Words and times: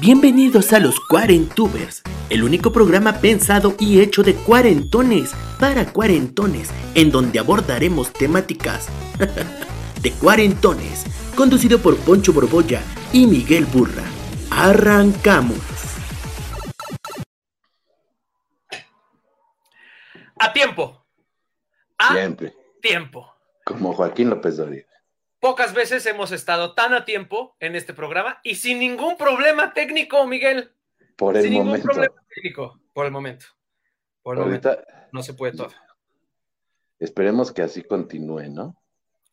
Bienvenidos 0.00 0.72
a 0.72 0.78
los 0.78 1.00
Cuarentubers, 1.00 2.04
el 2.30 2.44
único 2.44 2.70
programa 2.70 3.14
pensado 3.14 3.74
y 3.80 4.00
hecho 4.00 4.22
de 4.22 4.36
cuarentones 4.36 5.34
para 5.58 5.92
cuarentones, 5.92 6.70
en 6.94 7.10
donde 7.10 7.40
abordaremos 7.40 8.12
temáticas 8.12 8.86
de 10.00 10.12
cuarentones, 10.12 11.04
conducido 11.34 11.80
por 11.80 11.96
Poncho 11.96 12.32
Borbolla 12.32 12.80
y 13.12 13.26
Miguel 13.26 13.66
Burra. 13.66 14.04
Arrancamos. 14.52 15.58
A 20.38 20.52
tiempo. 20.52 21.04
A 21.98 22.12
Siempre. 22.12 22.54
tiempo. 22.80 23.34
Como 23.64 23.92
Joaquín 23.92 24.30
López 24.30 24.58
Dóriga. 24.58 24.87
Pocas 25.40 25.72
veces 25.72 26.04
hemos 26.06 26.32
estado 26.32 26.74
tan 26.74 26.92
a 26.94 27.04
tiempo 27.04 27.56
en 27.60 27.76
este 27.76 27.94
programa 27.94 28.40
y 28.42 28.56
sin 28.56 28.80
ningún 28.80 29.16
problema 29.16 29.72
técnico, 29.72 30.26
Miguel. 30.26 30.72
Por 31.16 31.36
el 31.36 31.42
sin 31.44 31.52
ningún 31.52 31.80
problema 31.80 32.14
técnico. 32.34 32.80
Por 32.92 33.06
el 33.06 33.12
momento. 33.12 33.46
Por 34.22 34.36
el 34.36 34.42
Ahorita 34.42 34.70
momento. 34.70 34.92
No 35.12 35.22
se 35.22 35.34
puede 35.34 35.56
todo. 35.56 35.70
esperemos 36.98 37.52
que 37.52 37.62
así 37.62 37.82
continúe, 37.82 38.48
¿no? 38.50 38.76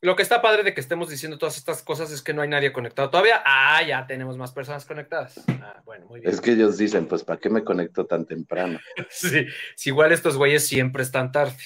Lo 0.02 0.16
que 0.16 0.22
está 0.22 0.40
padre 0.40 0.62
de 0.62 0.76
que 0.76 0.82
estemos 0.82 1.10
diciendo 1.10 1.40
todas 1.40 1.58
estas 1.58 1.82
cosas 1.82 2.12
es 2.12 2.22
que 2.22 2.32
no 2.34 2.44
hay 2.44 2.48
nadie 2.48 2.72
conectado 2.72 3.10
todavía. 3.10 3.42
Ah, 3.44 3.82
ya 3.82 4.06
tenemos 4.06 4.38
más 4.38 4.52
personas 4.52 4.86
conectadas. 4.86 5.44
Ah, 5.48 5.82
bueno, 5.84 6.06
muy 6.06 6.20
bien. 6.20 6.32
Es 6.32 6.40
que 6.40 6.52
ellos 6.52 6.78
dicen, 6.78 7.08
pues, 7.08 7.24
¿para 7.24 7.40
qué 7.40 7.50
me 7.50 7.64
conecto 7.64 8.06
tan 8.06 8.26
temprano? 8.28 8.80
Sí, 9.10 9.48
si 9.76 9.90
igual 9.90 10.12
estos 10.12 10.38
güeyes 10.38 10.68
siempre 10.68 11.02
están 11.02 11.32
tarde. 11.32 11.58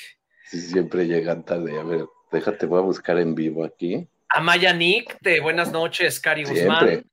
Si 0.45 0.61
siempre 0.61 1.05
llegan 1.07 1.43
tarde. 1.43 1.77
A 1.77 1.83
ver, 1.83 2.05
déjate, 2.31 2.65
voy 2.65 2.79
a 2.79 2.83
buscar 2.83 3.19
en 3.19 3.35
vivo 3.35 3.65
aquí. 3.65 4.07
Amaya 4.29 4.73
Nick, 4.73 5.19
de 5.21 5.39
buenas 5.39 5.71
noches, 5.71 6.19
Cari. 6.19 6.43
Guzmán. 6.43 7.03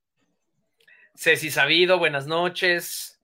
Ceci 1.15 1.51
Sabido, 1.51 1.99
buenas 1.99 2.27
noches. 2.27 3.21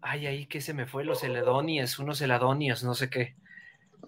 Ay, 0.00 0.26
ahí 0.26 0.46
que 0.46 0.60
se 0.60 0.74
me 0.74 0.86
fue 0.86 1.04
los 1.04 1.20
Celedonies, 1.20 2.00
unos 2.00 2.18
Celadonios, 2.18 2.82
no 2.82 2.94
sé 2.94 3.08
qué. 3.08 3.36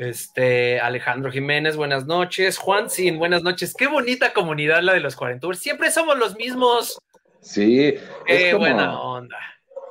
Este, 0.00 0.80
Alejandro 0.80 1.30
Jiménez, 1.30 1.76
buenas 1.76 2.06
noches. 2.06 2.58
Juan 2.58 2.90
Sin, 2.90 3.18
buenas 3.18 3.44
noches. 3.44 3.74
Qué 3.78 3.86
bonita 3.86 4.32
comunidad 4.32 4.82
la 4.82 4.92
de 4.92 5.00
los 5.00 5.14
cuarentubers. 5.14 5.60
Siempre 5.60 5.92
somos 5.92 6.18
los 6.18 6.34
mismos. 6.34 6.98
Sí, 7.40 7.94
Qué 8.26 8.50
como, 8.50 8.64
buena 8.64 9.00
onda. 9.00 9.38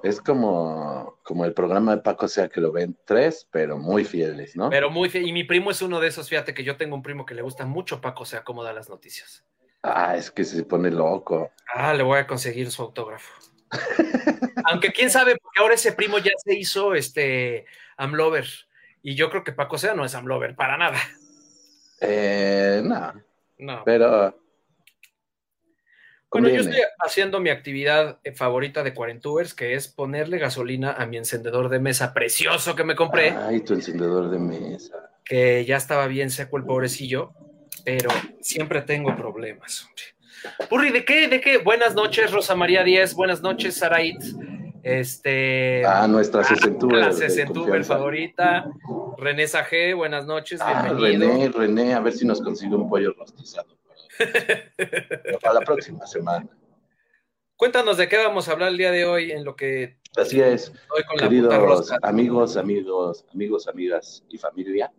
Es 0.04 0.22
como, 0.22 1.18
como 1.24 1.46
el 1.46 1.54
programa 1.54 1.96
de 1.96 2.02
Paco, 2.02 2.26
o 2.26 2.30
sea, 2.30 2.50
que 2.50 2.62
lo 2.62 2.72
ven 2.72 2.96
tres, 3.06 3.48
pero 3.52 3.78
muy 3.78 4.04
fieles, 4.06 4.56
¿no? 4.56 4.70
Pero 4.70 4.90
muy 4.92 5.10
fe- 5.10 5.22
Y 5.24 5.34
mi 5.34 5.44
primo 5.46 5.72
es 5.72 5.82
uno 5.82 6.00
de 6.00 6.10
esos. 6.10 6.30
Fíjate 6.30 6.54
que 6.54 6.64
yo 6.64 6.78
tengo 6.78 6.96
un 6.96 7.02
primo 7.02 7.26
que 7.26 7.34
le 7.34 7.42
gusta 7.42 7.66
mucho 7.66 8.02
Paco, 8.02 8.26
se 8.26 8.38
acomoda 8.38 8.74
las 8.74 8.90
noticias. 8.90 9.44
Ah, 9.82 10.16
es 10.16 10.30
que 10.30 10.44
se 10.44 10.64
pone 10.64 10.92
loco. 10.92 11.52
Ah, 11.74 11.94
le 11.94 12.04
voy 12.04 12.20
a 12.20 12.28
conseguir 12.28 12.70
su 12.72 12.82
autógrafo. 12.84 13.32
Aunque 14.66 14.92
quién 14.92 15.10
sabe, 15.10 15.36
porque 15.42 15.60
ahora 15.62 15.74
ese 15.76 15.92
primo 15.94 16.20
ya 16.20 16.32
se 16.38 16.54
hizo 16.58 16.94
este 16.94 17.66
Amlover. 17.98 18.46
Y 19.02 19.16
yo 19.16 19.30
creo 19.30 19.44
que 19.44 19.52
Paco 19.52 19.78
Sea 19.78 19.94
no 19.94 20.06
es 20.06 20.16
Amlover 20.16 20.56
para 20.56 20.78
nada. 20.78 20.98
Eh, 22.02 22.82
no, 22.84 23.14
No. 23.58 23.82
pero 23.86 24.38
Bueno, 26.34 26.50
yo 26.50 26.62
estoy 26.62 26.82
haciendo 27.00 27.40
mi 27.40 27.50
actividad 27.50 28.20
eh, 28.24 28.34
favorita 28.34 28.84
de 28.84 28.94
Cuarentubers, 28.94 29.54
que 29.54 29.76
es 29.76 29.88
ponerle 29.88 30.40
gasolina 30.40 30.94
a 30.94 31.06
mi 31.06 31.18
encendedor 31.18 31.70
de 31.70 31.80
mesa 31.80 32.14
precioso 32.14 32.76
que 32.76 32.84
me 32.84 32.96
compré, 32.96 33.32
Ay, 33.32 33.62
tu 33.62 33.74
encendedor 33.74 34.30
de 34.30 34.40
mesa. 34.40 35.12
que 35.24 35.64
ya 35.66 35.78
estaba 35.78 36.08
bien 36.08 36.30
seco 36.32 36.58
el 36.58 36.64
pobrecillo, 36.64 37.32
pero 37.86 38.10
siempre 38.42 38.82
tengo 38.82 39.16
problemas. 39.16 39.88
Burri, 40.70 40.92
¿de 40.92 41.06
qué? 41.06 41.28
¿De 41.28 41.40
qué? 41.40 41.58
Buenas 41.60 41.96
noches, 41.96 42.32
Rosa 42.32 42.56
María 42.56 42.84
Díez. 42.84 43.14
Buenas 43.14 43.42
noches, 43.42 43.76
Saraid. 43.76 44.18
Este. 44.84 45.86
Ah, 45.86 46.08
nuestra 46.10 46.44
sesentuber. 46.44 46.98
la 46.98 47.12
sesentuber 47.14 47.86
favorita. 47.86 48.66
René 49.18 49.48
Sajé, 49.48 49.94
buenas 49.94 50.26
noches, 50.26 50.60
Ah, 50.62 50.84
bienvenido. 50.94 51.32
René, 51.32 51.50
René, 51.50 51.94
a 51.94 52.02
ver 52.02 52.12
si 52.12 52.26
nos 52.26 52.42
consigue 52.42 52.76
un 52.76 52.90
pollo 52.90 53.14
rostizado 53.18 53.78
para, 54.18 55.40
para 55.40 55.54
la 55.60 55.62
próxima 55.66 56.06
semana. 56.08 56.48
Cuéntanos 57.56 57.98
de 57.98 58.10
qué 58.10 58.18
vamos 58.18 58.48
a 58.48 58.54
hablar 58.54 58.70
el 58.70 58.78
día 58.78 58.92
de 58.92 59.06
hoy 59.06 59.32
en 59.32 59.44
lo 59.46 59.56
que 59.56 59.98
Así 60.16 60.40
es, 60.42 60.72
hoy 60.96 61.04
con 61.04 61.18
la 61.18 61.24
queridos 61.24 61.56
rosca. 61.56 61.98
amigos, 62.02 62.58
amigos, 62.58 63.26
amigos, 63.34 63.68
amigas 63.68 64.24
y 64.30 64.38
familia. 64.38 64.92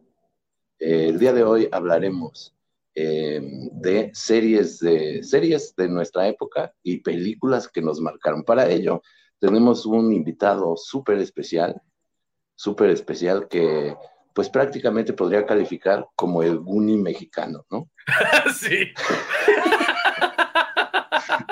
eh, 0.78 1.08
el 1.08 1.19
día 1.19 1.32
de 1.32 1.42
hoy 1.44 1.69
hablaremos 1.70 2.54
eh, 2.97 3.41
de 3.72 4.10
series 4.14 4.78
de 4.80 5.22
series 5.22 5.75
de 5.76 5.88
nuestra 5.88 6.26
época 6.28 6.72
y 6.82 6.98
películas 6.98 7.69
que 7.69 7.82
nos 7.82 8.00
marcaron. 8.00 8.42
Para 8.44 8.69
ello 8.69 9.02
tenemos 9.41 9.84
un 9.84 10.12
invitado 10.12 10.76
súper 10.76 11.19
especial, 11.19 11.81
súper 12.54 12.91
especial 12.91 13.46
que 13.48 13.94
pues 14.34 14.50
prácticamente 14.50 15.12
podría 15.14 15.46
calificar 15.46 16.06
como 16.16 16.42
el 16.42 16.58
Guni 16.58 16.98
mexicano, 16.98 17.64
¿no? 17.70 17.88
sí, 18.54 18.92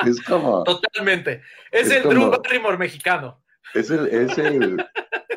Es 0.06 0.20
como, 0.22 0.64
totalmente. 0.64 1.42
Es, 1.70 1.86
Es 1.88 1.92
el 1.98 2.02
como- 2.02 2.14
Drew 2.28 2.42
Barrymore 2.42 2.76
mexicano. 2.76 3.42
es 3.74 3.90
el, 3.90 4.06
es 4.08 4.36
el, 4.38 4.84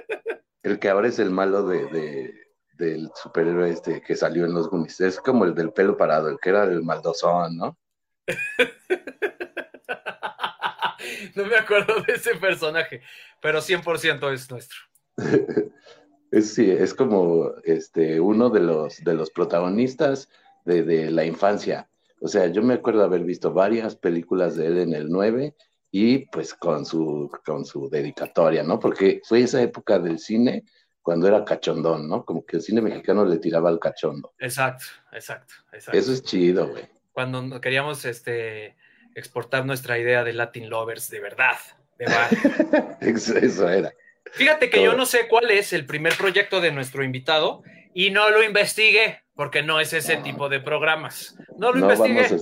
el 0.64 0.80
que 0.80 0.90
ahora 0.90 1.08
es 1.08 1.20
el 1.20 1.30
malo 1.30 1.64
de, 1.68 1.86
de- 1.88 2.34
del 2.74 3.10
superhéroe 3.16 3.70
este 3.70 4.02
que 4.02 4.16
salió 4.16 4.44
en 4.46 4.54
los 4.54 4.70
Goonies. 4.70 5.00
Es 5.02 5.20
como 5.20 5.46
el 5.46 5.54
del 5.56 5.72
pelo 5.72 5.96
parado, 5.96 6.28
el 6.30 6.38
que 6.42 6.50
era 6.50 6.64
el 6.64 6.84
maldozón, 6.84 7.56
¿no? 7.58 7.78
no 11.36 11.46
me 11.46 11.56
acuerdo 11.56 12.02
de 12.02 12.14
ese 12.14 12.36
personaje, 12.36 13.02
pero 13.42 13.60
100% 13.62 14.34
es 14.34 14.50
nuestro. 14.52 14.78
Es, 16.36 16.54
sí, 16.54 16.70
es 16.70 16.94
como 16.94 17.54
este, 17.64 18.20
uno 18.20 18.50
de 18.50 18.60
los, 18.60 19.02
de 19.04 19.14
los 19.14 19.30
protagonistas 19.32 20.30
de, 20.66 20.84
de 20.84 21.10
la 21.10 21.24
infancia. 21.24 21.88
O 22.20 22.28
sea, 22.28 22.48
yo 22.48 22.62
me 22.62 22.74
acuerdo 22.74 23.06
haber 23.06 23.24
visto 23.24 23.54
varias 23.54 23.96
películas 23.96 24.58
de 24.58 24.68
él 24.68 24.78
en 24.80 24.94
el 24.94 25.10
9 25.10 25.56
y 25.92 26.26
pues 26.26 26.54
con 26.54 26.86
su, 26.86 27.32
con 27.46 27.64
su 27.64 27.90
dedicatoria, 27.90 28.64
¿no? 28.64 28.80
Porque 28.80 29.22
fue 29.24 29.44
esa 29.44 29.62
época 29.62 29.98
del 29.98 30.20
cine 30.20 30.66
cuando 31.02 31.26
era 31.26 31.46
cachondón, 31.46 32.10
¿no? 32.10 32.26
Como 32.26 32.46
que 32.46 32.58
el 32.58 32.62
cine 32.62 32.82
mexicano 32.82 33.24
le 33.24 33.38
tiraba 33.38 33.70
al 33.70 33.80
cachondo. 33.80 34.34
Exacto, 34.38 34.84
exacto, 35.14 35.54
exacto. 35.72 35.98
Eso 35.98 36.12
es 36.12 36.22
chido, 36.22 36.68
güey. 36.68 36.84
Cuando 37.14 37.62
queríamos 37.62 38.04
este, 38.04 38.76
exportar 39.14 39.66
nuestra 39.66 39.98
idea 39.98 40.26
de 40.26 40.34
Latin 40.34 40.70
Lovers 40.70 41.10
de 41.10 41.22
verdad. 41.22 41.56
de 41.98 42.06
verdad. 42.08 42.98
Eso, 43.02 43.38
eso 43.38 43.70
era. 43.70 43.94
Fíjate 44.34 44.70
que 44.70 44.84
yo 44.84 44.94
no 44.96 45.06
sé 45.06 45.28
cuál 45.28 45.50
es 45.52 45.72
el 45.74 45.86
primer 45.86 46.16
proyecto 46.18 46.60
de 46.62 46.72
nuestro 46.72 47.04
invitado 47.04 47.64
y 47.94 48.12
no 48.12 48.30
lo 48.30 48.44
investigué 48.44 49.22
porque 49.36 49.64
no 49.64 49.80
es 49.80 49.94
ese 49.94 50.18
tipo 50.18 50.50
de 50.50 50.60
programas. 50.60 51.38
No 51.58 51.72
lo 51.72 51.80
No 51.80 51.92
investigué. 51.94 52.38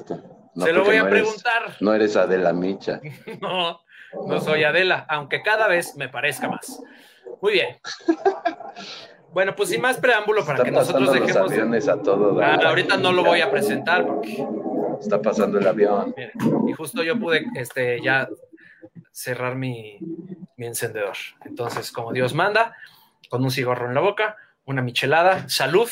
no, 0.55 0.65
Se 0.65 0.73
lo 0.73 0.83
voy 0.83 0.95
a 0.95 1.03
no 1.03 1.07
eres- 1.09 1.21
preguntar. 1.23 1.75
no 1.79 1.93
eres 1.93 2.15
Adela 2.15 2.53
Micha. 2.53 2.99
No, 3.41 3.81
no 4.27 4.39
soy 4.41 4.63
Adela, 4.63 5.05
aunque 5.09 5.41
cada 5.41 5.67
vez 5.67 5.95
me 5.95 6.09
parezca 6.09 6.47
más. 6.47 6.81
Muy 7.41 7.53
bien. 7.53 7.77
Bueno, 9.31 9.55
pues 9.55 9.69
sin 9.69 9.81
más 9.81 9.97
preámbulo 9.97 10.41
para 10.45 10.59
Está 10.59 10.65
que 10.65 10.71
nosotros 10.71 11.03
los 11.03 11.13
dejemos. 11.13 11.51
aviones 11.51 11.87
a 11.87 11.99
todo. 12.01 12.39
Ah, 12.41 12.59
ahorita 12.65 12.97
no 12.97 13.11
lo 13.11 13.23
voy 13.23 13.41
a 13.41 13.49
presentar 13.49 14.05
porque 14.05 14.45
Está 14.99 15.21
pasando 15.21 15.57
el 15.59 15.67
avión. 15.67 16.13
Miren, 16.15 16.31
y 16.69 16.71
justo 16.73 17.03
yo 17.03 17.19
pude 17.19 17.43
este, 17.55 17.99
ya 18.01 18.29
cerrar 19.13 19.55
mi, 19.55 19.99
mi 20.57 20.65
encendedor. 20.65 21.15
Entonces, 21.45 21.91
como 21.91 22.11
Dios 22.11 22.33
manda, 22.33 22.75
con 23.29 23.43
un 23.43 23.51
cigarro 23.51 23.87
en 23.87 23.93
la 23.93 24.01
boca, 24.01 24.35
una 24.65 24.81
michelada, 24.81 25.47
salud. 25.47 25.89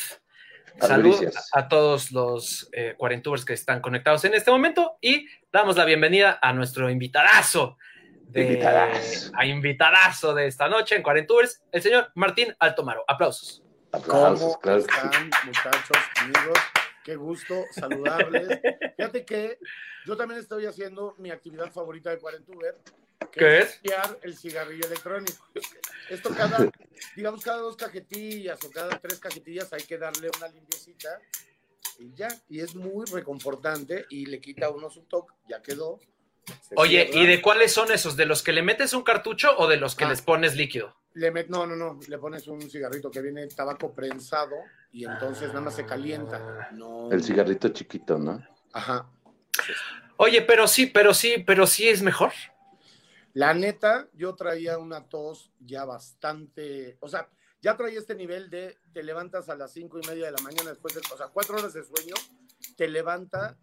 Salud 0.80 1.24
a, 1.54 1.60
a 1.60 1.68
todos 1.68 2.12
los 2.12 2.70
eh, 2.72 2.96
cuarentubers 2.98 3.46
que 3.46 3.54
están 3.54 3.82
conectados 3.82 4.24
en 4.26 4.34
este 4.34 4.50
momento 4.50 4.98
y 5.02 5.28
damos 5.52 5.78
la 5.78 5.86
bienvenida 5.86 6.40
a 6.42 6.54
nuestro 6.54 6.90
invitadazo. 6.90 7.78
De, 8.24 8.44
Invitadazo. 8.44 9.32
A 9.36 9.46
invitadazo 9.46 10.34
de 10.34 10.48
esta 10.48 10.70
noche 10.70 10.96
en 10.96 11.04
Cuarentubers, 11.04 11.62
el 11.72 11.82
señor 11.82 12.12
Martín 12.16 12.56
Altomaro. 12.60 13.04
Aplausos. 13.08 13.62
Aplausos, 13.92 14.58
¿Cómo 14.58 14.78
están, 14.78 15.30
muchachos, 15.46 15.98
amigos? 16.16 16.58
Qué 17.04 17.16
gusto 17.18 17.66
saludarles. 17.72 18.60
Fíjate 18.96 19.26
que 19.26 19.60
yo 20.06 20.16
también 20.16 20.40
estoy 20.40 20.66
haciendo 20.66 21.14
mi 21.18 21.30
actividad 21.30 21.72
favorita 21.72 22.10
de 22.10 22.20
Cuarentuber, 22.20 22.78
que 23.32 23.40
¿Qué 23.40 23.60
es? 23.60 23.74
limpiar 23.84 24.20
el 24.24 24.36
cigarrillo 24.38 24.88
electrónico. 24.88 25.48
Esto 26.10 26.30
cada, 26.36 26.70
digamos, 27.16 27.44
cada 27.44 27.58
dos 27.60 27.76
cajetillas 27.76 28.60
o 28.64 28.72
cada 28.72 28.98
tres 29.00 29.20
cajetillas 29.20 29.72
hay 29.74 29.84
que 29.84 29.98
darle 29.98 30.30
una 30.38 30.48
limpiecita 30.48 31.20
y 32.00 32.14
ya. 32.14 32.28
Y 32.50 32.60
es 32.62 32.76
muy 32.76 33.06
reconfortante 33.06 34.06
y 34.10 34.26
le 34.26 34.40
quita 34.42 34.68
a 34.68 34.70
uno 34.70 34.90
su 34.90 35.04
toque, 35.04 35.34
ya 35.48 35.62
quedó. 35.62 36.00
Oye. 36.76 37.10
¿y 37.14 37.26
de 37.28 37.42
cuáles 37.42 37.72
son 37.72 37.92
esos? 37.92 38.18
¿De 38.18 38.26
los 38.26 38.42
que 38.44 38.52
le 38.52 38.64
metes 38.64 38.94
un 38.94 39.04
cartucho 39.04 39.56
o 39.58 39.68
de 39.68 39.78
los 39.78 39.96
que 39.96 40.06
Ah. 40.06 40.10
les 40.10 40.22
pones 40.22 40.56
líquido? 40.56 40.96
Le 41.14 41.32
met- 41.32 41.48
no, 41.48 41.66
no, 41.68 41.76
no, 41.76 42.00
le 42.08 42.18
pones 42.18 42.48
un 42.48 42.62
cigarrito 42.70 43.12
que 43.12 43.22
viene 43.22 43.46
tabaco 43.48 43.94
prensado 43.94 44.56
y 44.94 45.06
entonces 45.06 45.50
nada 45.50 45.62
más 45.62 45.76
se 45.76 45.86
calienta. 45.86 46.70
No. 46.72 47.12
El 47.12 47.24
cigarrito 47.24 47.70
chiquito, 47.70 48.18
¿no? 48.18 48.46
Ajá. 48.74 49.10
Oye, 50.18 50.42
pero 50.42 50.68
sí, 50.68 50.86
pero 50.88 51.14
sí, 51.14 51.44
pero 51.46 51.68
sí 51.68 51.90
es 51.90 52.02
mejor. 52.02 52.32
La 53.34 53.54
neta, 53.54 54.10
yo 54.14 54.36
traía 54.36 54.78
una 54.78 55.08
tos 55.08 55.52
ya 55.60 55.86
bastante, 55.86 56.98
o 57.02 57.08
sea, 57.08 57.30
ya 57.62 57.78
traía 57.78 58.00
este 58.00 58.16
nivel 58.16 58.50
de 58.50 58.78
te 58.94 59.04
levantas 59.04 59.48
a 59.50 59.56
las 59.56 59.72
cinco 59.72 60.00
y 60.00 60.08
media 60.08 60.26
de 60.26 60.32
la 60.32 60.42
mañana 60.42 60.70
después 60.72 60.94
de, 60.96 61.02
o 61.14 61.18
sea, 61.18 61.28
cuatro 61.28 61.58
horas 61.58 61.74
de 61.74 61.84
sueño, 61.84 62.16
te 62.76 62.88
levanta 62.90 63.58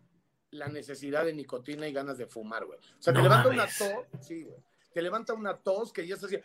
la 0.50 0.68
necesidad 0.68 1.24
de 1.24 1.34
nicotina 1.34 1.86
y 1.88 1.92
ganas 1.92 2.16
de 2.16 2.26
fumar, 2.26 2.64
güey. 2.64 2.78
O 2.78 3.02
sea, 3.02 3.12
te 3.12 3.18
No 3.18 3.24
levanta 3.24 3.48
mames. 3.50 3.80
una 3.80 3.92
tos, 3.94 4.06
sí, 4.26 4.42
güey. 4.44 4.56
Te 4.94 5.02
levanta 5.02 5.34
una 5.34 5.56
tos 5.58 5.92
que 5.92 6.06
ya 6.06 6.14
está 6.14 6.26
así, 6.26 6.38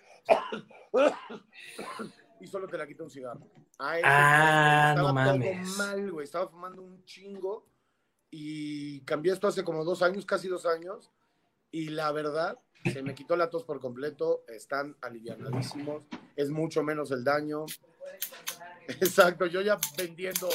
y 2.39 2.47
solo 2.47 2.67
te 2.67 2.77
la 2.77 2.85
quita 2.87 3.03
un 3.03 3.09
cigarro. 3.09 3.47
A 3.79 3.97
ese 3.97 4.05
Ah, 4.07 4.93
nivel, 4.95 5.03
no 5.03 5.09
estaba 5.09 5.13
mames. 5.13 5.67
todo 5.75 5.77
mal, 5.77 6.11
güey. 6.11 6.23
Estaba 6.25 6.47
fumando 6.49 6.81
un 6.81 7.03
chingo 7.05 7.67
y 8.29 9.01
cambié 9.05 9.31
esto 9.33 9.47
hace 9.47 9.63
como 9.63 9.83
dos 9.85 10.01
años, 10.01 10.25
casi 10.25 10.47
dos 10.47 10.65
años, 10.65 11.11
y 11.73 11.89
la 11.89 12.11
verdad, 12.13 12.57
se 12.85 13.01
me 13.01 13.13
quitó 13.15 13.35
la 13.35 13.49
tos 13.49 13.63
por 13.65 13.79
completo, 13.81 14.43
están 14.47 14.95
alivianadísimos, 15.01 16.03
es 16.37 16.49
mucho 16.49 16.83
menos 16.83 17.11
el 17.11 17.23
daño. 17.25 17.65
Exacto, 18.87 19.45
yo 19.45 19.61
ya 19.61 19.77
vendiendo. 19.97 20.49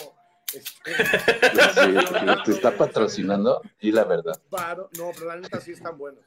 este, 0.52 0.94
Sí, 0.94 2.42
te 2.44 2.50
está 2.52 2.76
patrocinando 2.76 3.60
y 3.80 3.92
la 3.92 4.04
verdad. 4.04 4.40
paro. 4.50 4.88
No, 4.96 5.10
pero 5.14 5.26
la 5.26 5.36
neta 5.36 5.60
sí 5.60 5.72
están 5.72 5.98
buenos. 5.98 6.24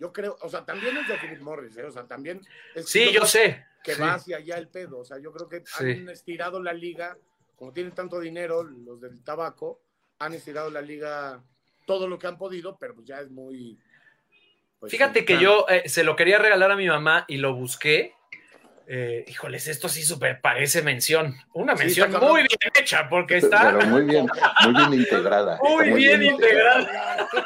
Yo 0.00 0.12
creo, 0.12 0.36
o 0.42 0.48
sea, 0.48 0.64
también 0.64 0.96
es 0.96 1.08
de 1.08 1.18
Philip 1.18 1.40
Morris, 1.40 1.76
¿eh? 1.76 1.84
o 1.84 1.90
sea, 1.90 2.04
también 2.06 2.40
es 2.74 2.88
Sí, 2.88 3.12
yo 3.12 3.26
sé. 3.26 3.64
que 3.82 3.94
Sí. 3.94 4.00
va 4.00 4.14
hacia 4.14 4.36
allá 4.38 4.56
el 4.58 4.68
pedo, 4.68 4.98
o 4.98 5.04
sea, 5.04 5.18
yo 5.18 5.32
creo 5.32 5.48
que 5.48 5.62
Sí. 5.66 5.84
han 5.90 6.08
estirado 6.08 6.62
la 6.62 6.72
liga, 6.72 7.16
como 7.56 7.72
tienen 7.72 7.92
tanto 7.94 8.20
dinero 8.20 8.62
los 8.62 9.00
del 9.00 9.22
tabaco, 9.24 9.80
han 10.20 10.34
estirado 10.34 10.70
la 10.70 10.80
liga 10.82 11.42
todo 11.86 12.06
lo 12.06 12.18
que 12.18 12.26
han 12.28 12.38
podido, 12.38 12.76
pero 12.78 12.94
pues 12.94 13.06
ya 13.06 13.20
es 13.20 13.30
muy... 13.30 13.78
pues, 14.78 14.92
Fíjate 14.92 15.24
que 15.24 15.38
yo 15.38 15.66
eh, 15.68 15.88
se 15.88 16.04
lo 16.04 16.16
quería 16.16 16.38
regalar 16.38 16.70
a 16.70 16.76
mi 16.76 16.86
mamá 16.86 17.24
y 17.28 17.38
lo 17.38 17.54
busqué. 17.54 18.14
Eh, 18.86 19.24
híjoles, 19.28 19.68
esto 19.68 19.88
sí 19.88 20.02
súper 20.02 20.40
parece 20.40 20.82
mención. 20.82 21.36
Una 21.52 21.74
mención 21.74 22.10
muy 22.10 22.42
bien 22.42 22.72
hecha, 22.80 23.08
porque 23.08 23.36
está 23.36 23.76
Pero 23.76 23.86
muy 23.86 24.02
bien, 24.04 24.26
muy 24.64 24.74
bien 24.74 24.94
integrada. 24.94 25.58
Muy 25.62 25.90
bien 25.92 26.22
integrada. 26.22 27.28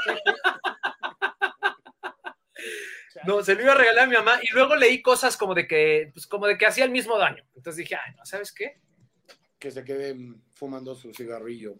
No, 3.24 3.42
se 3.42 3.54
lo 3.54 3.62
iba 3.62 3.72
a 3.72 3.76
regalar 3.76 4.04
a 4.04 4.08
mi 4.08 4.16
mamá 4.16 4.40
y 4.42 4.52
luego 4.52 4.74
leí 4.74 5.00
cosas 5.00 5.36
como 5.36 5.54
de 5.54 5.66
que, 5.66 6.10
pues 6.12 6.26
como 6.26 6.46
de 6.46 6.58
que 6.58 6.66
hacía 6.66 6.84
el 6.84 6.90
mismo 6.90 7.18
daño. 7.18 7.44
Entonces 7.54 7.76
dije, 7.76 7.94
ay, 7.94 8.14
no, 8.16 8.24
¿sabes 8.24 8.52
qué? 8.52 8.80
Que 9.58 9.70
se 9.70 9.84
queden 9.84 10.42
fumando 10.54 10.94
su 10.94 11.12
cigarrillo. 11.12 11.76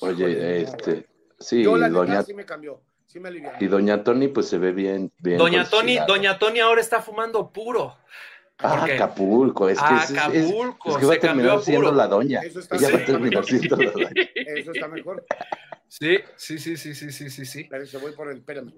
Oye, 0.00 0.62
este, 0.62 1.06
sí, 1.38 1.62
Yo 1.62 1.76
la 1.76 1.88
doña, 1.88 2.22
sí 2.22 2.34
me 2.34 2.44
cambió, 2.44 2.82
sí 3.12 3.20
me 3.20 3.30
y 3.60 3.66
doña 3.66 4.02
Tony 4.02 4.28
pues 4.28 4.48
se 4.48 4.58
ve 4.58 4.72
bien, 4.72 5.12
bien. 5.18 5.36
Doña 5.38 5.64
Tony. 5.68 5.98
Doña 6.06 6.38
Tony 6.38 6.60
ahora 6.60 6.80
está 6.80 7.02
fumando 7.02 7.52
puro. 7.52 7.96
Ah, 8.58 8.76
porque- 8.78 8.94
Acapulco, 8.94 9.68
es 9.68 9.78
que, 9.78 9.94
es, 9.94 10.10
es- 10.10 10.18
Acapulco, 10.18 10.90
es 10.90 10.96
que 10.98 11.06
va 11.06 11.12
se 11.12 11.18
a 11.18 11.20
terminar 11.20 11.60
siendo 11.62 11.92
la 11.92 12.06
doña. 12.06 12.40
Eso 12.40 12.60
está 12.60 12.76
Ella 12.76 12.90
va 12.90 12.96
a 12.96 13.00
sí. 13.00 13.04
terminar 13.06 13.44
siendo 13.44 13.76
la 13.76 13.90
doña. 13.90 14.10
Eso 14.34 14.72
está 14.72 14.88
mejor. 14.88 15.26
Sí, 15.88 16.18
sí, 16.36 16.58
sí, 16.58 16.76
sí, 16.76 16.94
sí, 16.94 17.12
sí, 17.12 17.28
sí, 17.30 17.44
sí. 17.44 17.64
Pero 17.68 17.84
se 17.86 17.98
voy 17.98 18.12
por 18.12 18.30
el, 18.30 18.38
espérame. 18.38 18.72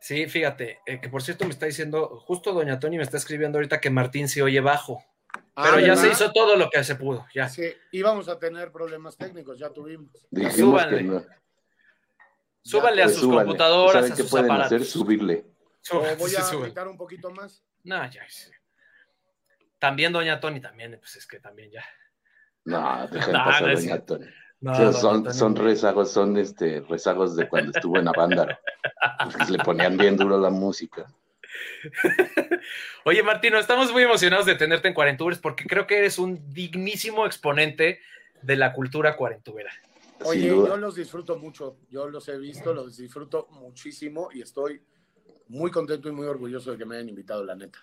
Sí, 0.00 0.26
fíjate, 0.26 0.78
eh, 0.86 0.98
que 1.00 1.08
por 1.10 1.22
cierto 1.22 1.44
me 1.44 1.50
está 1.50 1.66
diciendo, 1.66 2.20
justo 2.24 2.52
Doña 2.52 2.80
Tony 2.80 2.96
me 2.96 3.02
está 3.02 3.18
escribiendo 3.18 3.58
ahorita 3.58 3.80
que 3.80 3.90
Martín 3.90 4.28
se 4.28 4.42
oye 4.42 4.60
bajo. 4.60 5.04
Pero 5.54 5.74
Ah, 5.76 5.80
ya 5.80 5.88
¿verdad? 5.88 6.02
se 6.02 6.08
hizo 6.10 6.32
todo 6.32 6.56
lo 6.56 6.70
que 6.70 6.82
se 6.82 6.94
pudo, 6.96 7.26
ya. 7.34 7.48
Sí, 7.48 7.64
íbamos 7.92 8.28
a 8.28 8.38
tener 8.38 8.72
problemas 8.72 9.16
técnicos, 9.18 9.58
ya 9.58 9.68
tuvimos. 9.70 10.10
Dijimos 10.30 10.54
Súbanle. 10.56 10.96
que 10.96 11.02
no. 11.04 11.22
Súbanle 12.62 13.02
a 13.02 13.04
Pues 13.06 13.14
sus 13.16 13.22
súbanle. 13.24 13.44
computadoras, 13.44 13.92
¿Saben 13.94 14.12
a 14.12 14.16
qué 14.16 14.22
sus 14.22 14.30
pueden 14.30 14.46
aparatos. 14.46 14.66
hacer? 14.72 14.84
Subirle. 14.86 15.44
O 15.92 16.00
voy 16.16 16.34
a 16.36 16.50
gritar 16.62 16.88
un 16.88 16.96
poquito 16.96 17.30
más. 17.30 17.64
No, 17.84 18.10
ya. 18.10 18.22
sí. 18.28 18.50
También 19.78 20.12
Doña 20.12 20.40
Tony, 20.40 20.60
también, 20.60 20.96
pues 21.00 21.16
es 21.16 21.26
que 21.26 21.40
también 21.40 21.70
ya. 21.70 21.84
No, 22.64 23.08
dejen 23.08 23.32
No, 23.32 23.44
pasar 23.44 23.62
no 23.62 23.68
doña 23.68 23.80
cierto. 23.80 24.18
Tony. 24.18 24.30
No, 24.60 24.72
O 24.72 24.74
sea, 24.74 24.84
Doña 24.86 24.98
son, 25.00 25.22
Tony. 25.24 25.34
son 25.34 25.56
rezagos, 25.56 26.12
son 26.12 26.36
este, 26.36 26.80
rezagos 26.88 27.34
de 27.36 27.48
cuando 27.48 27.72
estuvo 27.74 27.98
en 27.98 28.08
Avándaro. 28.08 28.58
Porque 29.32 29.52
le 29.52 29.58
ponían 29.60 29.96
bien 29.96 30.16
duro 30.18 30.38
la 30.38 30.50
música. 30.50 31.06
Oye, 33.04 33.22
Martino, 33.22 33.58
estamos 33.58 33.90
muy 33.92 34.02
emocionados 34.02 34.44
de 34.46 34.54
tenerte 34.54 34.88
en 34.88 34.94
Cuarentubers 34.94 35.38
porque 35.38 35.64
creo 35.64 35.86
que 35.86 35.98
eres 35.98 36.18
un 36.18 36.52
dignísimo 36.52 37.24
exponente 37.26 38.00
de 38.42 38.56
la 38.56 38.72
cultura 38.74 39.16
cuarentubera. 39.16 39.70
Oye, 40.24 40.46
yo 40.48 40.76
los 40.76 40.94
disfruto 40.94 41.36
mucho. 41.38 41.78
Yo 41.88 42.08
los 42.08 42.28
he 42.28 42.38
visto, 42.38 42.72
los 42.74 42.96
disfruto 42.96 43.48
muchísimo 43.50 44.28
y 44.32 44.42
estoy 44.42 44.82
muy 45.48 45.70
contento 45.70 46.08
y 46.08 46.12
muy 46.12 46.26
orgulloso 46.26 46.72
de 46.72 46.78
que 46.78 46.84
me 46.84 46.96
hayan 46.96 47.08
invitado, 47.08 47.44
la 47.44 47.54
neta. 47.54 47.78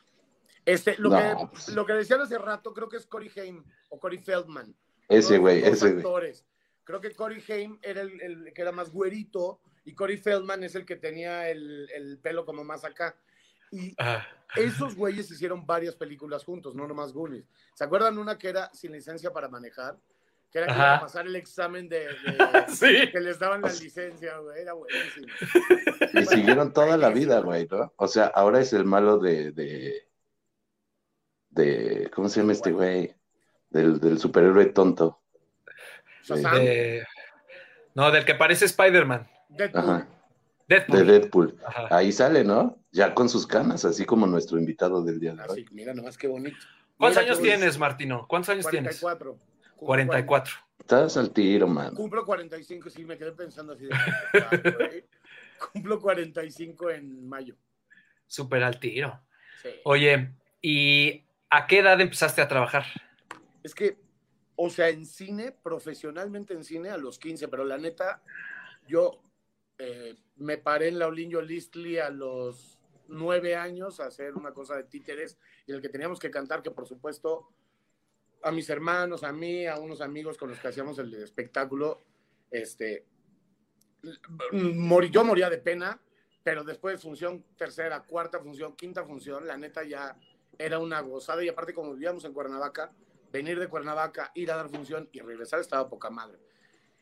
Este, 0.65 0.95
lo, 0.97 1.09
No, 1.09 1.17
que, 1.17 1.47
pues. 1.51 1.69
lo 1.69 1.85
que 1.85 1.93
decían 1.93 2.21
hace 2.21 2.37
rato, 2.37 2.73
creo 2.73 2.89
que 2.89 2.97
es 2.97 3.05
Cory 3.05 3.31
Haim 3.37 3.63
o 3.89 3.99
Cory 3.99 4.17
Feldman. 4.19 4.75
Ese 5.07 5.37
güey, 5.37 5.63
ese 5.63 5.85
güey. 5.91 5.97
actores. 5.97 6.45
Creo 6.83 6.99
que 7.01 7.11
Cory 7.11 7.43
Haim 7.49 7.79
era 7.81 8.01
el, 8.01 8.21
el 8.21 8.53
que 8.53 8.61
era 8.61 8.71
más 8.71 8.91
güerito 8.91 9.59
y 9.85 9.93
Cory 9.93 10.17
Feldman 10.17 10.63
es 10.63 10.75
el 10.75 10.85
que 10.85 10.97
tenía 10.97 11.49
el, 11.49 11.89
el 11.91 12.19
pelo 12.19 12.45
como 12.45 12.63
más 12.63 12.83
acá. 12.83 13.17
Y 13.71 13.93
Ah, 13.97 14.25
esos 14.55 14.95
güeyes 14.95 15.29
hicieron 15.31 15.65
varias 15.65 15.95
películas 15.95 16.43
juntos, 16.45 16.75
no 16.75 16.87
nomás 16.87 17.11
Goonies. 17.11 17.45
¿Se 17.73 17.83
acuerdan 17.83 18.17
una 18.17 18.37
que 18.37 18.49
era 18.49 18.69
sin 18.73 18.91
licencia 18.93 19.31
para 19.33 19.49
manejar? 19.49 19.97
Que 20.51 20.59
era 20.59 20.67
que 20.67 20.73
Ajá. 20.73 20.83
iban 20.83 20.95
a 20.97 21.01
pasar 21.01 21.27
el 21.27 21.35
examen 21.35 21.89
de, 21.89 21.99
de- 21.99 22.65
sí. 22.69 23.11
que 23.11 23.19
les 23.19 23.37
daban 23.37 23.61
la 23.61 23.71
licencia, 23.71 24.37
güey. 24.37 24.61
Era 24.61 24.73
buenísimo. 24.73 25.27
Y 26.13 26.25
siguieron 26.25 26.71
toda 26.73 26.95
la 26.97 27.09
vida, 27.09 27.39
güey, 27.41 27.67
¿no? 27.69 27.93
O 27.97 28.07
sea, 28.07 28.27
ahora 28.27 28.59
es 28.61 28.71
el 28.73 28.85
malo 28.85 29.17
de. 29.19 29.51
de, 29.51 30.07
de 31.49 32.09
¿Cómo 32.13 32.29
se 32.29 32.39
llama 32.39 32.53
este 32.53 32.71
güey? 32.71 33.13
Del, 33.69 33.99
del 33.99 34.17
superhéroe 34.19 34.67
tonto. 34.67 35.21
Eh, 36.29 37.03
no, 37.95 38.11
del 38.11 38.25
que 38.25 38.35
parece 38.35 38.65
Spider-Man. 38.65 39.27
Deadpool. 39.49 39.81
Ajá. 39.81 40.07
Deadpool. 40.67 40.97
De 40.97 41.03
Deadpool. 41.19 41.57
Ajá. 41.65 41.87
Ahí 41.91 42.11
sale, 42.11 42.43
¿no? 42.43 42.77
Ya 42.91 43.13
con 43.13 43.29
sus 43.29 43.45
canas, 43.47 43.85
así 43.85 44.05
como 44.05 44.27
nuestro 44.27 44.57
invitado 44.57 45.03
del 45.03 45.19
día 45.19 45.33
de 45.33 45.41
hoy. 45.43 45.63
Así, 45.63 45.65
mira 45.71 45.93
nomás 45.93 46.17
qué 46.17 46.27
bonito. 46.27 46.57
¿Cuántos 46.97 47.21
Mira 47.21 47.31
años 47.33 47.41
tienes, 47.43 47.77
Martino? 47.77 48.25
¿Cuántos 48.27 48.49
años 48.49 48.67
tienes? 48.67 48.99
44. 48.99 49.37
Cumplo 49.77 49.85
44. 49.87 50.53
Estás 50.79 51.17
al 51.17 51.31
tiro, 51.31 51.67
man. 51.67 51.93
Cumplo 51.93 52.25
45, 52.25 52.89
sí, 52.89 53.05
me 53.05 53.17
quedé 53.17 53.31
pensando 53.31 53.73
así. 53.73 53.85
de, 53.85 53.91
"Ah, 54.33 54.49
güey". 54.77 55.05
Cumplo 55.71 55.99
45 56.01 56.89
en 56.91 57.27
mayo. 57.27 57.55
Súper 58.25 58.63
al 58.63 58.79
tiro. 58.79 59.21
Sí. 59.61 59.69
Oye, 59.85 60.33
¿y 60.61 61.23
a 61.49 61.67
qué 61.67 61.79
edad 61.79 61.99
empezaste 62.01 62.41
a 62.41 62.47
trabajar? 62.47 62.85
Es 63.63 63.73
que, 63.75 63.97
o 64.55 64.69
sea, 64.69 64.89
en 64.89 65.05
cine, 65.05 65.51
profesionalmente 65.51 66.53
en 66.53 66.63
cine, 66.63 66.89
a 66.89 66.97
los 66.97 67.19
15, 67.19 67.47
pero 67.47 67.63
la 67.65 67.77
neta, 67.77 68.21
yo 68.87 69.21
eh, 69.77 70.15
me 70.37 70.57
paré 70.57 70.87
en 70.89 70.99
la 70.99 71.07
Olinjo 71.07 71.41
Listli 71.41 71.99
a 71.99 72.09
los 72.09 72.77
9 73.07 73.55
años 73.55 73.99
a 73.99 74.05
hacer 74.07 74.35
una 74.35 74.51
cosa 74.53 74.75
de 74.75 74.83
títeres 74.83 75.37
y 75.65 75.71
el 75.71 75.81
que 75.81 75.89
teníamos 75.89 76.19
que 76.19 76.31
cantar, 76.31 76.61
que 76.63 76.71
por 76.71 76.87
supuesto 76.87 77.49
a 78.47 78.51
mis 78.51 78.69
hermanos, 78.69 79.23
a 79.23 79.33
mí, 79.33 79.65
a 79.65 79.77
unos 79.77 79.99
amigos 79.99 80.37
con 80.37 80.49
los 80.49 80.59
que 80.59 80.69
hacíamos 80.69 80.97
el 80.99 81.13
espectáculo, 81.15 82.01
este, 82.49 83.05
morí, 84.53 85.09
yo 85.09 85.25
moría 85.25 85.49
de 85.49 85.57
pena, 85.57 85.99
pero 86.43 86.63
después 86.63 87.01
función 87.01 87.43
tercera, 87.57 88.03
cuarta 88.03 88.39
función, 88.39 88.73
quinta 88.75 89.03
función, 89.03 89.45
la 89.45 89.57
neta 89.57 89.83
ya 89.83 90.17
era 90.57 90.79
una 90.79 91.01
gozada 91.01 91.43
y 91.43 91.49
aparte 91.49 91.73
como 91.73 91.93
vivíamos 91.93 92.23
en 92.23 92.31
Cuernavaca, 92.31 92.93
venir 93.33 93.59
de 93.59 93.67
Cuernavaca, 93.67 94.31
ir 94.33 94.49
a 94.49 94.55
dar 94.55 94.69
función 94.69 95.09
y 95.11 95.19
regresar 95.19 95.59
estaba 95.59 95.89
poca 95.89 96.09
madre. 96.09 96.39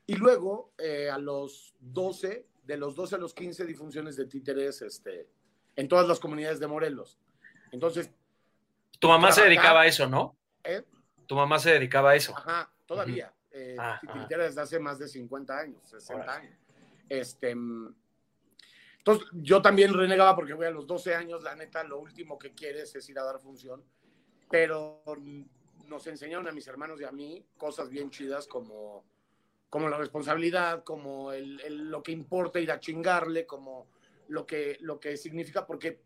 Y 0.07 0.15
luego, 0.15 0.71
eh, 0.79 1.11
a 1.11 1.19
los 1.19 1.75
12, 1.79 2.47
de 2.63 2.77
los 2.77 2.95
12 2.95 3.15
a 3.15 3.17
los 3.19 3.35
15 3.35 3.65
di 3.65 3.75
funciones 3.75 4.15
de 4.15 4.25
títeres 4.25 4.81
este, 4.81 5.29
en 5.75 5.87
todas 5.87 6.07
las 6.07 6.19
comunidades 6.19 6.59
de 6.59 6.65
Morelos. 6.65 7.19
Entonces, 7.71 8.09
Tu 8.97 9.07
mamá 9.07 9.31
se 9.31 9.43
dedicaba 9.43 9.81
a 9.81 9.85
eso, 9.85 10.07
¿no? 10.07 10.35
¿eh? 10.63 10.83
Tu 11.27 11.35
mamá 11.35 11.59
se 11.59 11.71
dedicaba 11.71 12.11
a 12.11 12.15
eso. 12.15 12.35
Ajá, 12.37 12.71
todavía. 12.85 13.33
eh, 13.51 13.75
Ah, 13.79 13.97
titiritera 14.01 14.43
desde 14.43 14.59
hace 14.61 14.79
más 14.79 14.99
de 14.99 15.07
50 15.07 15.57
años, 15.57 15.81
60 15.87 16.35
años. 16.35 16.57
Este, 17.07 17.55
mm, 17.55 17.95
entonces, 18.97 19.27
yo 19.33 19.61
también 19.61 19.93
renegaba 19.93 20.35
porque, 20.35 20.53
güey, 20.53 20.67
a 20.67 20.71
los 20.71 20.85
12 20.87 21.15
años, 21.15 21.43
la 21.43 21.55
neta, 21.55 21.83
lo 21.83 21.99
último 21.99 22.37
que 22.39 22.53
quieres 22.53 22.93
es 22.95 23.07
ir 23.09 23.17
a 23.19 23.23
dar 23.23 23.39
función, 23.39 23.83
pero 24.49 25.03
mm, 25.17 25.43
nos 25.87 26.07
enseñaron 26.07 26.47
a 26.47 26.51
mis 26.51 26.67
hermanos 26.67 26.99
y 26.99 27.03
a 27.05 27.11
mí 27.11 27.45
cosas 27.57 27.89
bien 27.89 28.09
chidas 28.09 28.47
como, 28.47 29.05
como 29.69 29.87
la 29.89 29.97
responsabilidad, 29.97 30.83
como 30.83 31.31
el, 31.31 31.61
el- 31.61 31.89
lo 31.89 32.01
que 32.03 32.11
importa 32.11 32.59
ir 32.59 32.71
a 32.71 32.79
chingarle, 32.79 33.45
como 33.45 33.87
lo 34.27 34.45
que, 34.45 34.77
lo 34.81 34.99
que 34.99 35.15
significa, 35.17 35.65
porque 35.67 36.01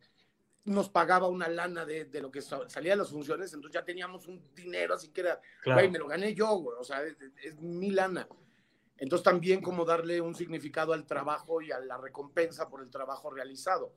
nos 0.70 0.90
pagaba 0.90 1.28
una 1.28 1.48
lana 1.48 1.86
de, 1.86 2.06
de 2.06 2.22
lo 2.22 2.32
que 2.32 2.42
sa- 2.42 2.70
salía 2.70 2.92
de 2.92 2.98
las 2.98 3.10
funciones, 3.10 3.54
entonces 3.54 3.80
ya 3.80 3.86
teníamos 3.86 4.28
un 4.28 4.42
dinero, 4.54 4.94
así 4.94 5.10
que 5.10 5.22
era, 5.22 5.42
Claro. 5.62 5.80
güey, 5.82 5.90
me 5.92 6.00
lo 6.00 6.08
gané 6.08 6.34
yo, 6.34 6.48
güey, 6.58 6.78
o 6.80 6.84
sea, 6.84 7.02
es, 7.04 7.16
es 7.44 7.60
mi 7.60 7.92
lana. 7.92 8.28
Entonces 8.98 9.24
también 9.24 9.62
como 9.62 9.86
darle 9.86 10.20
un 10.22 10.36
significado 10.36 10.94
al 10.94 11.06
trabajo 11.06 11.62
y 11.62 11.72
a 11.72 11.80
la 11.80 11.98
recompensa 11.98 12.70
por 12.70 12.82
el 12.82 12.90
trabajo 12.90 13.30
realizado. 13.32 13.94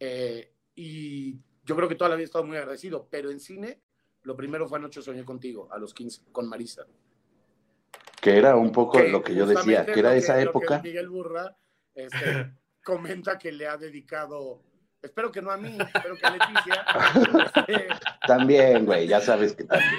Eh, 0.00 0.52
y 0.74 1.34
yo 1.64 1.76
creo 1.76 1.88
que 1.88 1.94
toda 1.94 2.10
la 2.10 2.16
vida 2.16 2.22
he 2.22 2.26
estado 2.26 2.44
muy 2.44 2.56
agradecido, 2.56 3.06
pero 3.10 3.30
en 3.30 3.40
cine, 3.40 3.80
lo 4.22 4.34
primero 4.36 4.66
fue 4.66 4.78
Anoche 4.78 5.02
Soñé 5.02 5.24
Contigo, 5.24 5.68
a 5.70 5.78
los 5.78 5.92
15, 5.94 6.22
con 6.32 6.48
Marisa. 6.48 6.86
Que 8.20 8.36
era 8.36 8.56
un 8.56 8.72
poco 8.72 8.98
lo 9.00 9.22
que 9.22 9.34
yo 9.34 9.46
decía, 9.46 9.84
que 9.86 10.00
era 10.00 10.10
lo 10.10 10.16
esa 10.16 10.32
lo 10.34 10.38
que 10.38 10.44
época. 10.48 10.80
Miguel 10.82 11.08
Burra 11.08 11.56
este, 11.94 12.52
comenta 12.84 13.38
que 13.38 13.52
le 13.52 13.66
ha 13.68 13.76
dedicado, 13.76 14.62
espero 15.08 15.32
que 15.32 15.42
no 15.42 15.50
a 15.50 15.56
mí, 15.56 15.76
espero 15.78 16.16
que 16.16 16.26
a 16.26 16.30
Leticia. 16.30 16.84
este, 17.66 17.88
También, 18.26 18.84
güey, 18.86 19.06
ya 19.08 19.20
sabes 19.20 19.54
que 19.54 19.64
también. 19.64 19.92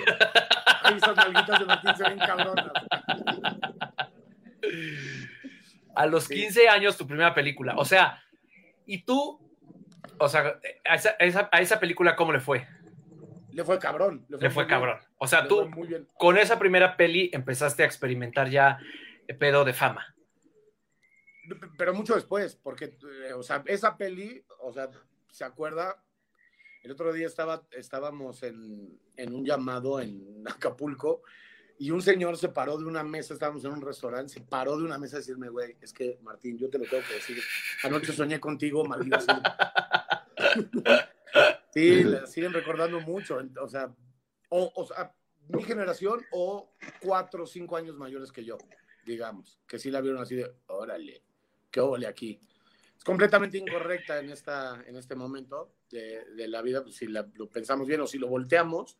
Esas 0.96 1.16
nalguitas 1.16 1.60
de 1.60 1.66
Martín 1.66 1.96
se 1.96 2.04
ven 2.04 2.20
cabronas. 2.20 2.72
A 5.96 6.06
los 6.06 6.26
Sí. 6.26 6.36
15 6.36 6.70
años, 6.70 6.98
tu 6.98 7.06
primera 7.08 7.34
película. 7.34 7.76
O 7.78 7.86
sea, 7.86 8.22
y 8.86 9.04
tú, 9.04 9.40
o 10.18 10.30
sea, 10.30 10.60
a 10.86 10.96
esa, 10.96 11.10
a 11.20 11.24
esa- 11.26 11.50
a 11.52 11.60
esa 11.62 11.80
película, 11.80 12.16
¿cómo 12.16 12.32
le 12.32 12.40
fue? 12.40 12.68
Le 13.52 13.64
fue 13.64 13.80
cabrón. 13.80 14.26
Le 14.30 14.38
fue 14.50 14.64
muy 14.64 14.68
bien, 14.68 14.68
cabrón. 14.68 15.00
O 15.18 15.28
sea, 15.28 15.42
le 15.42 15.50
tú 15.50 15.56
fue 15.62 15.70
muy 15.70 15.88
bien. 15.88 16.08
con 16.18 16.38
esa 16.38 16.58
primera 16.60 16.96
peli 16.96 17.30
empezaste 17.34 17.84
a 17.84 17.86
experimentar 17.86 18.50
ya 18.50 18.78
pedo 19.40 19.66
de 19.66 19.74
fama. 19.74 20.16
Pero 21.78 21.94
mucho 21.94 22.16
después, 22.16 22.56
porque, 22.56 22.98
eh, 23.28 23.34
o 23.34 23.44
sea, 23.44 23.64
esa 23.66 23.98
peli, 23.98 24.44
o 24.62 24.74
sea, 24.74 24.90
¿se 25.32 25.44
acuerda? 25.44 26.04
El 26.84 26.92
otro 26.92 27.12
día 27.12 27.28
estaba, 27.28 27.68
estábamos 27.72 28.44
en, 28.44 29.00
en 29.16 29.34
un 29.34 29.46
llamado 29.46 30.00
en 30.00 30.44
Acapulco 30.48 31.24
y 31.78 31.92
un 31.92 32.02
señor 32.02 32.38
se 32.38 32.50
paró 32.50 32.78
de 32.78 32.86
una 32.86 33.04
mesa, 33.04 33.34
estábamos 33.34 33.64
en 33.64 33.72
un 33.72 33.82
restaurante, 33.82 34.34
se 34.34 34.42
paró 34.42 34.78
de 34.78 34.84
una 34.84 34.98
mesa 34.98 35.16
a 35.16 35.20
decirme, 35.20 35.48
güey, 35.48 35.78
es 35.80 35.94
que 35.94 36.20
Martín, 36.22 36.58
yo 36.58 36.70
te 36.70 36.78
lo 36.78 36.84
tengo 36.84 37.04
que 37.08 37.14
decir, 37.14 37.42
anoche 37.84 38.12
soñé 38.12 38.40
contigo, 38.40 38.84
maldito 38.86 39.20
sea. 39.22 39.42
Sí, 41.72 42.04
la 42.04 42.26
siguen 42.26 42.52
recordando 42.52 43.00
mucho, 43.00 43.40
o 43.62 43.68
sea, 43.68 43.94
o, 44.50 44.72
o 44.76 44.86
sea, 44.88 45.14
mi 45.48 45.64
generación 45.64 46.20
o 46.32 46.74
cuatro 47.00 47.44
o 47.44 47.48
cinco 47.48 47.78
años 47.78 47.96
mayores 47.96 48.32
que 48.32 48.44
yo, 48.44 48.58
digamos, 49.06 49.60
que 49.68 49.78
sí 49.78 49.92
la 49.92 50.02
vieron 50.02 50.20
así 50.20 50.36
de, 50.36 50.52
órale, 50.68 51.24
qué 51.72 51.80
óvole 51.80 52.08
aquí. 52.08 52.40
Es 52.98 53.04
completamente 53.04 53.58
incorrecta 53.58 54.20
en, 54.20 54.30
esta, 54.30 54.84
en 54.86 54.96
este 54.98 55.16
momento 55.16 55.72
de, 55.90 56.26
de 56.36 56.48
la 56.48 56.62
vida, 56.62 56.84
pues, 56.84 56.96
si 56.96 57.08
la- 57.08 57.28
lo 57.36 57.50
pensamos 57.50 57.88
bien 57.88 58.02
o 58.02 58.08
si 58.08 58.18
lo 58.18 58.28
volteamos, 58.28 58.98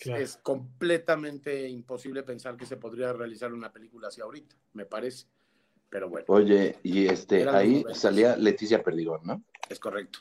Claro. 0.00 0.22
es 0.22 0.36
completamente 0.36 1.68
imposible 1.68 2.22
pensar 2.22 2.56
que 2.56 2.66
se 2.66 2.76
podría 2.76 3.12
realizar 3.12 3.52
una 3.52 3.72
película 3.72 4.08
así 4.08 4.20
ahorita, 4.20 4.54
me 4.74 4.86
parece. 4.86 5.26
Pero 5.90 6.08
bueno, 6.08 6.24
Oye, 6.28 6.78
y 6.84 7.06
este, 7.08 7.48
ahí 7.48 7.84
salía 7.94 8.36
Leticia 8.36 8.82
Perdigón, 8.82 9.22
¿no? 9.24 9.42
es 9.68 9.80
correcto. 9.80 10.20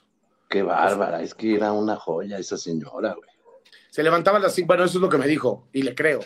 Qué 0.50 0.63
bárbara, 0.63 1.22
es 1.22 1.36
que 1.36 1.56
era 1.56 1.74
una 1.74 1.96
joya 1.96 2.38
esa 2.39 2.58
señora, 2.58 3.13
güey. 3.13 3.29
Se 3.89 4.01
levantaba 4.01 4.38
a 4.38 4.41
las 4.41 4.56
5, 4.56 4.65
bueno, 4.67 4.84
eso 4.86 4.98
es 4.98 5.01
lo 5.01 5.10
que 5.10 5.17
me 5.17 5.27
dijo, 5.27 5.67
y 5.74 5.84
le 5.84 5.94
creo. 5.94 6.22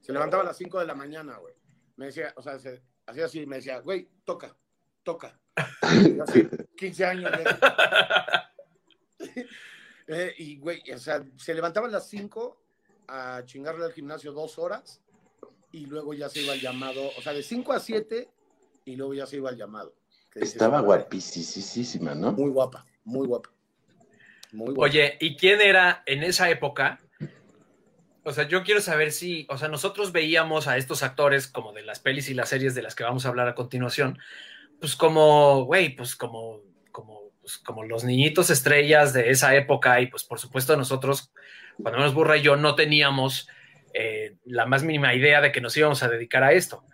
Se 0.00 0.12
levantaba 0.12 0.42
a 0.42 0.46
las 0.46 0.56
5 0.56 0.78
de 0.78 0.86
la 0.86 0.94
mañana, 0.94 1.38
güey. 1.38 1.54
Me 1.96 2.06
decía, 2.06 2.32
o 2.36 2.42
sea, 2.42 2.58
se, 2.58 2.82
hacía 3.06 3.24
así, 3.24 3.46
me 3.46 3.56
decía, 3.56 3.80
güey, 3.80 4.08
toca, 4.24 4.54
toca. 5.02 5.38
Así, 6.26 6.48
15 6.76 7.04
años. 7.04 7.32
güey. 7.32 7.44
Eh, 10.08 10.34
y, 10.38 10.58
güey, 10.58 10.82
o 10.92 10.98
sea, 10.98 11.24
se 11.36 11.54
levantaba 11.54 11.86
a 11.86 11.90
las 11.90 12.08
5 12.08 12.60
a 13.08 13.42
chingarle 13.46 13.84
al 13.84 13.92
gimnasio 13.92 14.32
dos 14.32 14.58
horas 14.58 15.00
y 15.70 15.86
luego 15.86 16.12
ya 16.12 16.28
se 16.28 16.42
iba 16.42 16.52
al 16.52 16.60
llamado, 16.60 17.08
o 17.16 17.22
sea, 17.22 17.32
de 17.32 17.42
5 17.42 17.72
a 17.72 17.80
7 17.80 18.28
y 18.84 18.96
luego 18.96 19.14
ya 19.14 19.26
se 19.26 19.36
iba 19.36 19.48
al 19.48 19.56
llamado. 19.56 19.94
Estaba 20.34 20.80
guapísima, 20.80 22.14
¿no? 22.14 22.32
Muy 22.32 22.50
guapa, 22.50 22.84
muy 23.04 23.26
guapa. 23.26 23.50
Muy 24.52 24.74
guapa. 24.74 24.82
Oye, 24.82 25.16
¿y 25.20 25.36
quién 25.36 25.60
era 25.60 26.02
en 26.06 26.22
esa 26.24 26.50
época? 26.50 27.00
O 28.24 28.32
sea, 28.32 28.46
yo 28.46 28.62
quiero 28.62 28.80
saber 28.80 29.12
si, 29.12 29.46
o 29.50 29.58
sea, 29.58 29.68
nosotros 29.68 30.12
veíamos 30.12 30.68
a 30.68 30.76
estos 30.76 31.02
actores 31.02 31.48
como 31.48 31.72
de 31.72 31.82
las 31.82 32.00
pelis 32.00 32.28
y 32.28 32.34
las 32.34 32.50
series 32.50 32.74
de 32.74 32.82
las 32.82 32.94
que 32.94 33.04
vamos 33.04 33.26
a 33.26 33.28
hablar 33.28 33.48
a 33.48 33.54
continuación, 33.54 34.18
pues 34.82 34.96
como, 34.96 35.64
güey, 35.64 35.94
pues 35.94 36.16
como, 36.16 36.60
como, 36.90 37.30
pues 37.40 37.56
como 37.58 37.84
los 37.84 38.02
niñitos 38.02 38.50
estrellas 38.50 39.12
de 39.12 39.30
esa 39.30 39.54
época 39.54 40.00
y 40.00 40.08
pues 40.08 40.24
por 40.24 40.40
supuesto 40.40 40.76
nosotros, 40.76 41.32
cuando 41.80 41.98
menos 42.00 42.14
Burra 42.14 42.36
y 42.36 42.42
yo, 42.42 42.56
no 42.56 42.74
teníamos 42.74 43.48
eh, 43.94 44.38
la 44.44 44.66
más 44.66 44.82
mínima 44.82 45.14
idea 45.14 45.40
de 45.40 45.52
que 45.52 45.60
nos 45.60 45.76
íbamos 45.76 46.02
a 46.02 46.08
dedicar 46.08 46.42
a 46.42 46.52
esto. 46.52 46.84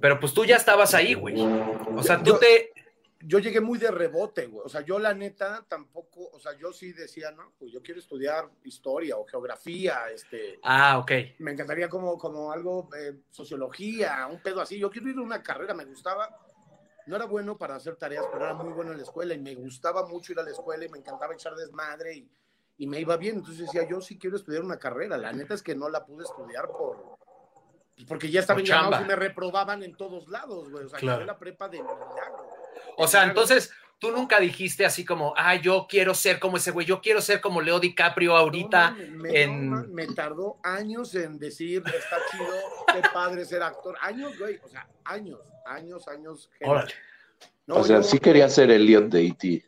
Pero 0.00 0.18
pues 0.18 0.34
tú 0.34 0.44
ya 0.44 0.56
estabas 0.56 0.94
ahí, 0.94 1.14
güey. 1.14 1.36
O 1.40 2.02
sea, 2.02 2.18
tú 2.18 2.32
Yo- 2.32 2.38
te... 2.38 2.72
yo 3.20 3.38
llegué 3.38 3.60
muy 3.60 3.78
de 3.78 3.90
rebote, 3.92 4.46
güey. 4.46 4.62
O 4.64 4.68
sea, 4.68 4.80
yo 4.80 4.98
la 4.98 5.14
neta 5.14 5.64
tampoco, 5.68 6.28
o 6.32 6.40
sea, 6.40 6.58
yo 6.58 6.72
sí 6.72 6.92
decía, 6.92 7.30
no, 7.30 7.52
pues 7.56 7.70
yo 7.70 7.80
quiero 7.82 8.00
estudiar 8.00 8.48
historia 8.64 9.16
o 9.16 9.24
geografía, 9.26 10.10
este, 10.12 10.58
Ah, 10.64 10.98
ok. 10.98 11.12
me 11.38 11.52
encantaría 11.52 11.88
como, 11.88 12.18
como 12.18 12.50
algo, 12.50 12.88
eh, 12.98 13.14
sociología, 13.30 14.26
un 14.28 14.42
pedo 14.42 14.60
así. 14.60 14.78
Yo 14.78 14.90
quiero 14.90 15.08
ir 15.10 15.18
a 15.18 15.22
una 15.22 15.42
carrera, 15.42 15.74
me 15.74 15.84
gustaba. 15.84 16.28
No 17.08 17.16
era 17.16 17.24
bueno 17.24 17.56
para 17.56 17.74
hacer 17.76 17.96
tareas, 17.96 18.26
pero 18.30 18.44
era 18.44 18.54
muy 18.54 18.72
bueno 18.72 18.92
en 18.92 18.98
la 18.98 19.02
escuela 19.02 19.32
y 19.34 19.38
me 19.38 19.54
gustaba 19.54 20.06
mucho 20.06 20.32
ir 20.32 20.38
a 20.40 20.42
la 20.42 20.50
escuela 20.50 20.84
y 20.84 20.88
me 20.90 20.98
encantaba 20.98 21.32
echar 21.32 21.54
desmadre 21.54 22.14
y, 22.16 22.30
y 22.76 22.86
me 22.86 23.00
iba 23.00 23.16
bien. 23.16 23.36
Entonces 23.36 23.60
decía, 23.66 23.88
yo 23.88 24.00
sí 24.02 24.18
quiero 24.18 24.36
estudiar 24.36 24.62
una 24.62 24.78
carrera. 24.78 25.16
La 25.16 25.32
neta 25.32 25.54
es 25.54 25.62
que 25.62 25.74
no 25.74 25.88
la 25.88 26.04
pude 26.04 26.24
estudiar 26.24 26.68
por... 26.68 27.16
Porque 28.06 28.30
ya 28.30 28.40
estaban 28.40 28.62
Por 28.62 28.68
llamados 28.68 29.00
y 29.00 29.08
me 29.08 29.16
reprobaban 29.16 29.82
en 29.82 29.96
todos 29.96 30.28
lados, 30.28 30.70
güey. 30.70 30.84
O 30.84 30.88
sea, 30.88 30.98
Claro. 30.98 31.24
la 31.24 31.38
prepa 31.38 31.68
de 31.68 31.78
milagro. 31.82 32.46
O 32.98 33.08
sea, 33.08 33.24
entonces 33.24 33.72
tú 33.98 34.10
nunca 34.12 34.38
dijiste 34.40 34.84
así 34.86 35.04
como, 35.04 35.34
ah, 35.36 35.56
yo 35.56 35.86
quiero 35.88 36.14
ser 36.14 36.38
como 36.38 36.56
ese 36.56 36.70
güey, 36.70 36.86
yo 36.86 37.00
quiero 37.00 37.20
ser 37.20 37.40
como 37.40 37.60
Leo 37.60 37.80
DiCaprio 37.80 38.36
ahorita. 38.36 38.90
No, 38.90 39.22
me, 39.22 39.42
en- 39.42 39.70
no, 39.70 39.76
man, 39.76 39.92
me 39.92 40.06
tardó 40.06 40.58
años 40.62 41.14
en 41.14 41.38
decir, 41.38 41.82
está 41.86 42.16
chido, 42.30 42.46
qué 42.92 43.08
padre 43.12 43.44
ser 43.44 43.62
actor. 43.62 43.96
Años, 44.00 44.38
güey, 44.38 44.58
o 44.64 44.68
sea, 44.68 44.88
años, 45.04 45.40
años, 45.66 46.06
años. 46.08 46.48
gente. 46.58 46.70
Órale. 46.70 46.94
No, 47.66 47.76
o 47.76 47.84
sea, 47.84 47.96
yo- 47.98 48.02
sí 48.04 48.18
quería 48.18 48.48
ser 48.48 48.70
Elliot 48.70 49.06
de 49.08 49.26
E.T. 49.26 49.64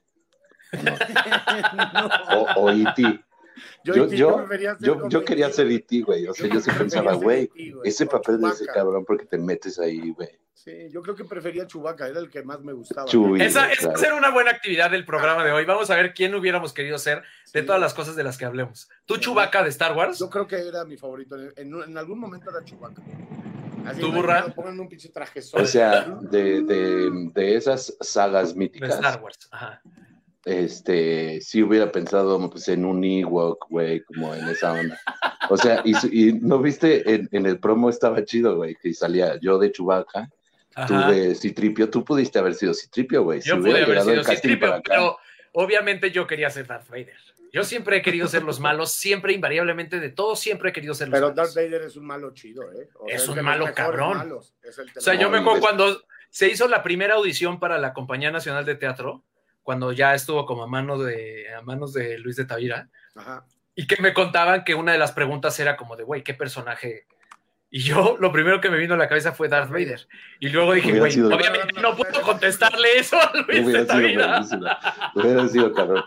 no, 1.95 2.09
O, 2.57 2.63
o 2.63 2.71
E.T. 2.71 3.21
Yo, 3.85 3.95
yo, 3.95 4.07
yo, 4.81 5.09
yo, 5.09 5.25
quería 5.25 5.51
ser 5.51 5.71
E.T., 5.71 6.01
güey. 6.03 6.27
O 6.27 6.35
sea, 6.35 6.49
yo, 6.49 6.61
sí 6.61 6.71
pensaba, 6.77 7.15
ser 7.15 7.23
güey, 7.23 7.51
ese 7.85 8.07
papel 8.07 8.41
de 8.41 8.49
ese 8.49 8.67
cabrón 8.67 9.05
porque 9.05 9.27
te 9.27 9.39
metes 9.39 9.79
ahí, 9.79 10.11
güey. 10.11 10.29
Sí, 10.53 10.91
yo 10.91 11.01
creo 11.01 11.15
que 11.15 11.25
prefería 11.25 11.67
Chubaca, 11.67 12.07
era 12.07 12.21
el 12.21 12.29
que 12.29 12.43
más 12.43 12.61
me 12.61 12.75
gustaba. 12.75 13.07
Chuy. 13.07 13.41
Esa, 13.41 13.73
esa 13.73 13.87
va 13.89 13.93
a 13.93 13.95
claro. 13.95 13.99
ser 13.99 14.13
una 14.13 14.31
buena 14.31 14.51
actividad 14.51 14.91
del 14.91 15.07
programa 15.07 15.43
de 15.43 15.53
hoy. 15.53 15.65
Vamos 15.65 15.89
a 15.91 15.97
ver 15.97 16.13
quién 16.13 16.35
hubiéramos 16.35 16.75
querido 16.75 16.99
ser 16.99 17.23
de 17.55 17.61
Sí. 17.61 17.67
todas 17.67 17.81
las 17.81 17.95
cosas 17.95 18.15
de 18.15 18.25
las 18.25 18.37
que 18.37 18.45
hablemos. 18.45 18.91
¿Tú, 19.07 19.15
Sí. 19.15 19.21
Chubaca 19.23 19.63
de 19.63 19.71
Star 19.71 19.97
Wars? 19.97 20.19
Yo 20.19 20.29
creo 20.29 20.47
que 20.47 20.57
era 20.57 20.85
mi 20.85 20.99
favorito. 20.99 21.35
En, 21.39 21.53
en- 21.57 21.83
en 21.83 21.97
algún 21.97 22.19
momento 22.19 22.51
era 22.51 22.63
Chubaca. 22.63 23.01
Así 23.87 24.01
¿Tu 24.03 24.09
me 24.13 24.17
burra? 24.17 24.45
me 24.49 24.53
Pongan 24.53 24.79
un 24.79 24.89
pinche 24.91 25.09
traje 25.09 25.41
O 25.55 25.65
sea, 25.65 26.19
de, 26.31 26.61
de, 26.63 27.11
de 27.33 27.57
esas 27.57 27.97
sagas 28.03 28.53
De 28.53 28.59
míticas, 28.59 28.97
Star 28.97 29.23
Wars. 29.23 29.49
Ajá. 29.51 29.81
Este, 30.45 31.41
sí 31.41 31.63
hubiera 31.63 31.93
pensado 31.93 32.49
pues, 32.51 32.69
en 32.69 32.85
un 32.85 33.03
Ewok, 33.05 33.67
güey, 33.69 34.03
como 34.05 34.35
en 34.35 34.49
esa 34.49 34.73
onda. 34.73 34.99
O 35.49 35.57
sea, 35.57 35.83
y, 35.85 35.95
y 36.29 36.33
no 36.35 36.59
viste, 36.59 37.15
en, 37.15 37.29
en 37.33 37.47
el 37.47 37.59
promo 37.59 37.91
estaba 37.91 38.25
chido, 38.25 38.57
güey, 38.57 38.75
que 38.77 38.95
salía 38.95 39.39
yo 39.41 39.59
de 39.59 39.73
Chewbacca, 39.73 40.31
tú 40.87 40.95
de 41.11 41.35
Citripio, 41.35 41.91
tú 41.91 42.05
pudiste 42.05 42.39
haber 42.39 42.55
sido 42.55 42.73
Citripio, 42.75 43.23
güey. 43.23 43.43
Si 43.43 43.49
Yo 43.49 43.57
pude 43.57 43.71
hubiera 43.73 43.85
haber 43.85 43.99
llegado 43.99 44.25
sido 44.25 44.35
Citripio, 44.37 44.83
pero 44.87 45.19
obviamente 45.53 46.11
yo 46.11 46.27
quería 46.27 46.49
ser 46.51 46.67
Darth 46.67 46.89
Vader. 46.89 47.17
Yo 47.53 47.65
siempre 47.65 47.97
he 47.97 48.03
querido 48.03 48.29
ser 48.29 48.45
los 48.45 48.61
malos, 48.61 48.93
siempre, 48.93 49.33
invariablemente, 49.33 49.99
de 49.99 50.11
todos, 50.11 50.39
siempre 50.39 50.71
he 50.71 50.73
querido 50.73 50.95
ser 50.95 51.09
los 51.09 51.17
Pero 51.19 51.35
malos. 51.35 51.55
Darth 51.55 51.67
Vader 51.67 51.83
es 51.83 51.97
un 51.97 52.07
malo 52.07 52.33
chido, 52.33 52.63
¿eh? 52.73 52.89
O 52.95 53.09
Es 53.09 53.25
sea, 53.25 53.35
un 53.35 53.43
malo 53.43 53.67
cabrón. 53.75 54.19
malos. 54.19 54.55
Es 54.63 54.79
el 54.79 54.89
O 54.97 55.01
sea, 55.01 55.15
yo 55.15 55.29
me 55.29 55.39
acuerdo 55.39 55.61
cuando 55.61 56.01
se 56.31 56.47
hizo 56.49 56.69
la 56.69 56.85
primera 56.85 57.15
audición 57.15 57.59
para 57.59 57.79
la 57.79 57.93
Compañía 57.93 58.31
Nacional 58.31 58.65
de 58.65 58.77
Teatro, 58.77 59.25
cuando 59.71 59.93
ya 59.93 60.17
estuvo 60.17 60.47
como 60.47 60.65
a, 60.65 60.67
mano 60.67 60.99
de, 60.99 61.45
a 61.55 61.63
manos 61.63 61.93
de 61.93 62.19
Luis 62.19 62.35
de 62.35 62.45
Tavira, 62.45 62.89
Ajá. 63.15 63.45
y 63.77 63.87
que 63.87 64.03
me 64.03 64.13
contaban 64.13 64.65
que 64.65 64.75
una 64.75 64.91
de 64.91 64.99
las 64.99 65.13
preguntas 65.13 65.61
era 65.61 65.77
como 65.77 65.95
de, 65.95 66.03
güey, 66.03 66.25
¿qué 66.25 66.35
personaje 66.35 67.07
Y 67.71 67.83
yo, 67.83 68.17
lo 68.19 68.33
primero 68.33 68.61
que 68.61 68.69
me 68.69 68.79
vino 68.79 68.95
a 68.95 68.97
la 68.97 69.09
cabeza 69.09 69.31
fue 69.31 69.49
Darth 69.49 69.71
Vader. 69.71 70.09
Y 70.41 70.49
luego 70.49 70.73
dije, 70.73 70.99
güey, 70.99 71.21
obviamente 71.21 71.81
no 71.81 71.95
puedo 71.95 72.21
contestarle 72.23 72.99
eso 72.99 73.17
a 73.17 73.31
Luis 73.47 73.65
Hubiera 73.65 73.85
de 73.85 74.17
buenísima. 74.17 74.77
Hubiera 75.15 75.47
sido 75.47 75.73
cabrón. 75.73 76.03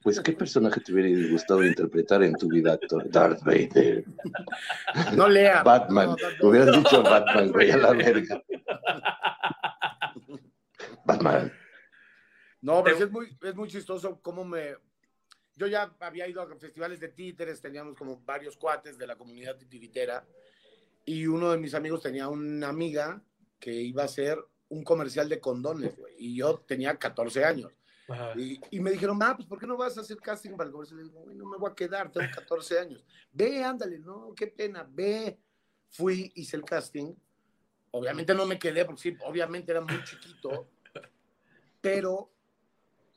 Pues, 0.00 0.20
¿qué 0.20 0.30
personaje 0.30 0.80
te 0.80 0.92
hubiera 0.92 1.28
gustado 1.28 1.64
interpretar 1.64 2.22
en 2.22 2.34
tu 2.36 2.46
vida, 2.46 2.74
actor? 2.74 3.02
Darth 3.10 3.42
Vader. 3.42 4.04
No 5.16 5.28
lea. 5.28 5.64
Batman. 5.64 6.14
Hubieras 6.40 6.76
dicho 6.76 7.02
Batman, 7.02 7.50
güey, 7.50 7.72
a 7.72 7.78
la 7.78 7.92
verga. 7.94 8.40
Batman. 11.04 11.52
No, 12.60 12.82
pero 12.82 12.96
es 12.98 13.10
muy, 13.10 13.36
es 13.42 13.54
muy 13.54 13.68
chistoso 13.68 14.20
cómo 14.20 14.44
me... 14.44 14.76
Yo 15.54 15.66
ya 15.66 15.94
había 16.00 16.28
ido 16.28 16.40
a 16.40 16.56
festivales 16.56 17.00
de 17.00 17.08
títeres, 17.08 17.60
teníamos 17.60 17.96
como 17.96 18.20
varios 18.20 18.56
cuates 18.56 18.96
de 18.96 19.06
la 19.06 19.16
comunidad 19.16 19.56
titiritera 19.56 20.24
y 21.04 21.26
uno 21.26 21.50
de 21.50 21.58
mis 21.58 21.74
amigos 21.74 22.02
tenía 22.02 22.28
una 22.28 22.68
amiga 22.68 23.22
que 23.58 23.72
iba 23.72 24.02
a 24.02 24.06
hacer 24.06 24.38
un 24.68 24.84
comercial 24.84 25.28
de 25.28 25.40
condones, 25.40 25.96
güey, 25.96 26.14
y 26.18 26.36
yo 26.36 26.58
tenía 26.60 26.96
14 26.96 27.44
años. 27.44 27.72
Y, 28.36 28.60
y 28.70 28.80
me 28.80 28.90
dijeron, 28.90 29.18
ah, 29.22 29.34
pues 29.36 29.48
¿por 29.48 29.58
qué 29.58 29.66
no 29.66 29.76
vas 29.76 29.98
a 29.98 30.00
hacer 30.00 30.18
casting 30.18 30.52
para 30.52 30.68
el 30.68 30.72
comercial? 30.72 31.00
Y 31.00 31.04
digo, 31.04 31.20
"Güey, 31.20 31.36
no 31.36 31.46
me 31.46 31.58
voy 31.58 31.70
a 31.70 31.74
quedar, 31.74 32.10
tengo 32.10 32.26
14 32.34 32.78
años. 32.78 33.04
Ve, 33.32 33.62
ándale, 33.62 33.98
no, 33.98 34.32
qué 34.34 34.46
pena, 34.46 34.86
ve. 34.88 35.38
Fui, 35.90 36.30
hice 36.34 36.56
el 36.56 36.64
casting. 36.64 37.14
Obviamente 37.90 38.34
no 38.34 38.46
me 38.46 38.58
quedé, 38.58 38.84
porque 38.84 39.02
sí, 39.02 39.16
obviamente 39.24 39.72
era 39.72 39.80
muy 39.80 40.02
chiquito, 40.04 40.68
pero 41.80 42.30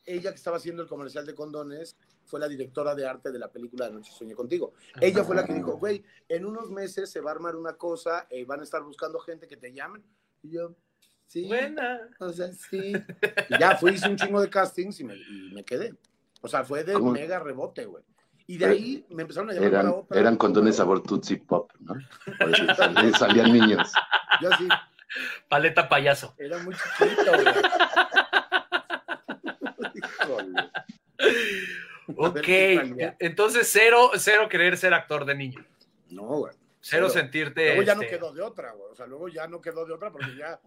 ella 0.05 0.31
que 0.31 0.37
estaba 0.37 0.57
haciendo 0.57 0.81
el 0.83 0.87
comercial 0.89 1.25
de 1.25 1.35
condones 1.35 1.95
fue 2.25 2.39
la 2.39 2.47
directora 2.47 2.95
de 2.95 3.05
arte 3.05 3.31
de 3.31 3.39
la 3.39 3.51
película 3.51 3.87
de 3.87 3.93
Noche 3.93 4.11
Soñé 4.11 4.33
Contigo. 4.35 4.73
Ella 4.99 5.23
fue 5.23 5.35
la 5.35 5.45
que 5.45 5.53
dijo, 5.53 5.77
güey, 5.77 6.03
en 6.29 6.45
unos 6.45 6.69
meses 6.71 7.09
se 7.09 7.19
va 7.21 7.31
a 7.31 7.33
armar 7.35 7.55
una 7.55 7.73
cosa, 7.73 8.27
eh, 8.29 8.45
van 8.45 8.61
a 8.61 8.63
estar 8.63 8.81
buscando 8.83 9.19
gente 9.19 9.47
que 9.47 9.57
te 9.57 9.73
llamen. 9.73 10.03
Y 10.43 10.51
yo, 10.51 10.73
sí. 11.27 11.45
Buena. 11.47 11.99
O 12.19 12.29
sea, 12.31 12.51
sí. 12.53 12.93
Y 13.49 13.59
ya 13.59 13.75
fui, 13.77 13.91
hice 13.93 14.09
un 14.09 14.15
chingo 14.15 14.39
de 14.41 14.49
castings 14.49 14.99
y 14.99 15.03
me, 15.03 15.15
y 15.15 15.51
me 15.53 15.63
quedé. 15.63 15.93
O 16.41 16.47
sea, 16.47 16.63
fue 16.63 16.83
de 16.83 16.93
¿Cómo? 16.93 17.11
mega 17.11 17.39
rebote, 17.39 17.85
güey. 17.85 18.03
Y 18.47 18.57
de 18.57 18.65
ahí 18.65 19.05
me 19.09 19.21
empezaron 19.21 19.49
a 19.49 19.53
llamar 19.53 19.69
Eran, 19.69 19.85
para 19.85 19.95
otra. 19.97 20.19
eran 20.19 20.35
condones 20.37 20.75
sabor 20.77 21.03
Tootsie 21.03 21.37
Pop, 21.37 21.71
¿no? 21.79 21.93
Por 22.39 22.49
eso 22.53 22.65
sal- 22.75 23.15
salían 23.15 23.53
niños. 23.53 23.91
Yo 24.41 24.51
así, 24.51 24.67
Paleta 25.47 25.87
payaso. 25.87 26.33
era 26.37 26.57
muy 26.59 26.73
chiquito, 26.75 27.31
güey. 27.31 27.45
Ok, 32.15 32.47
entonces 33.19 33.69
cero, 33.71 34.11
cero 34.15 34.47
querer 34.49 34.77
ser 34.77 34.93
actor 34.93 35.25
de 35.25 35.35
niño. 35.35 35.65
No, 36.09 36.23
güey. 36.23 36.53
Cero 36.81 37.07
Cero. 37.07 37.09
sentirte. 37.09 37.67
Luego 37.67 37.83
ya 37.83 37.95
no 37.95 38.01
este, 38.01 38.17
quedó 38.17 38.33
de 38.33 38.41
otra, 38.41 38.71
güey. 38.71 38.91
O 38.91 38.95
sea, 38.95 39.05
luego 39.05 39.29
ya 39.29 39.47
no 39.47 39.61
quedó 39.61 39.85
de 39.85 39.93
otra 39.93 40.11
porque 40.11 40.35
ya, 40.35 40.59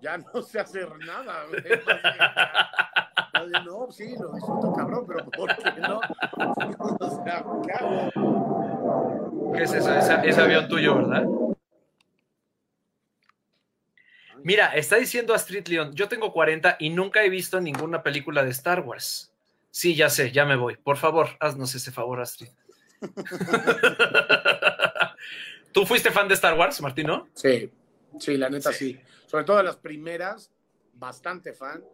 ya 0.00 0.18
no 0.18 0.42
sé 0.42 0.58
hacer 0.58 0.88
nada, 0.98 1.44
güey. 1.48 1.62
No, 3.64 3.90
sí, 3.90 4.14
lo 4.18 4.32
disfruto 4.34 4.70
cabrón, 4.74 5.06
pero 5.06 5.24
¿por 5.30 5.56
qué 5.56 5.80
no? 5.80 5.98
O 7.00 7.24
sea, 7.24 7.42
¿qué 7.64 7.72
hago? 7.72 9.52
¿Qué 9.54 9.62
es 9.62 9.72
eso? 9.72 9.94
Esa- 9.94 10.22
ese 10.22 10.42
avión 10.42 10.68
tuyo, 10.68 10.96
¿verdad? 10.96 11.24
Mira, 14.42 14.74
está 14.74 14.96
diciendo 14.96 15.34
Astrid 15.34 15.66
Leon, 15.68 15.94
yo 15.94 16.08
tengo 16.08 16.32
40 16.32 16.76
y 16.80 16.90
nunca 16.90 17.24
he 17.24 17.28
visto 17.28 17.60
ninguna 17.60 18.02
película 18.02 18.44
de 18.44 18.50
Star 18.50 18.80
Wars. 18.80 19.32
Sí, 19.70 19.94
ya 19.94 20.08
sé, 20.08 20.32
ya 20.32 20.44
me 20.44 20.56
voy. 20.56 20.76
Por 20.76 20.96
favor, 20.96 21.28
haznos 21.38 21.74
ese 21.74 21.92
favor, 21.92 22.20
Astrid. 22.20 22.48
¿Tú 25.72 25.86
fuiste 25.86 26.10
fan 26.10 26.28
de 26.28 26.34
Star 26.34 26.58
Wars, 26.58 26.80
Martino? 26.80 27.28
Sí, 27.34 27.70
sí, 28.18 28.36
la 28.36 28.50
neta 28.50 28.72
sí. 28.72 28.98
Sobre 29.26 29.44
todo 29.44 29.58
de 29.58 29.62
las 29.62 29.76
primeras, 29.76 30.50
bastante 30.94 31.52
fan. 31.52 31.84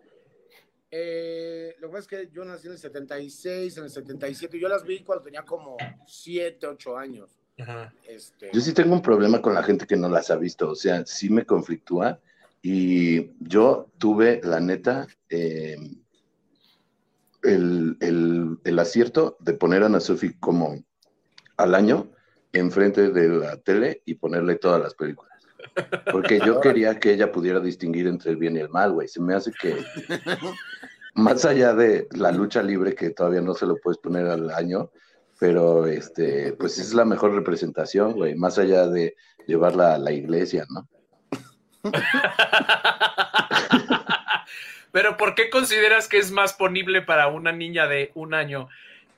Eh, 0.91 1.77
lo 1.81 1.89
que 1.89 1.93
pasa 1.93 2.01
es 2.01 2.07
que 2.07 2.31
yo 2.33 2.45
nací 2.45 2.69
en 2.69 2.73
el 2.73 2.79
76, 2.79 3.77
en 3.77 3.85
el 3.85 3.91
77, 3.91 4.57
y 4.57 4.61
yo 4.61 4.69
las 4.69 4.85
vi 4.85 5.01
cuando 5.01 5.25
tenía 5.25 5.43
como 5.43 5.77
7, 6.07 6.67
8 6.67 6.97
años. 6.97 7.37
Este, 8.07 8.51
Yo 8.53 8.61
sí 8.61 8.75
tengo 8.75 8.95
un 8.95 9.03
problema 9.03 9.41
con 9.41 9.55
la 9.55 9.63
gente 9.63 9.87
que 9.87 9.97
no 9.97 10.09
las 10.09 10.31
ha 10.31 10.37
visto, 10.37 10.71
o 10.71 10.75
sea, 10.75 11.05
sí 11.07 11.31
me 11.31 11.45
conflictúa. 11.45 12.21
Y 12.69 13.31
yo 13.39 13.93
tuve, 13.97 14.41
la 14.43 14.59
neta, 14.59 15.07
eh, 15.29 15.77
el, 17.45 17.97
el- 18.01 18.59
el 18.65 18.79
acierto 18.81 19.37
de 19.39 19.55
poner 19.55 19.85
a 19.85 19.87
Ana 19.87 20.01
Sofi 20.01 20.33
como 20.41 20.83
al 21.59 21.75
año 21.77 22.11
enfrente 22.53 23.11
de 23.13 23.29
la 23.29 23.57
tele 23.59 24.03
y 24.05 24.15
ponerle 24.17 24.57
todas 24.57 24.83
las 24.83 24.95
películas. 24.95 25.33
Porque 26.11 26.41
yo 26.45 26.61
quería 26.61 26.99
que 26.99 27.13
ella 27.13 27.31
pudiera 27.31 27.61
distinguir 27.61 28.09
entre 28.09 28.33
el 28.33 28.37
bien 28.37 28.57
y 28.57 28.61
el 28.61 28.69
mal, 28.69 28.91
güey. 28.95 29.07
Se 29.07 29.23
me 29.23 29.35
hace 29.35 29.53
que, 29.53 29.77
más 31.15 31.45
allá 31.45 31.73
de 31.73 32.09
la 32.17 32.33
lucha 32.33 32.65
libre, 32.65 32.97
que 32.97 33.11
todavía 33.11 33.43
no 33.43 33.55
se 33.55 33.67
lo 33.67 33.77
puedes 33.77 33.99
poner 33.99 34.27
al 34.27 34.51
año, 34.51 34.91
pero 35.39 35.87
este, 35.87 36.53
pues 36.55 36.79
es 36.81 36.95
la 36.95 37.05
mejor 37.05 37.33
representación, 37.33 38.15
güey, 38.15 38.35
más 38.35 38.59
allá 38.59 38.89
de 38.89 39.15
llevarla 39.47 39.95
a 39.95 39.99
la 39.99 40.11
iglesia, 40.11 40.67
¿no? 40.69 40.89
Pero 44.93 45.17
¿por 45.17 45.35
qué 45.35 45.51
consideras 45.51 46.09
que 46.09 46.19
es 46.19 46.31
más 46.31 46.55
ponible 46.55 47.03
para 47.03 47.29
una 47.29 47.53
niña 47.53 47.87
de 47.87 48.11
un 48.15 48.35
año 48.35 48.69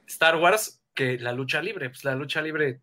Star 0.07 0.37
Wars 0.37 0.81
que 0.94 1.18
la 1.18 1.33
lucha 1.33 1.62
libre? 1.62 1.90
Pues 1.90 2.04
la 2.04 2.14
lucha 2.14 2.42
libre 2.42 2.81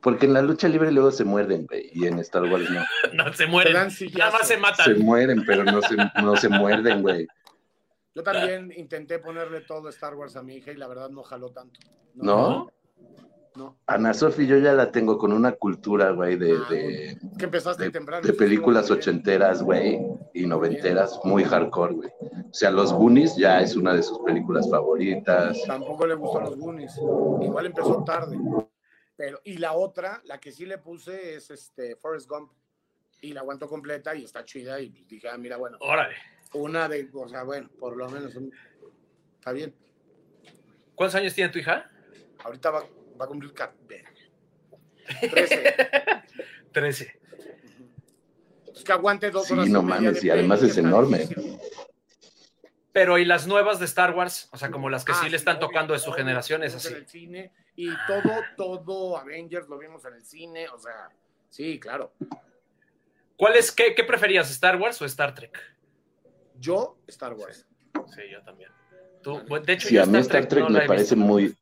Porque 0.00 0.26
en 0.26 0.34
la 0.34 0.42
lucha 0.42 0.68
libre 0.68 0.92
luego 0.92 1.10
se 1.10 1.24
muerden, 1.24 1.66
güey, 1.66 1.90
y 1.92 2.06
en 2.06 2.18
Star 2.20 2.44
Wars 2.44 2.70
no. 2.70 2.84
no 3.24 3.32
se 3.32 3.46
mueren, 3.46 3.74
dan 3.74 3.90
nada 4.16 4.30
más 4.30 4.46
se 4.46 4.54
Se 4.54 4.60
matan. 4.60 4.98
mueren, 5.00 5.44
pero 5.44 5.64
no 5.64 5.82
se, 5.82 5.96
no 6.22 6.36
se 6.36 6.48
muerden, 6.48 7.02
güey. 7.02 7.26
Yo 8.14 8.22
también 8.22 8.72
intenté 8.76 9.18
ponerle 9.18 9.60
todo 9.62 9.88
Star 9.88 10.14
Wars 10.14 10.36
a 10.36 10.42
mi 10.42 10.56
hija 10.56 10.72
y 10.72 10.76
la 10.76 10.88
verdad 10.88 11.10
no 11.10 11.22
jaló 11.22 11.50
tanto. 11.50 11.80
¿No? 12.14 12.24
No. 12.24 12.72
Ana 13.86 14.14
Sofi 14.14 14.46
yo 14.46 14.56
ya 14.58 14.72
la 14.72 14.90
tengo 14.92 15.18
con 15.18 15.32
una 15.32 15.52
cultura, 15.52 16.10
güey, 16.12 16.36
de, 16.36 16.56
de, 16.70 17.10
Es 17.10 17.18
que 17.38 17.44
empezaste 17.44 17.84
de- 17.84 17.90
temprano. 17.90 18.26
de 18.26 18.32
películas 18.32 18.90
ochenteras, 18.90 19.62
güey, 19.62 19.98
y 20.34 20.46
noventeras, 20.46 21.18
muy 21.24 21.44
hardcore, 21.44 21.94
güey. 21.94 22.10
O 22.22 22.54
sea, 22.54 22.70
Los 22.70 22.92
Goonies 22.92 23.36
ya 23.36 23.60
es 23.60 23.76
una 23.76 23.94
de 23.94 24.02
sus 24.02 24.18
películas 24.20 24.68
favoritas. 24.70 25.58
Tampoco 25.66 26.06
le 26.06 26.14
gustó 26.14 26.40
los 26.40 26.56
Goonies. 26.56 26.96
Igual 27.42 27.66
empezó 27.66 28.02
tarde. 28.04 28.38
Pero, 29.16 29.40
y 29.44 29.58
la 29.58 29.72
otra, 29.74 30.20
la 30.24 30.38
que 30.38 30.50
sí 30.52 30.64
le 30.64 30.78
puse 30.78 31.34
es 31.34 31.50
este 31.50 31.96
Forrest 31.96 32.28
Gump. 32.28 32.50
Y 33.22 33.32
la 33.34 33.40
aguanto 33.40 33.68
completa 33.68 34.14
y 34.14 34.24
está 34.24 34.44
chida. 34.46 34.80
Y 34.80 34.88
dije, 35.06 35.28
ah, 35.28 35.36
mira, 35.36 35.58
bueno, 35.58 35.76
Órale. 35.80 36.14
una 36.54 36.88
de, 36.88 37.08
o 37.12 37.28
sea, 37.28 37.42
bueno, 37.42 37.68
por 37.78 37.96
lo 37.96 38.08
menos 38.08 38.34
un- 38.34 38.50
está 39.38 39.52
bien. 39.52 39.74
¿Cuántos 40.94 41.14
años 41.16 41.34
tiene 41.34 41.52
tu 41.52 41.58
hija? 41.58 41.86
Ahorita 42.42 42.70
va, 42.70 42.82
va 43.20 43.24
a 43.24 43.28
cumplir 43.28 43.52
ca- 43.52 43.74
verga. 43.86 44.10
13. 45.20 45.74
13. 46.72 47.20
Es 48.74 48.84
que 48.84 48.92
aguante 48.92 49.30
dos 49.30 49.46
Sí, 49.46 49.52
horas. 49.52 49.68
no 49.68 49.82
mames, 49.82 50.22
y 50.24 50.30
además 50.30 50.62
es 50.62 50.76
enorme. 50.78 51.28
Pero 52.92 53.18
¿y 53.18 53.24
las 53.24 53.46
nuevas 53.46 53.78
de 53.78 53.84
Star 53.84 54.14
Wars? 54.14 54.48
O 54.52 54.56
sea, 54.56 54.70
como 54.70 54.88
las 54.90 55.04
que 55.04 55.12
Ah, 55.12 55.20
sí 55.22 55.28
le 55.30 55.36
están 55.36 55.56
obvio, 55.56 55.68
tocando 55.68 55.92
de 55.92 56.00
su 56.00 56.10
obvio, 56.10 56.18
generación, 56.18 56.62
es 56.64 56.74
así. 56.74 56.88
En 56.88 56.94
el 56.96 57.06
cine, 57.08 57.52
y 57.76 57.90
todo, 58.06 58.42
todo 58.56 59.16
Avengers 59.16 59.68
lo 59.68 59.78
vimos 59.78 60.04
en 60.06 60.14
el 60.14 60.24
cine, 60.24 60.68
o 60.68 60.78
sea, 60.78 61.10
sí, 61.50 61.78
claro. 61.78 62.12
¿Cuál 63.36 63.56
es, 63.56 63.70
qué, 63.72 63.94
qué 63.94 64.04
preferías, 64.04 64.50
Star 64.50 64.76
Wars 64.76 65.00
o 65.00 65.04
Star 65.04 65.34
Trek? 65.34 65.56
Yo, 66.58 66.98
Star 67.06 67.34
Wars. 67.34 67.66
Sí, 68.14 68.22
yo 68.30 68.42
también. 68.42 68.70
Tú, 69.22 69.40
de 69.64 69.72
hecho, 69.72 69.88
Sí, 69.88 69.94
yo 69.94 70.02
a 70.02 70.06
mí 70.06 70.18
Star 70.18 70.46
Trek 70.46 70.64
no 70.64 70.70
me 70.70 70.86
parece 70.86 71.14
muy, 71.14 71.54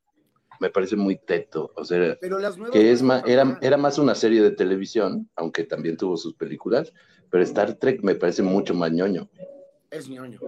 me 0.61 0.71
parece 0.71 0.97
muy 0.97 1.17
teto. 1.17 1.73
O 1.77 1.85
sea, 1.85 2.17
Pero 2.21 2.39
las 2.39 2.57
nuevas. 2.57 2.73
que 2.73 2.91
es 2.93 3.03
más, 3.03 3.23
era, 3.27 3.59
era 3.63 3.77
más 3.77 3.99
una 3.99 4.15
serie 4.15 4.43
de 4.43 4.51
televisión, 4.51 5.29
aunque 5.37 5.65
también 5.65 5.97
tuvo 5.97 6.17
sus 6.17 6.35
películas, 6.35 6.93
pero 7.31 7.43
Star 7.45 7.75
Trek 7.75 8.03
me 8.03 8.15
parece 8.15 8.43
mucho 8.43 8.75
más 8.75 8.91
ñoño. 8.93 9.29
Es 9.91 10.09
ñoño. 10.09 10.41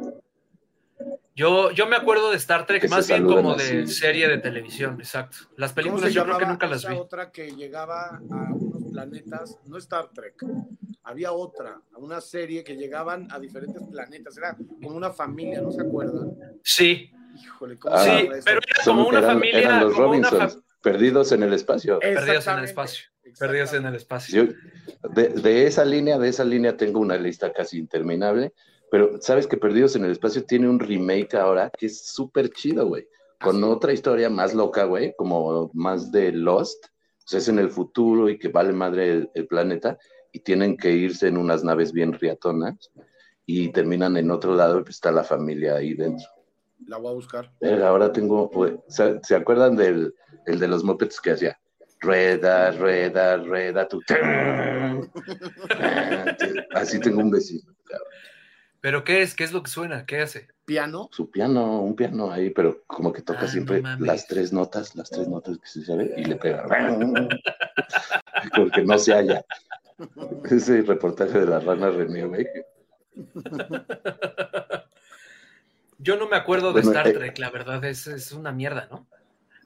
Yo, 1.34 1.70
yo 1.70 1.86
me 1.86 1.96
acuerdo 1.96 2.30
de 2.30 2.36
Star 2.36 2.66
Trek 2.66 2.82
Que 2.82 2.88
más 2.88 3.08
bien 3.08 3.24
como 3.24 3.54
de 3.54 3.82
así. 3.84 3.86
serie 3.94 4.28
de 4.28 4.38
televisión, 4.38 4.96
exacto. 4.98 5.38
Las 5.56 5.72
¿Cómo 5.72 5.76
películas 5.76 6.12
yo 6.12 6.24
creo 6.24 6.38
que 6.38 6.46
nunca 6.46 6.66
las 6.66 6.86
vi. 6.86 6.94
otra 6.94 7.30
que 7.30 7.52
llegaba 7.52 8.20
a 8.30 8.52
unos 8.52 8.92
planetas, 8.92 9.58
no 9.66 9.78
Star 9.78 10.10
Trek, 10.12 10.34
había 11.02 11.32
otra, 11.32 11.80
a 11.94 11.98
una 11.98 12.20
serie 12.20 12.62
que 12.62 12.76
llegaban 12.76 13.26
a 13.30 13.38
diferentes 13.38 13.82
planetas, 13.88 14.36
era 14.36 14.54
como 14.82 14.94
una 14.96 15.10
familia, 15.10 15.62
¿no 15.62 15.70
se 15.72 15.80
acuerdan? 15.80 16.36
Sí, 16.62 17.10
Híjole, 17.42 17.78
¿cómo 17.78 17.94
Ah. 17.94 18.04
se 18.04 18.10
sí, 18.10 18.22
llama 18.24 18.36
eso? 18.36 18.44
pero 18.44 18.60
era 18.66 18.84
Son- 18.84 18.96
como 18.96 19.08
una 19.08 19.18
eran, 19.18 19.30
familia. 19.32 19.58
eran 19.60 19.80
los 19.84 19.94
como 19.94 20.08
una 20.10 20.28
Robinsons, 20.30 20.54
fa- 20.54 20.60
perdidos 20.82 21.32
en 21.32 21.42
el 21.42 21.52
espacio. 21.52 21.98
Perdidos 22.00 22.46
en 22.46 22.58
el 22.58 22.64
espacio. 22.64 23.04
Perdidos 23.38 23.72
en 23.74 23.86
el 23.86 23.94
espacio. 23.94 24.44
Yo, 24.44 24.52
de, 25.14 25.28
de 25.28 25.66
esa 25.66 25.84
línea, 25.84 26.18
de 26.18 26.28
esa 26.28 26.44
línea 26.44 26.76
tengo 26.76 26.98
una 27.00 27.16
lista 27.16 27.52
casi 27.52 27.78
interminable, 27.78 28.52
pero 28.90 29.20
sabes 29.22 29.46
que 29.46 29.56
Perdidos 29.56 29.94
en 29.94 30.04
el 30.04 30.10
Espacio 30.10 30.44
tiene 30.44 30.68
un 30.68 30.80
remake 30.80 31.34
ahora 31.36 31.70
que 31.78 31.86
es 31.86 32.08
súper 32.12 32.50
chido, 32.50 32.86
güey, 32.88 33.06
con 33.40 33.56
¿Ah, 33.56 33.66
sí? 33.66 33.72
otra 33.72 33.92
historia 33.92 34.28
más 34.30 34.52
loca, 34.52 34.82
güey, 34.84 35.14
como 35.16 35.70
más 35.74 36.10
de 36.10 36.32
Lost. 36.32 36.86
O 36.86 37.28
sea, 37.30 37.38
es 37.38 37.46
en 37.48 37.60
el 37.60 37.70
futuro 37.70 38.28
y 38.28 38.36
que 38.36 38.48
vale 38.48 38.72
madre 38.72 39.12
el, 39.12 39.30
el 39.34 39.46
planeta 39.46 39.96
y 40.32 40.40
tienen 40.40 40.76
que 40.76 40.90
irse 40.90 41.28
en 41.28 41.36
unas 41.36 41.62
naves 41.62 41.92
bien 41.92 42.12
riatonas 42.14 42.90
y 43.46 43.68
terminan 43.70 44.16
en 44.16 44.32
otro 44.32 44.56
lado 44.56 44.80
y 44.80 44.82
pues 44.82 44.96
está 44.96 45.12
la 45.12 45.22
familia 45.22 45.76
ahí 45.76 45.94
dentro. 45.94 46.26
La 46.86 46.98
voy 46.98 47.12
a 47.12 47.14
buscar. 47.14 47.50
Eh, 47.60 47.82
ahora 47.82 48.12
tengo, 48.12 48.48
güey, 48.48 48.76
¿se, 48.88 49.20
se 49.22 49.36
acuerdan 49.36 49.76
del 49.76 50.14
el 50.46 50.58
de 50.58 50.68
los 50.68 50.82
mopeds 50.84 51.20
que 51.20 51.32
hacía? 51.32 51.58
Rueda, 52.00 52.70
rueda, 52.72 53.36
rueda, 53.36 53.86
tu... 53.86 54.00
Así 56.74 56.98
tengo 56.98 57.20
un 57.20 57.30
vecino. 57.30 57.70
¿Pero 58.80 59.04
qué 59.04 59.20
es? 59.20 59.34
¿Qué 59.34 59.44
es 59.44 59.52
lo 59.52 59.62
que 59.62 59.70
suena? 59.70 60.06
¿Qué 60.06 60.20
hace? 60.20 60.48
Piano. 60.64 61.10
Su 61.12 61.30
piano, 61.30 61.82
un 61.82 61.94
piano 61.94 62.30
ahí, 62.30 62.50
pero 62.50 62.82
como 62.86 63.12
que 63.12 63.20
toca 63.20 63.40
Ah, 63.42 63.48
siempre 63.48 63.82
no 63.82 63.98
las 63.98 64.26
tres 64.26 64.52
notas, 64.52 64.96
las 64.96 65.10
tres 65.10 65.28
notas 65.28 65.58
que 65.58 65.66
se 65.66 65.84
sabe, 65.84 66.14
y 66.16 66.24
le 66.24 66.36
pega. 66.36 66.64
Porque 68.56 68.82
no 68.82 68.98
se 68.98 69.12
halla. 69.12 69.44
Ese 70.50 70.80
reportaje 70.82 71.40
de 71.40 71.46
la 71.46 71.60
rana 71.60 71.90
René, 71.90 72.24
güey. 72.24 72.46
Yo 76.02 76.16
no 76.16 76.28
me 76.28 76.36
acuerdo 76.36 76.72
de 76.72 76.82
Bueno, 76.82 76.90
Star 76.90 77.08
eh, 77.08 77.12
Trek, 77.12 77.38
la 77.38 77.50
verdad, 77.50 77.84
es, 77.84 78.06
es 78.06 78.32
una 78.32 78.52
mierda, 78.52 78.88
¿no? 78.90 79.06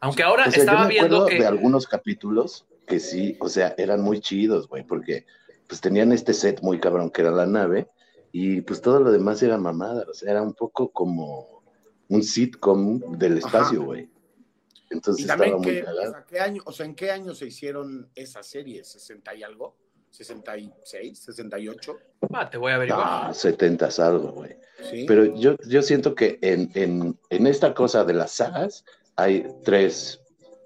Aunque 0.01 0.23
ahora 0.23 0.47
O 0.49 0.51
sea, 0.51 0.57
yo 0.57 0.62
estaba 0.62 0.83
me 0.83 0.88
viendo 0.88 1.16
acuerdo 1.16 1.27
que. 1.29 1.38
de 1.42 1.47
algunos 1.47 1.87
capítulos 1.87 2.66
que 2.87 3.01
sí, 3.01 3.37
o 3.40 3.49
sea, 3.49 3.75
eran 3.79 4.01
muy 4.01 4.20
chidos, 4.20 4.68
güey, 4.68 4.85
porque 4.85 5.27
pues 5.66 5.81
tenían 5.81 6.12
este 6.12 6.35
set 6.35 6.61
muy 6.61 6.79
cabrón 6.79 7.11
que 7.11 7.23
era 7.23 7.31
la 7.31 7.47
nave 7.47 7.88
y 8.33 8.61
pues 8.61 8.81
todo 8.81 9.01
lo 9.01 9.11
demás 9.11 9.42
era 9.42 9.57
mamada, 9.57 10.05
o 10.11 10.12
sea, 10.12 10.33
era 10.33 10.42
un 10.42 10.55
poco 10.55 10.90
como 10.90 11.62
un 12.09 12.23
sitcom 12.23 13.01
del 13.16 13.38
espacio, 13.38 13.83
güey. 13.85 14.11
Entonces 14.90 15.25
Y 15.25 15.31
estaba 15.31 15.57
muy 15.57 15.62
que, 15.62 15.83
o, 15.83 16.11
sea, 16.11 16.25
¿qué 16.29 16.40
año, 16.40 16.62
o 16.66 16.73
sea, 16.73 16.87
¿en 16.87 16.94
qué 16.94 17.11
año 17.11 17.35
se 17.35 17.47
hicieron 17.47 18.11
esas 18.14 18.47
series? 18.47 18.94
¿60 18.94 19.38
y 19.38 19.42
algo? 19.42 19.77
¿66? 20.16 20.72
¿68? 21.27 21.96
Ah, 22.33 22.48
te 22.48 22.57
voy 22.59 22.72
a 22.72 22.77
averiguar. 22.77 23.03
Ah, 23.05 23.33
setentas 23.35 23.98
algo, 23.98 24.33
güey. 24.33 24.57
Sí. 24.90 25.05
Pero 25.07 25.35
yo, 25.37 25.57
yo 25.66 25.83
siento 25.83 26.14
que 26.14 26.38
en, 26.42 26.70
en, 26.74 27.18
en 27.31 27.46
esta 27.46 27.74
cosa 27.74 28.05
de 28.05 28.14
las 28.14 28.33
sagas 28.33 28.85
hay 29.16 29.46
tres 29.64 30.20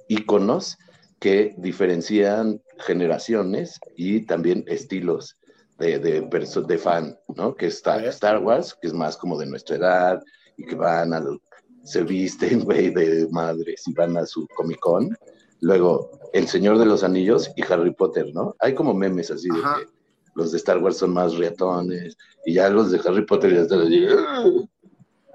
iconos 0.09 0.77
que 1.19 1.55
diferencian 1.59 2.63
generaciones 2.79 3.81
y 3.97 4.21
también 4.27 4.65
estilos 4.69 5.37
de, 5.79 5.99
de, 5.99 6.21
de 6.23 6.79
fan, 6.79 7.19
¿no? 7.37 7.55
Que 7.55 7.67
está. 7.67 8.05
Star 8.07 8.39
Wars, 8.43 8.77
que 8.81 8.89
es 8.89 8.93
más 8.95 9.17
como 9.17 9.39
de 9.39 9.47
nuestra 9.47 9.77
edad 9.77 10.23
y 10.57 10.65
que 10.67 10.75
van 10.75 11.13
a 11.13 11.21
lo- 11.21 11.41
se 11.85 12.03
visten, 12.03 12.61
güey, 12.65 12.91
de 12.91 13.29
madres 13.31 13.83
y 13.87 13.93
van 13.95 14.17
a 14.17 14.27
su 14.27 14.47
Comic 14.49 14.79
Con. 14.81 15.17
Luego, 15.61 16.11
El 16.33 16.49
Señor 16.49 16.79
de 16.79 16.87
los 16.87 17.03
Anillos 17.05 17.51
y 17.57 17.63
Harry 17.73 17.93
Potter, 17.95 18.27
¿no? 18.35 18.55
Hay 18.61 18.75
como 18.75 18.95
memes 18.95 19.31
así 19.31 19.49
de 19.49 19.59
Ajá. 19.59 19.79
que 19.81 19.87
los 20.35 20.53
de 20.53 20.59
Star 20.59 20.79
Wars 20.79 20.99
son 20.99 21.13
más 21.13 21.35
riatones 21.37 22.17
y 22.45 22.55
ya 22.55 22.69
los 22.71 22.91
de 22.91 23.01
Harry 23.05 23.25
Potter 23.25 23.55
ya 23.55 23.61
están 23.63 23.81
así. 23.83 24.07
"Ugh". 24.07 24.69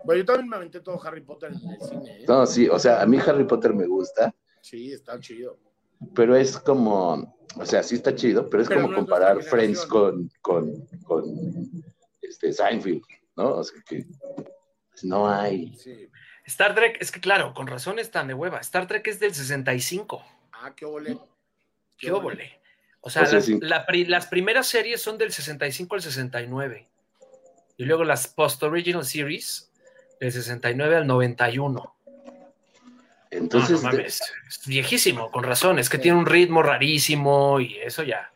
Bueno, 0.05 0.19
yo 0.19 0.25
también 0.25 0.49
me 0.49 0.55
aventé 0.57 0.81
todo 0.81 1.01
Harry 1.05 1.21
Potter 1.21 1.51
en 1.53 1.69
el 1.69 1.79
cine. 1.87 2.21
¿eh? 2.21 2.25
No, 2.27 2.45
sí, 2.45 2.67
o 2.67 2.77
sea, 2.77 3.01
a 3.01 3.05
mí 3.05 3.17
Harry 3.25 3.45
Potter 3.45 3.73
me 3.73 3.87
gusta, 3.87 4.33
Sí, 4.61 4.91
está 4.91 5.19
chido. 5.19 5.57
pero 6.13 6.35
es 6.35 6.57
como, 6.57 7.37
o 7.55 7.65
sea, 7.65 7.81
sí 7.83 7.95
está 7.95 8.13
chido, 8.13 8.49
pero 8.49 8.63
es 8.63 8.69
Pero 8.69 8.81
como 8.81 8.91
no 8.91 8.97
es 8.97 9.03
comparar 9.05 9.41
Friends 9.43 9.85
con, 9.85 10.29
con, 10.41 10.85
con 11.05 11.23
este, 12.21 12.51
Seinfeld, 12.51 13.01
¿no? 13.37 13.55
O 13.57 13.63
sea, 13.63 13.81
que 13.87 14.05
no 15.03 15.29
hay. 15.29 15.73
Sí. 15.77 16.09
Star 16.45 16.75
Trek, 16.75 16.97
es 16.99 17.09
que 17.11 17.21
claro, 17.21 17.53
con 17.53 17.67
razón 17.67 17.97
están 17.99 18.27
de 18.27 18.33
hueva. 18.33 18.57
Star 18.59 18.87
Trek 18.87 19.07
es 19.07 19.19
del 19.21 19.33
65. 19.33 20.21
Ah, 20.63 20.73
qué 20.75 20.85
ole. 20.85 21.17
¿Qué 21.97 22.11
óvole? 22.11 22.59
O 23.01 23.09
sea, 23.09 23.23
O 23.23 23.25
sea, 23.25 23.35
las, 23.35 23.45
sí. 23.45 23.59
la 23.61 23.85
pri- 23.85 24.05
las 24.05 24.27
primeras 24.27 24.65
series 24.67 25.01
son 25.01 25.17
del 25.17 25.31
65 25.33 25.95
al 25.95 26.01
69. 26.01 26.87
Y 27.77 27.85
luego 27.85 28.03
las 28.03 28.27
post-original 28.27 29.03
series 29.05 29.69
del 30.19 30.31
69 30.31 30.95
al 30.95 31.07
91. 31.07 31.95
Entonces, 33.31 33.81
no, 33.81 33.89
no 33.89 33.97
mames, 33.97 34.21
es 34.47 34.67
viejísimo, 34.67 35.31
con 35.31 35.43
razón. 35.43 35.79
Es 35.79 35.89
que 35.89 35.97
tiene 35.97 36.17
un 36.19 36.25
ritmo 36.25 36.61
rarísimo 36.61 37.59
y 37.59 37.75
eso 37.77 38.03
ya. 38.03 38.31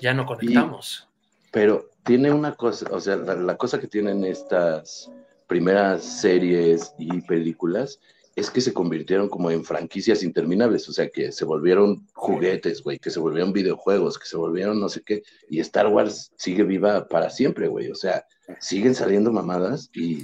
Ya 0.00 0.14
no 0.14 0.26
conectamos. 0.26 1.08
pero 1.50 1.90
tiene 2.04 2.30
una 2.32 2.54
cosa, 2.54 2.86
o 2.90 3.00
sea, 3.00 3.16
la, 3.16 3.34
la 3.34 3.56
cosa 3.56 3.78
que 3.80 3.86
tienen 3.86 4.24
estas 4.24 5.10
primeras 5.46 6.02
series 6.04 6.94
y 6.98 7.20
películas 7.22 8.00
es 8.40 8.50
que 8.50 8.60
se 8.60 8.72
convirtieron 8.72 9.28
como 9.28 9.50
en 9.50 9.64
franquicias 9.64 10.22
interminables, 10.22 10.88
o 10.88 10.92
sea, 10.92 11.08
que 11.10 11.30
se 11.30 11.44
volvieron 11.44 12.06
juguetes, 12.14 12.82
güey, 12.82 12.98
que 12.98 13.10
se 13.10 13.20
volvieron 13.20 13.52
videojuegos, 13.52 14.18
que 14.18 14.26
se 14.26 14.36
volvieron 14.36 14.80
no 14.80 14.88
sé 14.88 15.02
qué, 15.02 15.22
y 15.48 15.60
Star 15.60 15.86
Wars 15.88 16.32
sigue 16.36 16.62
viva 16.64 17.06
para 17.08 17.30
siempre, 17.30 17.68
güey, 17.68 17.90
o 17.90 17.94
sea, 17.94 18.24
siguen 18.58 18.94
saliendo 18.94 19.30
mamadas 19.30 19.90
y, 19.94 20.22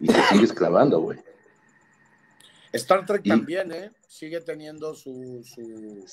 y 0.00 0.06
te 0.06 0.22
sigues 0.30 0.52
clavando, 0.52 1.00
güey. 1.00 1.18
Star 2.72 3.04
Trek 3.04 3.22
Y- 3.24 3.28
también, 3.28 3.72
¿eh? 3.72 3.90
Sigue 4.08 4.40
teniendo 4.40 4.94
su, 4.94 5.42
su. 5.44 6.04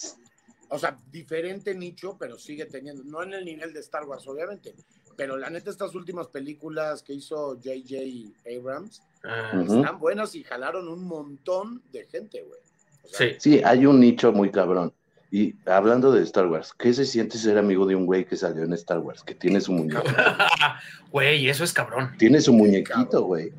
O 0.69 0.77
sea, 0.79 0.97
diferente 1.11 1.73
nicho, 1.75 2.17
pero 2.19 2.37
sigue 2.37 2.65
teniendo. 2.65 3.03
No 3.03 3.23
en 3.23 3.33
el 3.33 3.45
nivel 3.45 3.73
de 3.73 3.79
Star 3.79 4.05
Wars, 4.05 4.27
obviamente. 4.27 4.75
Pero 5.15 5.37
la 5.37 5.49
neta, 5.49 5.69
estas 5.69 5.95
últimas 5.95 6.27
películas 6.27 7.01
que 7.03 7.13
hizo 7.13 7.55
J.J. 7.55 8.33
Abrams 8.55 9.01
Ah, 9.23 9.63
están 9.67 9.99
buenas 9.99 10.35
y 10.35 10.43
jalaron 10.43 10.87
un 10.87 11.03
montón 11.03 11.81
de 11.91 12.05
gente, 12.05 12.41
güey. 12.43 12.59
O 13.03 13.07
sea, 13.07 13.29
sí. 13.29 13.35
Sí, 13.39 13.61
hay 13.63 13.85
un 13.85 13.99
nicho 13.99 14.31
muy 14.31 14.51
cabrón. 14.51 14.93
Y 15.29 15.55
hablando 15.65 16.11
de 16.11 16.23
Star 16.23 16.47
Wars, 16.47 16.73
¿qué 16.77 16.93
se 16.93 17.05
siente 17.05 17.37
ser 17.37 17.57
amigo 17.57 17.85
de 17.85 17.95
un 17.95 18.05
güey 18.05 18.25
que 18.25 18.37
salió 18.37 18.63
en 18.63 18.71
Star 18.73 18.99
Wars, 18.99 19.23
que 19.23 19.35
tiene 19.35 19.59
su 19.59 19.73
muñeco? 19.73 20.03
Güey, 21.11 21.49
eso 21.49 21.63
es 21.63 21.73
cabrón. 21.73 22.11
Tiene 22.17 22.39
su 22.41 22.53
muñequito, 22.53 23.23
güey. 23.23 23.51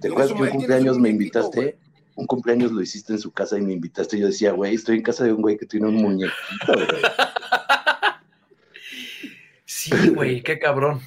¿Te 0.00 0.08
acuerdas 0.08 0.32
que 0.32 0.42
un 0.42 0.48
cumpleaños 0.50 0.98
me 0.98 1.08
invitaste? 1.08 1.78
Un 2.14 2.26
cumpleaños 2.26 2.72
lo 2.72 2.80
hiciste 2.80 3.12
en 3.12 3.18
su 3.18 3.30
casa 3.32 3.58
y 3.58 3.62
me 3.62 3.72
invitaste. 3.72 4.18
Yo 4.18 4.26
decía, 4.26 4.52
güey, 4.52 4.74
estoy 4.74 4.96
en 4.96 5.02
casa 5.02 5.24
de 5.24 5.32
un 5.32 5.40
güey 5.40 5.56
que 5.56 5.66
tiene 5.66 5.86
un 5.86 5.96
muñequito, 5.96 6.34
güey. 6.72 6.86
Sí, 9.68 10.08
güey, 10.08 10.42
qué 10.42 10.58
cabrón. 10.58 11.00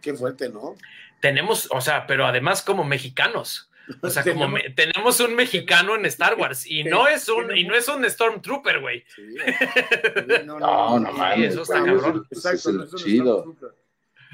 qué 0.00 0.14
fuerte, 0.14 0.48
¿no? 0.48 0.76
Tenemos, 1.20 1.68
o 1.70 1.80
sea, 1.80 2.06
pero 2.06 2.26
además 2.26 2.62
como 2.62 2.84
mexicanos. 2.84 3.70
O 4.02 4.08
sea, 4.10 4.22
como 4.24 4.46
Tenemos- 4.46 4.52
me- 4.52 4.70
tenemos 4.70 5.20
un 5.20 5.34
mexicano 5.34 5.94
en 5.96 6.06
Star 6.06 6.34
Wars 6.38 6.66
y 6.66 6.84
no 6.84 7.08
es 7.08 7.28
un 7.28 7.56
y 7.56 7.64
no 7.64 7.74
es 7.74 7.88
un 7.88 8.08
Stormtrooper, 8.08 8.80
güey. 8.80 9.04
Sí, 9.14 9.22
güey. 10.26 10.44
No, 10.46 10.58
no, 10.58 10.98
no, 11.00 11.34
sí, 11.34 11.44
eso 11.44 11.62
está 11.62 11.84
cabrón. 11.84 12.26
ese 12.30 12.38
es 12.48 12.54
Exacto, 12.56 12.72
no 12.78 12.84
es 12.84 12.92
un 12.92 12.98
chido. 12.98 13.38
Stormtrooper. 13.40 13.78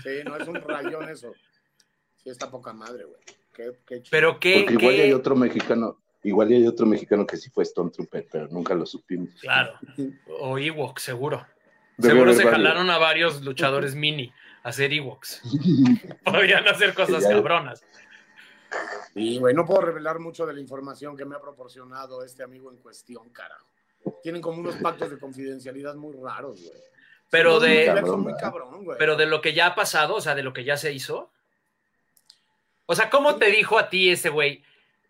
Sí, 0.02 0.10
no 0.24 0.36
es 0.36 0.48
un 0.48 0.54
rayón 0.56 1.08
eso. 1.08 1.32
Sí, 2.22 2.30
está 2.30 2.50
poca 2.50 2.72
madre, 2.72 3.04
güey. 3.04 3.20
Qué, 3.54 3.72
qué 3.86 3.96
chido. 4.02 4.08
Pero 4.10 4.38
qué, 4.40 4.60
Porque 4.66 4.74
igual 4.74 4.94
qué- 4.96 5.02
hay 5.02 5.12
otro 5.12 5.34
mexicano, 5.36 6.00
igual 6.22 6.48
hay 6.48 6.66
otro 6.66 6.84
mexicano 6.86 7.26
que 7.26 7.36
sí 7.38 7.48
fue 7.50 7.64
Stormtrooper, 7.64 8.26
pero 8.30 8.48
nunca 8.48 8.74
lo 8.74 8.84
supimos. 8.84 9.30
Claro. 9.40 9.72
O 10.40 10.58
Ewok, 10.58 10.98
seguro. 10.98 11.46
Debe 11.96 12.12
seguro 12.12 12.32
se 12.34 12.44
varios. 12.44 12.52
jalaron 12.52 12.90
a 12.90 12.98
varios 12.98 13.40
luchadores 13.42 13.94
mini 13.94 14.30
hacer 14.68 14.92
Ewoks. 14.92 15.40
Podrían 16.24 16.66
hacer 16.68 16.92
cosas 16.94 17.22
Ya- 17.22 17.30
cabronas. 17.30 17.82
Y, 19.14 19.38
güey, 19.38 19.54
no 19.54 19.64
puedo 19.64 19.80
revelar 19.80 20.18
mucho 20.18 20.44
de 20.44 20.52
la 20.52 20.60
información 20.60 21.16
que 21.16 21.24
me 21.24 21.36
ha 21.36 21.40
proporcionado 21.40 22.22
este 22.24 22.42
amigo 22.42 22.70
en 22.70 22.76
cuestión, 22.78 23.30
carajo. 23.30 23.66
Tienen 24.22 24.42
como 24.42 24.58
unos 24.60 24.74
pactos 24.76 25.10
de 25.10 25.18
confidencialidad 25.18 25.94
muy 25.94 26.14
raros, 26.16 26.60
güey. 26.62 26.78
Pero 27.30 27.56
Es 27.56 27.62
de, 27.62 27.68
universo 27.68 27.94
Cabrón, 28.02 28.20
muy 28.20 28.32
¿verdad? 28.32 28.40
cabrón, 28.40 28.84
güey. 28.84 28.98
pero 28.98 29.16
de 29.16 29.26
lo 29.26 29.40
que 29.40 29.52
ya 29.54 29.66
ha 29.68 29.74
pasado, 29.74 30.16
o 30.16 30.20
sea, 30.20 30.34
de 30.34 30.42
lo 30.42 30.52
que 30.52 30.64
ya 30.64 30.76
se 30.76 30.92
hizo. 30.92 31.30
O 32.86 32.94
sea, 32.94 33.08
¿cómo 33.10 33.36
te 33.36 33.46
dijo 33.50 33.78
a 33.78 33.88
ti 33.88 34.10
ese 34.10 34.28
güey? 34.28 34.62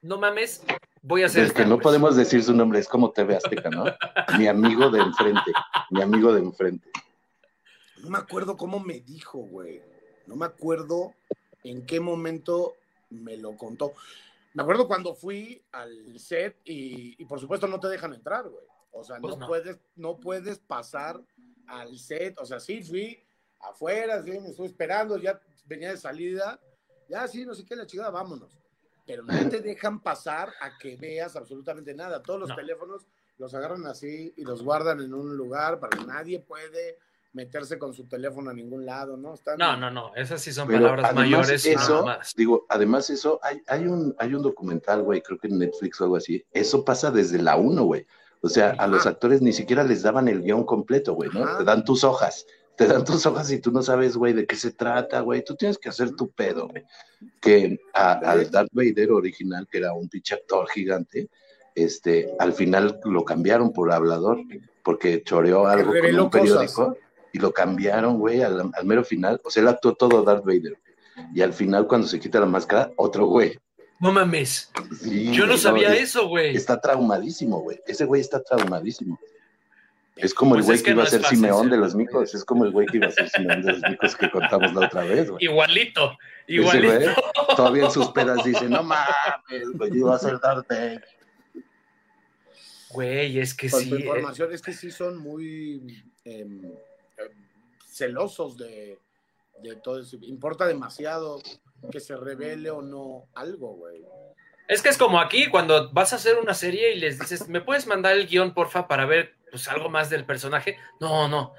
No 0.03 0.19
mames, 0.19 0.63
voy 1.03 1.23
a 1.25 1.27
hacer 1.27 1.45
Del 1.45 1.53
que 1.55 1.65
no 1.67 1.75
Wars"? 1.75 1.83
podemos 1.83 2.17
decir 2.17 2.43
su 2.43 2.55
nombre, 2.55 2.79
es 2.79 2.89
como 2.89 3.11
TV 3.11 3.37
Azteca, 3.37 3.69
¿no? 3.71 3.85
Mi 4.39 4.47
amigo 4.47 4.89
de 4.91 5.01
enfrente, 5.01 5.53
mi 5.91 6.01
amigo 6.03 6.33
de 6.33 6.41
enfrente. 6.41 6.91
No 8.03 8.11
me 8.11 8.19
acuerdo 8.19 8.57
cómo 8.57 8.79
me 8.81 9.01
dijo, 9.01 9.39
güey. 9.39 9.83
No 10.27 10.37
me 10.37 10.47
acuerdo 10.47 11.15
en 11.65 11.87
qué 11.87 12.01
momento 12.01 12.75
me 13.11 13.37
lo 13.37 13.57
contó. 13.57 13.93
Me 14.55 14.63
acuerdo 14.63 14.87
cuando 14.87 15.15
fui 15.15 15.63
al 15.73 16.19
set 16.19 16.57
y, 16.65 17.21
y 17.21 17.25
por 17.27 17.41
supuesto 17.41 17.67
no 17.67 17.79
te 17.81 17.89
dejan 17.89 18.15
entrar, 18.15 18.49
güey. 18.49 18.65
O 18.93 19.05
sea, 19.05 19.19
Pues 19.21 19.35
no, 19.35 19.41
no. 19.41 19.47
Puedes, 19.47 19.79
no 19.97 20.17
puedes 20.19 20.59
pasar 20.59 21.21
al 21.67 21.99
set. 21.99 22.39
O 22.39 22.47
sea, 22.47 22.59
sí 22.61 22.83
fui 22.83 23.23
afuera, 23.61 24.23
sí, 24.23 24.31
me 24.31 24.49
estuve 24.49 24.67
esperando, 24.67 25.17
ya 25.19 25.41
venía 25.67 25.91
de 25.91 25.97
salida. 25.97 26.61
Ya, 27.09 27.27
sí, 27.29 27.45
no 27.45 27.55
sé 27.55 27.65
qué, 27.65 27.77
la 27.77 27.87
chingada, 27.87 28.11
vámonos. 28.11 28.59
Pero 29.07 29.23
no 29.23 29.49
te 29.49 29.61
dejan 29.61 30.01
pasar 30.03 30.53
a 30.61 30.77
que 30.79 30.97
veas 30.97 31.37
absolutamente 31.37 31.95
nada. 31.95 32.23
Todos 32.23 32.41
los 32.41 32.49
No. 32.49 32.57
teléfonos 32.57 33.07
los 33.39 33.55
agarran 33.55 33.87
así 33.87 34.33
y 34.37 34.43
los 34.43 34.63
guardan 34.63 35.01
en 35.01 35.13
un 35.15 35.37
lugar 35.37 35.79
para 35.79 35.97
que 35.97 36.05
nadie 36.05 36.41
puede 36.41 36.99
meterse 37.37 37.79
con 37.79 37.93
su 37.93 38.05
teléfono 38.09 38.51
a 38.51 38.55
ningún 38.55 38.85
lado, 38.87 39.17
¿no? 39.17 39.35
Están- 39.35 39.59
No, 39.59 39.77
no, 39.77 39.91
no, 39.91 40.15
esas 40.17 40.41
sí 40.41 40.53
son 40.53 40.67
Pero 40.67 40.81
palabras 40.81 41.05
además 41.07 41.25
mayores 41.25 41.67
eso, 41.67 41.95
mamadas. 42.01 42.33
digo, 42.37 42.67
además 42.69 43.11
eso, 43.11 43.39
hay, 43.43 43.61
hay, 43.69 43.87
un, 43.87 44.15
hay 44.19 44.35
un 44.35 44.43
documental, 44.43 45.03
güey, 45.03 45.21
creo 45.21 45.39
que 45.39 45.49
en 45.49 45.59
Netflix 45.59 46.01
o 46.01 46.05
algo 46.05 46.17
así, 46.17 46.45
eso 46.51 46.85
pasa 46.85 47.11
desde 47.11 47.39
la 47.41 47.57
1, 47.57 47.85
güey. 47.85 48.07
O 48.41 48.49
sea, 48.49 48.71
a 48.79 48.87
los 48.87 49.07
actores 49.07 49.43
ni 49.43 49.53
siquiera 49.53 49.85
les 49.85 50.03
daban 50.03 50.29
el 50.29 50.43
guion 50.43 50.65
completo, 50.65 51.15
güey, 51.15 51.31
¿no? 51.33 51.45
Ajá. 51.45 51.59
Te 51.59 51.65
dan 51.65 51.85
tus 51.85 52.05
hojas, 52.05 52.47
te 52.77 52.87
dan 52.87 53.05
tus 53.05 53.25
hojas 53.27 53.51
y 53.51 53.61
tú 53.61 53.71
no 53.73 53.83
sabes, 53.83 54.17
güey, 54.17 54.33
de 54.33 54.47
qué 54.47 54.57
se 54.57 54.73
trata, 54.73 55.21
güey. 55.21 55.45
Tú 55.45 55.57
tienes 55.57 55.79
que 55.79 55.89
hacer 55.89 56.13
tu 56.17 56.31
pedo, 56.31 56.69
güey. 56.69 56.85
Que 57.41 57.79
a- 57.95 58.13
al 58.13 58.51
Darth 58.51 58.69
Vader 58.73 59.13
original, 59.13 59.67
que 59.71 59.79
era 59.79 59.93
un 59.93 60.09
pinche 60.09 60.35
actor 60.35 60.69
gigante, 60.69 61.29
este, 61.75 62.35
al 62.39 62.53
final 62.53 63.01
lo 63.05 63.25
cambiaron 63.25 63.73
por 63.73 63.93
hablador, 63.93 64.39
porque 64.83 65.23
choreó 65.23 65.67
algo 65.67 65.93
con 65.93 66.21
un 66.21 66.31
periódico 66.31 66.97
y 67.37 67.39
lo 67.39 67.53
cambiaron, 67.53 68.19
güey, 68.19 68.43
al, 68.43 68.71
al 68.73 68.85
mero 68.87 69.05
final. 69.05 69.41
O 69.45 69.51
sea, 69.51 69.63
él 69.63 69.69
actuó 69.69 69.95
todo 69.95 70.23
Darth 70.23 70.45
Vader. 70.45 70.79
Y 71.35 71.43
al 71.43 71.53
final, 71.53 71.87
cuando 71.87 72.07
se 72.09 72.19
quita 72.19 72.41
la 72.41 72.47
máscara, 72.47 72.91
otro 72.97 73.27
güey. 73.27 73.59
No 74.01 74.13
mames. 74.13 74.71
Sí, 75.01 75.33
Yo 75.33 75.47
no 75.47 75.57
sabía 75.57 75.95
es- 75.95 76.11
eso, 76.11 76.29
güey. 76.29 76.57
Está 76.57 76.81
traumadísimo, 76.81 77.61
güey. 77.61 77.79
Ese 77.87 78.05
güey 78.05 78.21
está 78.21 78.43
traumadísimo. 78.43 79.19
Es 80.17 80.33
como 80.33 80.55
el 80.55 80.61
Pues 80.61 80.67
güey 80.67 80.77
es 80.77 80.83
que 80.83 80.87
que 80.87 80.91
iba 80.93 81.03
no 81.03 81.07
a 81.07 81.11
ser 81.11 81.21
fácil 81.21 81.39
Simeón 81.39 81.69
de 81.71 81.77
los 81.77 81.95
micos. 81.95 82.35
Es 82.35 82.43
como 82.45 82.65
el 82.65 82.71
güey 82.73 82.87
que 82.87 82.97
iba 82.97 83.07
a 83.09 83.11
ser 83.11 83.29
Simeón 83.29 83.63
de 83.63 83.73
los 83.73 83.83
micos 83.91 84.17
que 84.17 84.31
contamos 84.31 84.73
la 84.75 84.87
otra 84.87 85.05
vez, 85.05 85.31
güey. 85.31 85.45
Igualito, 85.45 86.13
Ese 86.47 86.55
igualito. 86.61 86.95
güey, 86.95 87.57
todavía 87.57 87.85
en 87.85 87.91
sus 87.91 88.09
pedas 88.13 88.43
dice, 88.45 88.67
no 88.69 88.83
mames, 88.83 89.71
güey, 89.75 89.91
yo 89.91 89.97
iba 89.97 90.17
a 90.17 90.19
ser 90.19 90.39
Darth 90.41 90.67
Vader. 90.69 91.05
Güey, 92.91 93.39
es 93.41 93.55
que 93.55 93.69
Con 93.69 93.83
sí. 93.83 93.93
eh, 93.93 93.99
información 94.01 94.53
es 94.53 94.63
que 94.63 94.73
sí 94.73 94.91
son 94.91 95.19
muy 95.19 96.03
em, 96.25 96.63
celosos 97.97 98.57
de, 98.57 98.99
de 99.63 99.77
todo 99.77 100.01
eso. 100.01 100.17
Importa 100.23 100.67
demasiado 100.67 101.41
que 101.91 102.01
se 102.01 102.17
revele 102.17 102.71
o 102.71 102.83
no 102.83 103.29
algo, 103.35 103.75
güey. 103.75 104.05
Es 104.69 104.83
que 104.83 104.89
es 104.89 104.99
como 104.99 105.21
aquí, 105.21 105.49
cuando 105.49 105.91
vas 105.93 106.13
a 106.13 106.17
hacer 106.17 106.39
una 106.39 106.55
serie 106.55 106.95
y 106.95 106.99
les 106.99 107.19
dices, 107.19 107.49
¿me 107.49 107.61
puedes 107.61 107.87
mandar 107.87 108.17
el 108.17 108.27
guion, 108.27 108.53
porfa, 108.53 108.89
para 108.89 109.07
ver 109.07 109.35
pues, 109.51 109.69
algo 109.69 109.89
más 109.89 110.11
del 110.11 110.25
personaje? 110.25 110.77
No, 111.01 111.29
no, 111.29 111.53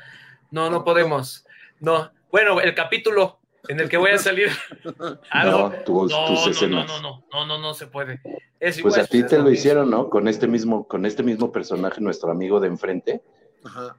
no, 0.51 0.69
no 0.69 0.83
podemos. 0.83 1.45
No. 1.79 2.11
Bueno, 2.31 2.59
el 2.59 2.75
capítulo 2.75 3.39
en 3.69 3.79
el 3.79 3.87
que 3.89 3.97
voy 3.97 4.11
a 4.11 4.17
salir. 4.17 4.49
Algo. 5.31 5.69
No, 5.69 5.71
tus, 5.83 6.11
No, 6.11 6.25
tus 6.27 6.45
no, 6.45 6.51
escenas. 6.51 6.87
no, 6.87 7.01
no, 7.01 7.23
no, 7.31 7.45
no, 7.45 7.45
no, 7.45 7.57
no 7.59 7.73
se 7.73 7.87
puede. 7.87 8.21
Es 8.59 8.81
Pues 8.81 8.97
a 8.97 9.05
ti 9.05 9.23
te 9.23 9.37
lo 9.37 9.43
mismo. 9.43 9.49
hicieron, 9.51 9.89
¿no? 9.89 10.09
Con 10.09 10.27
este 10.27 10.47
mismo, 10.47 10.87
con 10.87 11.05
este 11.05 11.23
mismo 11.23 11.51
personaje, 11.51 12.01
nuestro 12.01 12.29
amigo 12.31 12.59
de 12.59 12.67
enfrente, 12.67 13.21
Ajá. 13.63 13.95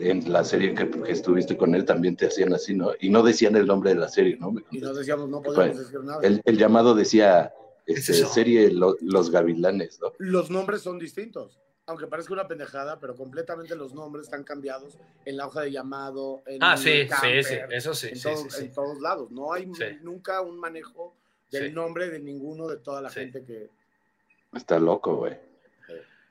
En 0.00 0.32
la 0.32 0.44
serie 0.44 0.74
que, 0.74 0.88
que 0.90 1.12
estuviste 1.12 1.56
con 1.56 1.74
él, 1.74 1.84
también 1.84 2.16
te 2.16 2.26
hacían 2.26 2.52
así, 2.52 2.74
¿no? 2.74 2.92
Y 3.00 3.10
no 3.10 3.22
decían 3.22 3.56
el 3.56 3.66
nombre 3.66 3.90
de 3.90 3.96
la 4.00 4.08
serie, 4.08 4.36
¿no? 4.36 4.54
Y 4.70 4.78
nos 4.78 4.96
decíamos, 4.96 5.28
no 5.28 5.42
podemos 5.42 5.66
Bueno, 5.74 5.80
decir 5.80 6.00
nada. 6.04 6.20
El, 6.22 6.40
el 6.44 6.58
llamado 6.58 6.94
decía, 6.94 7.52
¿Qué 7.86 7.94
es 7.94 8.08
este, 8.08 8.26
serie 8.26 8.70
Lo- 8.70 8.96
Los 9.00 9.30
Gavilanes, 9.30 9.98
¿no? 10.00 10.12
Los 10.18 10.50
nombres 10.50 10.82
son 10.82 10.98
distintos. 10.98 11.58
Aunque 11.86 12.06
parezca 12.06 12.34
una 12.34 12.46
pendejada, 12.46 13.00
pero 13.00 13.16
completamente 13.16 13.74
los 13.74 13.94
nombres 13.94 14.26
están 14.26 14.44
cambiados 14.44 14.98
en 15.24 15.38
la 15.38 15.46
hoja 15.46 15.62
de 15.62 15.72
llamado, 15.72 16.42
en 16.46 16.62
Ah, 16.62 16.74
el 16.74 16.78
sí, 16.78 16.90
sí, 17.04 17.08
camper, 17.08 17.44
sí, 17.44 17.54
eso 17.70 17.94
sí, 17.94 18.08
en, 18.08 18.16
sí, 18.16 18.22
todo- 18.24 18.36
sí, 18.36 18.50
sí. 18.50 18.64
en 18.66 18.72
todos 18.74 19.00
lados. 19.00 19.30
No 19.30 19.54
hay 19.54 19.64
Sí. 19.74 19.84
nunca 20.02 20.42
un 20.42 20.60
manejo 20.60 21.14
del 21.50 21.68
Sí. 21.68 21.72
nombre 21.74 22.10
de 22.10 22.18
ninguno 22.20 22.68
de 22.68 22.76
toda 22.76 23.00
la 23.00 23.08
Sí. 23.08 23.20
gente 23.20 23.42
que... 23.42 23.70
Está 24.54 24.78
loco, 24.78 25.16
güey. 25.16 25.34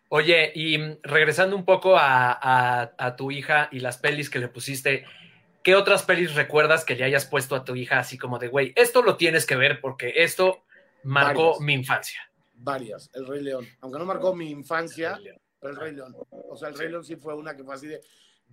Oye, 0.10 0.52
y 0.56 0.78
mm, 0.78 0.98
regresando 1.04 1.56
un 1.56 1.66
poco 1.66 1.98
a, 1.98 2.32
a- 2.32 2.92
a 2.98 3.16
tu 3.16 3.32
hija 3.32 3.68
y 3.72 3.80
las 3.80 3.98
pelis 3.98 4.30
que 4.30 4.40
le 4.40 4.48
pusiste, 4.48 5.06
¿qué 5.64 5.76
otras 5.76 6.04
pelis 6.04 6.34
recuerdas 6.36 6.86
que 6.86 6.96
le 6.96 7.04
hayas 7.04 7.26
puesto 7.26 7.56
a 7.56 7.66
tu 7.66 7.76
hija 7.76 8.00
así 8.00 8.18
como 8.18 8.40
de, 8.40 8.48
güey, 8.48 8.74
esto 8.76 9.02
lo 9.02 9.18
tienes 9.18 9.46
que 9.46 9.56
ver 9.56 9.82
porque 9.82 10.14
esto 10.18 10.64
marcó 11.04 11.48
Varias. 11.52 11.60
mi 11.62 11.74
infancia? 11.74 12.22
Varias. 12.56 13.10
El 13.14 13.28
Rey 13.28 13.42
León. 13.44 13.68
Aunque 13.82 14.00
no 14.00 14.06
marcó 14.06 14.34
mi 14.36 14.50
infancia, 14.50 15.20
pero 15.60 15.74
el 15.74 15.80
Rey 15.80 15.94
León. 15.96 16.16
O 16.50 16.56
sea, 16.56 16.70
el 16.70 16.78
Rey 16.78 16.90
León 16.90 17.04
sí 17.04 17.16
fue 17.16 17.36
una 17.36 17.56
que 17.56 17.64
fue 17.64 17.76
así 17.76 17.88
de... 17.88 18.02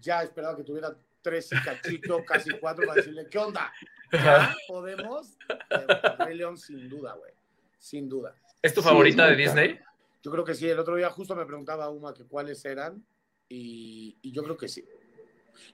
Ya 0.01 0.23
esperaba 0.25 0.57
que 0.57 0.65
tuviera 0.65 0.93
tres 1.23 1.51
y 1.53 1.57
cachito, 1.65 2.25
casi 2.25 2.51
cuatro, 2.59 2.85
para 2.85 2.97
decirle, 2.97 3.29
¿qué 3.31 3.39
onda? 3.39 3.73
¿Ya 4.13 4.55
podemos? 4.67 5.39
Pero 5.69 5.87
el 5.89 6.19
Rey 6.27 6.37
León 6.37 6.59
sin 6.59 6.89
duda, 6.89 7.15
güey. 7.15 7.33
Sin 7.79 8.09
duda. 8.09 8.35
¿Es 8.61 8.75
tu 8.75 8.83
Sí, 8.83 8.89
favorita 8.89 9.25
es 9.31 9.37
de 9.37 9.43
Disney? 9.43 9.81
Yo 10.25 10.31
creo 10.33 10.43
que 10.45 10.55
sí. 10.55 10.69
El 10.69 10.79
otro 10.79 10.97
día 10.97 11.11
justo 11.11 11.37
me 11.37 11.45
preguntaba 11.47 11.91
Uma 11.91 12.13
que 12.15 12.25
cuáles 12.25 12.65
eran 12.65 13.05
y, 13.49 14.17
y 14.23 14.33
yo 14.33 14.43
creo 14.43 14.57
que 14.57 14.67
sí. 14.69 14.83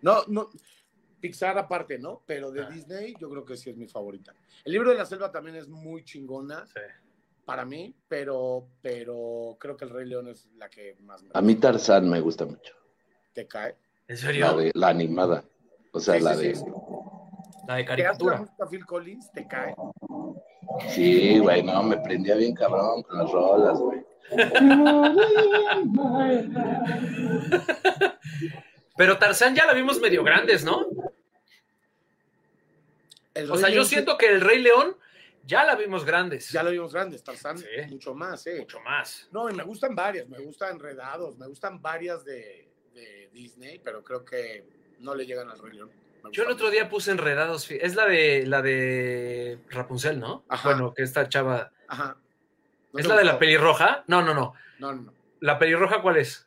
No, 0.03 0.25
no, 0.27 0.51
Pixar 1.21 1.57
aparte, 1.57 1.99
¿no? 1.99 2.23
Pero 2.27 2.51
de 2.51 2.63
Ah. 2.63 2.69
Disney 2.69 3.15
yo 3.21 3.31
creo 3.31 3.45
que 3.45 3.57
sí 3.57 3.71
es 3.71 3.77
mi 3.77 3.87
favorita. 3.87 4.35
El 4.65 4.73
libro 4.73 4.91
de 4.91 4.97
la 4.97 5.07
selva 5.07 5.31
también 5.31 5.57
es 5.57 5.69
muy 5.69 6.05
chingona 6.05 6.67
Sí. 6.67 6.81
para 7.45 7.65
mí, 7.65 7.95
pero, 8.09 8.67
pero 8.83 9.57
creo 9.61 9.77
que 9.77 9.85
el 9.85 9.91
Rey 9.91 10.07
León 10.09 10.29
es 10.29 10.47
la 10.57 10.69
que 10.69 10.97
más 11.03 11.23
me 11.23 11.31
A 11.33 11.41
mí 11.41 11.55
Tarzán 11.57 12.09
me 12.11 12.21
gusta 12.21 12.45
mucho. 12.45 12.75
te 13.33 13.47
cae. 13.47 13.77
¿En 14.09 14.17
La, 14.17 14.21
serio? 14.21 14.57
de, 14.57 14.73
la 14.75 14.89
animada. 14.89 15.45
O 15.93 16.01
sea, 16.01 16.15
Sí, 16.17 16.21
la 16.25 16.35
sí, 16.35 16.49
de... 16.49 16.55
sí. 16.57 16.65
La 17.69 17.77
de 17.77 17.83
¿Te 17.85 17.89
la 17.91 17.97
caricatura. 17.97 18.39
música 18.41 18.67
Phil 18.67 18.85
Collins? 18.87 19.31
Te 19.33 19.47
cae. 19.47 19.75
Sí, 20.89 21.39
güey, 21.39 21.63
no, 21.63 21.83
me 21.83 21.97
prendía 21.99 22.35
bien 22.35 22.55
cabrón 22.55 23.03
con 23.05 23.19
las 23.19 23.31
rolas, 23.31 23.79
güey. 23.79 24.01
Pero 28.97 29.19
Tarzán 29.19 29.55
ya 29.55 29.67
la 29.67 29.73
vimos 29.73 30.01
medio 30.01 30.23
grandes, 30.23 30.65
¿no? 30.65 30.87
El 33.35 33.51
O 33.51 33.57
sea, 33.57 33.71
yo 33.71 33.85
siento 33.85 34.19
que 34.19 34.29
el 34.29 34.41
Rey 34.41 34.61
León 34.61 34.97
ya 35.47 35.65
la 35.65 35.75
vimos 35.75 36.05
grandes. 36.05 36.51
Ya 36.51 36.63
lo 36.63 36.71
vimos 36.71 36.93
grandes, 36.93 37.25
Tarzán 37.25 37.59
Sí. 37.59 37.67
mucho 37.89 38.15
más, 38.15 38.47
¿eh? 38.47 38.59
Mucho 38.59 38.81
más. 38.81 39.29
No, 39.33 39.49
y 39.49 39.55
me 39.55 39.65
gustan 39.65 39.95
varias, 39.95 40.29
me 40.29 40.39
gustan 40.39 40.73
Enredados, 40.73 41.39
me 41.39 41.47
gustan 41.47 41.81
varias 41.81 42.25
de, 42.25 42.69
de 42.95 43.31
Disney, 43.33 43.81
pero 43.83 44.05
creo 44.05 44.25
que 44.25 44.65
no 44.99 45.15
le 45.15 45.25
llegan 45.25 45.49
al 45.49 45.59
Rey 45.59 45.77
León. 45.77 45.91
Yo 46.33 46.43
el 46.43 46.51
otro 46.51 46.71
día 46.71 46.91
puse 46.91 47.13
enredados. 47.13 47.71
Es 47.71 47.95
la 47.95 48.05
de 48.05 48.45
la 48.47 48.61
de 48.61 49.59
Rapunzel, 49.71 50.21
¿no? 50.21 50.45
Ajá. 50.49 50.69
Bueno, 50.69 50.93
que 50.93 51.03
esta 51.03 51.27
chava. 51.29 51.73
Ajá. 51.89 52.19
¿No 52.93 52.99
¿Es 53.01 53.07
la 53.07 53.17
de 53.17 53.25
la 53.25 53.39
pelirroja? 53.39 54.05
No, 54.07 54.23
no, 54.23 54.35
no. 54.35 54.55
No, 54.79 54.93
no, 54.93 55.03
no. 55.03 55.13
¿La 55.41 55.59
pelirroja 55.59 56.03
cuál 56.03 56.17
es? 56.19 56.47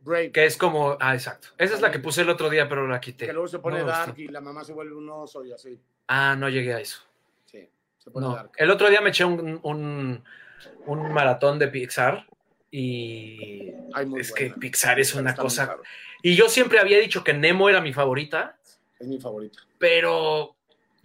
Brave. 0.00 0.32
Que 0.32 0.46
es 0.46 0.56
como. 0.56 0.96
Ah, 1.00 1.14
exacto. 1.14 1.48
Esa 1.58 1.74
es 1.74 1.80
la 1.80 1.90
que 1.90 1.98
puse 1.98 2.22
el 2.22 2.30
otro 2.30 2.48
día, 2.48 2.68
pero 2.68 2.86
la 2.86 3.00
quité. 3.00 3.26
Que 3.26 3.32
luego 3.32 3.48
se 3.48 3.58
pone 3.58 3.80
No 3.80 3.86
dark 3.86 4.14
y 4.18 4.28
la 4.28 4.40
mamá 4.40 4.64
se 4.64 4.72
vuelve 4.72 4.94
un 4.94 5.08
oso 5.10 5.44
y 5.44 5.52
así. 5.52 5.78
Ah, 6.06 6.34
no 6.38 6.48
llegué 6.48 6.72
a 6.74 6.80
eso. 6.80 7.02
Sí, 7.44 7.68
se 7.98 8.10
pone 8.10 8.26
No. 8.26 8.34
dark. 8.34 8.52
El 8.56 8.70
otro 8.70 8.88
día 8.88 9.00
me 9.00 9.10
eché 9.10 9.24
un, 9.24 9.60
un, 9.62 10.24
un 10.86 11.12
maratón 11.12 11.58
de 11.58 11.68
Pixar 11.68 12.26
y 12.70 13.70
Ay, 13.92 14.04
es 14.18 14.30
buena. 14.30 14.34
que 14.34 14.50
Pixar 14.58 14.98
es 15.00 15.14
una 15.14 15.34
cosa. 15.34 15.76
Y 16.22 16.34
yo 16.36 16.48
siempre 16.48 16.78
había 16.78 16.98
dicho 16.98 17.22
que 17.24 17.34
Nemo 17.34 17.68
era 17.68 17.80
mi 17.80 17.92
favorita, 17.92 18.56
Es 18.98 19.06
mi 19.06 19.20
favorita. 19.20 19.60
pero 19.78 20.54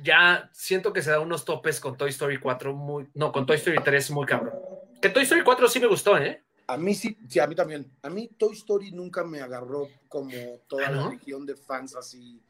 ya 0.04 0.50
siento 0.54 0.92
que 0.94 1.02
se 1.02 1.10
da 1.12 1.20
unos 1.20 1.46
topes 1.46 1.80
con 1.80 1.98
Toy 1.98 2.10
Story 2.10 2.40
4 2.40 2.74
muy. 2.74 3.10
No, 3.14 3.32
con 3.32 3.46
Toy 3.46 3.56
Story 3.56 3.78
3 3.84 4.12
muy 4.12 4.26
cabrón. 4.26 4.54
Que 5.02 5.10
Toy 5.10 5.24
Story 5.24 5.44
4 5.44 5.68
sí 5.68 5.80
me 5.80 5.88
gustó, 5.88 6.18
¿eh? 6.18 6.44
A 6.68 6.78
mí 6.78 6.94
sí, 6.94 7.18
sí, 7.28 7.40
a 7.40 7.48
mí 7.48 7.56
también. 7.56 7.90
A 8.02 8.10
mí 8.10 8.30
Toy 8.38 8.54
Story 8.54 8.92
nunca 8.92 9.24
me 9.24 9.42
agarró 9.42 9.90
como 10.10 10.32
toda 10.68 10.88
¿Ah, 10.88 10.92
la 10.92 11.02
no? 11.04 11.12
legión 11.12 11.46
de 11.46 11.56
fans 11.56 11.96
así 11.96 12.42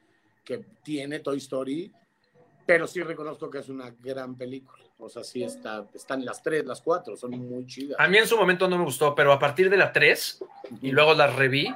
que 0.43 0.65
tiene 0.83 1.19
Toy 1.19 1.37
Story, 1.37 1.91
pero 2.65 2.85
sí 2.87 3.01
reconozco 3.01 3.49
que 3.49 3.59
es 3.59 3.69
una 3.69 3.91
gran 4.01 4.35
película. 4.35 4.83
O 4.99 5.09
sea, 5.09 5.23
sí 5.23 5.43
está, 5.43 5.85
están 5.93 6.23
las 6.23 6.41
tres, 6.41 6.65
las 6.65 6.81
cuatro, 6.81 7.15
son 7.15 7.31
muy 7.31 7.65
chidas. 7.65 7.99
A 7.99 8.07
mí 8.07 8.17
en 8.17 8.27
su 8.27 8.37
momento 8.37 8.67
no 8.67 8.77
me 8.77 8.83
gustó, 8.83 9.15
pero 9.15 9.31
a 9.31 9.39
partir 9.39 9.69
de 9.69 9.77
la 9.77 9.91
3 9.91 10.43
y 10.81 10.91
luego 10.91 11.13
las 11.13 11.35
reví 11.35 11.73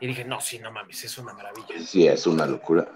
y 0.00 0.06
dije, 0.06 0.24
no, 0.24 0.40
sí, 0.40 0.58
no 0.58 0.70
mames, 0.70 1.04
es 1.04 1.16
una 1.18 1.32
maravilla. 1.32 1.78
Sí, 1.80 2.06
es 2.06 2.26
una 2.26 2.46
locura. 2.46 2.90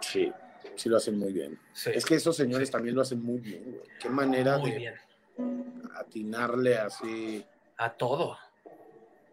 Sí, 0.00 0.30
sí 0.76 0.88
lo 0.88 0.96
hacen 0.96 1.18
muy 1.18 1.32
bien. 1.32 1.58
Sí, 1.72 1.90
Es 1.94 2.04
que 2.04 2.14
esos 2.16 2.36
señores 2.36 2.70
también 2.70 2.94
lo 2.94 3.02
hacen 3.02 3.22
muy 3.22 3.38
bien, 3.38 3.62
güey. 3.64 3.82
Qué 4.00 4.08
manera 4.08 4.58
muy 4.58 4.70
de 4.72 4.76
bien. 4.78 4.94
atinarle 5.96 6.76
así. 6.78 7.44
A 7.76 7.90
todo. 7.90 8.36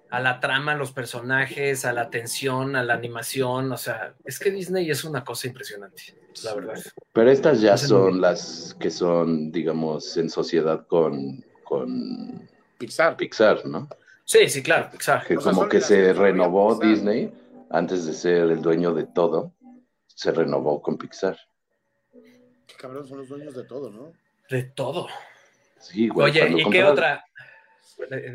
A 0.10 0.20
la 0.20 0.40
trama, 0.40 0.74
a 0.74 0.76
los 0.76 0.92
personajes, 0.92 1.86
a 1.86 1.94
la 1.94 2.10
tensión, 2.10 2.76
a 2.76 2.84
la 2.84 2.96
animación. 2.96 3.72
O 3.72 3.78
sea, 3.78 4.14
es 4.26 4.40
que 4.40 4.52
Disney 4.52 4.90
es 4.90 5.04
una 5.06 5.24
cosa 5.24 5.48
impresionante, 5.48 6.02
la 6.44 6.54
verdad. 6.56 6.82
Pero 7.14 7.32
estas 7.32 7.62
ya 7.62 7.78
son 7.78 8.20
las 8.20 8.76
que 8.80 8.90
son, 8.90 9.52
digamos, 9.52 10.18
en 10.18 10.30
sociedad 10.30 10.86
con, 10.88 11.46
con 11.64 12.50
Pixar. 12.78 13.16
Pixar, 13.16 13.66
¿no? 13.66 13.88
Sí, 14.26 14.50
sí, 14.50 14.62
claro, 14.62 14.90
Pixar. 14.92 15.26
Que 15.26 15.38
O 15.38 15.42
sea, 15.42 15.54
como 15.54 15.70
que 15.70 15.80
se 15.80 16.12
renovó 16.14 16.78
Pixar. 16.78 16.90
Disney 16.90 17.34
antes 17.70 18.06
de 18.06 18.14
ser 18.14 18.52
el 18.52 18.62
dueño 18.62 18.94
de 18.94 19.06
todo, 19.06 19.54
se 20.16 20.32
renovó 20.32 20.82
con 20.82 20.98
Pixar. 20.98 21.38
Qué 22.14 22.76
cabrón, 22.78 23.08
son 23.08 23.20
los 23.20 23.30
dueños 23.30 23.54
de 23.56 23.64
todo, 23.64 23.90
¿no? 23.90 24.14
De 24.50 24.64
todo. 24.64 25.08
Sí, 25.80 26.08
güey. 26.10 26.30
Oye, 26.32 26.62
¿y 26.62 26.70
qué 26.70 26.84
otra? 26.84 27.24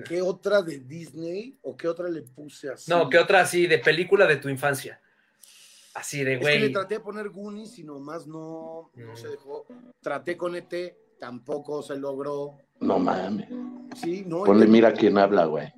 ¿Qué 0.07 0.23
otra 0.23 0.63
de 0.63 0.79
Disney 0.79 1.59
o 1.63 1.77
qué 1.77 1.89
otra 1.89 2.09
le 2.09 2.23
puse 2.23 2.71
así? 2.71 2.91
No, 2.91 3.09
¿qué 3.09 3.19
otra 3.19 3.41
así 3.41 3.67
de 3.67 3.79
película 3.79 4.27
de 4.27 4.37
tu 4.37 4.49
infancia? 4.49 5.01
Así 5.95 6.23
de, 6.23 6.35
Es 6.35 6.41
que 6.41 6.45
le 6.53 6.59
güey. 6.59 6.73
traté 6.73 6.95
de 6.95 7.01
poner 7.01 7.31
Goonies 7.31 7.79
y 7.79 7.85
nomás 7.85 8.27
no, 8.27 8.91
no 8.95 9.13
Mm. 9.13 9.17
se 9.17 9.29
dejó. 9.29 9.67
Traté 10.01 10.37
con 10.37 10.55
ET, 10.55 10.97
tampoco 11.19 11.83
se 11.83 11.97
logró. 11.97 12.59
No 12.81 12.99
mames. 12.99 13.49
Sí, 13.97 14.23
no. 14.27 14.45
Ponle 14.45 14.67
mira 14.67 14.93
quién 14.93 15.17
habla, 15.19 15.47
güey. 15.47 15.73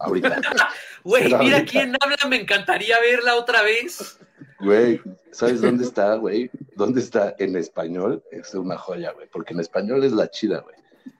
Ahorita. 0.00 0.40
Güey, 1.04 1.24
mira 1.24 1.38
ahorita- 1.38 1.64
quién 1.64 1.96
habla, 2.00 2.16
me 2.28 2.36
encantaría 2.36 2.98
verla 3.00 3.36
otra 3.36 3.62
vez. 3.62 4.18
Güey, 4.62 5.00
¿sabes 5.32 5.60
dónde 5.60 5.82
está, 5.84 6.14
güey? 6.14 6.48
¿Dónde 6.76 7.00
está 7.00 7.34
en 7.38 7.56
español? 7.56 8.22
Es 8.30 8.54
una 8.54 8.78
joya, 8.78 9.10
güey, 9.12 9.28
porque 9.28 9.54
en 9.54 9.60
español 9.60 10.04
es 10.04 10.12
la 10.12 10.30
chida, 10.30 10.60
güey. 10.60 10.76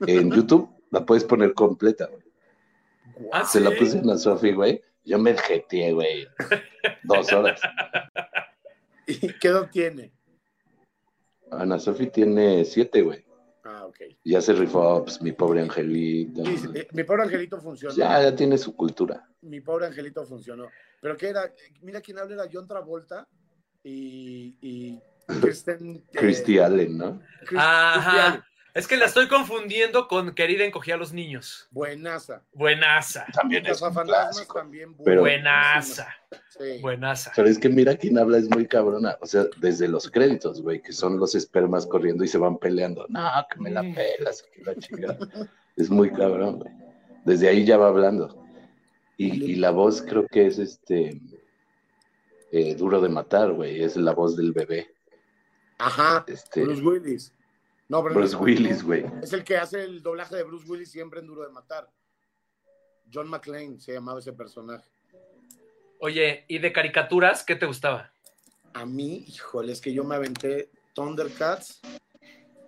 En 0.06 0.30
YouTube 0.30 0.70
la 0.92 1.04
puedes 1.04 1.24
poner 1.24 1.52
completa, 1.52 2.06
güey. 2.06 2.22
Ah, 3.32 3.44
Se 3.44 3.60
la 3.60 3.70
puse 3.72 3.98
a 3.98 4.16
Sofi, 4.16 4.52
güey. 4.52 4.80
Yo 5.04 5.18
me 5.18 5.36
jeteé, 5.36 5.92
güey. 5.92 6.28
Dos 7.02 7.32
horas. 7.32 7.60
¿Y 9.08 9.32
qué 9.34 9.48
edad 9.48 9.68
tiene? 9.70 10.12
Ana 11.50 11.80
Sofi 11.80 12.06
tiene 12.06 12.64
siete, 12.64 13.02
güey. 13.02 13.24
Ah, 13.64 13.86
ok. 13.86 13.96
Ya 14.24 14.40
se 14.40 14.52
rifó, 14.52 15.04
pues, 15.04 15.22
mi 15.22 15.32
pobre 15.32 15.60
angelito. 15.60 16.44
Sí, 16.44 16.56
sí, 16.58 16.68
eh, 16.74 16.88
mi 16.92 17.04
pobre 17.04 17.22
angelito 17.22 17.60
funcionó. 17.60 17.94
Ya, 17.94 18.20
ya 18.22 18.34
tiene 18.34 18.58
su 18.58 18.74
cultura. 18.74 19.28
Mi 19.42 19.60
pobre 19.60 19.86
angelito 19.86 20.24
funcionó. 20.24 20.68
Pero 21.00 21.16
que 21.16 21.28
era, 21.28 21.52
mira 21.80 22.00
quién 22.00 22.18
habla, 22.18 22.34
era 22.42 22.50
John 22.52 22.66
Travolta 22.66 23.26
y, 23.84 24.56
y 24.60 25.00
Kristen. 25.40 26.04
eh, 26.12 26.60
Allen, 26.60 26.98
¿no? 26.98 27.20
Chris- 27.20 27.46
Christy 27.46 27.56
Ajá. 27.58 28.28
Allen. 28.28 28.42
Es 28.74 28.86
que 28.86 28.96
la 28.96 29.04
estoy 29.04 29.28
confundiendo 29.28 30.08
con 30.08 30.34
Querida 30.34 30.64
encogía 30.64 30.94
a 30.94 30.96
los 30.96 31.12
niños. 31.12 31.68
Buenaza. 31.72 32.42
Buenaza. 32.54 33.26
También 33.34 33.66
es 33.66 33.82
un 33.82 33.92
clásico. 33.92 34.54
también. 34.54 34.96
Pero- 35.04 35.20
Buenaza. 35.20 36.08
Sí. 36.48 36.80
Buenaza. 36.80 37.32
Pero 37.36 37.48
es 37.48 37.58
que 37.58 37.68
mira 37.68 37.94
quién 37.96 38.18
habla, 38.18 38.38
es 38.38 38.48
muy 38.48 38.66
cabrona. 38.66 39.18
O 39.20 39.26
sea, 39.26 39.44
desde 39.58 39.88
los 39.88 40.10
créditos, 40.10 40.62
güey, 40.62 40.80
que 40.80 40.92
son 40.92 41.18
los 41.18 41.34
espermas 41.34 41.86
corriendo 41.86 42.24
y 42.24 42.28
se 42.28 42.38
van 42.38 42.56
peleando. 42.56 43.04
No, 43.10 43.30
que 43.52 43.60
me 43.60 43.70
la 43.70 43.82
Mm. 43.82 43.94
pelas, 43.94 44.42
que 44.42 44.62
la 44.62 44.74
chingada. 44.76 45.18
Es 45.76 45.90
muy 45.90 46.10
cabrón, 46.10 46.60
güey. 46.60 46.72
Desde 47.26 47.48
ahí 47.50 47.64
ya 47.66 47.76
va 47.76 47.88
hablando. 47.88 48.42
Y, 49.18 49.52
y 49.52 49.54
la 49.56 49.70
voz 49.70 50.00
creo 50.02 50.26
que 50.26 50.46
es 50.46 50.58
este 50.58 51.20
eh, 52.50 52.74
duro 52.74 53.00
de 53.00 53.08
matar, 53.10 53.52
güey. 53.52 53.82
Es 53.82 53.96
la 53.96 54.12
voz 54.12 54.36
del 54.36 54.52
bebé. 54.52 54.90
Ajá. 55.78 56.24
Este 56.26 56.62
Bruce 56.64 56.82
Willis. 56.82 57.32
No, 57.92 58.02
pero 58.02 58.14
Bruce 58.14 58.32
no, 58.32 58.40
Willis, 58.40 58.82
güey. 58.82 59.04
Es 59.22 59.34
el 59.34 59.44
que 59.44 59.58
hace 59.58 59.82
el 59.84 60.02
doblaje 60.02 60.34
de 60.34 60.44
Bruce 60.44 60.66
Willis 60.66 60.90
siempre 60.90 61.20
en 61.20 61.26
Duro 61.26 61.42
de 61.42 61.50
Matar. 61.50 61.90
John 63.12 63.28
McClane 63.28 63.78
se 63.80 63.92
llamaba 63.92 64.18
ese 64.18 64.32
personaje. 64.32 64.88
Oye, 66.00 66.46
¿y 66.48 66.58
de 66.58 66.72
caricaturas 66.72 67.44
qué 67.44 67.54
te 67.54 67.66
gustaba? 67.66 68.10
A 68.72 68.86
mí, 68.86 69.26
híjole, 69.28 69.72
es 69.72 69.82
que 69.82 69.92
yo 69.92 70.04
me 70.04 70.14
aventé 70.14 70.70
Thundercats. 70.94 71.82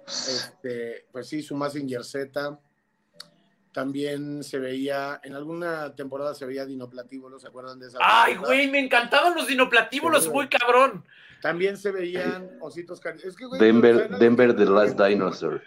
Este, 0.07 1.07
pues 1.11 1.27
sí, 1.27 1.43
su 1.43 1.57
Mazinger 1.57 2.05
Z. 2.05 2.61
También 3.75 4.45
se 4.45 4.61
veía, 4.61 5.21
en 5.25 5.35
alguna 5.35 5.97
temporada 5.97 6.33
se 6.33 6.47
veía 6.47 6.65
Dinoplatíbulo, 6.65 7.41
¿se 7.41 7.49
acuerdan 7.49 7.81
de 7.81 7.89
esa? 7.89 7.99
Ay, 8.01 8.37
güey, 8.37 8.71
me 8.71 8.79
encantaban 8.79 9.35
los 9.35 9.49
dinoplatíbulos, 9.49 10.29
muy 10.29 10.49
cabrón. 10.49 11.05
También 11.43 11.77
se 11.77 11.91
veían 11.91 12.57
ositos 12.61 13.01
Es 13.05 13.35
que, 13.35 13.47
güey, 13.47 13.61
Denver, 13.61 14.17
Denver 14.17 14.55
The 14.55 14.67
Last 14.67 15.01
Dinosaur. 15.01 15.61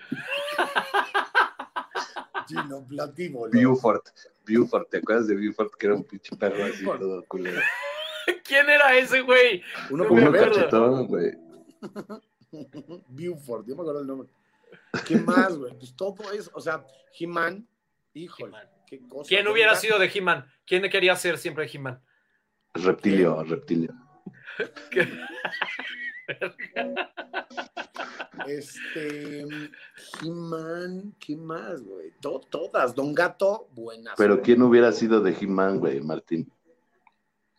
Dinoplatíbulo. 2.48 3.52
Buford. 3.52 4.04
Buford, 4.48 4.88
¿te 4.88 5.00
acuerdas 5.00 5.28
de 5.28 5.36
Buford? 5.36 5.72
Que 5.78 5.88
era 5.88 5.96
un 5.96 6.06
pinche 6.06 6.34
perro 6.38 6.64
así 6.64 6.86
todo 6.86 7.26
culero. 7.28 7.60
¿Quién 8.46 8.70
era 8.70 8.98
ese, 8.98 9.20
güey? 9.20 9.62
Uno 9.90 10.06
Uno 10.10 10.32
cachetón, 10.32 11.08
güey. 11.08 11.38
Buford, 13.10 13.68
yo 13.68 13.76
me 13.76 13.82
acuerdo 13.82 14.00
el 14.00 14.08
nombre. 14.08 14.30
¿Qué 15.06 15.18
más, 15.18 15.58
güey? 15.58 15.74
Pues 15.78 15.94
todo 15.94 16.16
es, 16.32 16.50
o 16.54 16.62
sea, 16.62 16.86
He-Man, 17.20 17.68
híjole, 18.18 18.58
qué 18.86 19.00
cosa. 19.08 19.28
¿Quién 19.28 19.48
hubiera 19.48 19.76
sido 19.76 20.00
de 20.00 20.10
He-Man? 20.14 20.46
¿Quién 20.66 20.90
quería 20.90 21.16
ser 21.16 21.38
siempre 21.38 21.66
de 21.66 21.72
He-Man? 21.74 22.02
Reptilio, 22.74 23.44
reptilio. 23.44 23.94
Este, 28.48 29.46
He-Man, 30.22 31.16
¿qué 31.20 31.36
más, 31.36 31.82
güey? 31.82 32.12
To- 32.22 32.42
todas, 32.50 32.94
Don 32.96 33.14
Gato, 33.14 33.68
buenas. 33.72 34.16
Pero 34.18 34.42
¿quién 34.42 34.62
hubiera 34.62 34.92
sido 34.92 35.22
de 35.22 35.32
He-Man, 35.40 35.80
güey, 35.80 36.02
Martín? 36.02 36.52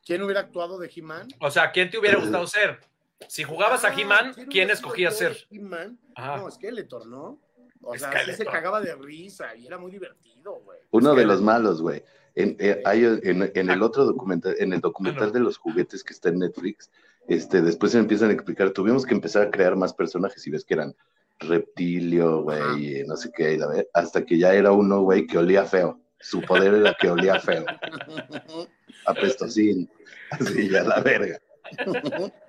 ¿Quién 0.05 0.23
hubiera 0.23 0.40
actuado 0.40 0.79
de 0.79 0.90
He-Man? 0.94 1.29
O 1.40 1.51
sea, 1.51 1.71
¿quién 1.71 1.90
te 1.90 1.99
hubiera 1.99 2.18
gustado 2.18 2.47
ser? 2.47 2.81
Si 3.29 3.42
jugabas 3.44 3.85
a 3.85 3.88
Ah, 3.88 3.94
He-Man, 4.01 4.33
¿quién 4.35 4.47
¿quién 4.49 4.71
escogías 4.71 5.16
ser? 5.18 5.37
He-Man? 5.51 5.99
No, 6.16 6.51
Skeletor, 6.51 7.07
¿no? 7.07 7.40
O 7.83 7.97
sea, 7.97 8.25
sí 8.25 8.33
se 8.33 8.45
cagaba 8.45 8.81
de 8.81 8.95
risa 8.97 9.55
y 9.57 9.67
era 9.67 9.79
muy 9.79 9.91
divertido, 9.91 10.61
güey. 10.64 10.79
Uno 10.91 11.14
de 11.14 11.25
los 11.25 11.41
malos, 11.41 11.81
güey. 11.81 12.03
En, 12.35 12.57
eh, 12.61 12.83
hay 12.85 13.05
en, 13.05 13.51
en 13.55 13.71
el 13.71 13.83
otro 13.83 14.05
documental, 14.05 14.55
en 14.59 14.73
el 14.73 14.81
documental 14.81 15.29
Ah, 15.29 15.33
de 15.33 15.41
los 15.41 15.57
juguetes 15.59 16.05
que 16.05 16.12
está 16.12 16.29
en 16.29 16.38
Netflix, 16.38 16.91
este, 17.27 17.62
después 17.62 17.93
se 17.93 17.99
empiezan 17.99 18.31
a 18.31 18.33
explicar, 18.35 18.71
tuvimos 18.71 19.05
que 19.05 19.14
empezar 19.14 19.43
a 19.49 19.51
crear 19.51 19.75
más 19.77 19.93
personajes 19.93 20.47
y 20.47 20.51
ves 20.51 20.64
que 20.64 20.75
eran 20.75 20.95
reptilio, 21.41 22.43
güey, 22.43 23.05
no 23.07 23.17
sé 23.17 23.31
qué, 23.35 23.55
y 23.55 23.59
la 23.59 23.67
ve- 23.69 23.88
hasta 23.93 24.25
que 24.25 24.38
ya 24.38 24.55
era 24.55 24.73
uno, 24.73 25.03
güey, 25.03 25.27
que 25.27 25.38
olía 25.38 25.64
feo. 25.64 26.01
Su 26.21 26.41
poder 26.43 26.75
era 26.75 26.95
que 27.01 27.11
olía 27.11 27.38
feo, 27.41 27.64
apestosín, 29.07 29.88
así 30.31 30.69
ya 30.69 30.83
la 30.83 31.01
verga. 31.01 31.38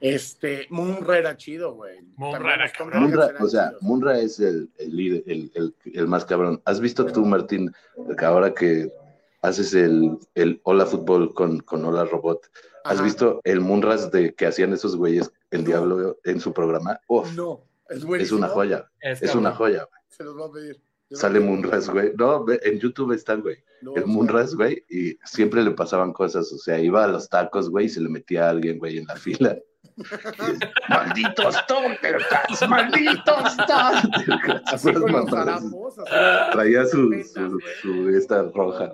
Este, 0.00 0.66
Munra 0.70 1.18
era 1.18 1.36
chido, 1.36 1.74
güey. 1.74 1.98
Munra 2.16 2.54
era 2.54 2.70
cabrón. 2.70 3.02
Munra, 3.04 3.30
o 3.40 3.48
sea. 3.48 3.72
Munra 3.80 4.18
es 4.20 4.38
el, 4.40 4.70
el 4.78 4.96
líder, 4.96 5.22
el, 5.26 5.50
el- 5.54 5.74
el 5.94 6.06
más 6.06 6.24
cabrón. 6.24 6.60
¿Has 6.64 6.80
visto 6.80 7.04
tú, 7.06 7.24
Martín, 7.24 7.72
que 8.18 8.24
ahora 8.24 8.54
que 8.54 8.92
haces 9.42 9.74
el, 9.74 10.18
el 10.34 10.60
Hola 10.64 10.86
Fútbol 10.86 11.32
con, 11.34 11.60
con 11.60 11.84
Hola 11.84 12.04
Robot, 12.04 12.48
¿has 12.84 12.94
Ajá. 12.94 13.02
visto 13.04 13.40
el 13.44 13.60
Munras 13.60 14.10
de 14.10 14.34
que 14.34 14.46
hacían 14.46 14.72
esos 14.72 14.96
güeyes, 14.96 15.30
el 15.50 15.64
diablo, 15.64 16.18
en 16.24 16.40
su 16.40 16.52
programa? 16.52 17.00
Uf, 17.08 17.34
No, 17.34 17.64
es 17.88 18.04
es 18.04 18.32
una 18.32 18.48
joya, 18.48 18.88
Es 19.00 19.34
una 19.34 19.52
joya. 19.52 19.84
güey. 19.84 20.00
Se 20.08 20.24
los 20.24 20.34
voy 20.34 20.48
a 20.48 20.52
pedir. 20.52 20.80
Yo 21.10 21.16
Sale 21.16 21.40
Munras, 21.40 21.88
güey. 21.88 22.12
No, 22.18 22.44
ve, 22.44 22.60
en 22.64 22.78
YouTube 22.78 23.12
están, 23.12 23.40
güey. 23.40 23.56
no, 23.80 23.94
El 23.96 24.04
Munras, 24.06 24.54
güey, 24.54 24.84
y 24.90 25.16
siempre 25.24 25.62
le 25.64 25.70
pasaban 25.70 26.12
cosas, 26.12 26.52
o 26.52 26.58
sea, 26.58 26.78
iba 26.78 27.02
a 27.02 27.08
los 27.08 27.30
tacos, 27.30 27.70
güey, 27.70 27.86
y 27.86 27.88
se 27.88 28.00
le 28.02 28.10
metía 28.10 28.46
a 28.46 28.50
alguien, 28.50 28.78
güey, 28.78 28.98
en 28.98 29.06
la 29.06 29.16
fila. 29.16 29.56
¡Malditos 30.88 31.66
Thundercats! 31.66 32.68
¡Malditos 32.68 33.56
Thundercats! 33.56 34.82
Traía 36.52 36.84
su, 36.86 37.12
su, 37.24 37.60
su 37.82 38.08
esta 38.10 38.42
roja. 38.54 38.92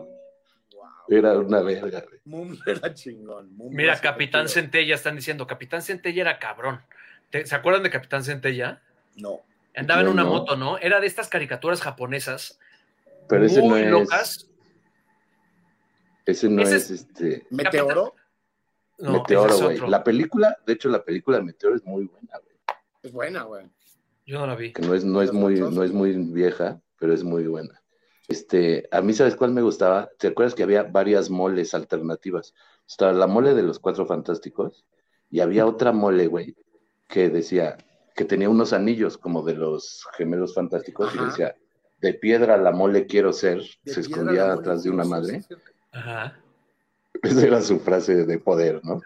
Era 1.09 1.39
una 1.39 1.61
verga. 1.61 2.03
Mum 2.25 2.57
era 2.67 2.95
chingón. 2.95 3.55
Mum 3.57 3.69
Mira, 3.75 4.01
Capitán. 4.01 4.49
Centella 4.49 4.95
están 4.95 5.17
diciendo, 5.17 5.47
Capitán 5.47 5.83
Centella 5.83 6.23
era 6.23 6.39
cabrón. 6.39 6.81
¿Te- 7.31 7.45
¿Se 7.47 7.55
acuerdan 7.55 7.83
de 7.83 7.91
Capitán 7.91 8.25
Centella? 8.25 8.81
No. 9.17 9.41
Andaba 9.77 10.01
en 10.03 10.09
una 10.09 10.23
no. 10.23 10.31
moto, 10.31 10.57
¿no? 10.57 10.79
Era 10.79 11.01
de 11.01 11.07
estas 11.07 11.29
caricaturas 11.29 11.83
japonesas 11.83 12.59
Pero 13.29 13.45
ese 13.45 13.59
no 13.61 13.67
muy 13.67 13.81
es. 13.83 13.91
locas. 13.91 14.51
Ese 16.25 16.49
no 16.49 16.63
Ese 16.63 16.77
es, 16.77 16.91
es- 16.91 17.01
este. 17.03 17.47
Meteoro 17.51 18.15
No, 18.99 19.13
Meteoro, 19.13 19.59
güey. 19.59 19.79
La 19.89 20.05
película, 20.05 20.57
de 20.67 20.73
hecho, 20.73 20.89
la 20.89 21.05
película 21.05 21.39
de 21.39 21.45
Meteoro 21.45 21.77
es 21.77 21.85
muy 21.85 22.05
buena, 22.07 22.39
güey. 22.43 22.57
es 23.03 23.13
buena, 23.13 23.43
güey. 23.43 23.67
Yo 24.27 24.39
no 24.39 24.47
la 24.47 24.57
vi. 24.57 24.73
Que 24.73 24.83
no 24.83 24.95
es, 24.95 25.05
no 25.05 25.21
es 25.21 25.33
muy, 25.33 25.55
otros. 25.57 25.75
no 25.75 25.83
es 25.83 25.93
muy 25.93 26.13
vieja, 26.13 26.81
pero 26.99 27.13
es 27.13 27.25
muy 27.25 27.47
buena. 27.47 27.83
Este, 28.29 28.89
a 28.91 29.03
mí, 29.03 29.13
¿sabes 29.13 29.37
cuál 29.37 29.53
me 29.53 29.63
gustaba? 29.63 30.09
¿Te 30.19 30.29
acuerdas 30.29 30.55
que 30.55 30.63
había 30.63 30.85
varias 30.85 31.29
moles 31.29 31.75
alternativas? 31.75 32.55
Estaba 32.89 33.13
la 33.13 33.27
mole 33.27 33.55
de 33.55 33.63
los 33.63 33.79
cuatro 33.79 34.07
fantásticos 34.07 34.87
y 35.31 35.41
había 35.41 35.67
otra 35.67 35.93
mole, 35.93 36.27
güey, 36.27 36.57
que 37.09 37.29
decía 37.29 37.77
que 38.15 38.25
tenía 38.25 38.49
unos 38.49 38.73
anillos 38.73 39.19
como 39.19 39.43
de 39.43 39.55
los 39.55 40.07
gemelos 40.17 40.55
fantásticos 40.55 41.15
y 41.15 41.25
decía, 41.25 41.57
de 41.99 42.15
piedra 42.15 42.57
la 42.57 42.71
mole 42.71 43.07
quiero 43.07 43.33
ser, 43.33 43.61
De 43.83 43.93
se 43.93 44.01
escondía 44.01 44.53
atrás 44.53 44.85
de 44.85 44.91
una 44.91 45.05
madre. 45.05 45.43
Ajá. 45.93 46.39
Esa 47.25 47.47
era 47.47 47.63
su 47.63 47.81
frase 47.81 48.25
de 48.27 48.39
poder, 48.39 48.81
¿no? 48.85 49.01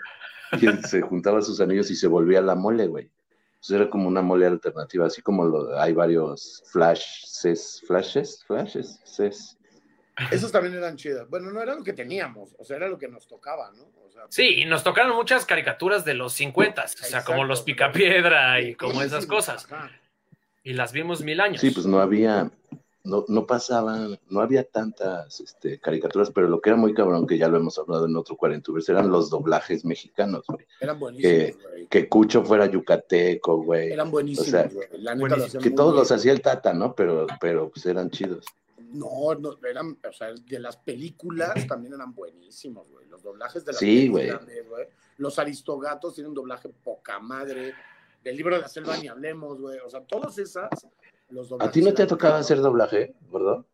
Y 0.61 0.67
él 0.67 0.85
se 0.85 1.01
juntaba 1.01 1.43
sus 1.43 1.61
anillos 1.61 1.91
y 1.91 1.97
se 1.97 2.07
volvía 2.07 2.41
la 2.41 2.55
mole, 2.55 2.87
güey. 2.87 3.11
Entonces 3.55 3.77
era 3.81 3.91
como 3.91 4.07
una 4.09 4.23
mole 4.23 4.47
alternativa, 4.47 5.07
así 5.07 5.21
como 5.21 5.45
lo, 5.45 5.79
hay 5.81 5.93
varios 5.93 6.63
flashes, 6.71 7.83
flashes, 7.87 8.45
flashes, 8.47 9.01
ses. 9.05 9.57
Esos 10.31 10.51
también 10.51 10.75
eran 10.75 10.97
chidos. 10.97 11.29
Bueno, 11.29 11.51
no 11.51 11.61
era 11.63 11.75
lo 11.75 11.85
que 11.85 11.93
teníamos, 11.93 12.55
o 12.59 12.65
sea, 12.65 12.77
era 12.77 12.89
lo 12.89 12.99
que 12.99 13.09
nos 13.09 13.27
tocaba, 13.27 13.71
¿no? 13.73 13.85
O 14.07 14.11
sea, 14.11 14.23
Sí, 14.29 14.63
y 14.63 14.65
nos 14.65 14.83
tocaron 14.83 15.15
muchas 15.17 15.45
caricaturas 15.45 16.05
de 16.05 16.15
los 16.15 16.33
50, 16.35 16.85
o 16.85 16.89
sea, 16.89 17.07
Exacto. 17.07 17.33
como 17.33 17.45
los 17.45 17.63
Picapiedra 17.63 18.61
y 18.61 18.75
como 18.75 19.03
esas 19.03 19.27
cosas. 19.27 19.65
ajá. 19.71 19.91
Y 20.65 20.75
las 20.75 20.93
vimos 20.93 21.23
mil 21.23 21.41
años. 21.41 21.61
Sí, 21.61 21.71
pues 21.71 21.87
no 21.87 22.01
había, 22.01 22.51
no, 23.09 23.25
no 23.29 23.47
pasaban, 23.47 24.19
no 24.29 24.41
había 24.41 24.65
tantas 24.65 25.41
este, 25.41 25.81
caricaturas, 25.81 26.31
pero 26.31 26.47
lo 26.49 26.61
que 26.61 26.71
era 26.71 26.77
muy 26.77 26.93
cabrón, 26.95 27.27
que 27.27 27.39
ya 27.39 27.49
lo 27.49 27.57
hemos 27.57 27.79
hablado 27.79 28.07
en 28.07 28.15
otro 28.17 28.37
Cuarentubers, 28.37 28.89
eran 28.89 29.11
los 29.11 29.31
doblajes 29.31 29.85
mexicanos, 29.85 30.45
güey. 30.47 30.67
Eran 30.81 30.99
buenísimos, 30.99 31.63
güey. 31.63 31.87
Que 31.87 32.09
Cucho 32.09 32.45
fuera 32.45 32.67
yucateco, 32.67 33.63
güey. 33.63 33.91
Eran 33.93 34.11
buenísimos, 34.11 34.49
o 34.49 34.51
sea, 34.51 34.69
güey. 34.69 34.89
La 34.93 35.15
neta 35.15 35.29
lo 35.29 35.37
buenísimo. 35.37 35.47
hacían 35.47 35.63
Que 35.63 35.71
todos 35.71 35.93
bien. 35.93 36.01
los 36.01 36.13
hacía 36.13 36.33
el 36.33 36.43
Tata, 36.43 36.75
¿no? 36.75 36.95
Pero, 36.95 37.27
pero 37.41 37.71
pues 37.71 37.87
eran 37.87 38.11
chidos. 38.11 38.45
No, 38.93 39.35
no, 39.35 39.57
eran, 39.69 39.99
o 40.09 40.13
sea, 40.13 40.33
de 40.33 40.59
las 40.61 40.77
películas 40.77 41.67
también 41.67 41.95
eran 41.95 42.15
buenísimos, 42.15 42.91
güey. 42.91 43.07
Los 43.09 43.23
doblajes 43.23 43.65
de 43.65 43.73
las 43.73 43.79
Sí, 43.81 44.11
películas, 44.11 44.45
güey. 44.69 44.87
Los 45.19 45.39
Aristogatos 45.39 46.15
tienen 46.15 46.29
un 46.31 46.35
doblaje 46.35 46.69
poca 46.85 47.19
madre. 47.19 47.75
Del 48.23 48.37
libro 48.37 48.55
de 48.57 48.63
la 48.63 48.69
selva 48.69 48.97
ni 48.97 49.09
hablemos, 49.09 49.61
güey. 49.61 49.79
O 49.81 49.91
sea, 49.91 50.01
todas 50.01 50.39
esas, 50.39 50.69
los 51.31 51.53
¿A 51.59 51.71
ti 51.71 51.83
no 51.83 51.93
te 51.93 52.03
ha 52.03 52.07
tocado 52.07 52.37
hacer 52.37 52.61
doblaje, 52.61 53.15
verdad? 53.33 53.65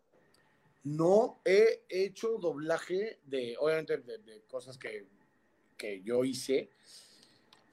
No 0.82 1.40
he 1.44 1.84
hecho 1.88 2.38
doblaje 2.38 3.18
de, 3.24 3.56
obviamente, 3.58 3.98
de, 3.98 4.18
de 4.18 4.42
cosas 4.48 4.76
que, 4.76 5.06
que 5.76 6.02
yo 6.02 6.24
hice. 6.24 6.70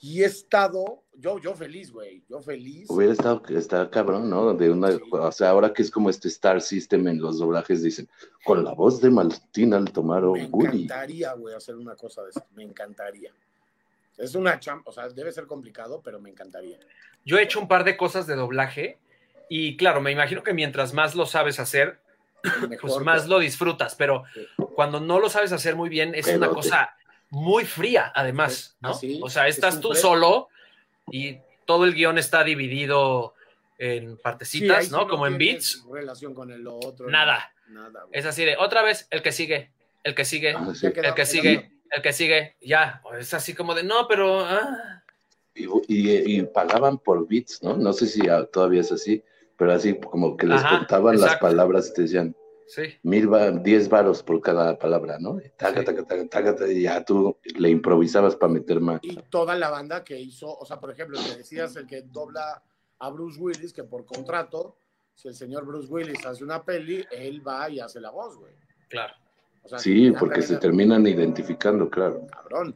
Y 0.04 0.24
he 0.24 0.26
estado, 0.26 1.04
yo, 1.14 1.40
yo 1.40 1.54
feliz, 1.54 1.92
güey. 1.92 2.24
Yo 2.28 2.42
feliz. 2.42 2.90
Hubiera 2.90 3.14
estado, 3.14 3.44
está 3.50 3.88
cabrón, 3.90 4.30
¿no? 4.30 4.54
De 4.56 4.72
una, 4.72 4.90
o 5.12 5.32
sea, 5.32 5.50
ahora 5.50 5.72
que 5.74 5.84
es 5.84 5.92
como 5.92 6.10
este 6.10 6.28
Star 6.28 6.60
System 6.62 7.08
en 7.08 7.22
los 7.22 7.38
doblajes, 7.38 7.84
dicen, 7.84 8.10
con 8.44 8.64
la 8.64 8.74
voz 8.74 9.00
de 9.00 9.12
Martín 9.12 9.76
Altomaro, 9.76 10.34
Me 10.34 10.42
encantaría, 10.44 11.34
güey, 11.34 11.54
hacer 11.54 11.76
una 11.76 11.96
cosa 11.96 12.24
de 12.24 12.32
eso. 12.32 12.44
Me 12.56 12.64
encantaría. 12.64 13.32
Es 14.18 14.34
una 14.34 14.60
champa, 14.60 14.90
o 14.90 14.94
sea, 14.94 15.08
debe 15.10 15.32
ser 15.32 15.46
complicado, 15.46 16.02
pero 16.04 16.20
me 16.20 16.30
encantaría. 16.30 16.80
Yo 17.24 17.38
he 17.38 17.44
hecho 17.44 17.60
un 17.60 17.68
par 17.68 17.84
de 17.84 17.96
cosas 17.96 18.26
de 18.26 18.36
doblaje 18.36 18.98
y 19.54 19.76
claro, 19.76 20.00
me 20.02 20.12
imagino 20.12 20.44
que 20.44 20.54
mientras 20.54 20.94
más 20.94 21.14
lo 21.16 21.26
sabes 21.26 21.60
hacer, 21.60 22.00
Mejor, 22.70 22.80
pues 22.80 23.06
más 23.06 23.20
güey. 23.24 23.30
lo 23.30 23.40
disfrutas, 23.40 23.96
pero 23.96 24.24
Sí. 24.34 24.48
cuando 24.76 25.00
no 25.00 25.20
lo 25.20 25.30
sabes 25.30 25.52
hacer 25.52 25.76
muy 25.76 25.90
bien 25.90 26.16
es 26.16 26.26
Pero 26.26 26.38
una 26.38 26.48
te- 26.50 26.54
cosa 26.56 26.96
muy 27.30 27.66
fría, 27.66 28.12
además, 28.16 28.76
¿no? 28.82 28.92
O 29.22 29.30
sea, 29.30 29.48
es 29.48 29.56
estás 29.56 29.80
tú 29.82 29.94
solo 29.94 30.50
y 31.12 31.38
todo 31.66 31.86
el 31.86 31.94
guion 31.94 32.18
está 32.18 32.44
dividido 32.44 33.34
en 33.78 34.18
partecitas, 34.18 34.86
sí 34.86 34.92
¿no? 34.92 35.08
Como 35.08 35.26
en 35.28 35.38
beats. 35.38 35.84
relación 35.92 36.34
con 36.34 36.52
el 36.52 36.66
otro. 36.68 37.10
Nada. 37.10 37.52
Es 38.12 38.26
así 38.26 38.44
de 38.46 38.58
otra 38.58 38.82
vez 38.82 39.08
el 39.12 39.22
que 39.22 39.32
sigue, 39.32 39.72
el 40.04 40.14
que 40.14 40.26
sigue, 40.26 40.54
Ah, 40.58 40.68
el 40.72 41.14
que 41.16 41.26
sigue, 41.26 41.72
el 41.90 42.02
que 42.02 42.14
sigue, 42.14 42.56
ya. 42.62 43.02
Es 43.20 43.34
así 43.34 43.54
como 43.54 43.74
de 43.76 43.84
no, 43.84 44.08
pero 44.08 44.44
ah". 44.46 45.04
Y, 45.56 45.66
y- 45.88 46.38
y 46.38 46.42
pagaban 46.44 46.98
por 46.98 47.28
bits, 47.28 47.62
¿no? 47.64 47.78
No 47.78 47.94
sé 47.94 48.08
si 48.08 48.22
todavía 48.52 48.82
es 48.82 48.92
así, 48.92 49.24
pero 49.62 49.74
así 49.74 49.94
como 50.00 50.36
que 50.38 50.48
les 50.48 50.60
Ajá, 50.64 50.80
contaban 50.80 51.22
las 51.22 51.38
palabras 51.38 51.90
y 51.90 51.94
te 51.94 52.02
decían, 52.02 52.36
sí. 52.66 52.82
mil 53.04 53.32
va, 53.32 53.52
diez 53.52 53.88
varos 53.90 54.24
por 54.24 54.42
cada 54.42 54.76
palabra, 54.80 55.20
¿no? 55.20 55.38
Y 55.40 55.50
taca, 55.56 55.82
Sí. 55.82 55.86
taca, 55.86 56.04
taca, 56.04 56.28
taca, 56.28 56.56
taca, 56.56 56.72
y 56.72 56.82
ya 56.82 57.06
tú 57.06 57.38
le 57.60 57.70
improvisabas 57.70 58.36
para 58.36 58.54
meter 58.54 58.80
más. 58.80 59.00
Y 59.04 59.16
toda 59.30 59.56
la 59.56 59.70
banda 59.70 60.04
que 60.04 60.20
hizo, 60.20 60.48
o 60.52 60.66
sea, 60.66 60.80
por 60.80 60.90
ejemplo, 60.90 61.20
que 61.24 61.38
decías, 61.38 61.76
el 61.76 61.86
que 61.86 62.02
dobla 62.02 62.64
a 62.98 63.10
Bruce 63.12 63.40
Willis, 63.40 63.72
que 63.72 63.84
por 63.84 64.04
contrato, 64.04 64.78
si 65.14 65.28
el 65.28 65.36
señor 65.36 65.64
Bruce 65.64 65.94
Willis 65.94 66.26
hace 66.26 66.44
una 66.44 66.64
peli, 66.64 67.06
él 67.12 67.48
va 67.48 67.70
y 67.70 67.80
hace 67.80 68.02
la 68.02 68.10
voz, 68.10 68.36
güey. 68.38 68.54
Claro. 68.90 69.14
O 69.62 69.70
sea, 69.70 69.78
Sí, 69.78 70.12
porque 70.20 70.42
se 70.42 70.58
terminan 70.58 71.06
identificando, 71.06 71.88
claro. 71.88 72.26
Cabrón. 72.32 72.74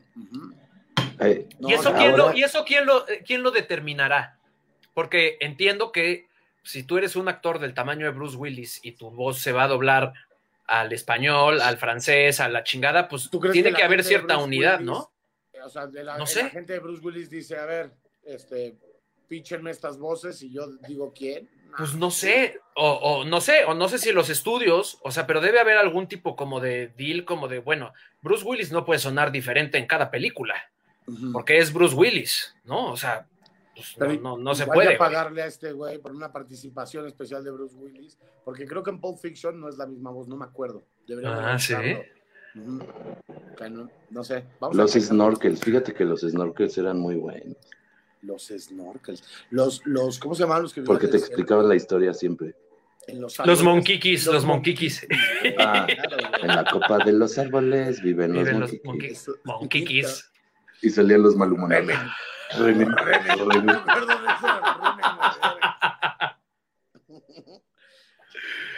Eh, 1.19 1.49
No, 1.59 1.67
¿Y 1.67 1.73
eso, 1.73 1.89
no, 1.89 1.97
quién, 1.97 2.11
ahora- 2.11 2.25
lo, 2.31 2.37
¿Y 2.37 2.43
eso 2.43 2.63
quién 2.63 2.85
lo, 2.85 3.07
eh, 3.09 3.23
quién 3.25 3.41
lo 3.41 3.49
determinará? 3.49 4.37
Porque 4.93 5.37
entiendo 5.41 5.91
que 5.91 6.27
si 6.65 6.83
tú 6.83 6.97
eres 6.97 7.15
un 7.15 7.29
actor 7.29 7.59
del 7.59 7.73
tamaño 7.73 8.05
de 8.05 8.11
Bruce 8.11 8.35
Willis 8.35 8.79
y 8.83 8.93
tu 8.93 9.11
voz 9.11 9.39
se 9.39 9.51
va 9.51 9.63
a 9.63 9.67
doblar 9.67 10.13
al 10.65 10.91
español, 10.91 11.61
al 11.61 11.77
francés, 11.77 12.39
a 12.39 12.49
la 12.49 12.63
chingada, 12.63 13.07
pues 13.07 13.29
¿Tú 13.29 13.39
crees 13.39 13.53
tiene 13.53 13.71
la 13.71 13.77
que 13.77 13.83
haber 13.83 14.03
cierta 14.03 14.37
unidad, 14.37 14.79
Willis, 14.79 14.87
¿no? 14.87 15.11
O 15.63 15.69
sea, 15.69 15.87
de 15.87 16.03
la, 16.03 16.13
No 16.13 16.19
la 16.19 16.27
sé. 16.27 16.49
gente 16.49 16.73
de 16.73 16.79
Bruce 16.79 17.01
Willis 17.03 17.29
dice, 17.29 17.57
a 17.57 17.65
ver, 17.65 17.91
este, 18.23 18.75
píchenme 19.27 19.71
estas 19.71 19.97
voces 19.97 20.41
y 20.41 20.51
yo 20.51 20.67
digo, 20.87 21.13
¿quién? 21.15 21.49
Pues 21.77 21.93
no 21.95 22.09
sé, 22.09 22.59
o, 22.75 22.91
o 22.93 23.25
no 23.25 23.41
sé, 23.41 23.65
o 23.65 23.73
no 23.73 23.89
sé 23.89 23.97
si 23.99 24.11
los 24.11 24.29
estudios, 24.29 24.97
o 25.01 25.11
sea, 25.11 25.27
pero 25.27 25.41
debe 25.41 25.59
haber 25.59 25.77
algún 25.77 26.07
tipo 26.07 26.35
como 26.35 26.59
de 26.59 26.87
deal, 26.97 27.25
como 27.25 27.47
de, 27.47 27.59
bueno, 27.59 27.93
Bruce 28.21 28.45
Willis 28.45 28.71
no 28.71 28.85
puede 28.85 28.99
sonar 28.99 29.31
diferente 29.31 29.77
en 29.77 29.85
cada 29.85 30.09
película, 30.09 30.71
porque 31.33 31.57
es 31.57 31.73
Bruce 31.73 31.95
Willis, 31.95 32.55
¿no? 32.63 32.91
O 32.91 32.97
sea, 32.97 33.27
pues, 33.75 33.97
no, 33.97 34.35
no, 34.35 34.37
no 34.37 34.55
se 34.55 34.65
puede. 34.65 34.97
pagarle 34.97 35.41
a 35.43 35.47
este 35.47 35.71
güey 35.73 35.97
por 35.99 36.11
una 36.13 36.31
participación 36.31 37.05
especial 37.07 37.43
de 37.43 37.51
Bruce 37.51 37.75
Willis, 37.75 38.17
porque 38.43 38.65
creo 38.65 38.81
que 38.83 38.89
en 38.91 38.99
Pulp 39.01 39.19
Fiction 39.19 39.59
no 39.59 39.67
es 39.69 39.77
la 39.77 39.85
misma 39.85 40.11
voz, 40.11 40.27
no 40.27 40.37
me 40.37 40.45
acuerdo. 40.45 40.83
Deberíamos 41.07 41.39
Ah, 41.43 41.59
¿sí? 41.59 41.73
no, 42.55 43.89
no 44.09 44.23
sé. 44.23 44.45
Vamos 44.59 44.75
Los 44.77 44.93
snorkels, 44.93 45.59
fíjate 45.59 45.93
que 45.93 46.05
los 46.05 46.21
snorkels 46.21 46.77
eran 46.77 46.99
muy 46.99 47.15
buenos, 47.15 47.57
Los 48.21 48.47
snorkels. 48.47 49.23
Los, 49.51 49.85
los, 49.85 50.19
¿cómo 50.19 50.35
se 50.35 50.43
llaman 50.43 50.63
los 50.63 50.73
que 50.73 50.81
vivían 50.81 50.95
porque 50.97 51.07
te 51.09 51.17
explicaban 51.17 51.67
la 51.67 51.75
historia 51.75 52.13
siempre. 52.13 52.55
en 53.07 53.21
los 53.21 53.37
Los 53.45 53.61
monquiquis, 53.61 54.25
los 54.27 54.45
monquiquis. 54.45 55.05
monquiquis. 55.09 55.55
Ah, 55.59 55.85
en 56.41 56.47
la 56.47 56.65
copa 56.65 56.97
de 57.03 57.13
los 57.13 57.37
árboles 57.37 58.01
viven 58.01 58.33
los 58.33 58.43
Viven 58.45 58.59
los 58.61 58.69
monquiquis. 58.71 58.85
monquiquis. 58.85 59.21
Eso- 59.21 59.35
Monquiquis. 59.43 60.31
Y 60.81 60.89
salían 60.89 61.21
los 61.23 61.35
malhumorados. 61.35 61.91
Acuerdo 62.51 62.65
de 62.67 62.83
eso. 62.83 64.59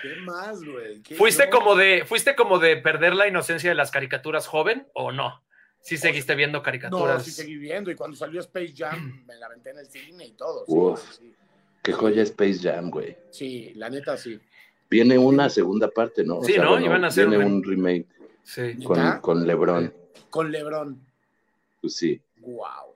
¿Qué 0.01 0.15
más, 0.21 0.63
güey? 0.63 1.01
¿Qué- 1.01 1.15
¿Fuiste 1.15 1.45
no? 1.45 1.51
como 1.51 1.75
de, 1.75 2.03
fuiste 2.05 2.35
como 2.35 2.59
de 2.59 2.77
perder 2.77 3.15
la 3.15 3.27
inocencia 3.27 3.69
de 3.69 3.75
las 3.75 3.91
caricaturas 3.91 4.47
joven 4.47 4.87
o 4.93 5.11
no? 5.11 5.43
Sí 5.81 5.97
seguiste 5.97 6.35
viendo 6.35 6.59
No, 6.59 6.63
caricaturas. 6.63 7.23
sí 7.23 7.31
seguí 7.31 7.55
viendo. 7.57 7.89
Y 7.91 7.95
cuando 7.95 8.15
salió 8.17 8.39
Space 8.41 8.73
Jam, 8.75 9.23
me 9.27 9.35
la 9.35 9.47
aventé 9.47 9.71
en 9.71 9.79
el 9.79 9.87
cine 9.87 10.25
y 10.27 10.31
todo. 10.33 10.65
Sí, 10.65 10.71
Uf. 10.73 10.99
sí, 10.99 11.17
sí. 11.19 11.35
Qué 11.83 11.93
joya 11.93 12.21
Space 12.23 12.59
Jam, 12.61 12.89
güey. 12.89 13.17
Sí, 13.31 13.71
la 13.75 13.89
neta 13.89 14.17
sí. 14.17 14.39
Viene 14.89 15.17
una 15.17 15.49
segunda 15.49 15.89
parte, 15.89 16.23
¿no? 16.23 16.37
O 16.39 16.43
Sí, 16.43 16.57
¿no? 16.57 16.79
Iban 16.79 17.03
a 17.03 17.07
hacer 17.07 17.27
Viene 17.27 17.45
un- 17.45 17.53
un 17.55 17.63
remake 17.63 18.05
Sí. 18.43 18.77
con, 18.83 19.19
con 19.19 19.45
LeBron. 19.47 19.93
Con 20.29 20.51
LeBron. 20.51 21.01
Pues 21.81 21.95
sí. 21.95 22.21
Wow. 22.37 22.95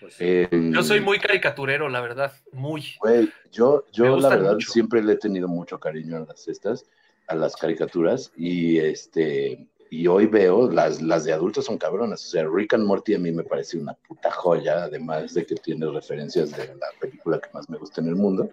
Pues. 0.00 0.16
Eh, 0.18 0.48
Yo 0.50 0.82
soy 0.82 1.00
muy 1.00 1.18
caricaturero, 1.18 1.88
la 1.88 2.00
verdad. 2.00 2.32
Muy. 2.52 2.94
Güey, 3.00 3.28
yo, 3.52 3.84
yo 3.92 4.18
la 4.18 4.30
verdad 4.30 4.54
mucho. 4.54 4.72
siempre 4.72 5.02
le 5.02 5.12
he 5.12 5.16
tenido 5.16 5.46
mucho 5.46 5.78
cariño 5.78 6.16
a 6.16 6.20
las 6.20 6.48
estas, 6.48 6.86
a 7.26 7.34
las 7.34 7.54
caricaturas, 7.56 8.32
y 8.36 8.78
este, 8.78 9.68
y 9.90 10.06
hoy 10.06 10.26
veo 10.26 10.70
las, 10.70 11.02
las 11.02 11.24
de 11.24 11.32
adultos 11.32 11.66
son 11.66 11.76
cabronas. 11.76 12.24
O 12.24 12.28
sea, 12.30 12.46
Rick 12.48 12.74
and 12.74 12.84
Morty 12.84 13.14
a 13.14 13.18
mí 13.18 13.30
me 13.32 13.44
parece 13.44 13.76
una 13.76 13.94
puta 13.94 14.30
joya, 14.30 14.84
además 14.84 15.34
de 15.34 15.44
que 15.44 15.56
tiene 15.56 15.90
referencias 15.90 16.56
de 16.56 16.66
la 16.66 16.86
película 17.00 17.40
que 17.40 17.50
más 17.52 17.68
me 17.68 17.76
gusta 17.76 18.00
en 18.00 18.08
el 18.08 18.16
mundo. 18.16 18.48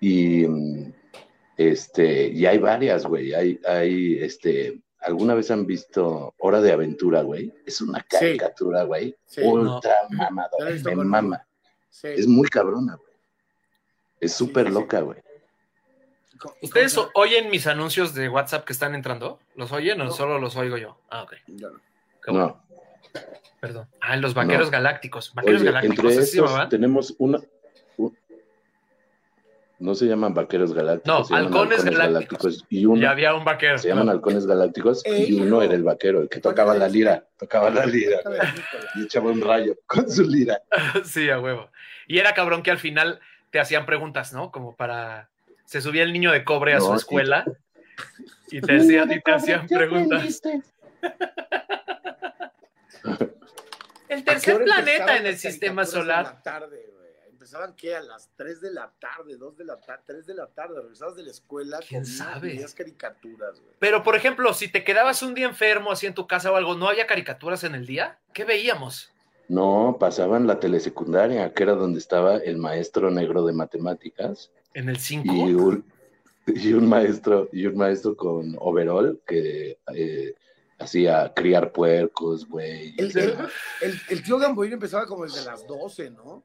Y 0.00 0.46
este, 1.56 2.28
y 2.28 2.46
hay 2.46 2.58
varias, 2.58 3.06
güey. 3.06 3.34
Hay, 3.34 3.60
hay, 3.66 4.18
este, 4.20 4.80
¿alguna 5.02 5.34
vez 5.34 5.50
han 5.50 5.66
visto 5.66 6.34
Hora 6.38 6.60
de 6.60 6.72
Aventura, 6.72 7.22
güey? 7.22 7.52
Es 7.66 7.80
una 7.80 8.02
caricatura, 8.02 8.84
güey. 8.84 9.16
Sí. 9.26 9.42
ultra 9.42 9.94
Ya 10.10 10.16
mamadora, 10.16 10.70
me 10.70 10.94
con- 10.94 11.08
mama. 11.08 11.46
Sí. 11.90 12.08
Es 12.08 12.26
muy 12.26 12.48
cabrona, 12.48 12.96
güey. 12.96 13.08
Es 14.20 14.32
súper 14.32 14.66
sí, 14.66 14.72
sí. 14.72 14.78
loca, 14.78 15.00
güey. 15.00 15.18
¿Ustedes 16.60 16.98
oyen 17.14 17.50
mis 17.50 17.66
anuncios 17.68 18.14
de 18.14 18.28
WhatsApp 18.28 18.64
que 18.64 18.72
están 18.72 18.94
entrando? 18.94 19.38
¿Los 19.54 19.70
oyen 19.72 20.00
o 20.00 20.04
No. 20.04 20.10
solo 20.10 20.38
los 20.38 20.56
oigo 20.56 20.76
yo? 20.76 20.98
Ah, 21.08 21.22
ok. 21.22 21.34
Yo 21.46 21.70
no. 21.70 21.78
Qué 22.24 22.30
bueno. 22.30 22.46
No, 22.46 22.62
Perdón. 23.60 23.86
Ah, 24.00 24.16
los 24.16 24.34
vaqueros 24.34 24.66
No. 24.66 24.72
galácticos. 24.72 25.32
Vaqueros 25.34 25.60
oye, 25.60 25.70
galácticos. 25.70 25.98
entre 25.98 26.18
¿así 26.22 26.32
se 26.32 26.38
estos 26.40 26.68
tenemos 26.68 27.14
una... 27.18 27.38
No 29.82 29.96
se 29.96 30.06
llaman 30.06 30.32
vaqueros 30.32 30.72
galácticos, 30.72 31.18
No, 31.18 31.24
se 31.24 31.34
halcones 31.34 31.84
galácticos. 31.84 32.64
Y 32.68 32.86
uno, 32.86 33.02
Ya 33.02 33.10
había 33.10 33.34
un 33.34 33.44
vaquero. 33.44 33.78
se 33.78 33.88
llaman 33.88 34.08
halcones 34.08 34.46
galácticos 34.46 35.02
y 35.04 35.40
uno 35.40 35.60
era 35.60 35.74
el 35.74 35.82
vaquero, 35.82 36.22
el 36.22 36.28
que 36.28 36.38
tocaba 36.40 36.76
la 36.76 36.88
lira, 36.88 37.26
tocaba 37.36 37.68
la 37.68 37.84
lira 37.84 38.20
y 38.94 39.02
echaba 39.02 39.32
un 39.32 39.40
rayo 39.40 39.74
con 39.86 40.08
su 40.08 40.22
lira. 40.22 40.62
Sí, 41.04 41.28
a 41.30 41.40
huevo. 41.40 41.68
Y 42.06 42.18
era 42.18 42.32
cabrón 42.32 42.62
que 42.62 42.70
al 42.70 42.78
final 42.78 43.18
te 43.50 43.58
hacían 43.58 43.84
preguntas, 43.84 44.32
¿no? 44.32 44.52
Como 44.52 44.76
para. 44.76 45.30
Se 45.64 45.80
subía 45.80 46.04
el 46.04 46.12
niño 46.12 46.30
de 46.30 46.44
cobre 46.44 46.74
a 46.74 46.78
No, 46.78 46.84
su 46.86 46.94
escuela 46.94 47.44
y 48.50 48.60
te, 48.60 48.76
hacían, 48.76 49.10
y 49.10 49.20
te 49.20 49.32
hacían 49.32 49.66
preguntas. 49.66 50.40
El 50.44 50.62
¿A 53.10 54.16
qué 54.18 54.22
tercer 54.22 54.62
planeta 54.62 55.16
en 55.16 55.26
el 55.26 55.36
sistema 55.38 55.84
solar. 55.84 56.26
En 56.26 56.32
la 56.34 56.42
tarde, 56.42 56.76
güey. 56.86 56.91
Empezaban 57.42 57.74
qué? 57.74 57.96
A 57.96 58.02
las 58.02 58.30
3 58.36 58.60
de 58.60 58.70
la 58.70 58.92
tarde, 59.00 59.36
2 59.36 59.56
de 59.56 59.64
la 59.64 59.80
tarde, 59.80 60.04
3 60.06 60.26
de 60.26 60.34
la 60.34 60.46
tarde. 60.46 60.80
Regresabas 60.80 61.16
de 61.16 61.24
la 61.24 61.32
escuela. 61.32 61.80
¿Quién 61.80 62.02
comías, 62.02 62.16
sabe? 62.16 62.48
veías 62.50 62.72
caricaturas, 62.72 63.58
güey. 63.58 63.74
Pero, 63.80 64.04
por 64.04 64.14
ejemplo, 64.14 64.54
si 64.54 64.68
te 64.68 64.84
quedabas 64.84 65.24
un 65.24 65.34
día 65.34 65.48
enfermo 65.48 65.90
así 65.90 66.06
en 66.06 66.14
tu 66.14 66.28
casa 66.28 66.52
o 66.52 66.54
algo, 66.54 66.76
¿no 66.76 66.88
había 66.88 67.08
caricaturas 67.08 67.64
en 67.64 67.74
el 67.74 67.84
día? 67.84 68.20
¿Qué 68.32 68.44
veíamos? 68.44 69.10
No, 69.48 69.96
pasaban 69.98 70.46
la 70.46 70.60
telesecundaria, 70.60 71.52
que 71.52 71.64
era 71.64 71.72
donde 71.72 71.98
estaba 71.98 72.36
el 72.36 72.58
maestro 72.58 73.10
negro 73.10 73.44
de 73.44 73.54
matemáticas 73.54 74.52
¿En 74.72 74.88
el 74.88 74.98
5? 75.00 75.34
y 75.34 75.54
un, 75.54 75.84
y 76.46 76.72
un 76.74 76.88
maestro 76.88 77.48
y 77.52 77.66
un 77.66 77.76
maestro 77.76 78.16
con 78.16 78.54
overall 78.60 79.20
que 79.26 79.80
eh, 79.92 80.34
hacía 80.78 81.32
criar 81.34 81.72
puercos, 81.72 82.46
güey. 82.46 82.94
El, 82.96 83.18
el, 83.18 83.36
el, 83.80 84.00
el 84.10 84.22
tío 84.22 84.38
Gamboín 84.38 84.74
empezaba 84.74 85.06
como 85.06 85.24
desde 85.24 85.44
las 85.44 85.66
12, 85.66 86.10
¿no? 86.12 86.44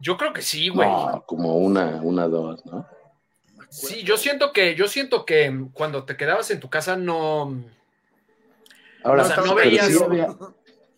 Yo 0.00 0.16
creo 0.16 0.32
que 0.32 0.42
sí, 0.42 0.68
güey. 0.68 0.88
No, 0.88 1.24
como 1.26 1.56
una, 1.58 2.00
una, 2.02 2.28
dos, 2.28 2.64
¿no? 2.66 2.86
Sí, 3.70 4.02
yo 4.02 4.16
siento 4.16 4.52
que, 4.52 4.74
yo 4.74 4.88
siento 4.88 5.24
que 5.26 5.66
cuando 5.72 6.04
te 6.04 6.16
quedabas 6.16 6.50
en 6.50 6.60
tu 6.60 6.70
casa 6.70 6.96
no. 6.96 7.62
Ahora, 9.02 9.24
O 9.24 9.26
sea, 9.26 9.36
no 9.38 9.54
veías- 9.54 9.86
sí 9.88 9.98
había- 10.02 10.34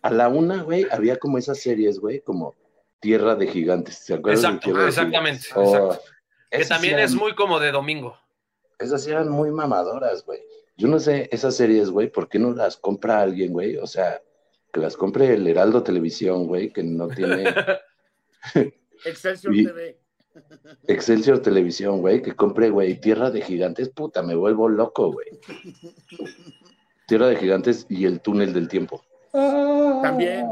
a 0.03 0.09
la 0.11 0.29
una, 0.29 0.63
güey, 0.63 0.87
había 0.91 1.17
como 1.17 1.37
esas 1.37 1.59
series, 1.59 1.99
güey, 1.99 2.21
como 2.21 2.55
Tierra 2.99 3.35
de 3.35 3.47
Gigantes. 3.47 3.95
¿Se 3.97 4.13
acuerdan 4.13 4.41
de 4.53 4.57
Exacto, 4.57 4.79
de 4.79 4.87
exactamente, 4.87 5.41
Gigantes? 5.47 5.57
Oh, 5.73 5.85
exacto. 5.93 6.11
Que 6.49 6.65
también 6.65 6.99
es 6.99 7.13
muy 7.15 7.33
como 7.35 7.59
de 7.59 7.71
domingo. 7.71 8.17
Esas 8.79 9.05
eran 9.07 9.29
muy 9.29 9.51
mamadoras, 9.51 10.25
güey. 10.25 10.39
Yo 10.77 10.87
no 10.87 10.99
sé, 10.99 11.29
esas 11.31 11.55
series, 11.55 11.89
güey, 11.91 12.07
¿por 12.11 12.27
qué 12.29 12.39
no 12.39 12.51
las 12.53 12.77
compra 12.77 13.21
alguien, 13.21 13.53
güey? 13.53 13.77
O 13.77 13.85
sea, 13.85 14.21
que 14.73 14.79
las 14.79 14.97
compre 14.97 15.33
el 15.33 15.45
Heraldo 15.47 15.83
Televisión, 15.83 16.47
güey, 16.47 16.71
que 16.73 16.81
no 16.83 17.07
tiene 17.09 17.43
Excelsior 19.05 19.55
Y- 19.55 19.65
TV. 19.65 19.97
Excelsior 20.87 21.39
Televisión, 21.39 21.99
güey, 21.99 22.21
que 22.21 22.33
compre, 22.35 22.69
güey, 22.69 22.99
Tierra 22.99 23.31
de 23.31 23.41
Gigantes, 23.41 23.89
puta, 23.89 24.21
me 24.23 24.35
vuelvo 24.35 24.69
loco, 24.69 25.11
güey. 25.11 25.27
Tierra 27.05 27.27
de 27.27 27.35
Gigantes 27.35 27.85
y 27.89 28.05
el 28.05 28.21
túnel 28.21 28.53
del 28.53 28.67
tiempo. 28.69 29.03
También. 29.31 30.45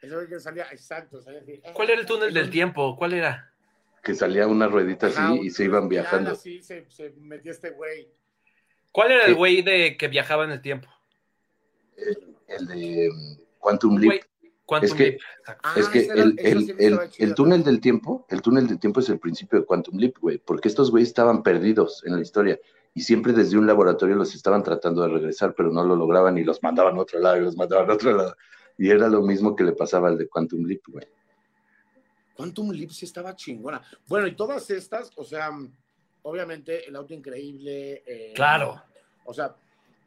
Eso 0.00 0.16
que 0.28 0.38
salía, 0.38 0.66
exacto. 0.70 1.20
salía 1.20 1.40
así. 1.40 1.60
¿Cuál 1.72 1.90
era 1.90 2.00
el 2.00 2.06
túnel 2.06 2.32
del 2.32 2.50
tiempo? 2.50 2.94
¿Cuál 2.96 3.14
era? 3.14 3.52
Que 4.02 4.14
salía 4.14 4.46
una 4.46 4.68
ruedita 4.68 5.08
así 5.08 5.40
y 5.42 5.50
se 5.50 5.64
iban 5.64 5.88
viajando. 5.88 6.30
Así 6.30 6.62
se, 6.62 6.88
se 6.88 7.10
metía 7.18 7.50
este 7.50 7.70
güey. 7.70 8.08
¿Cuál 8.92 9.12
era 9.12 9.24
el 9.26 9.34
güey 9.34 9.62
de 9.62 9.96
que 9.96 10.08
viajaba 10.08 10.44
en 10.44 10.52
el 10.52 10.62
tiempo? 10.62 10.88
El 12.46 12.66
de 12.68 13.10
mm, 13.12 13.42
Quantum 13.58 13.98
Leap. 13.98 14.22
Quantum 14.68 14.86
Es 14.90 14.94
que- 14.94 15.04
Leap, 15.04 15.20
exacto. 15.38 15.60
Ah, 15.64 15.74
Es 15.78 15.88
que 15.88 15.98
el, 16.00 16.36
el- 16.38 16.66
sí 16.66 16.74
el- 16.78 17.00
el 17.18 17.34
túnel 17.34 17.64
del 17.64 17.80
tiempo, 17.80 18.26
el 18.28 18.42
túnel 18.42 18.68
del 18.68 18.78
tiempo 18.78 19.00
es 19.00 19.08
el 19.08 19.18
principio 19.18 19.58
de 19.58 19.64
Quantum 19.64 19.96
Leap, 19.96 20.18
güey, 20.18 20.36
porque 20.36 20.68
estos 20.68 20.90
güeyes 20.90 21.08
estaban 21.08 21.42
perdidos 21.42 22.02
en 22.04 22.14
la 22.16 22.20
historia 22.20 22.60
y 22.92 23.00
siempre 23.00 23.32
desde 23.32 23.56
un 23.56 23.66
laboratorio 23.66 24.14
los 24.16 24.34
estaban 24.34 24.62
tratando 24.62 25.00
de 25.02 25.08
regresar, 25.08 25.54
pero 25.56 25.70
no 25.72 25.84
lo 25.84 25.96
lograban 25.96 26.36
y 26.36 26.44
los 26.44 26.62
mandaban 26.62 26.98
a 26.98 27.00
otro 27.00 27.18
lado 27.18 27.38
y 27.38 27.40
los 27.40 27.56
mandaban 27.56 27.88
a 27.90 27.94
otro 27.94 28.12
lado. 28.14 28.36
Y 28.76 28.90
era 28.90 29.08
lo 29.08 29.22
mismo 29.22 29.56
que 29.56 29.64
le 29.64 29.72
pasaba 29.72 30.08
al 30.08 30.18
de 30.18 30.28
Quantum 30.28 30.64
Leap, 30.66 30.82
güey. 30.88 31.06
Quantum 32.36 32.70
Leap 32.70 32.90
sí 32.90 33.06
estaba 33.06 33.34
chingona. 33.34 33.80
Bueno, 34.06 34.26
y 34.26 34.36
todas 34.36 34.68
estas, 34.70 35.10
o 35.16 35.24
sea, 35.24 35.50
obviamente 36.22 36.86
el 36.86 36.94
auto 36.94 37.14
increíble. 37.14 38.02
eh, 38.06 38.32
Claro. 38.34 38.82
O 39.24 39.32
sea, 39.32 39.54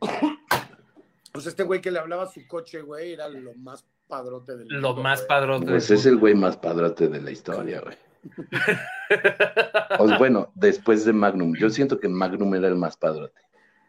pues 1.33 1.45
este 1.47 1.63
güey 1.63 1.81
que 1.81 1.91
le 1.91 1.99
hablaba 1.99 2.23
a 2.23 2.31
su 2.31 2.45
coche, 2.47 2.81
güey, 2.81 3.13
era 3.13 3.27
lo 3.27 3.53
más 3.55 3.85
padrote 4.11 4.57
del 4.57 4.67
Lo 4.67 4.89
mundo, 4.89 5.01
más 5.01 5.19
güey. 5.21 5.27
padrote. 5.27 5.65
Pues 5.65 5.87
del 5.89 5.97
es 5.97 6.05
el 6.05 6.17
güey 6.17 6.35
más 6.35 6.57
padrote 6.57 7.07
de 7.07 7.19
la 7.21 7.31
historia, 7.31 7.81
güey. 7.81 7.95
O, 9.99 10.17
bueno, 10.17 10.51
después 10.55 11.05
de 11.05 11.13
Magnum. 11.13 11.55
Yo 11.55 11.69
siento 11.69 11.99
que 11.99 12.07
Magnum 12.07 12.53
era 12.55 12.67
el 12.67 12.75
más 12.75 12.97
padrote. 12.97 13.41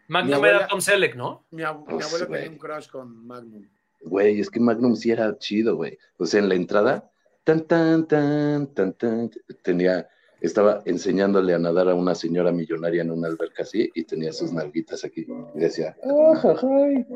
Magnum 0.09 0.35
abuela- 0.35 0.59
era 0.61 0.67
Tom 0.69 0.81
Selleck, 0.81 1.15
¿no? 1.17 1.47
Mi, 1.51 1.63
ab- 1.63 1.81
mi 1.87 1.95
Pues, 1.95 2.07
abuela 2.07 2.27
güey. 2.27 2.41
tenía 2.43 2.53
un 2.55 2.59
crush 2.59 2.89
con 2.89 3.27
Magnum. 3.27 3.69
Güey, 4.05 4.41
es 4.41 4.51
que 4.51 4.61
Magnum 4.61 4.97
sí 4.97 5.11
era 5.11 5.37
chido, 5.39 5.77
güey. 5.77 5.99
O 6.19 6.27
sea, 6.27 6.41
en 6.41 6.49
la 6.49 6.55
entrada, 6.55 7.11
tan, 7.45 7.61
tan, 7.67 8.07
tan, 8.07 8.67
tan, 8.75 8.93
tan, 8.95 9.31
tenía, 9.63 10.09
estaba 10.47 10.83
enseñándole 10.85 11.55
a 11.55 11.59
nadar 11.59 11.89
a 11.89 11.95
una 11.95 12.15
señora 12.15 12.53
millonaria 12.53 13.03
en 13.03 13.11
una 13.11 13.29
alberca 13.29 13.63
así 13.63 13.91
y 13.95 14.05
tenía 14.05 14.33
sus 14.33 14.53
nalguitas 14.53 15.05
aquí. 15.05 15.27
Y 15.55 15.59
decía, 15.59 15.97
"Ah, 16.05 16.35
jajay". 16.41 17.07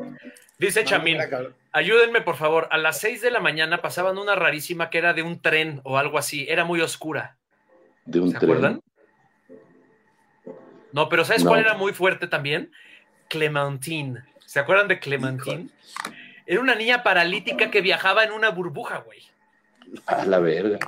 Dice 0.59 0.83
Chamín, 0.85 1.17
ayúdenme 1.71 2.21
por 2.21 2.35
favor. 2.35 2.67
A 2.71 2.77
las 2.77 2.99
6 2.99 3.21
de 3.21 3.29
la 3.31 3.39
mañana 3.39 3.81
pasaban 3.81 4.17
una 4.17 4.35
rarísima 4.35 4.89
que 4.89 4.97
era 4.97 5.13
de 5.13 5.21
un 5.21 5.39
tren 5.41 5.81
o 5.83 5.97
algo 5.97 6.17
así. 6.17 6.45
Era 6.49 6.65
muy 6.65 6.81
oscura. 6.81 7.35
de 8.05 8.21
un 8.21 8.31
¿Se 8.31 8.37
tren. 8.39 8.49
acuerdan? 8.51 8.81
No, 10.93 11.09
pero 11.09 11.25
¿sabes 11.25 11.43
No. 11.43 11.49
cuál 11.49 11.59
era 11.61 11.73
muy 11.73 11.91
fuerte 11.93 12.27
también? 12.27 12.71
Clementine. 13.27 14.23
¿Se 14.45 14.59
acuerdan 14.59 14.87
de 14.87 14.99
Clementine? 14.99 15.69
Era 16.45 16.61
una 16.61 16.75
niña 16.75 17.03
paralítica 17.03 17.69
que 17.69 17.81
viajaba 17.81 18.23
en 18.23 18.31
una 18.31 18.49
burbuja, 18.49 18.99
güey. 18.99 19.19
A 20.05 20.25
la 20.25 20.39
verga. 20.39 20.79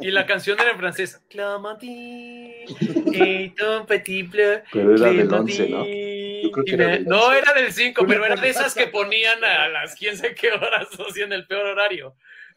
Y 0.00 0.10
la 0.10 0.26
canción 0.26 0.58
era 0.60 0.70
en 0.72 0.78
francés. 0.78 1.20
Clementine, 1.28 2.64
et 3.12 3.54
ton 3.56 3.86
petit 3.86 4.28
bleu, 4.30 4.60
Pero 4.72 4.94
era 4.94 5.10
del 5.12 5.32
11, 5.32 5.68
¿no? 5.68 5.82
Clementine. 5.82 6.42
Yo 6.42 6.50
creo 6.52 6.64
que 6.64 6.74
era 6.74 6.86
del 6.88 7.06
No, 7.06 7.26
11. 7.26 7.38
era 7.38 7.52
del 7.54 7.72
5, 7.72 8.04
pero 8.06 8.24
era 8.24 8.36
de 8.36 8.48
esas 8.48 8.74
que 8.74 8.86
ponían 8.88 9.42
a 9.44 9.68
las 9.68 9.94
quién 9.94 10.16
sé 10.16 10.34
qué 10.34 10.50
horas 10.50 10.88
o 10.98 11.10
si 11.12 11.22
en 11.22 11.32
el 11.32 11.46
peor 11.46 11.66
horario. 11.66 12.14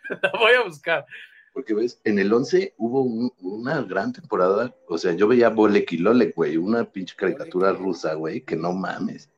La 0.22 0.32
voy 0.38 0.54
a 0.54 0.62
buscar. 0.64 1.06
Porque 1.54 1.74
ves, 1.74 2.02
en 2.04 2.20
el 2.20 2.34
11 2.34 2.74
hubo 2.78 3.02
un- 3.04 3.32
una 3.42 3.82
gran 3.82 4.12
temporada. 4.12 4.76
O 4.88 4.98
sea, 4.98 5.14
yo 5.14 5.28
veía 5.28 5.50
Bolekilolek, 5.50 6.36
güey, 6.36 6.58
una 6.58 6.84
pinche 6.84 7.16
caricatura 7.16 7.72
rusa, 7.72 8.14
güey, 8.16 8.42
que 8.42 8.56
no 8.56 8.74
mames. 8.74 9.30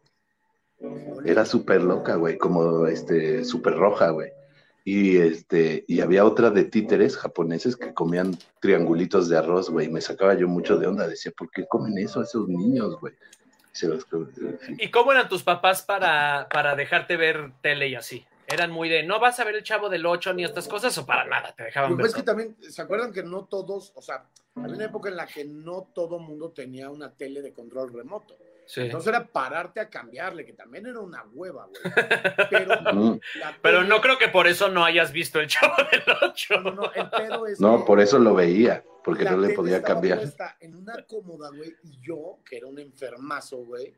Era 1.26 1.46
súper 1.46 1.82
loca, 1.84 2.16
güey, 2.16 2.38
como 2.38 2.88
este, 2.88 3.44
súper 3.44 3.74
roja, 3.76 4.10
güey. 4.12 4.32
Y 4.90 5.18
este, 5.18 5.84
y 5.90 6.00
había 6.00 6.24
otra 6.24 6.50
de 6.50 6.64
títeres 6.64 7.18
japoneses 7.18 7.76
que 7.76 7.94
comían 7.94 8.38
triangulitos 8.62 9.28
de 9.28 9.38
arroz, 9.38 9.70
güey. 9.70 9.90
Me 9.90 10.00
sacaba 10.00 10.34
yo 10.36 10.48
mucho 10.48 10.78
de 10.78 10.88
onda. 10.88 11.06
Decía, 11.10 11.34
¿por 11.38 11.52
qué 11.52 11.68
comen 11.68 11.98
eso 11.98 12.22
esos 12.22 12.48
niños, 12.48 12.98
güey? 13.02 13.14
Se 13.74 13.90
los 13.90 14.08
¿Y 14.78 14.90
cómo 14.90 15.12
eran 15.12 15.28
tus 15.28 15.44
papás 15.44 15.82
para, 15.82 16.48
para 16.50 16.74
dejarte 16.78 17.18
ver 17.18 17.52
tele 17.62 17.90
y 17.90 17.96
así? 17.96 18.26
¿Eran 18.48 18.72
muy 18.72 18.88
de 18.88 19.04
no 19.04 19.20
vas 19.20 19.42
a 19.42 19.44
ver 19.44 19.56
el 19.56 19.64
chavo 19.64 19.90
del 19.90 20.06
8 20.06 20.34
ni 20.34 20.46
estas 20.46 20.70
cosas 20.70 20.98
o 20.98 21.06
para 21.06 21.26
nada? 21.26 21.54
Te 21.54 21.64
dejaban 21.66 21.98
ver. 21.98 22.06
es 22.06 22.16
que 22.16 22.24
también, 22.24 22.56
¿se 22.62 22.82
acuerdan 22.82 23.12
que 23.12 23.24
no 23.24 23.44
todos, 23.44 23.92
o 23.94 24.02
sea, 24.02 24.24
había 24.56 24.74
una 24.78 24.86
época 24.86 25.10
en 25.10 25.18
la 25.18 25.28
que 25.28 25.44
no 25.44 25.90
todo 25.94 26.18
mundo 26.18 26.52
tenía 26.52 26.90
una 26.90 27.12
tele 27.12 27.42
de 27.42 27.52
control 27.52 27.92
remoto? 27.92 28.38
Sí. 28.68 28.82
Entonces 28.82 29.08
era 29.08 29.26
pararte 29.26 29.80
a 29.80 29.90
cambiarle, 29.90 30.46
que 30.46 30.52
también 30.54 30.86
era 30.86 31.00
una 31.00 31.24
hueva, 31.32 31.68
güey. 31.68 31.82
Pero, 32.52 32.68
la 33.40 33.58
Pero 33.62 33.84
no 33.86 34.02
creo 34.02 34.18
que 34.18 34.28
por 34.28 34.46
eso 34.46 34.68
no 34.70 34.84
hayas 34.84 35.12
visto 35.12 35.40
el 35.40 35.48
chavo 35.48 35.74
del 35.92 36.04
8. 36.22 36.62
No, 36.62 36.72
no, 36.72 36.92
el 36.94 37.10
pedo 37.10 37.48
es 37.48 37.60
No, 37.62 37.80
que 37.80 37.86
por 37.86 38.00
eso 38.02 38.20
lo 38.20 38.36
veía, 38.36 38.84
porque 39.04 39.24
la 39.24 39.32
no 39.32 39.38
le 39.38 39.54
podía 39.54 39.82
cambiar. 39.82 40.20
en 40.60 40.76
una 40.76 41.02
cómoda, 41.04 41.50
güey, 41.56 41.74
y 41.84 41.98
yo, 42.06 42.40
que 42.48 42.58
era 42.58 42.68
un 42.68 42.78
enfermazo, 42.78 43.58
güey, 43.58 43.94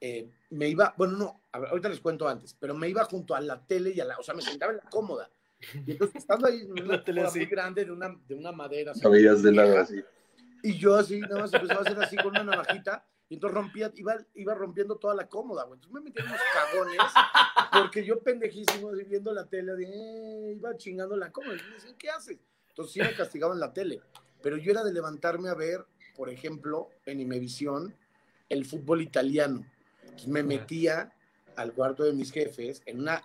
eh, 0.00 0.28
me 0.50 0.68
iba, 0.68 0.92
bueno, 0.98 1.16
no, 1.16 1.40
a 1.52 1.58
ver, 1.60 1.70
ahorita 1.70 1.88
les 1.88 2.00
cuento 2.00 2.28
antes, 2.28 2.54
pero 2.60 2.74
me 2.74 2.88
iba 2.88 3.04
junto 3.04 3.34
a 3.34 3.40
la 3.40 3.64
tele 3.64 3.90
y 3.94 4.00
a 4.00 4.04
la, 4.04 4.18
o 4.18 4.22
sea, 4.22 4.34
me 4.34 4.42
sentaba 4.42 4.72
en 4.72 4.78
la 4.78 4.90
cómoda. 4.90 5.30
Y 5.86 5.92
entonces 5.92 6.16
estando 6.16 6.48
ahí 6.48 6.62
en 6.62 6.72
una 6.72 6.96
La 6.96 7.04
tele 7.04 7.22
así. 7.22 7.38
muy 7.38 7.46
grande 7.46 7.84
de 7.84 7.92
una, 7.92 8.14
de 8.28 8.34
una 8.34 8.50
madera. 8.50 8.90
así, 8.92 9.00
de 9.00 9.78
así. 9.78 10.02
Y 10.64 10.76
yo 10.76 10.96
así, 10.96 11.20
nada 11.20 11.40
más 11.42 11.54
empezaba 11.54 11.80
a 11.80 11.82
hacer 11.84 12.02
así 12.02 12.16
con 12.16 12.26
una 12.28 12.42
navajita, 12.44 13.06
y 13.32 13.36
entonces 13.36 13.54
rompía, 13.54 13.90
iba, 13.94 14.18
iba 14.34 14.54
rompiendo 14.54 14.96
toda 14.96 15.14
la 15.14 15.26
cómoda, 15.26 15.64
güey. 15.64 15.78
Entonces 15.78 15.94
me 15.94 16.00
metía 16.02 16.22
en 16.22 16.28
unos 16.28 16.40
cagones, 16.52 16.98
porque 17.72 18.04
yo 18.04 18.20
pendejísimo, 18.20 18.90
viendo 19.08 19.32
la 19.32 19.46
tele, 19.46 19.72
de, 19.72 19.84
eh, 19.84 20.52
iba 20.52 20.76
chingando 20.76 21.16
la 21.16 21.32
cómoda. 21.32 21.54
Y 21.54 21.66
me 21.66 21.74
decían, 21.76 21.94
¿qué 21.96 22.10
haces? 22.10 22.36
Entonces 22.68 22.92
sí 22.92 23.00
me 23.00 23.14
castigaban 23.14 23.58
la 23.58 23.72
tele. 23.72 24.02
Pero 24.42 24.58
yo 24.58 24.70
era 24.70 24.84
de 24.84 24.92
levantarme 24.92 25.48
a 25.48 25.54
ver, 25.54 25.86
por 26.14 26.28
ejemplo, 26.28 26.90
en 27.06 27.20
Imevisión, 27.20 27.96
el 28.50 28.66
fútbol 28.66 29.00
italiano. 29.00 29.64
Entonces 30.02 30.28
me 30.28 30.42
metía 30.42 31.14
al 31.56 31.72
cuarto 31.72 32.04
de 32.04 32.12
mis 32.12 32.30
jefes 32.30 32.82
en 32.84 33.00
una... 33.00 33.22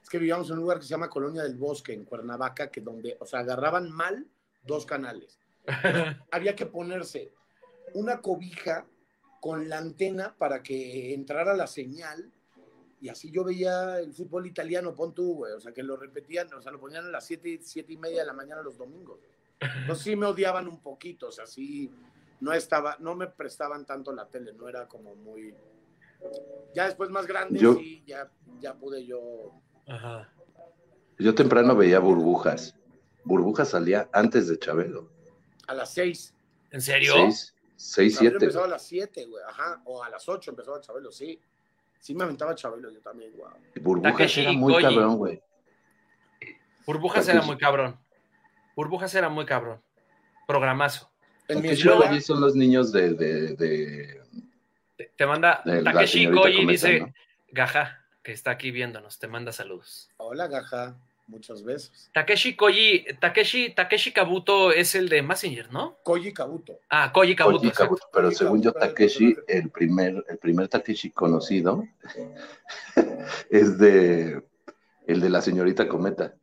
Es 0.00 0.08
que 0.08 0.18
vivíamos 0.18 0.50
en 0.50 0.58
un 0.58 0.60
lugar 0.60 0.78
que 0.78 0.84
se 0.84 0.90
llama 0.90 1.10
Colonia 1.10 1.42
del 1.42 1.56
Bosque, 1.56 1.92
en 1.92 2.04
Cuernavaca, 2.04 2.70
que 2.70 2.80
donde, 2.80 3.16
o 3.18 3.26
sea, 3.26 3.40
agarraban 3.40 3.90
mal 3.90 4.24
dos 4.62 4.86
canales 4.86 5.40
había 6.30 6.54
que 6.54 6.66
ponerse 6.66 7.32
una 7.94 8.20
cobija 8.20 8.86
con 9.42 9.68
la 9.68 9.78
antena 9.78 10.36
para 10.38 10.62
que 10.62 11.12
entrara 11.12 11.52
la 11.56 11.66
señal 11.66 12.30
y 13.00 13.08
así 13.08 13.32
yo 13.32 13.42
veía 13.42 13.98
el 13.98 14.12
fútbol 14.12 14.46
italiano, 14.46 14.94
pon 14.94 15.12
tú, 15.12 15.34
güey, 15.34 15.52
o 15.54 15.58
sea, 15.58 15.72
que 15.72 15.82
lo 15.82 15.96
repetían, 15.96 16.54
o 16.54 16.62
sea, 16.62 16.70
lo 16.70 16.78
ponían 16.78 17.06
a 17.06 17.10
las 17.10 17.26
siete, 17.26 17.58
siete 17.60 17.92
y 17.92 17.96
media 17.96 18.20
de 18.20 18.26
la 18.26 18.34
mañana 18.34 18.62
los 18.62 18.78
domingos. 18.78 19.18
Entonces 19.58 20.04
sí 20.04 20.14
me 20.14 20.26
odiaban 20.26 20.68
un 20.68 20.78
poquito, 20.78 21.26
o 21.26 21.32
sea, 21.32 21.44
sí, 21.44 21.90
no 22.38 22.52
estaba, 22.52 22.96
no 23.00 23.16
me 23.16 23.26
prestaban 23.26 23.84
tanto 23.84 24.12
la 24.12 24.28
tele, 24.28 24.52
no 24.52 24.68
era 24.68 24.86
como 24.86 25.16
muy... 25.16 25.52
Ya 26.72 26.84
después 26.84 27.10
más 27.10 27.26
grande, 27.26 27.58
Yo- 27.58 27.74
sí, 27.74 28.04
ya, 28.06 28.30
ya 28.60 28.74
pude 28.74 29.04
yo... 29.04 29.60
Ajá. 29.88 30.32
Yo 31.18 31.34
temprano 31.34 31.74
veía 31.74 31.98
burbujas. 31.98 32.76
Burbujas 33.24 33.70
salía 33.70 34.08
antes 34.12 34.46
de 34.46 34.56
Chabelo. 34.60 35.10
A 35.66 35.74
las 35.74 35.92
seis. 35.92 36.32
¿En 36.70 36.80
serio? 36.80 37.14
Seis, 37.14 37.56
seis, 37.82 38.14
Chabelo 38.14 38.30
siete. 38.30 38.44
empezaba 38.44 38.64
a 38.66 38.68
las 38.68 38.82
siete, 38.86 39.26
güey, 39.26 39.42
ajá, 39.48 39.82
o 39.84 40.02
a 40.02 40.08
las 40.08 40.28
ocho 40.28 40.50
empezaba 40.50 40.80
Chabelo, 40.80 41.10
sí. 41.12 41.40
Sí 41.98 42.14
me 42.14 42.24
aventaba 42.24 42.54
Chabelo 42.54 42.90
yo 42.90 43.00
también, 43.00 43.32
guau. 43.32 43.52
Burbujas 43.80 44.12
Takeshi 44.14 44.40
era 44.42 44.52
muy 44.52 44.72
Koji. 44.72 44.84
cabrón, 44.86 45.16
güey. 45.16 45.42
Burbujas 46.86 47.28
era 47.28 47.42
muy 47.42 47.56
cabrón. 47.56 47.98
Burbujas 48.74 49.14
era 49.14 49.28
muy 49.28 49.46
cabrón. 49.46 49.80
Programazo. 50.46 51.10
En 51.48 51.58
mi 51.58 51.68
Takeshi 51.68 51.88
escuela, 51.88 52.08
Koji 52.08 52.20
son 52.20 52.40
los 52.40 52.54
niños 52.56 52.92
de, 52.92 53.14
de, 53.14 53.54
de, 53.56 54.22
Te, 54.96 55.12
te 55.16 55.26
manda 55.26 55.62
de 55.64 55.82
la 55.82 55.92
Takeshi 55.92 56.28
Koji 56.30 56.66
dice 56.66 57.00
¿no? 57.00 57.14
Gaja, 57.52 58.04
que 58.22 58.32
está 58.32 58.50
aquí 58.52 58.70
viéndonos, 58.70 59.18
te 59.18 59.28
manda 59.28 59.52
saludos. 59.52 60.10
hola, 60.16 60.48
gaja. 60.48 60.96
Muchos 61.32 61.64
besos. 61.64 62.10
Takeshi 62.12 62.54
Koji, 62.54 63.06
Takeshi, 63.18 63.70
Takeshi 63.74 64.12
Kabuto 64.12 64.70
es 64.70 64.94
el 64.94 65.08
de 65.08 65.22
Messenger, 65.22 65.72
¿no? 65.72 65.96
Koji 66.04 66.34
Kabuto. 66.34 66.78
Ah, 66.90 67.10
Koji 67.10 67.34
Kabuto. 67.34 67.56
Koji 67.56 67.68
exacto. 67.68 67.96
Kabuto, 67.96 68.06
pero 68.12 68.28
Koji 68.28 68.36
según 68.36 68.62
yo, 68.62 68.72
Takeshi, 68.72 69.34
el 69.48 69.70
primer, 69.70 70.22
el 70.28 70.36
primer 70.36 70.68
Takeshi 70.68 71.10
conocido 71.10 71.84
es 73.50 73.78
de 73.78 74.42
el 75.06 75.20
de 75.22 75.30
la 75.30 75.40
señorita 75.40 75.88
Cometa. 75.88 76.34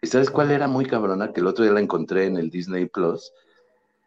¿Y 0.00 0.06
sabes 0.06 0.30
cuál 0.30 0.52
era 0.52 0.68
muy 0.68 0.86
cabrona? 0.86 1.32
Que 1.32 1.40
el 1.40 1.48
otro 1.48 1.64
día 1.64 1.72
la 1.74 1.80
encontré 1.80 2.26
en 2.26 2.36
el 2.36 2.48
Disney 2.48 2.86
Plus. 2.86 3.32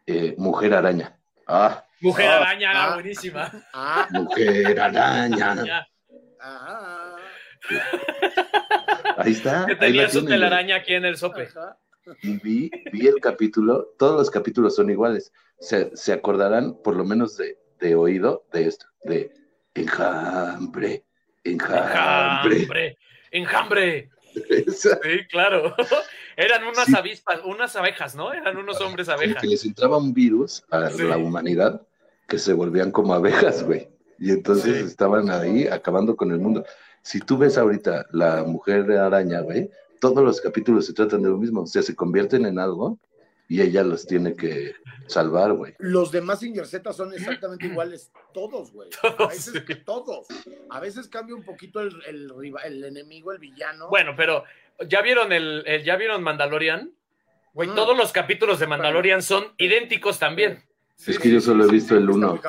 Eh, 0.06 0.34
Mujer 0.38 0.72
Araña. 0.72 1.18
Ah, 1.46 1.84
Mujer 2.00 2.26
Ah, 2.28 2.36
Araña, 2.36 2.70
ah. 2.74 2.94
buenísima. 2.94 3.52
Ah, 3.74 4.08
Mujer 4.10 4.80
Araña. 4.80 5.86
Ah, 6.38 7.16
Ahí 9.16 9.32
está. 9.32 9.66
Que 9.66 9.76
tenía 9.76 10.08
su 10.08 10.24
telaraña 10.24 10.76
aquí 10.76 10.94
en 10.94 11.04
el 11.04 11.16
sope. 11.16 11.44
ajá. 11.44 11.78
Y 12.22 12.36
vi, 12.38 12.70
vi 12.92 13.08
el 13.08 13.18
capítulo, 13.20 13.92
todos 13.98 14.16
los 14.16 14.30
capítulos 14.30 14.76
son 14.76 14.90
iguales. 14.90 15.32
Se, 15.58 15.90
se 15.96 16.12
acordarán, 16.12 16.76
por 16.84 16.94
lo 16.94 17.04
menos 17.04 17.36
de, 17.36 17.58
de 17.80 17.96
oído, 17.96 18.46
de 18.52 18.68
esto, 18.68 18.86
de 19.02 19.32
enjambre, 19.74 21.04
enjambre. 21.42 22.52
Enjambre. 22.62 22.98
Enjambre. 23.32 24.10
Esa- 24.48 25.00
Sí, 25.02 25.26
claro. 25.30 25.74
Eran 26.36 26.64
unas 26.64 26.84
Sí. 26.84 26.94
avispas, 26.96 27.40
unas 27.44 27.74
abejas, 27.74 28.14
¿no? 28.14 28.32
Eran 28.32 28.56
unos 28.58 28.80
hombres 28.82 29.06
como 29.08 29.18
abejas. 29.18 29.40
que 29.42 29.48
les 29.48 29.64
entraba 29.64 29.96
un 29.96 30.12
virus 30.12 30.62
a 30.70 30.90
Sí. 30.90 31.02
la 31.02 31.16
humanidad 31.16 31.80
que 32.28 32.38
se 32.38 32.52
volvían 32.52 32.90
como 32.92 33.14
abejas, 33.14 33.64
güey. 33.64 33.88
Y 34.18 34.30
entonces 34.30 34.76
Sí. 34.76 34.84
estaban 34.84 35.30
ahí 35.30 35.66
acabando 35.66 36.14
con 36.14 36.30
el 36.30 36.38
mundo. 36.38 36.64
Si 37.06 37.20
tú 37.20 37.38
ves 37.38 37.56
ahorita 37.56 38.06
la 38.10 38.42
mujer 38.42 38.90
araña, 38.90 39.38
güey, 39.40 39.70
todos 40.00 40.24
los 40.24 40.40
capítulos 40.40 40.86
se 40.86 40.92
tratan 40.92 41.22
de 41.22 41.28
lo 41.28 41.36
mismo. 41.38 41.60
O 41.62 41.66
sea, 41.66 41.80
se 41.82 41.94
convierten 41.94 42.44
en 42.46 42.58
algo 42.58 42.98
y 43.48 43.60
ella 43.60 43.84
los 43.84 44.08
tiene 44.08 44.34
que 44.34 44.74
salvar, 45.06 45.52
güey. 45.52 45.74
Los 45.78 46.10
de 46.10 46.20
Mazinger 46.20 46.66
Z 46.66 46.92
son 46.92 47.12
exactamente 47.14 47.66
iguales, 47.66 48.10
todos, 48.34 48.72
güey. 48.72 48.88
A 49.04 49.14
Todos, 49.16 49.28
veces 49.28 49.62
sí. 49.64 49.74
todos. 49.84 50.26
A 50.68 50.80
veces 50.80 51.06
cambia 51.06 51.36
un 51.36 51.44
poquito 51.44 51.80
el, 51.80 51.94
el, 52.08 52.84
enemigo, 52.84 53.30
el 53.30 53.38
villano. 53.38 53.88
Bueno, 53.88 54.14
pero 54.16 54.42
¿ya 54.88 55.00
vieron 55.00 55.32
el, 55.32 55.62
el- 55.64 55.84
ya 55.84 55.94
vieron 55.94 56.24
Mandalorian? 56.24 56.90
Güey, 57.54 57.68
Mm. 57.68 57.74
todos 57.76 57.96
los 57.96 58.10
capítulos 58.10 58.58
de 58.58 58.66
Mandalorian 58.66 59.22
son 59.22 59.44
idénticos 59.58 60.18
también. 60.18 60.64
Es 61.06 61.16
que 61.20 61.30
yo 61.30 61.40
solo 61.40 61.66
he 61.66 61.70
visto 61.70 61.96
el 61.96 62.10
uno. 62.10 62.40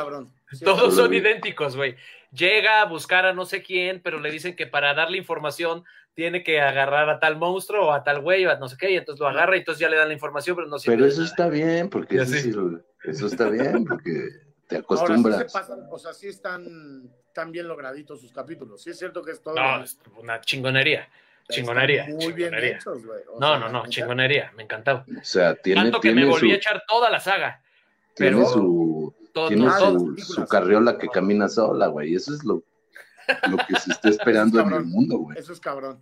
Todos 0.64 0.96
son 0.96 1.14
idénticos, 1.14 1.76
güey. 1.76 1.96
Llega 2.38 2.82
a 2.82 2.86
buscar 2.86 3.26
a 3.26 3.34
no 3.34 3.46
sé 3.46 3.62
quién, 3.64 4.02
pero 4.02 4.20
le 4.20 4.32
dicen 4.32 4.56
que 4.56 4.68
para 4.68 4.94
darle 4.94 5.18
información 5.18 5.84
tiene 6.14 6.44
que 6.44 6.60
agarrar 6.62 7.10
a 7.10 7.20
tal 7.20 7.38
monstruo 7.38 7.88
o 7.88 7.92
a 7.94 8.04
tal 8.04 8.22
güey 8.22 8.46
o 8.46 8.52
a 8.52 8.56
no 8.58 8.68
sé 8.68 8.76
qué, 8.78 8.92
y 8.92 8.96
entonces 8.98 9.20
lo 9.20 9.28
agarra 9.28 9.56
y 9.56 9.60
entonces 9.60 9.80
ya 9.80 9.90
le 9.90 9.98
dan 9.98 10.08
la 10.08 10.14
información, 10.14 10.56
pero 10.56 10.68
no 10.68 10.80
sirve 10.80 10.96
Pero 10.96 11.08
eso 11.08 11.18
nada. 11.22 11.30
está 11.30 11.48
bien, 11.48 11.90
porque 11.90 12.16
eso, 12.16 12.26
sé. 12.26 12.42
sí 12.42 12.52
lo- 12.52 12.82
eso 13.04 13.28
está 13.28 13.50
bien, 13.50 13.86
porque 13.86 14.12
te 14.12 14.14
Ahora 14.18 14.38
sí 14.68 14.68
se 14.68 14.78
acostumbras. 14.80 15.54
pasan, 15.54 15.80
o 15.92 15.98
sea, 16.00 16.14
sí 16.14 16.28
están 16.28 17.10
tan 17.34 17.52
bien 17.52 17.68
lograditos 17.68 18.20
sus 18.20 18.32
capítulos. 18.34 18.82
Sí 18.84 18.90
es 18.90 18.98
cierto 19.00 19.22
que 19.24 19.32
es 19.32 19.42
todo. 19.42 19.54
No, 19.56 19.84
es 19.84 20.00
una 20.18 20.42
chingonería. 20.42 21.08
están 21.44 21.56
Chingonería. 21.56 22.08
Muy 22.10 22.34
bien 22.34 22.54
hechos, 22.56 23.06
güey. 23.06 23.22
O 23.32 23.40
No, 23.40 23.52
sea, 23.52 23.60
no, 23.60 23.70
no, 23.70 23.88
chingonería, 23.88 24.52
me 24.58 24.64
encantaba. 24.64 25.06
O 25.08 25.24
sea, 25.24 25.56
tiene, 25.56 25.84
Tanto 25.84 26.02
que 26.02 26.12
me 26.14 26.26
volví 26.26 26.50
su, 26.50 26.54
a 26.54 26.58
echar 26.58 26.84
toda 26.88 27.10
la 27.10 27.20
saga. 27.20 27.62
tiene 28.16 28.36
pero- 28.38 28.50
su, 28.50 29.16
Todo, 29.38 29.48
tiene 29.50 29.68
todo. 29.78 30.18
su, 30.18 30.46
carriola 30.48 30.98
que 30.98 31.08
camina 31.10 31.48
sola, 31.48 31.88
güey. 31.88 32.16
Eso 32.16 32.34
es 32.34 32.44
lo, 32.44 32.64
lo 33.50 33.58
que 33.68 33.80
se 33.80 33.92
está 33.92 34.10
esperando 34.10 34.60
en 34.62 34.74
el 34.74 34.84
mundo, 34.86 35.18
güey. 35.20 35.38
Eso 35.38 35.54
es 35.54 35.60
cabrón. 35.60 36.02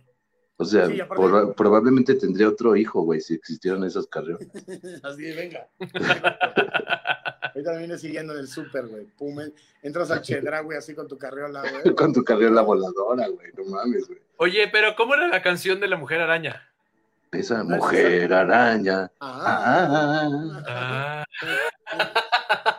O 0.58 0.64
sea, 0.64 0.86
Sí, 0.86 0.98
aparte- 0.98 1.16
por- 1.22 1.54
probablemente 1.54 2.14
tendría 2.14 2.48
otro 2.48 2.74
hijo, 2.76 3.02
güey, 3.02 3.20
si 3.20 3.34
existieran 3.34 3.84
esas 3.84 4.06
carriolas. 4.06 4.46
Así, 5.02 5.22
venga. 5.34 5.68
Ahorita 7.54 7.72
me 7.72 7.78
viene 7.80 7.98
siguiendo 7.98 8.32
en 8.32 8.38
el 8.40 8.48
súper, 8.48 8.86
güey. 8.86 9.04
Pum, 9.18 9.38
en- 9.40 9.52
entras 9.82 10.10
al 10.10 10.22
Chedra, 10.22 10.60
güey, 10.60 10.78
así 10.78 10.94
con 10.94 11.06
tu 11.08 11.18
carriola, 11.18 11.60
güey. 11.60 11.94
Con 11.94 12.12
tu 12.14 12.24
carriola 12.24 12.62
voladora, 12.62 13.28
güey. 13.28 13.48
No 13.56 13.64
mames, 13.66 14.06
güey. 14.08 14.18
Oye, 14.38 14.68
pero 14.72 14.96
¿cómo 14.96 15.14
era 15.14 15.26
la 15.28 15.42
canción 15.42 15.78
de 15.78 15.88
la 15.88 15.96
mujer 15.96 16.20
araña? 16.22 16.62
Esa 17.32 17.58
es 17.60 17.64
mujer 17.66 18.32
araña. 18.32 19.10
Ah, 19.20 20.64
Ah, 20.66 21.24
Ah. 21.92 22.75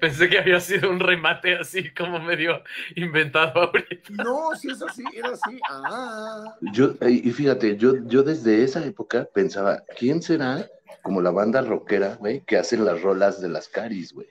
Pensé 0.00 0.28
que 0.28 0.38
había 0.38 0.60
sido 0.60 0.90
un 0.90 1.00
remate 1.00 1.56
así 1.56 1.90
como 1.92 2.18
medio 2.20 2.62
inventado 2.96 3.60
ahorita. 3.62 4.22
no, 4.24 4.54
si 4.56 4.70
es 4.70 4.82
así, 4.82 5.02
era 5.14 5.30
así. 5.30 5.60
Ah, 5.68 6.56
Yo, 6.72 6.94
eh, 7.00 7.10
y 7.24 7.30
fíjate, 7.30 7.76
yo, 7.76 7.94
yo 8.06 8.22
desde 8.22 8.62
esa 8.62 8.84
época 8.84 9.28
pensaba, 9.32 9.82
¿quién 9.98 10.22
será 10.22 10.66
como 11.02 11.20
la 11.20 11.30
banda 11.30 11.60
rockera, 11.62 12.16
güey, 12.16 12.40
que 12.42 12.56
hacen 12.58 12.84
las 12.84 13.02
rolas 13.02 13.40
de 13.40 13.48
las 13.48 13.68
caris, 13.68 14.12
güey? 14.12 14.28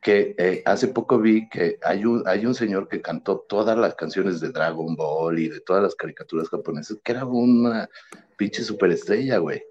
Que 0.00 0.34
eh, 0.38 0.62
hace 0.64 0.88
poco 0.88 1.18
vi 1.18 1.48
que 1.48 1.78
hay 1.82 2.04
un, 2.04 2.22
hay 2.26 2.46
un 2.46 2.54
señor 2.54 2.88
que 2.88 3.02
cantó 3.02 3.44
todas 3.48 3.76
las 3.76 3.94
canciones 3.96 4.40
de 4.40 4.50
Dragon 4.50 4.94
Ball 4.94 5.38
y 5.38 5.48
de 5.48 5.60
todas 5.60 5.82
las 5.82 5.94
caricaturas 5.94 6.48
japonesas, 6.48 6.98
que 7.02 7.12
era 7.12 7.24
una 7.24 7.88
pinche 8.36 8.62
superestrella, 8.62 9.38
güey. 9.38 9.62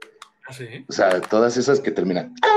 ¿Sí? 0.51 0.85
O 0.87 0.91
sea, 0.91 1.21
todas 1.21 1.57
esas 1.57 1.79
que 1.79 1.89
terminan. 1.89 2.35
"Ah", 2.43 2.54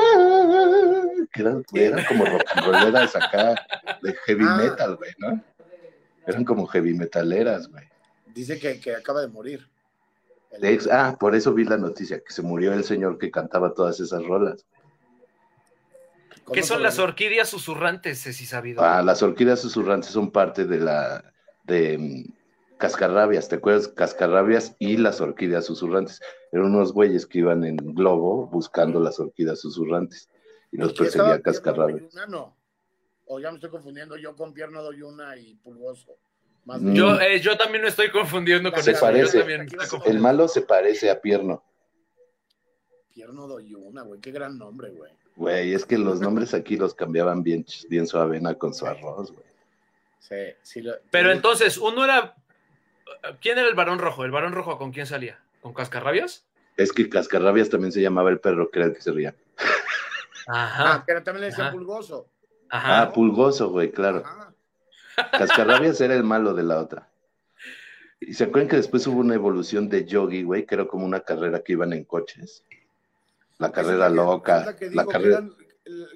Que 1.33 1.43
eran, 1.43 1.65
eran 1.75 2.05
como 2.07 2.25
rock 2.25 2.45
and 2.55 2.67
rolleras 2.67 3.15
acá 3.17 3.55
de 4.03 4.15
heavy 4.27 4.45
Ah. 4.47 4.57
metal, 4.57 4.97
güey, 4.97 5.11
¿no? 5.19 5.43
Eran 6.27 6.45
como 6.45 6.67
heavy 6.67 6.95
metaleras, 6.95 7.69
güey. 7.69 7.85
dice 8.35 8.59
que, 8.59 8.79
que 8.81 8.95
acaba 8.95 9.21
de 9.21 9.29
morir. 9.29 9.69
El- 10.53 10.65
ex- 10.67 10.89
ah, 10.91 11.17
por 11.19 11.35
eso 11.35 11.53
vi 11.53 11.65
la 11.65 11.77
noticia, 11.77 12.21
que 12.21 12.33
se 12.33 12.43
murió 12.43 12.73
el 12.73 12.85
señor 12.85 13.19
que 13.19 13.31
cantaba 13.31 13.75
todas 13.75 13.99
esas 14.01 14.25
rolas. 14.25 14.65
¿cómo 16.45 16.55
¿Qué 16.55 16.63
son 16.63 16.83
las 16.83 16.99
orquídeas 16.99 17.49
susurrantes, 17.49 18.23
Ceci 18.23 18.47
Sabido? 18.47 18.83
Ah, 18.83 19.03
las 19.03 19.23
orquídeas 19.23 19.61
susurrantes 19.61 20.11
son 20.11 20.31
parte 20.31 20.65
de 20.67 20.79
la 20.79 21.25
de 21.65 21.99
mm, 21.99 22.33
Cascarrabias, 22.79 23.49
¿te 23.49 23.57
acuerdas? 23.57 23.89
Cascarrabias 23.89 24.75
y 24.79 24.97
las 24.99 25.21
orquídeas 25.21 25.67
susurrantes. 25.67 26.21
Eran 26.53 26.67
unos 26.67 26.93
güeyes 26.93 27.27
que 27.27 27.39
iban 27.41 27.65
en 27.65 27.77
globo 27.77 28.47
buscando 28.47 29.01
las 29.01 29.19
orquídeas 29.19 29.61
susurrantes 29.61 30.31
y 30.73 30.77
los 30.79 30.93
¿Quién 30.93 31.07
estaba 31.09 31.31
perseguía 31.31 31.43
Pierno 31.43 31.43
Cascarrabias. 31.43 32.29
No. 32.29 32.57
O 33.27 33.39
ya 33.41 33.51
me 33.51 33.57
estoy 33.57 33.71
confundiendo 33.71 34.17
yo 34.17 34.35
con 34.37 34.53
Pierno 34.55 34.83
Doyuna 34.83 35.37
y 35.37 35.55
Pulgoso. 35.57 36.17
Más 36.65 36.81
Mm. 36.81 36.95
Yo, 36.95 37.21
eh, 37.21 37.41
yo 37.41 37.57
también 37.57 37.83
me 37.83 37.89
estoy 37.89 38.11
confundiendo 38.11 38.71
con 38.73 38.83
Se 38.83 38.93
eso. 38.93 39.01
parece. 39.01 39.45
El 40.07 40.19
malo 40.19 40.49
se 40.49 40.63
parece 40.63 41.11
a 41.11 41.21
Pierno. 41.21 41.63
Pierno 43.15 43.47
Doyuna, 43.49 44.03
güey. 44.03 44.21
Qué 44.21 44.31
gran 44.31 44.59
nombre, 44.59 44.91
güey. 44.91 45.13
Güey, 45.37 45.73
es 45.73 45.85
que 45.85 45.99
los 45.99 46.21
nombres 46.21 46.53
aquí 46.55 46.77
los 46.77 46.95
cambiaban 46.95 47.43
bien, 47.43 47.65
bien 47.89 48.07
su 48.07 48.19
avena 48.19 48.55
con 48.55 48.75
su 48.75 48.87
arroz, 48.87 49.33
güey. 49.33 49.45
Sí, 50.21 50.35
sí. 50.63 50.83
lo- 50.83 50.95
Pero 51.11 51.31
sí. 51.31 51.37
entonces, 51.37 51.79
uno 51.79 52.05
era. 52.05 52.35
¿Quién 53.41 53.59
era 53.59 53.69
el 53.69 53.75
varón 53.75 53.99
rojo? 53.99 54.25
¿El 54.25 54.31
varón 54.31 54.53
rojo 54.53 54.79
con 54.79 54.93
quién 54.93 55.07
salía? 55.07 55.41
¿Con 55.61 55.73
cascarrabias? 55.75 56.45
Es 56.77 56.93
que 56.93 57.09
Cascarrabias 57.09 57.71
también 57.71 57.91
se 57.93 58.01
llamaba 58.01 58.31
el 58.31 58.39
perro, 58.39 58.71
el 58.73 58.93
que 58.95 59.01
se 59.01 59.11
ría. 59.11 59.35
Ah, 60.49 60.65
Ajá. 60.65 61.05
pero 61.07 61.23
también 61.23 61.43
le 61.43 61.47
decían 61.49 61.69
Ajá. 61.69 61.77
Pulgoso. 61.77 62.29
Ajá. 62.71 63.03
Ah, 63.03 63.13
Pulgoso, 63.13 63.71
güey, 63.71 63.91
claro. 63.93 64.23
Ajá. 64.25 64.53
Cascarrabias 65.33 66.01
era 66.01 66.15
el 66.15 66.25
malo 66.25 66.55
de 66.55 66.63
la 66.63 66.79
otra. 66.81 67.09
Y 68.21 68.35
se 68.35 68.45
acuerdan 68.45 68.69
que 68.69 68.77
después 68.77 69.07
hubo 69.07 69.21
una 69.21 69.35
evolución 69.35 69.89
de 69.89 70.05
Yogi, 70.05 70.43
güey, 70.43 70.67
que 70.67 70.75
era 70.75 70.87
como 70.87 71.05
una 71.07 71.21
carrera 71.21 71.61
que 71.63 71.73
iban 71.73 71.93
en 71.93 72.05
coches. 72.05 72.65
La 73.59 73.71
carrera 73.73 74.09
la 74.09 74.09
que- 74.09 74.15
loca, 74.15 74.61
es 74.61 74.67
la 74.67 74.77
que 74.77 74.85
la 74.87 74.91
digo, 74.91 75.07
que, 75.07 75.13
carrera. 75.13 75.37
eran- 75.39 75.55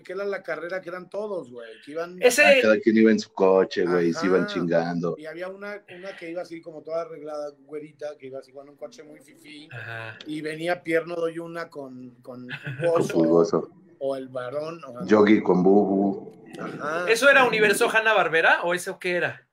que 0.05 0.13
era 0.13 0.25
la 0.25 0.43
carrera 0.43 0.81
que 0.81 0.89
eran 0.91 1.09
todos, 1.09 1.51
güey. 1.51 1.69
Que 1.85 1.93
iban. 1.93 2.19
Ese- 2.21 2.45
Ah, 2.45 2.53
cada 2.63 2.79
quien 2.81 2.97
iba 2.99 3.11
en 3.11 3.19
su 3.19 3.33
coche, 3.33 3.85
güey, 3.87 4.09
y 4.11 4.13
se 4.13 4.27
iban 4.27 4.47
chingando. 4.47 5.15
Y 5.19 5.27
había 5.27 5.49
una, 5.49 5.83
una 5.97 6.17
que 6.17 6.31
iba 6.31 6.43
así 6.43 6.61
como 6.61 6.83
toda 6.83 7.03
arreglada, 7.03 7.53
güerita, 7.65 8.17
que 8.19 8.27
iba 8.27 8.39
así 8.41 8.53
con 8.53 8.69
un 8.69 8.77
coche 8.77 9.03
muy 9.03 9.19
fifí. 9.21 9.69
Ajá. 9.73 10.19
Y 10.27 10.41
venía 10.43 10.83
Pierno 10.83 11.15
Doyuna 11.17 11.69
con, 11.71 12.11
con 12.23 12.47
Con 12.93 13.09
Pulgoso. 13.09 13.71
O 14.05 14.17
el 14.17 14.29
varón. 14.29 14.81
O, 14.85 15.07
Yogi 15.07 15.41
con 15.43 15.63
Bubu. 15.63 16.33
Ajá. 16.59 17.09
¿Eso 17.09 17.31
era 17.31 17.45
Universo 17.45 17.89
Hanna 17.89 18.13
Barbera 18.13 18.63
o 18.65 18.75
eso 18.75 18.99
qué 18.99 19.13
era? 19.13 19.47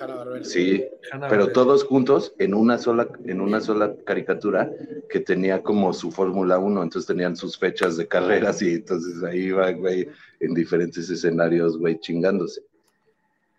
Hanna-Barbera. 0.00 0.44
Sí, 0.44 0.84
Hanna 1.12 1.28
pero 1.28 1.42
Barbera. 1.42 1.52
todos 1.52 1.84
juntos 1.84 2.34
en 2.40 2.52
una 2.54 2.78
sola, 2.78 3.06
en 3.26 3.40
una 3.40 3.60
sola 3.60 3.94
caricatura 4.04 4.68
que 5.08 5.20
tenía 5.20 5.62
como 5.62 5.92
su 5.92 6.10
Fórmula 6.10 6.58
1, 6.58 6.82
entonces 6.82 7.06
tenían 7.06 7.36
sus 7.36 7.56
fechas 7.56 7.96
de 7.96 8.08
carreras 8.08 8.60
y 8.62 8.74
entonces 8.74 9.22
ahí 9.22 9.44
iban, 9.44 9.78
güey, 9.78 10.08
en 10.40 10.52
diferentes 10.52 11.08
escenarios, 11.08 11.78
güey, 11.78 12.00
chingándose. 12.00 12.62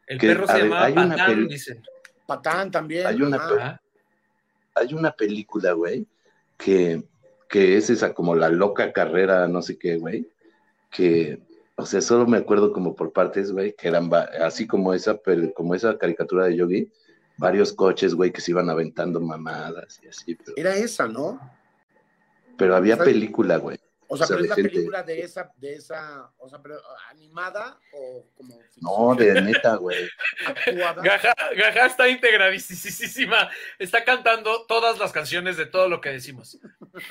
El 0.08 0.20
que- 0.20 0.28
perro 0.28 0.46
se 0.48 0.58
llamaba 0.60 0.84
hay 0.86 0.92
una 0.94 1.10
Patán, 1.16 1.28
peli- 1.36 1.48
dicen. 1.48 1.82
Patán 2.28 2.70
también. 2.72 3.08
Hay 3.08 3.22
una. 3.22 3.82
Hay 4.76 4.94
una 4.94 5.12
película, 5.14 5.72
güey, 5.72 6.06
que, 6.58 7.02
que 7.50 7.78
es 7.78 7.90
esa 7.90 8.14
como 8.14 8.36
la 8.36 8.50
loca 8.50 8.92
carrera, 8.94 9.48
no 9.48 9.62
sé 9.62 9.78
qué, 9.78 9.98
güey, 9.98 10.28
que, 10.92 11.40
o 11.76 11.86
sea, 11.86 12.02
solo 12.02 12.26
me 12.28 12.38
acuerdo 12.38 12.72
como 12.72 12.96
por 12.96 13.12
partes, 13.14 13.52
güey, 13.52 13.74
que 13.76 13.88
eran 13.88 14.10
así 14.42 14.66
como 14.68 14.94
esa, 14.94 15.22
pel- 15.22 15.54
como 15.54 15.76
esa 15.76 15.98
caricatura 15.98 16.46
de 16.46 16.56
Yogi, 16.56 16.92
varios 17.38 17.74
coches, 17.74 18.14
güey, 18.16 18.32
que 18.32 18.42
se 18.42 18.52
iban 18.52 18.70
aventando 18.70 19.20
mamadas 19.20 20.00
y 20.04 20.08
así. 20.08 20.36
Pero, 20.36 20.54
Era 20.56 20.76
esa, 20.76 21.08
¿no? 21.08 21.40
pero 22.58 22.76
había 22.76 22.96
película, 22.98 23.58
güey. 23.58 23.78
O 24.16 24.18
sea, 24.18 24.26
O 24.26 24.28
sea, 24.28 24.38
pero 24.38 24.50
es 24.50 24.56
gente- 24.56 24.70
película 24.70 25.04
de 25.04 25.20
esa, 25.22 25.52
de 25.58 25.74
esa, 25.76 26.32
o 26.38 26.50
sea, 26.50 26.60
pero 26.62 26.76
animada 27.10 27.80
o 27.94 28.26
como 28.36 28.60
No, 28.82 29.16
de 29.16 29.42
neta, 29.42 29.76
güey. 29.76 30.10
Gaja, 31.04 31.34
Gaja 31.56 31.86
está 31.86 32.08
integradísima. 32.10 33.50
Está 33.80 34.04
cantando 34.04 34.66
todas 34.68 34.98
las 35.00 35.12
canciones 35.12 35.58
de 35.58 35.66
todo 35.66 35.88
lo 35.90 36.02
que 36.02 36.10
decimos. 36.10 36.60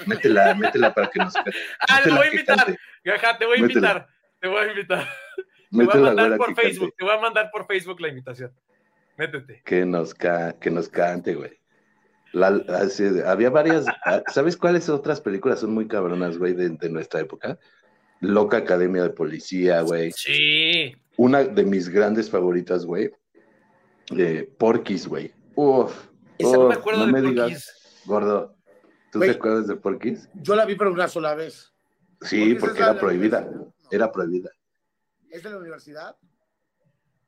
Métela, 0.06 0.54
métela 0.54 0.92
para 0.94 1.08
que 1.10 1.18
nos. 1.18 1.34
Ah, 1.36 2.00
te 2.02 2.10
voy 2.10 2.26
a 2.26 2.30
invitar. 2.30 2.78
Gaja, 3.04 3.38
te 3.38 3.46
voy 3.46 3.56
a 3.58 3.60
invitar. 3.60 4.08
Te 4.40 4.48
voy 4.48 4.64
a 4.64 4.70
invitar. 4.70 5.08
Te 5.70 5.84
voy 5.84 5.88
a 5.92 5.96
mandar 5.98 6.26
güera, 6.28 6.36
por. 6.36 6.54
Facebook. 6.54 6.94
Te 6.96 7.04
voy 7.04 7.14
a 7.14 7.20
mandar 7.20 7.50
por 7.50 7.66
Facebook 7.66 8.00
la 8.00 8.08
invitación. 8.08 8.52
Métete. 9.16 9.62
Que 9.64 9.84
nos, 9.84 10.14
ca- 10.14 10.54
que 10.58 10.70
nos 10.70 10.88
cante, 10.88 11.34
güey. 11.34 11.58
La- 12.34 12.62
así, 12.80 13.04
había 13.24 13.48
varias. 13.50 13.86
ah, 14.04 14.22
¿Sabes 14.32 14.56
cuáles 14.56 14.88
otras 14.88 15.20
películas 15.20 15.60
son 15.60 15.72
muy 15.72 15.86
cabronas, 15.88 16.36
güey, 16.36 16.52
de, 16.52 16.68
de 16.70 16.90
nuestra 16.90 17.20
época? 17.20 17.58
Loca 18.20 18.56
Academia 18.58 19.02
de 19.02 19.10
Policía, 19.10 19.80
güey. 19.82 20.10
Sí. 20.12 20.92
Una 21.16 21.44
de 21.44 21.64
mis 21.64 21.88
grandes 21.88 22.28
favoritas, 22.30 22.84
güey. 22.84 23.10
Eh, 24.16 24.52
Porky's, 24.58 25.06
güey. 25.06 25.32
Uf. 25.54 26.08
Esa 26.38 26.56
no 26.56 26.68
me 26.68 26.74
acuerdo 26.74 27.02
Oh, 27.02 27.06
no 27.06 27.12
de 27.16 27.22
me 27.22 27.28
Porky's. 27.28 27.46
digas, 27.46 28.02
gordo. 28.06 28.56
¿Tú 29.12 29.20
te 29.20 29.30
acuerdas 29.30 29.68
de 29.68 29.76
Porky's? 29.76 30.28
Yo 30.34 30.56
la 30.56 30.64
vi 30.64 30.74
pero 30.74 30.92
una 30.92 31.06
sola 31.08 31.34
vez. 31.34 31.72
Sí, 32.22 32.54
Porky's 32.54 32.60
porque 32.60 32.82
era 32.82 32.98
prohibida. 32.98 33.48
Era 33.92 34.10
prohibida. 34.10 34.50
¿Es 35.30 35.42
de 35.44 35.50
la 35.50 35.58
universidad? 35.58 36.16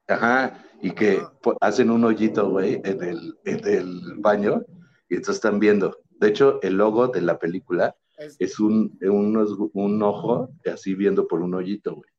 Ajá, 0.09 0.65
y 0.81 0.91
que 0.93 1.21
hacen 1.61 1.91
un 1.91 2.05
hoyito, 2.05 2.49
güey, 2.51 2.81
en 2.85 3.03
el, 3.03 3.39
en 3.45 3.67
el 3.69 4.01
baño, 4.19 4.65
y 5.09 5.15
entonces 5.17 5.37
están 5.37 5.59
viendo. 5.61 5.99
De 6.11 6.29
hecho, 6.29 6.61
el 6.63 6.75
logo 6.77 7.09
de 7.09 7.21
la 7.23 7.39
película 7.39 7.95
Es, 8.19 8.37
es 8.39 8.59
un, 8.61 8.99
unos- 9.03 9.57
un 9.75 10.03
ojo 10.03 10.49
así 10.73 10.95
viendo 10.95 11.27
por 11.29 11.41
un 11.43 11.55
hoyito, 11.55 11.95
güey. 11.97 12.11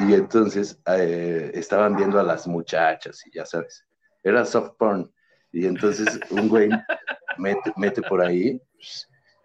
Y 0.00 0.14
entonces 0.14 0.80
eh, 0.86 1.50
estaban 1.54 1.94
viendo 1.96 2.18
a 2.18 2.22
las 2.22 2.46
muchachas, 2.48 3.24
y 3.26 3.30
ya 3.36 3.44
sabes, 3.46 3.84
era 4.22 4.44
soft 4.44 4.72
porn. 4.78 5.12
Y 5.52 5.66
entonces 5.66 6.18
un 6.30 6.48
güey 6.48 6.68
mete, 7.38 7.72
mete 7.76 8.02
por 8.02 8.20
ahí, 8.22 8.60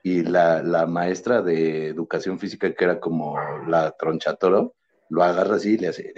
y 0.04 0.24
la, 0.24 0.64
la 0.64 0.86
maestra 0.88 1.42
de 1.42 1.88
educación 1.88 2.40
física, 2.40 2.74
que 2.74 2.84
era 2.86 3.00
como 3.00 3.38
la 3.68 3.92
tronchatoro, 3.92 4.74
lo 5.10 5.22
agarra 5.24 5.56
así 5.58 5.74
y 5.74 5.78
le 5.78 5.90
hace. 5.90 6.14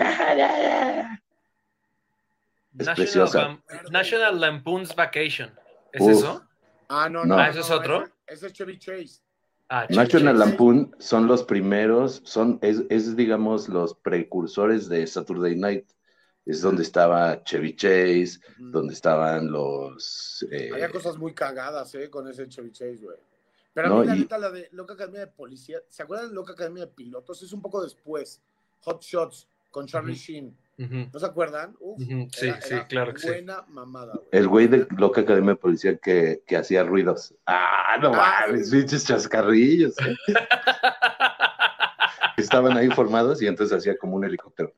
Es 2.77 2.85
National, 2.85 2.95
preciosa. 2.95 3.39
Lam- 3.41 3.61
National 3.91 4.39
Lampoon's 4.39 4.95
Vacation. 4.95 5.51
¿Es 5.93 6.01
Uf. 6.01 6.11
eso? 6.11 6.43
ah, 6.89 7.09
no, 7.09 7.25
No. 7.25 7.35
no. 7.35 7.41
Ah, 7.41 7.49
¿eso 7.49 7.59
es 7.61 7.69
no, 7.69 7.75
otro? 7.77 8.03
Ese, 8.27 8.47
es 8.47 8.53
Chevy 8.53 8.77
Chase. 8.79 9.21
Ah, 9.69 9.87
Chase. 9.87 10.19
Lampoon 10.21 10.95
son 10.99 11.27
los 11.27 11.43
primeros, 11.43 12.21
son, 12.25 12.57
es, 12.61 12.81
es, 12.89 13.15
digamos, 13.15 13.69
los 13.69 13.93
precursores 13.95 14.89
de 14.89 15.05
Saturday 15.05 15.55
Night. 15.55 15.85
Es 16.45 16.61
donde 16.61 16.81
estaba 16.81 17.43
Chevy 17.43 17.75
Chase, 17.75 18.39
donde 18.57 18.93
estaban 18.95 19.51
los... 19.51 20.43
eh, 20.49 20.71
Había 20.73 20.89
cosas 20.89 21.17
muy 21.17 21.33
cagadas, 21.35 21.93
¿eh? 21.93 22.09
Con 22.09 22.27
ese 22.27 22.47
Chevy 22.47 22.71
Chase, 22.71 22.97
güey. 23.03 23.17
Pero 23.71 23.85
a 23.87 23.89
No, 23.91 23.99
mí, 23.99 24.07
la 24.07 24.15
y- 24.15 24.19
neta, 24.21 24.37
la 24.39 24.49
de 24.49 24.67
Loca 24.71 24.95
Academia 24.95 25.19
de 25.21 25.27
Policía, 25.27 25.77
¿se 25.89 26.01
acuerdan 26.01 26.29
de 26.29 26.33
Loca 26.35 26.53
Academia 26.53 26.85
de 26.87 26.91
Pilotos? 26.91 27.43
Es 27.43 27.53
un 27.53 27.61
poco 27.61 27.83
después. 27.83 28.41
Hot 28.81 29.03
Shots 29.03 29.47
con 29.69 29.85
Charlie. 29.85 30.15
Sheen. 30.15 30.57
¿No 30.79 31.19
se 31.19 31.25
acuerdan? 31.25 31.75
Uf, 31.81 31.99
sí, 32.31 32.47
era- 32.47 32.61
sí, 32.61 32.73
era 32.73 32.87
claro 32.87 33.13
que 33.13 33.19
sí. 33.19 33.27
Buena 33.27 33.65
mamada, 33.67 34.13
güey. 34.13 34.27
el 34.31 34.47
güey 34.47 34.67
de 34.67 34.87
Loca 34.97 35.21
Academia 35.21 35.51
de 35.51 35.55
Policía 35.57 35.97
que, 35.97 36.41
que 36.47 36.55
hacía 36.55 36.83
ruidos. 36.83 37.35
Ah, 37.45 37.97
no 38.01 38.13
Ah, 38.15 38.45
mames, 38.47 38.71
pinches 38.71 39.05
chascarrillos. 39.05 39.93
¿eh? 39.99 40.15
Estaban 42.37 42.77
ahí 42.77 42.87
formados 42.89 43.41
y 43.41 43.47
entonces 43.47 43.77
hacía 43.77 43.97
como 43.97 44.15
un 44.15 44.23
helicóptero. 44.23 44.73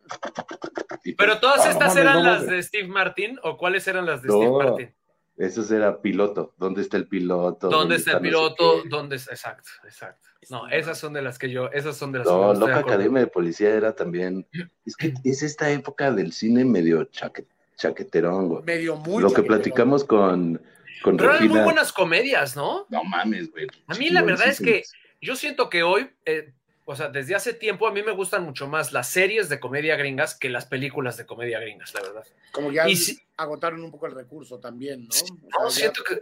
Pero 1.17 1.39
todas 1.39 1.59
Ah, 1.61 1.65
no 1.65 1.71
estas 1.71 1.89
mames, 1.89 2.03
eran 2.03 2.15
no 2.15 2.23
las 2.31 2.47
de 2.47 2.63
Steve 2.63 2.87
Martin 2.87 3.37
o 3.43 3.57
cuáles 3.57 3.87
eran 3.87 4.07
las 4.07 4.23
de 4.23 4.29
No. 4.29 4.35
Steve 4.37 4.51
Martin? 4.51 4.95
Eso 5.37 5.75
era 5.75 6.01
piloto. 6.01 6.53
¿Dónde 6.57 6.81
está 6.81 6.97
el 6.97 7.07
piloto? 7.07 7.69
¿Dónde 7.69 7.95
está 7.95 8.11
el 8.11 8.17
no 8.17 8.21
sé 8.21 8.27
piloto? 8.27 8.83
¿Dónde 8.89 9.15
está? 9.15 9.31
Exacto, 9.31 9.69
exacto. 9.83 10.29
No, 10.49 10.67
esas 10.69 10.97
son 10.97 11.13
de 11.13 11.21
las 11.21 11.37
que 11.39 11.49
yo, 11.49 11.69
esas 11.71 11.95
son 11.97 12.11
de 12.11 12.19
las 12.19 12.27
No, 12.27 12.51
que 12.53 12.53
de 12.53 12.59
Loca. 12.59 12.77
Academia 12.79 13.19
de 13.21 13.27
Policía 13.27 13.69
era 13.69 13.95
también. 13.95 14.47
Es 14.85 14.95
que 14.95 15.13
es 15.23 15.43
esta 15.43 15.69
época 15.71 16.11
del 16.11 16.31
cine 16.33 16.65
medio 16.65 17.03
chaque- 17.05 17.45
chaqueterón, 17.77 18.49
güey. 18.49 18.63
Medio 18.63 18.95
muy 18.97 19.21
Lo 19.23 19.31
que 19.31 19.43
platicamos 19.43 20.03
con, 20.03 20.61
con 21.03 21.17
Pero 21.17 21.33
eran 21.35 21.47
muy 21.47 21.59
buenas 21.61 21.91
comedias, 21.93 22.55
¿no? 22.55 22.85
No 22.89 23.03
mames, 23.03 23.51
güey. 23.51 23.67
A 23.87 23.95
mí 23.95 24.09
la 24.09 24.21
verdad 24.23 24.47
es 24.47 24.59
que 24.59 24.83
yo 25.21 25.35
siento 25.35 25.69
que 25.69 25.83
hoy, 25.83 26.09
eh, 26.25 26.53
o 26.85 26.95
sea, 26.95 27.09
desde 27.09 27.35
hace 27.35 27.53
tiempo 27.53 27.87
a 27.87 27.91
mí 27.91 28.01
me 28.03 28.11
gustan 28.11 28.43
mucho 28.43 28.67
más 28.67 28.91
las 28.91 29.07
series 29.09 29.49
de 29.49 29.59
comedia 29.59 29.95
gringas 29.95 30.35
que 30.35 30.49
las 30.49 30.65
películas 30.65 31.15
de 31.17 31.25
comedia 31.25 31.59
gringas, 31.59 31.93
la 31.93 32.01
verdad. 32.01 32.25
Como 32.51 32.71
ya 32.71 32.87
Y 32.89 32.95
si- 32.95 33.19
agotaron 33.37 33.83
un 33.83 33.91
poco 33.91 34.07
el 34.07 34.15
recurso 34.15 34.59
también, 34.59 35.05
¿no? 35.05 35.11
Sí, 35.11 35.25
O 35.57 35.63
No, 35.63 35.69
sea, 35.69 35.87
ya- 35.87 35.93
siento 35.93 36.03
que. 36.03 36.21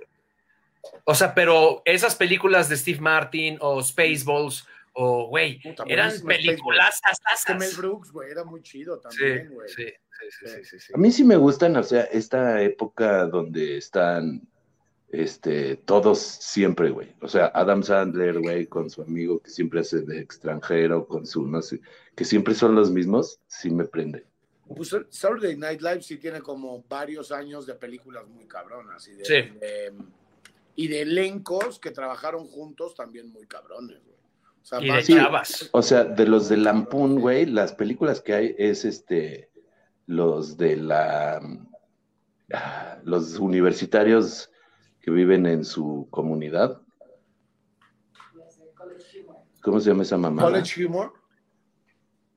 O 1.03 1.13
sea, 1.15 1.33
pero 1.33 1.81
esas 1.85 2.15
películas 2.15 2.69
de 2.69 2.77
Steve 2.77 2.99
Martin 3.01 3.57
o 3.61 3.81
Spaceballs 3.83 4.65
o, 4.93 5.27
güey, 5.27 5.61
eran 5.87 6.11
películas 6.21 6.99
Mel 7.57 7.71
Brooks, 7.75 8.11
güey, 8.11 8.31
era 8.31 8.43
muy 8.43 8.61
chido 8.61 8.99
también, 8.99 9.49
güey. 9.53 9.69
sí, 9.69 9.85
sí, 9.85 10.27
sí, 10.39 10.47
sí, 10.47 10.63
sí, 10.65 10.79
sí. 10.79 10.93
A 10.93 10.97
mí 10.97 11.11
sí 11.11 11.23
me 11.23 11.35
gustan, 11.35 11.75
o 11.77 11.83
sea, 11.83 12.01
esta 12.03 12.61
época 12.61 13.25
donde 13.25 13.77
están 13.77 14.41
este, 15.11 15.75
todos 15.77 16.19
siempre, 16.19 16.91
güey. 16.91 17.13
O 17.21 17.27
sea, 17.27 17.51
Adam 17.53 17.83
Sandler, 17.83 18.39
güey, 18.39 18.67
con 18.67 18.89
su 18.89 19.01
amigo 19.01 19.39
que 19.39 19.49
siempre 19.49 19.79
hace 19.81 20.01
de 20.01 20.19
extranjero, 20.19 21.07
con 21.07 21.25
su, 21.25 21.45
no 21.47 21.61
sé, 21.61 21.81
que 22.15 22.25
siempre 22.25 22.53
son 22.53 22.75
los 22.75 22.91
mismos, 22.91 23.39
sí 23.47 23.69
me 23.71 23.85
prende. 23.85 24.25
Pues 24.75 24.95
Saturday 25.09 25.57
Night 25.57 25.81
Live 25.81 26.03
sí 26.03 26.17
tiene 26.17 26.41
como 26.41 26.83
varios 26.87 27.31
años 27.31 27.65
de 27.65 27.73
películas 27.73 28.27
muy 28.27 28.45
cabronas 28.45 29.07
y 29.07 29.13
de, 29.13 29.25
Sí. 29.25 29.33
y 29.33 29.57
de, 29.59 29.93
y 30.75 30.87
de 30.87 31.01
elencos 31.01 31.79
que 31.79 31.89
trabajaron 31.89 32.45
juntos 32.45 32.93
también 32.93 33.31
muy 33.31 33.47
cabrones, 33.47 33.99
güey. 34.05 34.17
O 34.61 34.65
sea, 34.65 34.79
Y 34.79 34.91
de 34.91 35.03
chavas. 35.03 35.69
O 35.71 35.81
sea, 35.81 36.03
de 36.03 36.27
los 36.27 36.49
de 36.49 36.57
Lampoon, 36.57 37.19
güey, 37.19 37.47
las 37.47 37.73
películas 37.73 38.21
que 38.21 38.33
hay 38.33 38.55
es 38.59 38.85
este, 38.85 39.49
los 40.05 40.55
de 40.57 40.75
la, 40.77 41.41
ah, 42.53 42.99
los 43.03 43.39
universitarios 43.39 44.51
que 45.01 45.11
viven 45.11 45.45
en 45.45 45.63
su 45.63 46.07
comunidad. 46.09 46.81
¿Cómo 49.61 49.79
se 49.79 49.89
llama 49.89 50.03
esa 50.03 50.17
mamá? 50.17 50.41
College 50.41 50.85
Humor. 50.85 51.13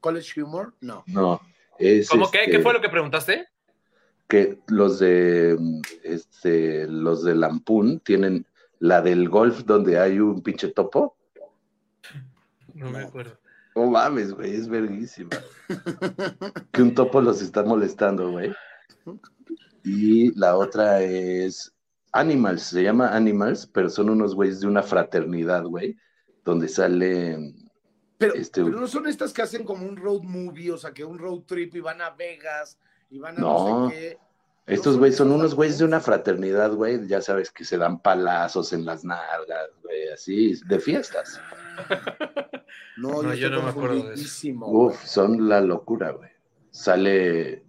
College 0.01 0.43
Humor, 0.43 0.75
no. 0.81 1.05
No, 1.07 1.41
es 1.79 2.09
¿Cómo 2.09 2.31
qué? 2.31 2.41
este, 2.41 2.51
¿Qué 2.53 2.59
fue 2.61 2.73
lo 2.73 2.81
que 2.81 2.89
preguntaste? 2.89 3.53
que 4.33 4.59
los 4.69 4.99
de 4.99 5.59
este, 6.05 6.87
los 6.89 7.23
de 7.23 7.35
Lampoon 7.35 8.01
tienen 8.01 8.47
la 8.79 9.03
del 9.03 9.29
golf 9.29 9.65
donde 9.67 9.99
hay 9.99 10.21
un 10.21 10.43
pinche 10.43 10.69
topo. 10.69 11.19
No 12.73 12.91
me 12.91 13.01
acuerdo. 13.01 13.39
No 13.77 13.91
mames, 13.91 14.33
güey, 14.33 14.55
es 14.55 14.69
verguísima. 14.69 15.37
que 16.73 16.81
un 16.81 16.95
topo 16.95 17.21
los 17.21 17.43
está 17.43 17.63
molestando, 17.63 18.31
güey. 18.31 18.51
Y 19.85 20.35
la 20.39 20.57
otra 20.57 21.03
es 21.03 21.75
Animals, 22.13 22.63
se 22.63 22.83
llama 22.83 23.09
Animals, 23.17 23.67
pero 23.67 23.89
son 23.89 24.11
unos 24.11 24.35
güeyes 24.35 24.61
de 24.61 24.67
una 24.67 24.83
fraternidad, 24.83 25.65
güey, 25.65 25.97
donde 26.45 26.69
salen. 26.69 27.71
Pero, 28.19 28.35
Este- 28.35 28.63
pero 28.65 28.79
no 28.81 28.87
son 28.87 29.09
estas 29.09 29.33
que 29.33 29.43
hacen 29.43 29.65
como 29.65 29.87
un 29.87 29.97
road 29.97 30.23
movie, 30.23 30.71
o 30.71 30.77
sea, 30.79 30.93
que 30.93 31.05
un 31.05 31.19
road 31.19 31.41
trip 31.41 31.75
y 31.75 31.81
van 31.81 32.01
a 32.03 32.11
Vegas 32.11 32.79
y 33.11 33.19
van 33.19 33.37
a 33.39 33.41
no, 33.41 33.81
No. 33.85 33.91
sé 33.91 33.95
qué. 33.97 34.19
Estos 34.65 34.97
güeyes 34.97 35.17
son 35.17 35.33
unos 35.33 35.57
güeyes 35.57 35.79
de 35.79 35.85
una 35.85 35.99
fraternidad, 36.01 36.73
güey, 36.73 37.09
ya 37.09 37.21
sabes 37.21 37.51
que 37.51 37.65
se 37.65 37.79
dan 37.79 38.01
palazos 38.01 38.73
en 38.73 38.85
las 38.85 39.05
nalgas, 39.05 39.71
güey, 39.83 40.09
así, 40.11 40.55
de 40.67 40.79
fiestas. 40.79 41.41
No, 42.97 43.23
No, 43.23 43.35
yo 43.35 43.35
yo, 43.35 43.51
no 43.51 43.63
me 43.63 43.71
acuerdo 43.71 44.03
de 44.11 44.15
eso. 44.15 44.49
Uf, 44.67 45.03
son 45.05 45.49
la 45.49 45.61
locura, 45.63 46.11
güey. 46.11 46.31
Sale, 46.71 47.65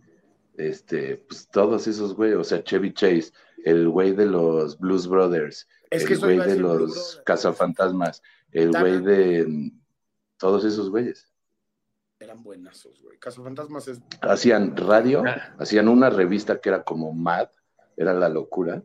este, 0.58 1.18
pues 1.18 1.48
todos 1.50 1.88
esos 1.88 2.14
güey, 2.16 2.34
o 2.34 2.44
sea, 2.44 2.64
Chevy 2.64 2.94
Chase, 2.94 3.32
el 3.64 3.90
güey 3.90 4.12
de 4.14 4.26
los 4.26 4.78
Blues 4.80 5.08
Brothers, 5.08 5.68
Es 5.90 6.06
que 6.06 6.14
el 6.14 6.20
güey 6.20 6.38
de 6.40 6.58
los 6.58 7.22
cazafantasmas, 7.26 8.22
el 8.52 8.72
güey 8.72 9.02
de 9.02 9.46
mm, 9.48 9.82
todos 10.38 10.66
esos 10.66 10.90
güeyes. 10.90 11.28
Eran 12.20 12.42
buenazos, 12.44 13.02
güey. 13.02 13.18
Cazafantasmas 13.20 13.88
es. 13.88 14.02
Hacían 14.22 14.76
radio, 14.78 15.24
Ah. 15.26 15.54
hacían 15.60 15.88
una 15.90 16.10
revista 16.10 16.60
que 16.62 16.70
era 16.70 16.84
como 16.84 17.12
Mad, 17.14 17.50
era 17.98 18.14
la 18.14 18.30
locura, 18.30 18.84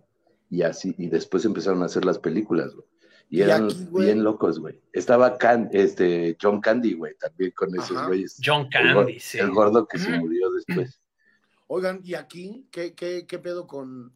y 0.50 0.62
así, 0.62 0.94
y 0.98 1.08
después 1.08 1.44
empezaron 1.44 1.82
a 1.82 1.86
hacer 1.86 2.04
las 2.04 2.18
películas, 2.18 2.74
güey. 2.74 2.86
Y 3.30 3.38
Y 3.38 3.42
eran 3.42 3.66
aquí, 3.66 3.86
güey. 3.90 4.06
bien 4.06 4.24
locos, 4.24 4.58
güey. 4.58 4.80
Estaba 4.92 5.36
Can, 5.36 5.68
este, 5.72 6.36
John 6.40 6.60
Candy, 6.60 6.94
güey, 6.94 7.14
también 7.18 7.50
con 7.52 7.74
esos 7.78 7.96
Ajá. 7.96 8.06
güeyes. 8.06 8.40
John 8.42 8.68
El, 8.72 8.94
Candy, 8.94 9.20
sí. 9.20 9.38
el 9.38 9.50
gordo 9.50 9.86
que 9.86 9.98
se 9.98 10.18
murió 10.18 10.50
después. 10.52 11.00
Oigan, 11.66 12.00
¿y 12.02 12.14
aquí 12.14 12.66
qué, 12.70 12.94
qué, 12.94 13.26
qué 13.26 13.38
pedo 13.38 13.66
con, 13.66 14.12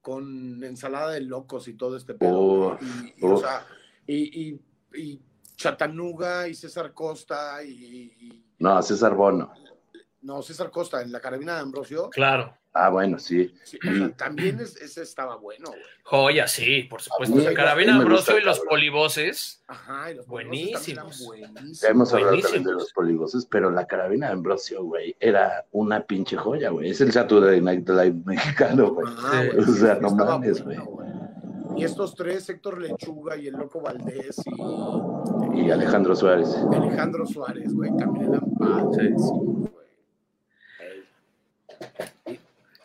con 0.00 0.62
ensalada 0.64 1.10
de 1.12 1.20
locos 1.20 1.68
y 1.68 1.74
todo 1.74 1.96
este 1.96 2.14
pedo. 2.14 2.38
Oh, 2.38 2.78
y, 2.80 3.14
y, 3.18 3.24
o 3.24 3.36
sea, 3.36 3.66
y, 4.06 4.50
y, 4.50 4.60
y 4.94 5.20
Chatanuga 5.56 6.48
y 6.48 6.54
César 6.54 6.92
Costa 6.94 7.62
y, 7.62 7.70
y- 7.70 8.44
No, 8.58 8.80
César 8.82 9.14
Bono. 9.14 9.52
no, 10.22 10.42
César 10.42 10.70
Costa 10.70 11.02
en 11.02 11.12
la 11.12 11.20
carabina 11.20 11.54
de 11.56 11.60
Ambrosio. 11.60 12.08
Claro. 12.10 12.56
Ah, 12.72 12.88
bueno, 12.88 13.18
sí. 13.18 13.52
también 14.16 14.60
es- 14.60 14.76
ese 14.76 15.02
estaba 15.02 15.34
bueno, 15.36 15.70
güey. 15.70 15.80
Joya, 16.04 16.46
sí, 16.46 16.84
por 16.84 17.02
supuesto. 17.02 17.34
Mí- 17.34 17.52
carabina 17.54 17.96
Ambrosio 17.96 18.38
y 18.38 18.42
los 18.42 18.60
polivoces. 18.60 19.62
Ajá, 19.66 20.12
y 20.12 20.14
los 20.14 20.26
Buenísimos. 20.28 21.24
buenísimos. 21.26 21.80
Ya 21.80 21.88
hemos 21.88 22.12
hablado 22.12 22.30
Buenísimos. 22.30 22.52
también 22.54 22.76
de 22.76 22.82
los 22.82 22.92
polivoces, 22.92 23.46
pero 23.46 23.70
la 23.72 23.86
carabina 23.88 24.28
de 24.28 24.32
Ambrosio, 24.34 24.84
güey, 24.84 25.16
era 25.18 25.66
una 25.72 26.04
pinche 26.06 26.36
joya, 26.36 26.70
güey. 26.70 26.90
Es 26.90 27.00
el 27.00 27.10
Saturday 27.12 27.60
Night 27.60 27.88
Live 27.88 28.22
mexicano, 28.24 28.92
güey. 28.94 29.06
Sí. 29.08 29.46
güey, 29.48 29.58
O 29.58 29.72
sea, 29.74 29.94
sí, 29.96 30.00
no 30.02 30.10
mames, 30.14 30.64
bueno, 30.64 30.84
güey. 30.84 31.10
Y 31.76 31.84
estos 31.84 32.14
tres, 32.14 32.48
Héctor 32.50 32.80
Lechuga 32.80 33.36
y 33.36 33.46
el 33.48 33.54
Loco 33.54 33.80
Valdés 33.80 34.36
y 35.54 35.60
Y 35.60 35.70
Alejandro 35.70 36.14
Suárez. 36.14 36.54
Alejandro 36.72 37.26
Suárez, 37.26 37.72
güey, 37.74 37.90
también 37.96 38.34
eran 38.34 38.50
padres, 38.56 39.14
güey. 39.16 39.70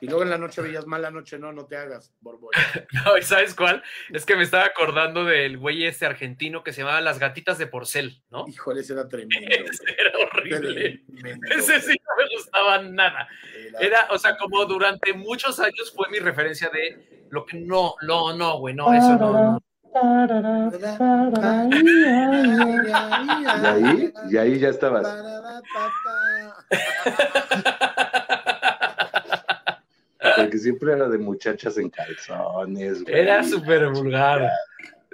Y, 0.06 0.08
luego 0.08 0.24
en 0.24 0.30
la 0.30 0.38
noche 0.38 0.62
veías 0.62 0.86
mala 0.86 1.10
noche, 1.12 1.38
no, 1.39 1.51
no 1.51 1.66
te 1.66 1.76
hagas, 1.78 2.14
Borbolla. 2.22 2.58
No, 3.06 3.18
¿y 3.18 3.22
sabes 3.24 3.56
cuál? 3.56 3.84
Es 4.14 4.26
que 4.26 4.36
me 4.36 4.43
estaba 4.43 4.66
acordando 4.66 5.26
del 5.26 5.58
güey 5.58 5.86
este 5.86 6.06
argentino 6.06 6.64
que 6.64 6.74
se 6.74 6.82
llamaba 6.82 7.01
Las 7.01 7.20
Gatitas 7.20 7.58
de 7.58 7.68
Porcel, 7.68 8.22
¿no? 8.30 8.45
Híjole, 8.47 8.82
ese 8.82 8.93
era 8.93 9.08
tremendo. 9.08 9.47
Ese 9.49 9.84
era 9.97 10.12
horrible. 10.20 11.03
Tremendo, 11.08 11.47
Ese 11.56 11.82
sí 11.82 11.95
no 12.08 12.16
me 12.24 12.30
gustaba 12.36 12.82
nada. 12.84 13.28
Era- 13.68 13.80
Era, 13.80 14.08
o 14.12 14.18
sea, 14.18 14.38
como 14.38 14.66
durante 14.66 15.14
muchos 15.14 15.60
años 15.60 15.91
fue 15.95 16.10
mi 16.10 16.20
referencia 16.20 16.70
de 16.70 17.28
lo 17.32 17.45
que 17.45 17.58
no, 17.58 17.95
no, 18.01 18.34
no, 18.36 18.60
güey, 18.60 18.74
no, 18.76 18.93
eso 18.93 19.16
no. 19.18 19.32
no. 19.34 19.60
Y 19.95 19.97
ahí, 23.66 24.14
y 24.30 24.38
ahí 24.38 24.60
ya 24.60 24.68
estabas. 24.70 25.08
Porque 30.36 30.58
siempre 30.58 30.94
era 30.94 31.08
de 31.10 31.18
muchachas 31.18 31.78
en 31.78 31.90
calzones, 31.90 33.04
güey. 33.04 33.16
Era 33.16 33.44
súper 33.44 33.90
vulgar. 33.90 34.50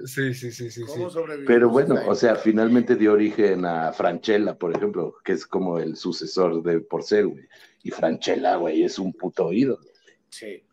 Sí, 0.06 0.34
sí, 0.34 0.52
sí, 0.52 0.72
sí. 0.72 0.72
sí. 0.72 0.86
¿Cómo 0.86 1.10
sobrevivimos 1.10 1.48
Pero 1.48 1.70
bueno, 1.70 1.96
o 2.08 2.16
sea, 2.16 2.36
finalmente 2.36 2.96
dio 2.96 3.14
origen 3.14 3.66
a 3.66 3.92
Franchella, 3.94 4.58
por 4.58 4.76
ejemplo, 4.76 5.16
que 5.24 5.34
es 5.34 5.46
como 5.46 5.78
el 5.78 5.96
sucesor 5.96 6.64
de 6.64 6.80
Porcel, 6.80 7.28
güey. 7.28 7.48
Y 7.84 7.92
Franchella, 7.92 8.56
güey, 8.56 8.84
es 8.84 9.00
un 9.00 9.14
puto 9.14 9.52
ídolo. 9.52 9.86
Sí. 10.30 10.64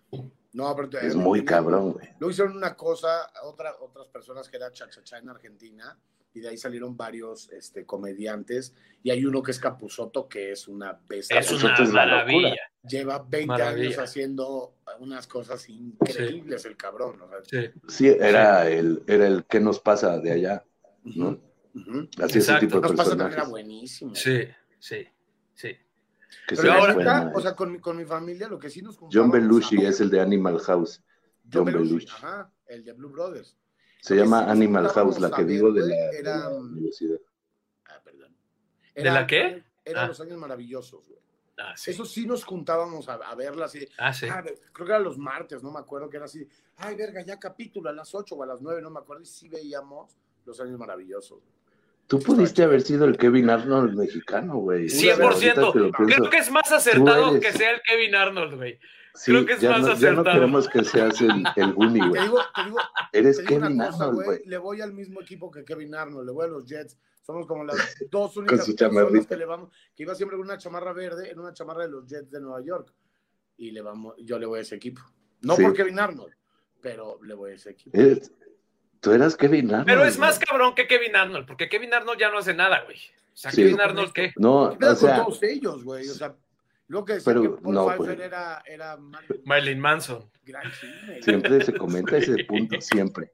No, 0.52 0.74
pero 0.74 0.98
Es 1.00 1.14
muy 1.14 1.44
cabrón, 1.44 1.92
güey. 1.92 2.08
Luego 2.18 2.30
hicieron 2.30 2.56
una 2.56 2.74
cosa, 2.74 3.30
otra, 3.44 3.76
otras 3.80 4.08
personas 4.08 4.48
que 4.48 4.56
era 4.56 4.72
Chachachá 4.72 5.18
en 5.18 5.28
Argentina, 5.28 5.98
y 6.38 6.40
de 6.40 6.48
ahí 6.50 6.56
salieron 6.56 6.96
varios 6.96 7.50
este, 7.50 7.84
comediantes, 7.84 8.74
y 9.02 9.10
hay 9.10 9.24
uno 9.24 9.42
que 9.42 9.50
es 9.50 9.58
Capuzoto, 9.60 10.28
que 10.28 10.52
es 10.52 10.68
una 10.68 10.98
bestia. 11.08 11.38
Es 11.40 11.50
una 11.52 11.74
es 11.74 11.88
la 11.88 12.06
maravilla. 12.06 12.48
locura. 12.48 12.62
Lleva 12.88 13.18
20 13.28 13.46
Maravilla. 13.46 13.86
años 13.88 13.98
haciendo 13.98 14.74
unas 15.00 15.26
cosas 15.26 15.68
increíbles, 15.68 16.64
el 16.64 16.76
cabrón. 16.76 17.20
Sí. 17.44 17.70
Sí, 17.88 18.06
era 18.08 18.68
el, 18.68 19.02
era 19.06 19.26
el 19.26 19.44
que 19.44 19.60
nos 19.60 19.78
pasa 19.80 20.18
de 20.18 20.30
allá, 20.32 20.64
¿no? 21.04 21.38
Así 22.18 22.38
ese 22.38 22.50
Exacto. 22.52 22.66
tipo 22.66 22.80
de 22.80 22.88
Nos 22.88 22.96
pasa 22.96 23.10
también 23.16 23.32
era 23.40 23.44
buenísimo. 23.48 24.14
Sí, 24.14 24.40
sí, 24.78 25.06
sí. 25.54 25.76
Que 26.46 26.56
Pero 26.56 26.72
ahora- 26.72 26.94
neta, 26.94 27.24
¿no? 27.26 27.32
o 27.36 27.40
sea, 27.40 27.54
con, 27.54 27.72
mi- 27.72 27.78
con 27.78 27.96
mi 27.96 28.04
familia, 28.04 28.48
lo 28.48 28.58
que 28.58 28.70
sí 28.70 28.80
nos 28.82 28.98
John 29.12 29.30
Belushi 29.30 29.84
es 29.84 30.00
el 30.00 30.10
de 30.10 30.20
Animal 30.20 30.58
House. 30.60 31.02
John 31.44 31.50
John 31.52 31.64
Belushi, 31.66 31.88
Belushi. 31.88 32.06
ajá, 32.08 32.52
el 32.66 32.84
de 32.84 32.92
Blue 32.92 33.10
Brothers. 33.10 33.56
Se 34.00 34.14
llama 34.16 34.44
sí 34.44 34.50
Animal 34.50 34.88
House, 34.88 35.20
la 35.20 35.30
que 35.30 35.44
digo 35.44 35.72
de 35.72 35.80
la, 35.86 36.10
de 36.10 36.22
la 36.22 36.48
universidad. 36.50 37.18
Ah, 37.86 38.00
perdón. 38.04 38.34
¿De 38.94 39.04
la 39.04 39.26
qué? 39.26 39.62
Eran 39.84 40.04
Ah. 40.04 40.08
los 40.08 40.20
años 40.20 40.38
maravillosos, 40.38 41.06
güey. 41.06 41.18
Ah, 41.58 41.74
sí. 41.76 41.90
Eso 41.90 42.04
sí 42.04 42.24
nos 42.26 42.44
juntábamos 42.44 43.08
a, 43.08 43.14
a 43.14 43.34
verla 43.34 43.64
así. 43.64 43.86
Ah, 43.98 44.12
sí. 44.12 44.26
Ah, 44.30 44.42
creo 44.72 44.86
que 44.86 44.92
eran 44.92 45.02
los 45.02 45.18
martes, 45.18 45.62
no 45.62 45.72
me 45.72 45.80
acuerdo, 45.80 46.08
que 46.08 46.16
era 46.18 46.26
así. 46.26 46.46
Ay, 46.76 46.94
verga, 46.94 47.22
ya 47.22 47.38
capítulo 47.38 47.90
a 47.90 47.92
las 47.92 48.14
8 48.14 48.36
o 48.36 48.42
a 48.44 48.46
las 48.46 48.60
9, 48.62 48.80
no 48.80 48.90
me 48.90 49.00
acuerdo. 49.00 49.22
Y 49.22 49.26
sí 49.26 49.48
veíamos 49.48 50.16
los 50.44 50.60
años 50.60 50.78
maravillosos. 50.78 51.40
Tú 52.06 52.20
pudiste 52.20 52.62
haber 52.62 52.80
sido 52.82 53.04
el 53.04 53.18
Kevin 53.18 53.50
Arnold 53.50 53.94
mexicano, 53.98 54.56
güey. 54.58 54.86
100%. 54.88 55.20
Ahorita 55.20 55.72
que. 55.72 56.04
Creo 56.14 56.30
que 56.30 56.38
es 56.38 56.50
más 56.50 56.70
acertado 56.70 57.38
que 57.40 57.52
sea 57.52 57.72
el 57.72 57.82
Kevin 57.82 58.14
Arnold, 58.14 58.54
güey. 58.54 58.78
Sí, 59.18 59.32
creo 59.32 59.46
que 59.46 59.52
es 59.54 59.60
ya 59.60 59.70
más 59.70 59.80
no, 59.82 59.94
ya 59.96 60.12
no 60.12 60.24
queremos 60.24 60.68
que 60.68 60.84
seas 60.84 61.20
el, 61.20 61.44
el 61.56 61.72
Goonie, 61.74 62.00
Te 62.02 62.08
güey. 62.08 62.22
digo, 62.22 62.38
te 62.54 62.64
digo, 62.64 62.78
Eres 63.12 63.36
te 63.36 63.42
digo 63.42 63.60
Kevin 63.60 63.72
una 63.74 63.86
cosa, 63.90 64.04
Arnold, 64.04 64.24
güey. 64.24 64.40
Le 64.46 64.58
voy 64.58 64.80
al 64.80 64.92
mismo 64.92 65.20
equipo 65.20 65.50
que 65.50 65.64
Kevin 65.64 65.94
Arnold, 65.94 66.26
le 66.26 66.32
voy 66.32 66.44
a 66.44 66.48
los 66.48 66.64
Jets. 66.64 66.98
Somos 67.22 67.46
como 67.46 67.64
las 67.64 67.76
dos 68.10 68.36
únicas 68.36 68.64
personas 68.66 69.26
que 69.26 69.36
le 69.36 69.44
vamos, 69.44 69.70
que 69.94 70.02
iba 70.04 70.14
siempre 70.14 70.36
con 70.38 70.46
una 70.46 70.56
chamarra 70.56 70.92
verde, 70.92 71.30
en 71.30 71.38
una 71.38 71.52
chamarra 71.52 71.82
de 71.82 71.90
los 71.90 72.06
Jets 72.06 72.30
de 72.30 72.40
Nueva 72.40 72.62
York. 72.64 72.94
Y 73.56 73.70
le 73.72 73.82
vamos, 73.82 74.14
yo 74.18 74.38
le 74.38 74.46
voy 74.46 74.60
a 74.60 74.62
ese 74.62 74.76
equipo. 74.76 75.02
No 75.42 75.56
Sí. 75.56 75.62
por 75.62 75.74
Kevin 75.74 75.98
Arnold, 75.98 76.32
pero 76.80 77.18
le 77.22 77.34
voy 77.34 77.50
a 77.50 77.54
ese 77.54 77.70
equipo. 77.70 77.98
Eres- 77.98 78.32
tú 79.00 79.10
eras 79.12 79.36
Kevin 79.36 79.66
Arnold. 79.70 79.86
Pero 79.86 80.04
es 80.04 80.18
más 80.18 80.38
cabrón 80.38 80.74
que 80.74 80.86
Kevin 80.86 81.16
Arnold, 81.16 81.46
porque 81.46 81.68
Kevin 81.68 81.92
Arnold 81.92 82.18
ya 82.18 82.30
no 82.30 82.38
hace 82.38 82.54
nada, 82.54 82.82
güey. 82.84 82.96
O 82.96 83.36
sea, 83.40 83.50
Sí. 83.50 83.58
Kevin 83.62 83.80
Arnold, 83.80 84.12
¿qué? 84.12 84.32
No, 84.36 84.76
¿Qué 84.78 84.86
o 84.86 84.94
sea, 84.96 85.16
con 85.16 85.24
todos 85.26 85.42
ellos, 85.42 85.84
güey? 85.84 86.08
O 86.08 86.14
sea, 86.14 86.34
lo 86.88 87.04
que 87.04 87.14
decía 87.14 87.32
Pero, 87.32 87.42
que 87.42 87.62
Paul 87.62 87.74
no, 87.74 87.86
Pfeiffer 87.86 88.16
güey. 88.16 88.26
era, 88.26 88.62
era 88.66 88.98
Marilyn 89.44 89.78
Manson. 89.80 90.30
gran 90.44 90.70
cine. 90.72 91.22
siempre 91.22 91.64
se 91.64 91.72
comenta 91.74 92.16
ese 92.16 92.44
punto, 92.44 92.80
siempre. 92.80 93.30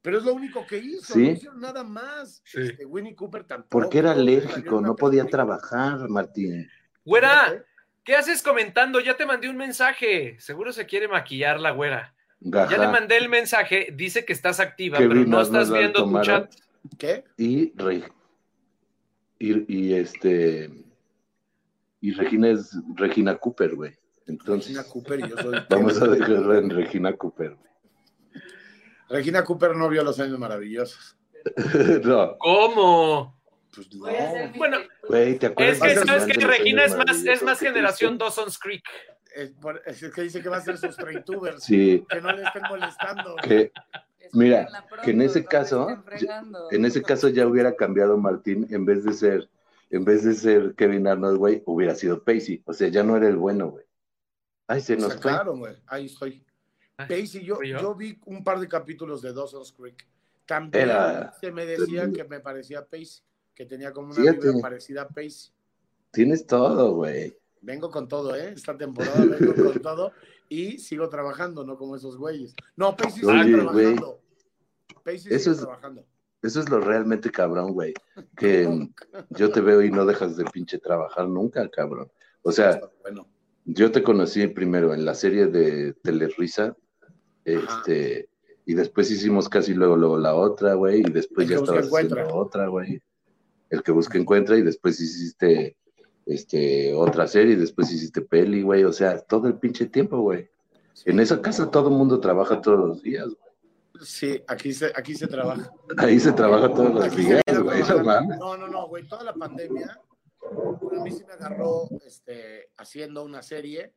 Pero 0.00 0.18
es 0.18 0.24
lo 0.24 0.32
único 0.32 0.64
que 0.66 0.78
hizo, 0.78 1.12
Sí. 1.14 1.22
no 1.26 1.30
hicieron 1.32 1.60
nada 1.60 1.82
más. 1.84 2.40
Sí. 2.44 2.60
Este, 2.62 2.86
Winnie 2.86 3.14
Cooper 3.16 3.44
tampoco. 3.44 3.68
Porque 3.70 3.98
era 3.98 4.12
alérgico, 4.12 4.80
no 4.80 4.94
podía 4.96 5.24
trabajar, 5.26 6.08
Martín. 6.08 6.68
Güera, 7.04 7.64
¿qué 8.04 8.14
haces 8.14 8.42
comentando? 8.42 9.00
Ya 9.00 9.16
te 9.16 9.26
mandé 9.26 9.50
un 9.50 9.56
mensaje. 9.56 10.36
Seguro 10.38 10.72
se 10.72 10.86
quiere 10.86 11.08
maquillar 11.08 11.58
la 11.60 11.72
güera. 11.72 12.14
Ajá. 12.52 12.68
Ya 12.70 12.78
le 12.78 12.86
mandé 12.86 13.16
el 13.16 13.28
mensaje. 13.28 13.88
Dice 13.92 14.24
que 14.24 14.32
estás 14.32 14.60
activa, 14.60 14.98
pero 14.98 15.14
no 15.14 15.40
estás 15.42 15.70
viendo 15.70 16.04
tu 16.04 16.20
chat. 16.22 16.54
¿Qué? 16.96 17.24
Y, 17.36 17.72
y, 19.40 19.64
y 19.68 19.94
este 19.94 20.70
y 22.00 22.12
Regina 22.12 22.48
es 22.48 22.76
Regina 22.94 23.36
Cooper, 23.36 23.74
güey. 23.74 23.92
Entonces, 24.26 24.76
Regina 24.76 24.84
Cooper 24.92 25.20
y 25.20 25.28
yo 25.28 25.36
soy. 25.38 25.58
vamos 25.70 26.00
a 26.02 26.06
dejarla 26.06 26.58
en 26.58 26.70
Regina 26.70 27.12
Cooper. 27.16 27.56
Regina 29.08 29.44
Cooper 29.44 29.74
no 29.74 29.88
vio 29.88 30.04
los 30.04 30.20
años 30.20 30.38
maravillosos. 30.38 31.16
no, 32.04 32.36
¿Cómo? 32.38 33.38
Pues 33.74 33.94
no. 33.94 34.06
Bueno, 34.56 34.78
güey, 35.08 35.38
¿te 35.38 35.46
acuerdas? 35.46 35.80
es 35.82 36.00
que 36.00 36.06
sabes 36.06 36.24
que 36.26 36.44
Regina 36.46 36.84
es 36.84 36.96
más, 36.96 37.24
es 37.24 37.42
más 37.42 37.58
generación? 37.60 38.18
Dawson's 38.18 38.58
Creek. 38.58 38.84
Es, 39.34 39.50
por- 39.52 39.80
es 39.86 40.02
que 40.12 40.22
dice 40.22 40.42
que 40.42 40.48
va 40.48 40.56
a 40.56 40.60
ser 40.60 40.78
sus 40.78 40.96
traitubers. 40.96 41.62
Sí, 41.62 42.04
Que 42.08 42.20
no 42.20 42.32
le 42.32 42.42
estén 42.42 42.62
molestando. 42.68 43.36
que 43.36 43.72
Mira, 44.32 44.66
pronto, 44.88 45.04
que 45.04 45.10
en 45.12 45.22
ese 45.22 45.42
no 45.42 45.46
caso, 45.48 45.88
en 46.70 46.84
ese 46.84 47.02
caso 47.02 47.28
ya 47.28 47.46
hubiera 47.46 47.76
cambiado 47.76 48.18
Martín 48.18 48.66
en 48.70 48.84
vez 48.84 49.04
de 49.04 49.12
ser 49.12 49.48
en 49.90 50.04
vez 50.04 50.24
de 50.24 50.34
ser 50.34 50.74
Kevin 50.74 51.06
Arnold, 51.06 51.38
güey, 51.38 51.62
hubiera 51.66 51.94
sido 51.94 52.22
Pacey. 52.22 52.62
O 52.66 52.72
sea, 52.72 52.88
ya 52.88 53.02
no 53.02 53.16
era 53.16 53.28
el 53.28 53.36
bueno, 53.36 53.70
güey. 53.70 53.84
Ay, 54.66 54.80
se 54.82 54.94
O 54.94 54.98
nos 54.98 55.12
sea, 55.12 55.20
fue. 55.22 55.30
claro, 55.30 55.56
güey. 55.56 55.74
Ahí 55.86 56.06
estoy. 56.06 56.44
Ah, 56.98 57.06
Pacey, 57.08 57.44
yo, 57.44 57.56
¿fui 57.56 57.68
yo? 57.70 57.78
yo 57.80 57.94
vi 57.94 58.18
un 58.26 58.42
par 58.44 58.58
de 58.60 58.68
capítulos 58.68 59.22
de 59.22 59.32
Dawson's 59.32 59.72
Creek. 59.72 60.06
También 60.46 60.84
Era- 60.84 61.32
se 61.40 61.50
me 61.52 61.64
decía 61.66 62.10
que 62.12 62.24
me 62.24 62.40
parecía 62.40 62.84
Pacey, 62.84 63.22
que 63.54 63.64
tenía 63.66 63.92
como 63.92 64.12
una 64.12 64.32
vibra 64.32 64.52
parecida 64.60 65.02
a 65.02 65.08
Pacey. 65.08 65.52
Tienes 66.10 66.46
todo, 66.46 66.94
güey. 66.94 67.36
Vengo 67.60 67.90
con 67.90 68.08
todo, 68.08 68.34
¿eh? 68.34 68.52
Esta 68.54 68.76
temporada 68.76 69.24
vengo 69.24 69.54
con 69.54 69.82
todo 69.82 70.12
y 70.48 70.78
sigo 70.78 71.08
trabajando, 71.08 71.64
no 71.64 71.76
como 71.76 71.96
esos 71.96 72.16
güeyes. 72.16 72.54
No, 72.76 72.96
Pacey 72.96 73.20
sigue 73.20 73.32
Oye, 73.32 73.52
trabajando. 73.54 74.20
Pacey 75.04 75.32
Eso 75.34 75.38
sigue 75.38 75.50
es- 75.52 75.58
trabajando. 75.60 76.06
Eso 76.42 76.60
es 76.60 76.68
lo 76.70 76.80
realmente 76.80 77.30
cabrón, 77.30 77.72
güey. 77.72 77.94
Que 78.36 78.88
yo 79.30 79.50
te 79.50 79.60
veo 79.60 79.82
y 79.82 79.90
no 79.90 80.06
dejas 80.06 80.36
de 80.36 80.44
pinche 80.44 80.78
trabajar 80.78 81.28
nunca, 81.28 81.68
cabrón. 81.68 82.10
O 82.42 82.52
sea, 82.52 82.80
bueno, 83.02 83.28
yo 83.64 83.90
te 83.92 84.02
conocí 84.02 84.46
primero 84.46 84.94
en 84.94 85.04
la 85.04 85.14
serie 85.14 85.46
de 85.46 85.92
Telerisa, 86.02 86.76
este, 87.44 88.28
y 88.64 88.74
después 88.74 89.10
hicimos 89.10 89.48
casi 89.48 89.74
luego, 89.74 89.96
luego 89.96 90.18
la 90.18 90.34
otra, 90.34 90.74
güey, 90.74 91.00
y 91.00 91.10
después 91.10 91.48
ya 91.48 91.56
estabas 91.56 91.86
encuentra. 91.86 92.22
haciendo 92.22 92.40
otra, 92.40 92.68
güey. 92.68 93.02
El 93.70 93.82
que 93.82 93.92
busca 93.92 94.18
encuentra, 94.18 94.56
y 94.56 94.62
después 94.62 95.00
hiciste 95.00 95.76
este, 96.26 96.94
otra 96.94 97.26
serie, 97.26 97.54
y 97.54 97.56
después 97.56 97.90
hiciste 97.92 98.22
peli, 98.22 98.62
güey. 98.62 98.84
O 98.84 98.92
sea, 98.92 99.18
todo 99.18 99.48
el 99.48 99.58
pinche 99.58 99.86
tiempo, 99.86 100.20
güey. 100.20 100.48
En 101.04 101.20
esa 101.20 101.40
casa 101.42 101.70
todo 101.70 101.88
el 101.88 101.94
mundo 101.94 102.20
trabaja 102.20 102.60
todos 102.60 102.78
los 102.78 103.02
días, 103.02 103.26
güey. 103.26 103.47
Sí, 104.02 104.42
aquí 104.46 104.72
se, 104.72 104.86
aquí 104.94 105.14
se 105.14 105.26
trabaja. 105.26 105.70
Ahí 105.98 106.18
se 106.20 106.32
trabaja 106.32 106.68
todos 106.68 106.94
los 106.94 107.04
Aquí 107.04 107.22
días, 107.22 107.42
güey. 107.62 107.82
No. 108.38 108.56
No, 108.56 108.68
no, 108.68 108.88
güey. 108.88 109.06
Toda 109.08 109.24
la 109.24 109.34
pandemia, 109.34 110.00
a 110.40 111.02
mí 111.02 111.10
sí 111.10 111.24
me 111.26 111.32
agarró 111.34 111.88
este, 112.06 112.70
haciendo 112.76 113.24
una 113.24 113.42
serie. 113.42 113.94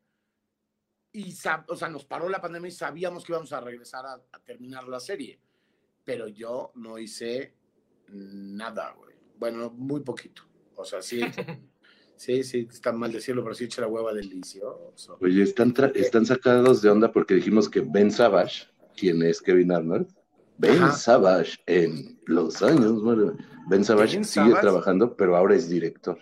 y, 1.14 1.34
o 1.68 1.76
sea, 1.76 1.89
nos 1.89 2.06
paró 2.06 2.30
la 2.30 2.41
pandemia 2.41 2.70
y 2.70 2.72
sabíamos 2.72 3.24
que 3.26 3.32
íbamos 3.34 3.52
a 3.54 3.60
regresar 3.62 4.06
a, 4.06 4.14
a 4.14 4.39
terminar 4.43 4.88
la 4.88 4.99
serie. 4.99 5.39
Pero 6.04 6.28
yo 6.28 6.72
no 6.76 6.97
hice 6.97 7.56
nada, 8.10 8.93
güey. 8.97 9.16
Bueno, 9.38 9.70
muy 9.72 10.02
poquito. 10.02 10.43
O 10.76 10.84
sea, 10.86 11.02
sí, 11.02 11.22
sí, 12.16 12.43
sí, 12.43 12.68
está 12.72 12.91
mal 12.91 13.12
decirlo, 13.12 13.43
pero 13.43 13.54
sí 13.56 13.66
eché 13.66 13.82
la 13.82 13.88
hueva 13.88 14.14
delicioso. 14.14 15.18
Oye, 15.22 15.43
están, 15.43 15.74
tra- 15.74 15.91
están 15.95 16.26
sacados 16.26 16.82
de 16.82 16.89
onda 16.89 17.12
porque 17.12 17.36
dijimos 17.36 17.70
que 17.70 17.82
Ben 17.82 18.12
Savage, 18.12 18.68
quien 18.96 19.22
es 19.24 19.42
Kevin 19.42 19.72
Arnold, 19.72 20.08
Ben 20.58 20.82
Ajá. 20.84 20.92
Savage 20.92 21.58
en 21.66 22.20
los 22.26 22.62
años, 22.62 23.02
bueno, 23.02 23.36
Ben 23.68 23.84
Savage 23.84 24.16
Ben 24.16 24.26
sigue 24.26 24.46
Savage. 24.48 24.62
trabajando, 24.62 25.16
pero 25.16 25.36
ahora 25.36 25.56
es 25.56 25.70
director. 25.70 26.20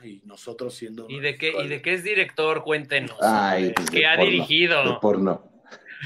Ay, 0.00 0.22
nosotros 0.24 0.74
siendo... 0.74 1.06
¿Y 1.08 1.20
de 1.20 1.36
qué, 1.36 1.52
y 1.62 1.68
de 1.68 1.80
qué 1.82 1.94
es 1.94 2.04
director? 2.04 2.62
Cuéntenos. 2.62 3.16
Ay, 3.20 3.72
pues 3.74 3.90
¿Qué 3.90 4.06
ha 4.06 4.16
porno, 4.16 4.30
dirigido? 4.30 4.84
De 4.84 4.98
porno. 5.00 5.50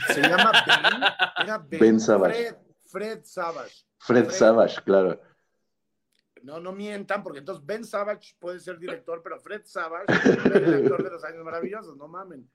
Se 0.06 0.22
llama 0.22 0.52
Ben. 0.66 1.02
Era 1.44 1.58
Ben, 1.58 1.80
Ben 1.80 2.00
Savage. 2.00 2.34
Fred, 2.34 2.56
Fred 2.84 3.20
Savage. 3.24 3.74
Fred 3.98 4.24
Fred. 4.26 4.30
Savage, 4.36 4.82
claro. 4.84 5.20
No, 6.42 6.60
no 6.60 6.72
mientan, 6.72 7.22
porque 7.22 7.40
entonces 7.40 7.64
Ben 7.66 7.84
Savage 7.84 8.34
puede 8.38 8.60
ser 8.60 8.78
director, 8.78 9.20
pero 9.22 9.40
Fred 9.40 9.62
Savage 9.64 10.06
es 10.24 10.36
el 10.36 10.74
actor 10.74 11.02
de 11.02 11.10
los 11.10 11.24
años 11.24 11.44
maravillosos, 11.44 11.96
no 11.96 12.08
mamen. 12.08 12.48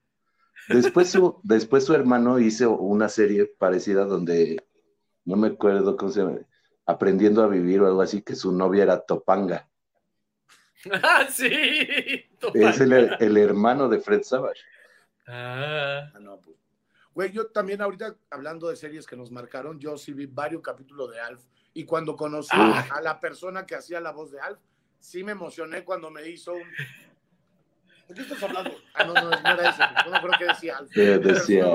Después 0.70 1.10
su, 1.10 1.40
después 1.44 1.86
su 1.86 1.94
hermano 1.94 2.40
hizo 2.40 2.72
una 2.78 3.10
serie 3.10 3.46
parecida 3.46 4.06
donde, 4.06 4.66
no 5.26 5.36
me 5.36 5.48
acuerdo 5.48 5.98
cómo 5.98 6.12
se 6.12 6.22
llama, 6.22 6.40
Aprendiendo 6.86 7.44
a 7.44 7.48
Vivir 7.48 7.82
o 7.82 7.88
algo 7.88 8.02
así, 8.02 8.22
que 8.22 8.36
su 8.36 8.52
novia 8.52 8.84
era 8.84 9.00
Topanga. 9.02 9.70
Ah, 10.92 11.26
sí. 11.30 11.50
Es 12.54 12.82
el, 12.82 12.92
el 13.20 13.38
hermano 13.38 13.88
de 13.88 14.02
Fred 14.02 14.24
Savage. 14.24 14.60
Ah. 15.26 16.12
Ah, 16.14 16.20
no, 16.20 16.42
pues. 16.42 16.58
Güey, 17.14 17.32
yo 17.32 17.48
también 17.48 17.82
ahorita, 17.82 18.18
hablando 18.30 18.68
de 18.68 18.76
series 18.76 19.06
que 19.08 19.16
nos 19.16 19.32
marcaron, 19.32 19.80
yo 19.80 19.98
sí 19.98 20.12
vi 20.14 20.26
varios 20.26 20.62
capítulos 20.62 21.12
de 21.12 21.22
Alf. 21.22 21.42
Y 21.74 21.86
cuando 21.86 22.18
conocí 22.18 22.50
Ah. 22.52 22.86
a 22.92 23.02
la 23.02 23.20
persona 23.22 23.66
que 23.66 23.76
hacía 23.76 24.02
la 24.02 24.12
voz 24.12 24.32
de 24.32 24.42
Alf, 24.42 24.60
sí 25.00 25.24
me 25.24 25.32
emocioné 25.32 25.86
cuando 25.86 26.10
me 26.12 26.28
hizo 26.28 26.54
un... 26.54 26.64
¿De 28.08 28.16
qué 28.16 28.22
estás 28.22 28.44
hablando? 28.44 28.72
Ah, 28.94 29.04
no, 29.06 29.14
no, 29.14 29.30
no 29.30 29.36
era 29.36 29.70
eso. 29.70 29.84
No 30.06 30.12
me 30.12 30.18
acuerdo 30.18 30.36
qué 30.40 30.46
decía 30.46 30.76
pero 30.94 31.22
me 31.22 31.32
decía- 31.34 31.66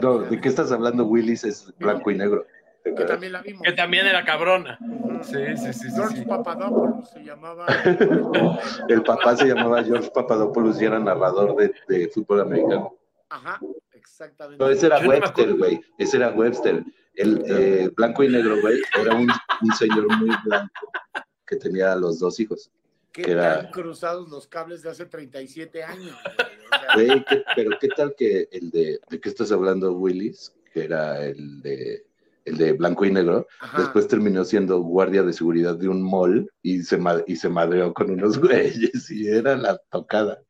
No, 0.00 0.18
¿de 0.20 0.40
qué 0.40 0.48
estás 0.48 0.72
hablando, 0.72 1.04
Willis? 1.04 1.44
Es 1.44 1.72
blanco 1.78 2.10
y 2.10 2.16
negro. 2.16 2.46
Que 2.84 3.04
también 3.04 3.32
la 3.32 3.42
vimos. 3.42 3.62
Que 3.62 3.72
también 3.72 4.06
era 4.06 4.24
cabrona. 4.24 4.78
Sí, 5.22 5.38
sí, 5.56 5.72
sí, 5.72 5.88
sí. 5.88 5.94
George 5.94 6.16
sí. 6.16 6.24
Papadopoulos 6.24 7.08
se 7.10 7.22
llamaba. 7.22 7.66
El 8.88 9.02
papá 9.04 9.36
se 9.36 9.46
llamaba 9.46 9.84
George 9.84 10.10
Papadopoulos 10.12 10.80
y 10.82 10.86
era 10.86 10.98
narrador 10.98 11.54
de, 11.56 11.72
de 11.88 12.08
fútbol 12.08 12.40
americano. 12.40 12.96
Ajá, 13.28 13.60
exactamente. 13.92 14.62
No, 14.62 14.68
ese 14.70 14.86
era 14.86 14.98
Yo 14.98 15.04
no 15.04 15.10
Webster, 15.10 15.54
güey. 15.54 15.80
Ese 15.98 16.16
era 16.16 16.30
Webster. 16.30 16.84
El 17.14 17.44
eh, 17.46 17.90
blanco 17.94 18.24
y 18.24 18.28
negro, 18.28 18.60
güey, 18.60 18.80
era 18.98 19.14
un, 19.14 19.28
un 19.62 19.72
señor 19.74 20.08
muy 20.18 20.34
blanco 20.44 20.90
que 21.46 21.56
tenía 21.56 21.92
a 21.92 21.96
los 21.96 22.18
dos 22.18 22.40
hijos. 22.40 22.70
Que 23.12 23.22
que 23.22 23.30
era- 23.32 23.60
han 23.60 23.70
cruzados 23.70 24.28
los 24.30 24.46
cables 24.46 24.82
de 24.82 24.90
hace 24.90 25.06
37 25.06 25.84
años. 25.84 26.16
güey, 26.24 26.56
o 26.66 26.68
sea, 26.70 26.94
Güey, 26.94 27.24
¿qué- 27.26 27.44
pero 27.54 27.70
qué 27.78 27.88
tal 27.88 28.14
que 28.16 28.48
el 28.50 28.70
de, 28.70 29.00
¿de 29.10 29.20
qué 29.20 29.28
estás 29.28 29.52
hablando, 29.52 29.92
Willis? 29.92 30.54
Que 30.72 30.84
era 30.84 31.24
el 31.26 31.60
de, 31.60 32.06
el 32.46 32.56
de 32.56 32.72
blanco 32.72 33.04
y 33.04 33.10
negro. 33.12 33.46
ajá. 33.60 33.78
Después 33.82 34.08
terminó 34.08 34.44
siendo 34.44 34.80
guardia 34.80 35.22
de 35.22 35.32
seguridad 35.34 35.76
de 35.76 35.88
un 35.88 36.02
mall 36.02 36.50
y 36.62 36.82
se, 36.82 36.98
y 37.26 37.36
se 37.36 37.48
madreó 37.50 37.92
con 37.92 38.10
unos 38.10 38.38
güeyes 38.40 39.10
y 39.10 39.28
era 39.28 39.56
la 39.56 39.76
tocada. 39.90 40.42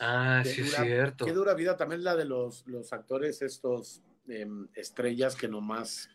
Ah, 0.00 0.40
Qué 0.44 0.50
sí, 0.50 0.60
es 0.62 0.74
cierto. 0.76 1.24
Qué 1.24 1.32
dura 1.32 1.54
vida 1.54 1.76
también 1.76 2.04
la 2.04 2.14
de 2.16 2.24
los, 2.24 2.66
los 2.66 2.92
actores 2.92 3.42
estos 3.42 4.00
em, 4.28 4.68
estrellas 4.74 5.34
que 5.36 5.48
nomás 5.48 6.08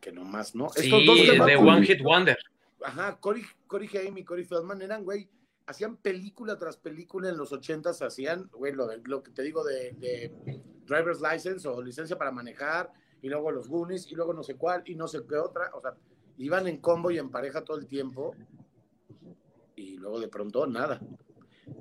que 0.00 0.10
nomás, 0.12 0.54
¿no? 0.56 0.68
Sí, 0.70 0.86
Estos 0.86 1.06
dos 1.06 1.46
de 1.46 1.56
One 1.56 1.86
Hit 1.86 2.02
Wonder. 2.02 2.36
Ajá, 2.84 3.18
Corey, 3.20 3.42
Corey 3.66 3.88
Haim 3.96 4.18
y 4.18 4.24
Corey 4.24 4.44
Feldman 4.44 4.82
eran, 4.82 5.04
güey, 5.04 5.28
hacían 5.66 5.96
película 5.96 6.58
tras 6.58 6.76
película 6.76 7.28
en 7.28 7.36
los 7.36 7.52
ochentas, 7.52 8.02
hacían, 8.02 8.48
güey, 8.52 8.72
lo, 8.72 8.88
lo 9.04 9.22
que 9.22 9.30
te 9.30 9.42
digo 9.42 9.64
de, 9.64 9.92
de 9.92 10.32
Driver's 10.86 11.20
License 11.20 11.66
o 11.68 11.82
licencia 11.82 12.16
para 12.16 12.30
manejar, 12.30 12.92
y 13.20 13.28
luego 13.28 13.50
los 13.50 13.68
Goonies, 13.68 14.10
y 14.10 14.14
luego 14.14 14.34
no 14.34 14.42
sé 14.42 14.56
cuál, 14.56 14.82
y 14.86 14.94
no 14.94 15.06
sé 15.06 15.20
qué 15.28 15.36
otra, 15.36 15.70
o 15.74 15.80
sea, 15.80 15.94
iban 16.38 16.66
en 16.66 16.78
combo 16.78 17.10
y 17.10 17.18
en 17.18 17.30
pareja 17.30 17.62
todo 17.62 17.78
el 17.78 17.86
tiempo, 17.86 18.34
y 19.76 19.96
luego 19.96 20.20
de 20.20 20.28
pronto 20.28 20.66
nada. 20.66 21.00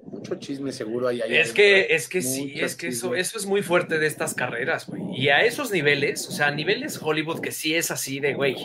Mucho 0.05 0.35
chisme 0.35 0.71
seguro 0.71 1.07
ahí. 1.07 1.21
ahí 1.21 1.35
Es 1.35 1.53
que, 1.53 1.87
es 1.95 2.07
que 2.07 2.21
sí, 2.21 2.51
Mucho 2.53 2.65
es 2.65 2.75
que 2.75 2.87
eso, 2.89 3.15
eso 3.15 3.37
es 3.37 3.45
muy 3.45 3.63
fuerte 3.63 3.97
de 3.97 4.05
estas 4.05 4.33
carreras, 4.33 4.85
güey. 4.87 5.01
Y 5.15 5.29
a 5.29 5.43
esos 5.43 5.71
niveles, 5.71 6.27
o 6.27 6.31
sea, 6.31 6.47
a 6.47 6.51
niveles 6.51 7.01
Hollywood 7.01 7.39
que 7.39 7.51
sí 7.51 7.73
es 7.73 7.89
así 7.89 8.19
de, 8.19 8.33
güey. 8.35 8.55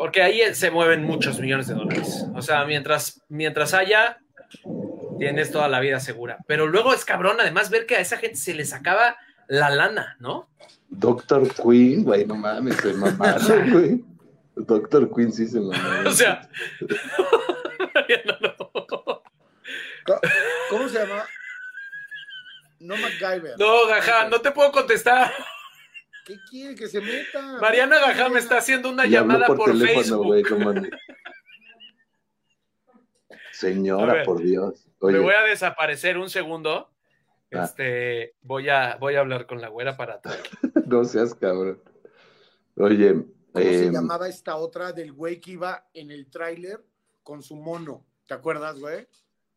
Porque 0.00 0.22
ahí 0.22 0.54
se 0.54 0.70
mueven 0.70 1.04
muchos 1.04 1.38
millones 1.40 1.66
de 1.66 1.74
dólares. 1.74 2.24
O 2.34 2.40
sea, 2.40 2.64
mientras, 2.64 3.20
mientras 3.28 3.74
haya, 3.74 4.18
tienes 5.18 5.52
toda 5.52 5.68
la 5.68 5.78
vida 5.78 6.00
segura. 6.00 6.38
Pero 6.46 6.66
luego 6.66 6.94
es 6.94 7.04
cabrón, 7.04 7.36
además, 7.38 7.68
ver 7.68 7.84
que 7.84 7.96
a 7.96 8.00
esa 8.00 8.16
gente 8.16 8.36
se 8.36 8.54
les 8.54 8.72
acaba 8.72 9.18
la 9.46 9.68
lana, 9.68 10.16
¿no? 10.18 10.48
Doctor 10.88 11.46
Queen, 11.54 12.02
güey, 12.02 12.24
no 12.24 12.34
mames, 12.34 12.76
se 12.76 12.94
mamaron, 12.94 13.70
güey. 13.72 14.04
Doctor 14.56 15.14
Queen 15.14 15.34
sí 15.34 15.46
se 15.46 15.60
mamaron. 15.60 16.06
O 16.06 16.12
sea. 16.12 16.48
no, 18.24 18.38
no. 18.40 19.22
¿Cómo 20.70 20.88
se 20.88 20.98
llama? 20.98 21.26
No 22.78 22.96
MacGyver. 22.96 23.58
No, 23.58 23.86
Gaja, 23.86 24.30
no 24.30 24.40
te 24.40 24.50
puedo 24.50 24.72
contestar. 24.72 25.30
¿Qué 26.24 26.36
quiere 26.48 26.74
que 26.74 26.86
se 26.86 27.00
meta? 27.00 27.58
Mariana 27.60 27.98
Gaja 27.98 28.28
me 28.28 28.38
está 28.38 28.58
haciendo 28.58 28.90
una 28.90 29.06
Y 29.06 29.10
llamada 29.10 29.46
por, 29.46 29.70
teléfono, 29.70 30.32
Facebook. 30.32 30.90
Señora, 33.52 34.22
por 34.24 34.42
Dios. 34.42 34.86
Me 35.00 35.18
voy 35.18 35.34
a 35.34 35.42
desaparecer 35.42 36.18
un 36.18 36.30
segundo. 36.30 36.90
Ah. 37.52 37.64
Este, 37.64 38.36
voy 38.42 38.68
a, 38.68 38.96
voy 38.96 39.16
a 39.16 39.20
hablar 39.20 39.46
con 39.46 39.60
la 39.60 39.68
güera 39.68 39.96
para 39.96 40.14
atrás. 40.14 40.38
no 40.86 41.04
seas 41.04 41.34
cabrón. 41.34 41.82
Oye, 42.76 43.14
¿Cómo 43.52 43.64
se 43.64 43.86
eh, 43.86 43.90
llamaba 43.90 44.28
esta 44.28 44.56
otra 44.56 44.92
del 44.92 45.12
güey 45.12 45.40
que 45.40 45.52
iba 45.52 45.88
en 45.92 46.10
el 46.10 46.30
tráiler 46.30 46.84
con 47.22 47.42
su 47.42 47.56
mono? 47.56 48.06
¿Te 48.26 48.34
acuerdas, 48.34 48.78
güey? 48.78 49.06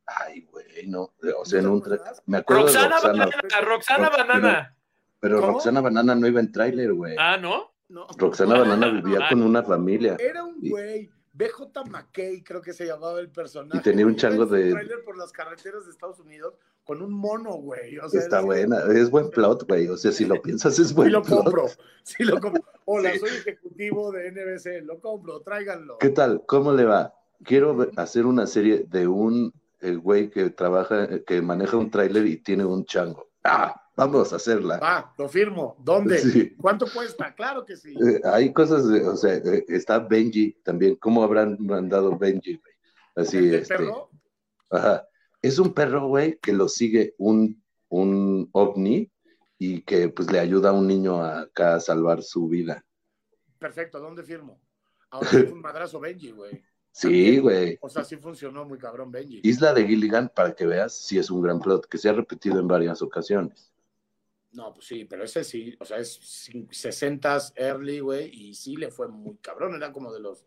ay, 0.05 0.41
güey, 0.51 0.88
no. 0.88 1.14
O 1.38 1.45
sea, 1.45 1.59
en 1.59 1.66
¿No 1.66 1.74
un 1.74 1.82
tra-? 1.82 2.22
Me 2.26 2.38
acuerdo 2.38 2.64
Roxana 2.64 2.88
de 2.88 3.01
Roxana, 3.01 3.30
Banana, 3.32 3.61
Roxana 3.61 4.09
Banana. 4.09 4.78
Pero 5.24 5.39
¿Cómo? 5.39 5.53
Roxana 5.53 5.80
Banana 5.80 6.13
no 6.15 6.28
iba 6.28 6.41
en 6.41 6.51
tráiler, 6.51 6.93
güey. 6.93 7.15
Ah, 7.17 7.38
¿no? 7.38 7.71
No. 7.88 8.05
Roxana 8.17 8.59
Banana 8.59 8.89
vivía 8.89 9.19
con 9.30 9.41
una 9.41 9.63
familia. 9.63 10.17
Era 10.19 10.43
un 10.43 10.57
Y- 10.61 10.69
güey, 10.69 11.09
BJ 11.32 11.86
McKay, 11.89 12.43
creo 12.43 12.61
que 12.61 12.74
se 12.74 12.86
llamaba 12.86 13.19
el 13.21 13.30
personaje. 13.30 13.78
Y 13.78 13.82
tenía 13.82 14.05
un 14.05 14.15
chango 14.17 14.45
de- 14.45 14.71
tráiler 14.71 15.03
por 15.05 15.17
las 15.17 15.32
carreteras 15.32 15.86
de 15.86 15.91
Estados 15.91 16.19
Unidos 16.19 16.55
con 16.84 17.01
un 17.01 17.13
mono, 17.13 17.53
güey. 17.53 17.97
O 17.99 18.09
sea, 18.09 18.19
Está 18.19 18.38
era- 18.39 18.45
buena, 18.45 18.78
es 18.93 19.09
buen 19.09 19.30
plot, 19.32 19.65
güey. 19.67 19.88
O 19.88 19.95
sea, 19.95 20.11
si 20.11 20.26
lo 20.26 20.41
piensas, 20.41 20.78
es 20.78 20.93
buen 20.93 21.07
Sí 21.07 21.11
lo 21.13 21.21
plot. 21.21 21.43
compro, 21.43 21.65
sí 22.03 22.24
lo 22.26 22.39
compro. 22.41 22.61
Hola, 22.86 23.13
Sí. 23.13 23.19
soy 23.19 23.30
ejecutivo 23.30 24.11
de 24.11 24.28
NBC, 24.28 24.82
lo 24.82 24.99
compro, 24.99 25.39
tráiganlo. 25.41 25.97
¿Qué 25.99 26.09
tal? 26.09 26.43
¿Cómo 26.45 26.74
le 26.74 26.84
va? 26.84 27.13
Quiero 27.45 27.89
hacer 27.95 28.26
una 28.26 28.45
serie 28.45 28.86
de 28.89 29.07
un 29.07 29.53
güey 30.01 30.30
que 30.30 30.49
trabaja, 30.49 31.07
que 31.26 31.41
maneja 31.41 31.78
un 31.78 31.89
tráiler 31.91 32.26
y 32.26 32.38
tiene 32.38 32.63
un 32.65 32.86
chango. 32.86 33.30
Ah, 33.43 33.76
vamos 33.95 34.33
a 34.33 34.37
hacerla. 34.37 34.77
Va, 34.79 35.13
lo 35.17 35.27
firmo. 35.29 35.75
¿Dónde? 35.79 36.17
Sí. 36.19 36.55
¿Cuánto 36.55 36.85
cuesta? 36.91 37.33
Claro 37.35 37.65
que 37.65 37.75
sí. 37.77 37.93
Eh, 37.93 38.21
hay 38.23 38.51
cosas, 38.53 38.87
de- 38.89 39.07
o 39.07 39.15
sea, 39.15 39.35
eh, 39.35 39.65
está 39.67 39.99
Benji 39.99 40.53
también. 40.63 40.95
¿Cómo 40.95 41.23
habrán 41.23 41.57
mandado 41.59 42.17
Benji, 42.17 42.55
güey? 42.57 42.73
Así, 43.15 43.37
¿El 43.37 43.53
este. 43.55 43.75
perro? 43.75 44.09
Ajá. 44.69 45.07
Es 45.41 45.59
un 45.59 45.73
perro, 45.73 46.07
güey, 46.07 46.39
que 46.39 46.53
lo 46.53 46.67
sigue 46.69 47.15
un, 47.17 47.61
un 47.89 48.49
ovni 48.53 49.11
y 49.57 49.81
que 49.81 50.09
pues 50.09 50.31
le 50.31 50.39
ayuda 50.39 50.69
a 50.69 50.73
un 50.73 50.87
niño 50.87 51.21
a, 51.21 51.41
acá 51.41 51.75
a 51.75 51.79
salvar 51.79 52.23
su 52.23 52.47
vida. 52.47 52.83
Perfecto, 53.59 53.99
¿dónde 53.99 54.23
firmo? 54.23 54.59
Ahora 55.09 55.27
fue 55.27 55.43
un 55.43 55.61
madrazo 55.61 55.99
Benji, 55.99 56.31
güey. 56.31 56.63
Sí, 56.91 57.39
güey. 57.39 57.77
O 57.81 57.89
sea, 57.89 58.03
sí 58.03 58.17
funcionó 58.17 58.65
muy 58.65 58.77
cabrón 58.77 59.11
Benji. 59.11 59.41
Isla 59.43 59.73
de 59.73 59.85
Gilligan, 59.85 60.29
para 60.33 60.53
que 60.53 60.65
veas, 60.65 60.93
sí 60.93 61.17
es 61.17 61.29
un 61.31 61.41
gran 61.41 61.59
plot, 61.59 61.87
que 61.87 61.97
se 61.97 62.07
ha 62.09 62.13
repetido 62.13 62.59
en 62.59 62.67
varias 62.67 63.01
ocasiones. 63.01 63.72
No, 64.54 64.74
pues 64.74 64.86
sí, 64.86 65.06
pero 65.06 65.24
ese 65.24 65.43
sí, 65.43 65.76
o 65.80 65.86
sea, 65.86 65.97
es 65.97 66.20
60s 66.22 67.54
early, 67.56 67.99
güey, 67.99 68.30
y 68.32 68.54
sí 68.54 68.76
le 68.76 68.91
fue 68.91 69.08
muy 69.08 69.36
cabrón, 69.38 69.76
era 69.76 69.91
como 69.91 70.14
de 70.14 70.20
los 70.20 70.45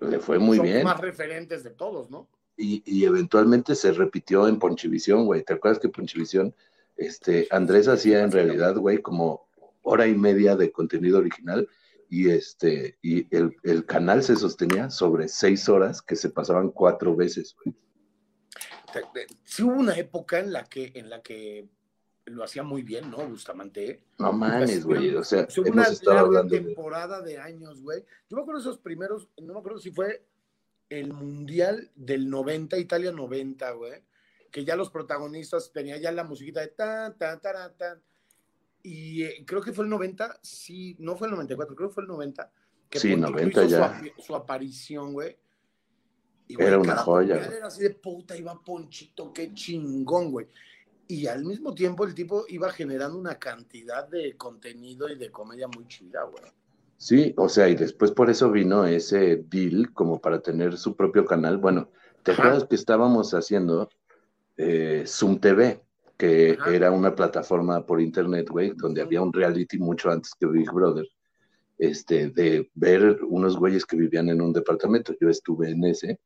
Le 0.00 0.18
fue 0.18 0.38
muy 0.38 0.58
bien. 0.58 0.84
más 0.84 1.00
referentes 1.00 1.64
de 1.64 1.70
todos, 1.70 2.10
¿no? 2.10 2.28
Y, 2.58 2.82
y 2.86 3.04
eventualmente 3.04 3.74
se 3.74 3.92
repitió 3.92 4.48
en 4.48 4.58
Ponchivisión, 4.58 5.26
güey. 5.26 5.42
¿Te 5.42 5.54
acuerdas 5.54 5.78
que 5.78 5.88
Ponchivisión, 5.88 6.54
este, 6.96 7.48
Andrés 7.50 7.88
hacía 7.88 8.22
en 8.22 8.32
realidad, 8.32 8.76
güey, 8.76 9.00
como 9.02 9.48
hora 9.82 10.06
y 10.06 10.14
media 10.14 10.56
de 10.56 10.70
contenido 10.72 11.18
original 11.18 11.68
y 12.08 12.30
este, 12.30 12.98
y 13.02 13.34
el, 13.34 13.56
el 13.62 13.84
canal 13.84 14.22
se 14.22 14.36
sostenía 14.36 14.90
sobre 14.90 15.28
seis 15.28 15.68
horas 15.68 16.02
que 16.02 16.16
se 16.16 16.30
pasaban 16.30 16.70
cuatro 16.70 17.16
veces, 17.16 17.54
güey. 17.64 17.74
Sí 19.44 19.62
hubo 19.62 19.74
una 19.74 19.96
época 19.96 20.38
en 20.38 20.52
la 20.52 20.64
que, 20.64 20.92
en 20.94 21.10
la 21.10 21.20
que 21.20 21.68
lo 22.26 22.44
hacía 22.44 22.62
muy 22.62 22.82
bien, 22.82 23.10
¿no? 23.10 23.18
Bustamante. 23.28 24.02
No 24.18 24.32
mames, 24.32 24.84
güey. 24.84 25.14
O 25.14 25.24
sea, 25.24 25.46
Fue 25.46 25.70
una 25.70 25.86
larga 26.02 26.46
temporada 26.46 27.22
de... 27.22 27.38
años, 27.38 27.82
güey. 27.82 28.04
Yo 28.28 28.36
me 28.36 28.42
acuerdo 28.42 28.60
esos 28.60 28.78
primeros, 28.78 29.28
no 29.40 29.54
me 29.54 29.60
acuerdo 29.60 29.78
si 29.78 29.90
fue 29.90 30.26
el 30.88 31.12
Mundial 31.12 31.90
del 31.94 32.28
90, 32.28 32.78
Italia 32.78 33.12
90, 33.12 33.70
güey. 33.72 34.02
Que 34.50 34.64
ya 34.64 34.76
los 34.76 34.90
protagonistas 34.90 35.72
tenían 35.72 36.00
ya 36.00 36.10
la 36.12 36.24
musiquita 36.24 36.60
de 36.60 36.68
tan, 36.68 37.16
tan, 37.16 37.40
tan, 37.40 37.76
tan. 37.76 38.02
Y 38.82 39.22
eh, 39.24 39.44
creo 39.46 39.60
que 39.60 39.72
fue 39.72 39.84
el 39.84 39.90
90, 39.90 40.38
sí, 40.42 40.96
no 40.98 41.16
fue 41.16 41.28
el 41.28 41.34
94, 41.34 41.74
creo 41.74 41.88
que 41.88 41.94
fue 41.94 42.02
el 42.04 42.08
90. 42.08 42.52
Que 42.88 42.98
sí, 43.00 43.16
90 43.16 43.64
ya. 43.66 44.02
Su, 44.18 44.34
aparición, 44.34 45.12
güey. 45.12 45.36
era 46.48 46.78
una 46.78 46.96
joya. 46.96 47.36
Era 47.36 47.66
así 47.66 47.82
de 47.82 47.90
puta, 47.90 48.36
iba 48.36 48.62
Ponchito, 48.62 49.32
qué 49.32 49.52
chingón, 49.54 50.30
güey 50.30 50.46
y 51.08 51.26
al 51.26 51.44
mismo 51.44 51.74
tiempo 51.74 52.04
el 52.04 52.14
tipo 52.14 52.44
iba 52.48 52.70
generando 52.70 53.18
una 53.18 53.38
cantidad 53.38 54.08
de 54.08 54.36
contenido 54.36 55.08
y 55.08 55.16
de 55.16 55.30
comedia 55.30 55.68
muy 55.68 55.86
chida, 55.86 56.22
güey. 56.24 56.52
Sí, 56.98 57.34
o 57.36 57.48
sea, 57.48 57.68
y 57.68 57.74
después 57.74 58.10
por 58.10 58.30
eso 58.30 58.50
vino 58.50 58.86
ese 58.86 59.44
deal 59.48 59.92
como 59.92 60.20
para 60.20 60.40
tener 60.40 60.78
su 60.78 60.96
propio 60.96 61.24
canal. 61.24 61.58
Bueno, 61.58 61.90
¿te 62.22 62.32
acuerdas 62.32 62.64
que 62.64 62.74
estábamos 62.74 63.34
haciendo 63.34 63.90
eh, 64.56 65.04
Zoom 65.06 65.38
TV, 65.38 65.82
que 66.16 66.56
era 66.72 66.90
una 66.90 67.14
plataforma 67.14 67.84
por 67.84 68.00
internet, 68.00 68.48
güey, 68.48 68.72
donde 68.74 69.02
había 69.02 69.20
un 69.20 69.32
reality 69.32 69.78
mucho 69.78 70.10
antes 70.10 70.32
que 70.34 70.46
Big 70.46 70.72
Brother, 70.72 71.06
este, 71.76 72.30
de 72.30 72.70
ver 72.74 73.18
unos 73.28 73.58
güeyes 73.58 73.84
que 73.84 73.96
vivían 73.96 74.30
en 74.30 74.40
un 74.40 74.54
departamento. 74.54 75.14
Yo 75.20 75.28
estuve 75.28 75.70
en 75.70 75.84
ese 75.84 76.18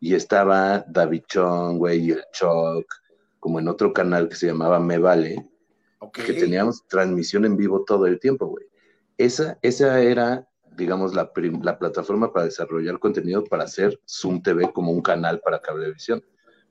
y 0.00 0.14
estaba 0.14 0.84
David 0.88 1.22
Chong, 1.28 1.78
güey, 1.78 2.06
y 2.06 2.10
el 2.10 2.24
Choc, 2.32 2.84
como 3.46 3.60
en 3.60 3.68
otro 3.68 3.92
canal 3.92 4.28
que 4.28 4.34
se 4.34 4.48
llamaba 4.48 4.80
Me 4.80 4.98
Vale, 4.98 5.48
que 6.12 6.32
teníamos 6.32 6.84
transmisión 6.88 7.44
en 7.44 7.56
vivo 7.56 7.84
todo 7.84 8.06
el 8.06 8.18
tiempo, 8.18 8.46
güey. 8.46 8.66
Esa, 9.18 9.56
esa 9.62 10.00
era, 10.00 10.48
digamos, 10.76 11.14
la, 11.14 11.30
la 11.62 11.78
plataforma 11.78 12.32
para 12.32 12.46
desarrollar 12.46 12.98
contenido 12.98 13.44
para 13.44 13.62
hacer 13.62 14.00
Zoom 14.04 14.42
TV 14.42 14.72
como 14.72 14.90
un 14.90 15.00
canal 15.00 15.38
para 15.44 15.60
cablevisión. 15.60 16.24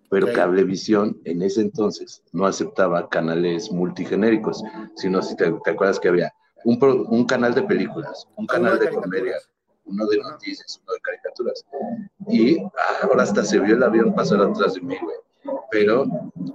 Pero 0.10 0.34
Cablevisión 0.34 1.18
en 1.24 1.44
ese 1.44 1.62
entonces 1.62 2.22
no 2.34 2.46
aceptaba 2.46 3.08
canales 3.08 3.72
multigenéricos, 3.72 4.62
sino 4.98 5.22
si 5.22 5.38
te, 5.38 5.46
acuerdas 5.46 5.98
que 5.98 6.10
había 6.10 6.34
un, 6.66 6.78
un, 7.08 7.26
canal 7.26 7.56
de 7.56 7.64
películas, 7.64 8.28
un 8.36 8.48
canal 8.48 8.78
de, 8.80 8.90
comedia, 8.90 9.38
uno 9.86 10.06
de 10.08 10.18
noticias, 10.18 10.82
uno 10.84 10.94
de 10.94 11.00
caricaturas. 11.00 11.66
Y 12.28 12.58
ahora 13.02 13.24
hasta 13.24 13.46
se 13.46 13.62
vio 13.62 13.76
el 13.76 13.84
avión 13.84 14.14
pasar 14.14 14.42
atrás 14.42 14.74
de 14.74 14.82
mí, 14.82 14.98
güey 15.02 15.16
pero 15.72 16.06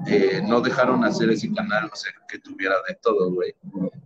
eh, 0.06 0.40
no 0.46 0.60
dejaron 0.60 1.04
hacer 1.04 1.30
ese 1.30 1.52
canal, 1.52 1.90
o 1.92 1.96
sea, 1.96 2.12
que 2.28 2.38
tuviera 2.38 2.76
de 2.88 2.94
todo, 3.02 3.32
güey. 3.32 3.54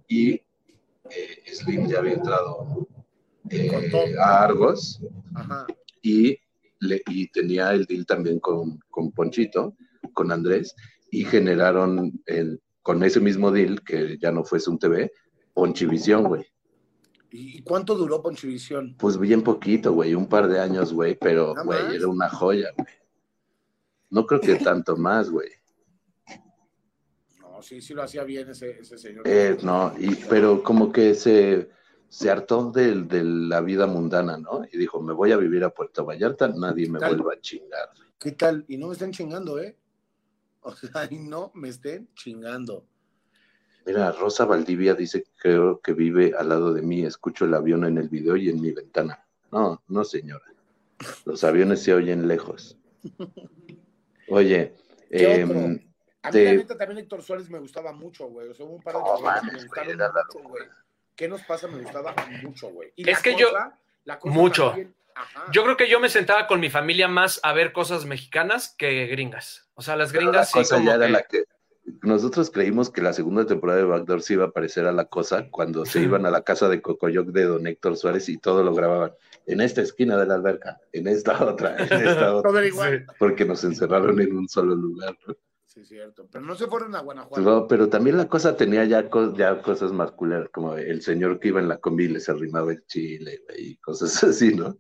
Y 0.09 0.33
eh, 0.33 1.43
Slim 1.53 1.87
ya 1.89 1.99
había 1.99 2.15
entrado 2.15 2.87
eh, 3.51 4.17
a 4.19 4.43
Argos 4.43 5.01
Y, 6.03 6.39
le, 6.81 7.03
y 7.09 7.29
tenía 7.29 7.73
el 7.73 7.85
deal 7.87 8.07
también 8.07 8.41
con, 8.41 8.79
con 8.91 9.13
Ponchito, 9.13 9.75
con 10.13 10.33
Andrés, 10.33 10.75
y 11.11 11.25
generaron 11.25 12.21
el, 12.27 12.61
con 12.83 13.03
ese 13.03 13.21
mismo 13.21 13.51
deal, 13.51 13.83
que 13.83 14.19
ya 14.19 14.31
no 14.33 14.45
fue 14.45 14.59
un 14.67 14.79
TV, 14.79 15.13
Ponchivisión, 15.55 16.25
güey. 16.25 16.45
¿Y 17.31 17.63
cuánto 17.63 17.97
duró 17.97 18.23
Ponchivisión? 18.23 18.97
Pues 18.99 19.19
bien 19.19 19.43
poquito, 19.43 19.93
güey, 19.93 20.15
un 20.15 20.27
par 20.27 20.49
de 20.49 20.61
años, 20.61 20.93
güey, 20.93 21.17
pero, 21.19 21.55
güey, 21.65 21.97
era 21.97 22.09
una 22.09 22.29
joya, 22.29 22.69
güey. 22.77 22.89
No 24.15 24.25
creo 24.27 24.41
que 24.41 24.55
tanto 24.55 24.97
más, 24.97 25.29
güey. 25.29 25.51
No, 27.41 27.61
sí, 27.61 27.81
sí 27.81 27.95
lo 27.95 28.05
hacía 28.05 28.23
bien 28.23 28.49
ese, 28.49 28.85
señor. 28.97 29.27
Eh, 29.27 29.59
no, 29.65 29.93
y, 29.99 30.15
pero 30.15 30.63
como 30.63 30.93
que 30.93 31.17
se, 31.17 31.69
se 32.09 32.31
hartó 32.31 32.71
de, 32.71 33.03
de, 33.03 33.25
la 33.25 33.61
vida 33.61 33.89
mundana, 33.89 34.39
¿no? 34.39 34.65
Y 34.71 34.79
dijo, 34.79 35.03
me 35.03 35.13
voy 35.13 35.33
a 35.33 35.37
vivir 35.37 35.65
a 35.65 35.71
Puerto 35.71 36.05
Vallarta, 36.05 36.47
nadie 36.47 36.89
me 36.89 37.01
vuelva 37.01 37.33
a 37.33 37.41
chingar. 37.41 37.89
¿Qué 38.21 38.31
tal? 38.31 38.65
Y 38.69 38.77
no 38.77 38.87
me 38.87 38.93
estén 38.93 39.11
chingando, 39.11 39.59
¿eh? 39.59 39.77
O 40.61 40.73
sea, 40.73 41.09
y 41.11 41.19
no 41.19 41.51
me 41.53 41.71
estén 41.71 42.09
chingando. 42.15 42.87
Mira, 43.85 44.13
Rosa 44.13 44.45
Valdivia 44.45 44.95
dice, 44.95 45.25
creo 45.39 45.81
que 45.81 45.93
vive 45.93 46.35
al 46.39 46.51
lado 46.51 46.73
de 46.73 46.83
mí, 46.83 47.05
escucho 47.05 47.47
el 47.47 47.55
avión 47.55 47.85
en 47.85 47.99
el 47.99 48.09
video 48.09 48.37
y 48.37 48.49
en 48.49 48.61
mi 48.61 48.71
ventana. 48.71 49.27
No, 49.51 49.83
no 49.89 50.05
señora. 50.05 50.45
Los 51.25 51.43
aviones 51.43 51.83
se 51.83 51.93
oyen 51.95 52.29
lejos. 52.29 52.79
Oye, 54.29 54.73
eh, 55.11 55.43
a 56.23 56.31
mí 56.31 56.45
la 56.45 56.53
neta 56.53 56.77
también 56.79 56.99
Héctor 56.99 57.23
Suárez 57.23 57.51
me 57.51 57.59
gustaba 57.59 57.93
mucho, 57.93 58.27
güey. 58.29 58.49
O 58.49 58.55
sea, 58.55 58.65
un 58.65 58.83
par 58.83 58.95
de 58.95 59.01
oh, 59.03 59.21
me 59.21 59.63
gustaron 59.63 59.97
mucho, 59.97 60.49
güey. 60.49 60.65
¿Qué 61.15 61.29
nos 61.29 61.43
pasa? 61.43 61.69
Me 61.69 61.83
gustaba 61.83 62.15
mucho, 62.43 62.71
güey. 62.71 62.93
Es 62.97 63.21
que 63.21 63.37
yo... 63.37 63.49
mucho. 64.25 64.75
yo 65.53 65.63
creo 65.65 65.77
que 65.77 65.89
yo 65.89 66.01
me 66.01 66.09
sentaba 66.09 66.47
con 66.47 66.61
mi 66.61 66.71
familia 66.71 67.09
más 67.09 67.41
a 67.43 67.53
ver 67.53 67.73
cosas 67.73 68.07
mexicanas 68.07 68.75
que 68.77 69.07
gringas. 69.07 69.69
O 69.75 69.83
sea, 69.83 69.97
las 69.97 70.13
gringas 70.13 70.51
sí 70.51 70.61
como 70.69 70.87
ya 70.87 70.95
era 70.95 71.09
la 71.09 71.23
que 71.23 71.45
nosotros 72.03 72.51
creímos 72.51 72.91
que 72.91 73.03
la 73.03 73.13
segunda 73.13 73.47
temporada 73.47 73.81
de 73.81 73.85
Backdoor 73.85 74.23
se 74.23 74.35
iba 74.35 74.47
a 74.47 74.51
parecer 74.51 74.87
a 74.87 74.93
la 74.93 75.05
cosa 75.05 75.49
cuando 75.51 75.85
se 75.85 76.01
iban 76.01 76.25
a 76.25 76.31
la 76.31 76.43
casa 76.43 76.69
de 76.69 76.81
Cocoyoc 76.81 77.29
de 77.29 77.45
Don 77.45 77.67
Héctor 77.67 77.97
Suárez 77.99 78.29
y 78.31 78.39
todo 78.39 78.63
lo 78.63 78.75
grababan 78.75 79.13
en 79.47 79.61
esta 79.61 79.83
esquina 79.83 80.17
de 80.17 80.27
la 80.27 80.35
alberca, 80.35 80.81
en 80.93 81.09
esta 81.09 81.45
otra, 81.45 81.77
en 81.77 82.07
esta 82.07 82.35
otra. 82.35 82.67
igual. 82.67 83.07
Porque 83.19 83.45
nos 83.45 83.65
encerraron 83.65 84.21
en 84.21 84.37
un 84.37 84.49
solo 84.49 84.75
lugar. 84.75 85.17
Sí, 85.67 85.81
es 85.81 85.89
cierto. 85.89 86.29
Pero 86.31 86.45
no 86.45 86.55
se 86.55 86.67
fueron 86.67 86.95
a 86.95 87.01
Guanajuato. 87.01 87.41
No, 87.43 87.67
pero 87.67 87.89
también 87.89 88.17
la 88.17 88.29
cosa 88.29 88.57
tenía 88.57 88.85
ya, 88.85 89.09
ya 89.37 89.61
cosas 89.61 89.93
más 89.93 90.13
culeras, 90.13 90.49
como 90.51 90.77
el 90.77 91.03
señor 91.03 91.41
que 91.41 91.49
iba 91.49 91.61
en 91.61 91.69
la 91.69 91.79
combi 91.79 92.09
le 92.09 92.21
se 92.21 92.31
arrimaba 92.31 92.73
el 92.73 92.87
chile 92.87 93.41
y 93.59 93.77
cosas 93.79 94.23
así, 94.25 94.55
¿no? 94.55 94.77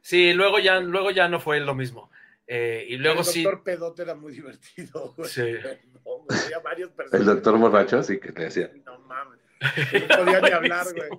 Sí, 0.00 0.32
luego 0.32 0.60
ya, 0.60 0.78
luego 0.78 1.10
ya 1.10 1.28
no 1.28 1.40
fue 1.40 1.58
lo 1.58 1.74
mismo. 1.74 2.10
Eh, 2.46 2.86
y 2.88 2.96
luego 2.98 3.24
sí. 3.24 3.40
El 3.40 3.44
doctor 3.46 3.64
Pedote 3.64 4.02
era 4.02 4.14
muy 4.14 4.32
divertido, 4.34 5.14
güey. 5.16 5.28
Sí. 5.28 5.40
había 5.42 6.58
varios 6.62 6.90
El 7.10 7.24
doctor 7.24 7.58
borracho, 7.58 8.02
sí 8.04 8.20
que 8.20 8.30
te 8.30 8.42
decía. 8.44 8.70
No. 8.84 8.95
No 9.92 10.16
podía 10.16 10.40
ni 10.40 10.50
hablar, 10.50 10.86
güey. 10.94 11.10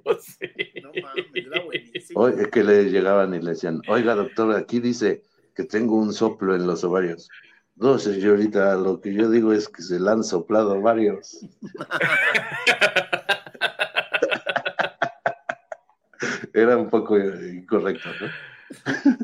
No 0.82 0.92
mames, 1.02 1.26
era 1.34 1.62
buenísimo. 1.64 2.20
Oye, 2.22 2.50
que 2.50 2.64
le 2.64 2.90
llegaban 2.90 3.34
y 3.34 3.40
le 3.40 3.52
decían, 3.52 3.82
oiga, 3.88 4.16
doctor, 4.16 4.56
aquí 4.56 4.80
dice 4.80 5.24
que 5.56 5.64
tengo 5.64 5.96
un 5.96 6.14
soplo 6.14 6.56
en 6.56 6.68
los 6.68 6.84
ovarios. 6.84 7.30
No, 7.76 7.98
señorita, 8.00 8.76
lo 8.76 9.00
que 9.00 9.14
yo 9.14 9.30
digo 9.30 9.54
es 9.54 9.70
que 9.70 9.84
se 9.84 10.00
le 10.00 10.10
han 10.10 10.24
soplado 10.24 10.82
varios. 10.82 11.46
Era 16.54 16.76
un 16.76 16.90
poco 16.90 17.18
incorrecto, 17.20 18.10
¿no? 18.20 18.28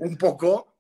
Un 0.01 0.17
poco. 0.17 0.75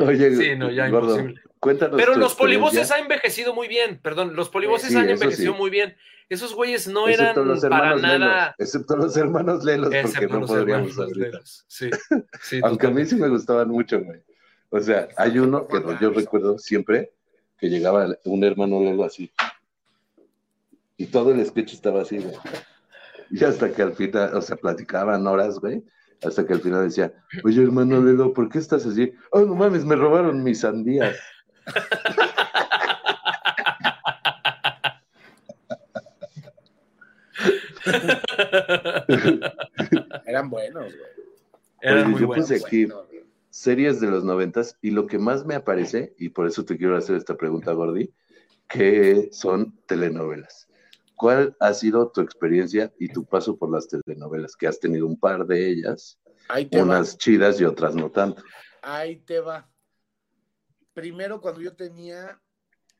Oye, 0.00 0.36
sí, 0.36 0.56
no, 0.56 0.70
ya 0.70 0.88
gordo, 0.88 1.16
cuéntanos. 1.62 1.96
Pero 1.96 2.16
los 2.16 2.34
polivoces 2.34 2.90
ha 2.90 2.98
envejecido 2.98 3.54
muy 3.54 3.68
bien, 3.68 4.00
perdón, 4.02 4.34
los 4.34 4.48
polivoces 4.48 4.94
han 4.96 5.08
envejecido 5.08 5.54
muy 5.54 5.70
bien. 5.70 5.96
Esos 6.28 6.54
güeyes 6.54 6.88
no 6.88 7.08
eran 7.08 7.34
para 7.60 7.96
nada. 7.96 8.54
excepto 8.58 8.96
los 8.96 9.16
hermanos 9.16 9.64
Lelos, 9.64 9.94
porque 10.02 10.26
no 10.26 10.46
podríamos 10.46 11.64
Sí, 11.68 11.90
sí, 12.42 12.60
Aunque 12.64 12.86
a 12.86 12.90
mí 12.90 13.06
sí 13.06 13.16
me 13.16 13.28
gustaban 13.28 13.68
mucho, 13.68 14.02
güey. 14.02 14.20
O 14.70 14.80
sea, 14.80 15.08
hay 15.16 15.38
uno 15.38 15.68
que 15.68 15.80
yo 16.00 16.10
recuerdo 16.10 16.58
siempre 16.58 17.12
que 17.58 17.68
llegaba 17.68 18.08
un 18.24 18.42
hermano 18.42 18.80
Lelo 18.80 19.04
así. 19.04 19.30
Y 20.96 21.06
todo 21.06 21.30
el 21.30 21.46
sketch 21.46 21.74
estaba 21.74 22.02
así, 22.02 22.18
güey. 22.18 22.34
Y 23.30 23.44
hasta 23.44 23.70
que 23.72 23.82
al 23.82 23.94
final, 23.94 24.34
o 24.34 24.42
sea, 24.42 24.56
platicaban 24.56 25.26
horas, 25.26 25.60
güey 25.60 25.84
hasta 26.24 26.46
que 26.46 26.52
al 26.52 26.60
final 26.60 26.84
decía, 26.84 27.12
oye 27.44 27.62
hermano 27.62 28.00
Lelo, 28.00 28.32
¿por 28.32 28.48
qué 28.48 28.58
estás 28.58 28.86
así? 28.86 29.12
Oh, 29.30 29.40
no 29.40 29.54
mames, 29.54 29.84
me 29.84 29.96
robaron 29.96 30.42
mis 30.42 30.60
sandías. 30.60 31.16
Eran 40.26 40.50
buenos, 40.50 40.84
güey. 40.84 41.10
Eran 41.80 42.10
muy 42.10 42.20
yo 42.20 42.28
puse 42.28 42.56
aquí 42.56 42.88
series 43.50 44.00
de 44.00 44.08
los 44.08 44.24
noventas 44.24 44.76
y 44.80 44.90
lo 44.90 45.06
que 45.06 45.18
más 45.18 45.44
me 45.44 45.54
aparece, 45.54 46.14
y 46.18 46.30
por 46.30 46.46
eso 46.46 46.64
te 46.64 46.78
quiero 46.78 46.96
hacer 46.96 47.16
esta 47.16 47.36
pregunta, 47.36 47.72
Gordy, 47.72 48.10
que 48.68 49.28
son 49.32 49.76
telenovelas. 49.86 50.68
¿Cuál 51.16 51.56
ha 51.60 51.74
sido 51.74 52.10
tu 52.10 52.20
experiencia 52.20 52.92
y 52.98 53.08
tu 53.08 53.24
paso 53.24 53.56
por 53.56 53.70
las 53.70 53.88
telenovelas? 53.88 54.56
Que 54.56 54.66
has 54.66 54.80
tenido 54.80 55.06
un 55.06 55.16
par 55.18 55.46
de 55.46 55.70
ellas, 55.70 56.18
unas 56.72 57.16
chidas 57.18 57.60
y 57.60 57.64
otras 57.64 57.94
no 57.94 58.10
tanto. 58.10 58.42
Ahí 58.80 59.18
te 59.18 59.40
va. 59.40 59.68
Primero, 60.94 61.40
cuando 61.40 61.60
yo 61.60 61.74
tenía, 61.74 62.40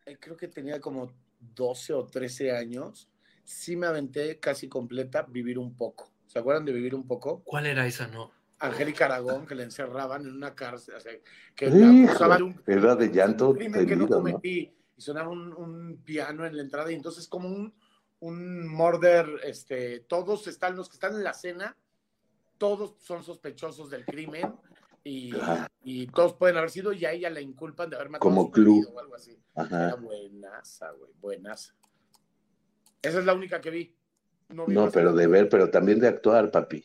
eh, 0.06 0.16
creo 0.19 0.36
que 0.36 0.48
tenía 0.48 0.81
como 0.81 1.12
12 1.40 1.93
o 1.93 2.06
13 2.06 2.52
años, 2.52 3.09
sí 3.44 3.77
me 3.77 3.86
aventé 3.86 4.39
casi 4.39 4.69
completa 4.69 5.23
Vivir 5.23 5.59
un 5.59 5.77
poco. 5.77 6.12
¿Se 6.27 6.39
acuerdan 6.39 6.64
de 6.64 6.73
Vivir 6.73 6.94
un 6.94 7.06
poco? 7.06 7.43
¿Cuál 7.44 7.66
era 7.66 7.86
esa, 7.86 8.06
no? 8.06 8.32
Angélica 8.59 9.06
Aragón, 9.06 9.44
que 9.44 9.56
le 9.56 9.64
encerraban 9.64 10.23
en 10.23 10.36
una 10.36 10.55
cárcel, 10.55 10.94
o 10.94 11.01
sea, 11.01 11.12
que 11.56 11.69
la 11.69 12.10
acusaban 12.10 12.39
de 12.39 12.44
un, 12.44 12.62
era 12.66 12.94
de 12.94 13.10
llanto 13.10 13.51
un 13.51 13.56
crimen 13.56 13.86
que 13.86 13.97
¿no? 13.97 14.09
cometí. 14.09 14.73
Y 14.97 15.01
sonaba 15.01 15.31
un, 15.31 15.52
un 15.52 16.01
piano 16.05 16.47
en 16.47 16.56
la 16.56 16.62
entrada, 16.62 16.93
y 16.93 16.94
entonces 16.94 17.27
como 17.27 17.48
un, 17.48 17.74
un 18.20 18.69
murder, 18.69 19.27
este, 19.43 20.01
todos 20.01 20.47
están, 20.47 20.77
los 20.77 20.89
que 20.89 20.94
están 20.94 21.14
en 21.14 21.24
la 21.24 21.35
cena, 21.35 21.77
todos 22.56 22.94
son 23.01 23.24
sospechosos 23.24 23.90
del 23.90 24.05
crimen, 24.05 24.55
y, 25.05 25.33
Ah. 25.41 25.66
y 25.83 26.07
todos 26.09 26.35
pueden 26.35 26.57
haber 26.57 26.70
sido, 26.70 26.93
y 26.93 27.05
a 27.05 27.12
ella 27.12 27.31
la 27.31 27.41
inculpan 27.41 27.91
de 27.91 27.97
haber 27.97 28.09
matado 28.11 28.29
Como 28.31 28.43
a 28.43 28.45
su 28.47 28.51
club. 28.53 28.89
o 28.95 29.01
algo 29.01 29.15
así. 29.15 29.39
Era 29.55 29.65
Ajá. 29.65 29.95
buenaza, 29.97 30.91
güey, 30.93 31.11
buenaza. 31.20 31.74
Esa 33.03 33.19
es 33.19 33.24
la 33.24 33.35
única 33.35 33.61
que 33.61 33.70
vi. 33.70 33.97
vi 34.49 34.74
No, 34.74 34.91
pero 34.91 35.12
de 35.12 35.27
ver, 35.27 35.49
pero 35.49 35.70
también 35.70 35.99
de 35.99 36.09
actuar, 36.09 36.51
papi. 36.51 36.85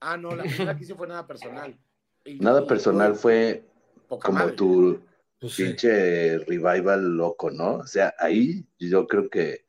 Ah, 0.00 0.16
no, 0.16 0.34
la 0.36 0.42
primera 0.44 0.76
que 0.76 0.84
hice 0.84 0.94
fue 0.94 1.08
nada 1.08 1.26
personal. 1.26 1.76
Y- 2.24 2.38
Nada 2.38 2.66
personal 2.66 3.14
fue 3.16 3.64
poca 4.08 4.26
como 4.26 4.38
madre. 4.40 4.52
tu 4.52 5.00
Pues 5.40 5.54
sí. 5.54 5.64
pinche 5.64 6.38
revival 6.38 7.16
loco, 7.16 7.50
¿no? 7.50 7.76
O 7.76 7.86
sea, 7.86 8.14
ahí 8.18 8.64
yo 8.78 9.06
creo 9.06 9.28
que, 9.28 9.64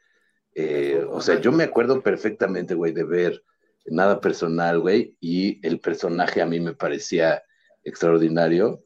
eh, 0.54 1.06
o 1.10 1.22
sea, 1.22 1.40
yo 1.40 1.52
me 1.52 1.64
acuerdo 1.64 2.02
perfectamente, 2.02 2.74
güey, 2.76 2.92
de 2.94 3.04
ver 3.04 3.44
nada 3.86 4.20
personal, 4.20 4.80
güey, 4.80 5.16
y 5.20 5.66
el 5.66 5.80
personaje 5.80 6.42
a 6.42 6.46
mí 6.46 6.60
me 6.60 6.74
parecía 6.74 7.42
extraordinario. 7.88 8.84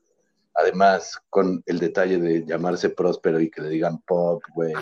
Además, 0.53 1.17
con 1.29 1.63
el 1.65 1.79
detalle 1.79 2.17
de 2.17 2.45
llamarse 2.45 2.89
Próspero 2.89 3.39
y 3.39 3.49
que 3.49 3.61
le 3.61 3.69
digan 3.69 4.01
Pop, 4.01 4.43
güey. 4.53 4.73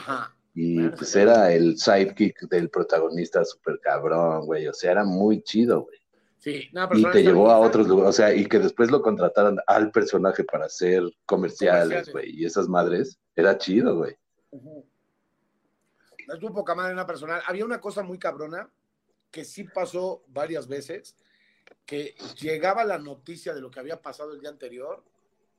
Y 0.55 0.75
Bueno, 0.75 0.95
pues 0.97 1.11
sí. 1.11 1.19
era 1.19 1.51
el 1.53 1.77
sidekick 1.77 2.49
del 2.49 2.69
protagonista 2.69 3.45
súper 3.45 3.79
cabrón, 3.79 4.45
güey. 4.45 4.67
O 4.67 4.73
sea, 4.73 4.91
era 4.91 5.03
muy 5.03 5.41
chido, 5.43 5.81
güey. 5.83 5.97
Sí, 6.39 6.69
Y 6.93 7.11
te 7.11 7.21
llevó 7.21 7.51
a 7.51 7.59
otros 7.59 7.87
lugares, 7.87 8.09
o 8.09 8.13
sea, 8.13 8.33
y 8.33 8.45
que 8.45 8.59
después 8.59 8.89
lo 8.89 9.01
contrataran 9.01 9.57
al 9.67 9.91
personaje 9.91 10.45
para 10.45 10.65
hacer 10.65 11.03
comerciales, 11.25 12.09
güey. 12.11 12.31
Y 12.31 12.45
esas 12.45 12.69
madres, 12.69 13.19
era 13.35 13.57
chido, 13.57 13.97
güey. 13.97 14.15
Ujú. 14.51 14.85
Estuvo 16.33 16.53
poca 16.53 16.75
madre 16.75 16.93
una 16.93 17.05
personal. 17.05 17.41
Había 17.45 17.65
una 17.65 17.81
cosa 17.81 18.03
muy 18.03 18.17
cabrona 18.17 18.69
que 19.31 19.43
sí 19.43 19.65
pasó 19.65 20.23
varias 20.27 20.67
veces, 20.67 21.15
que 21.85 22.15
llegaba 22.39 22.83
la 22.85 22.97
noticia 22.99 23.53
de 23.53 23.61
lo 23.61 23.71
que 23.71 23.79
había 23.79 24.01
pasado 24.01 24.33
el 24.33 24.39
día 24.39 24.49
anterior 24.49 25.03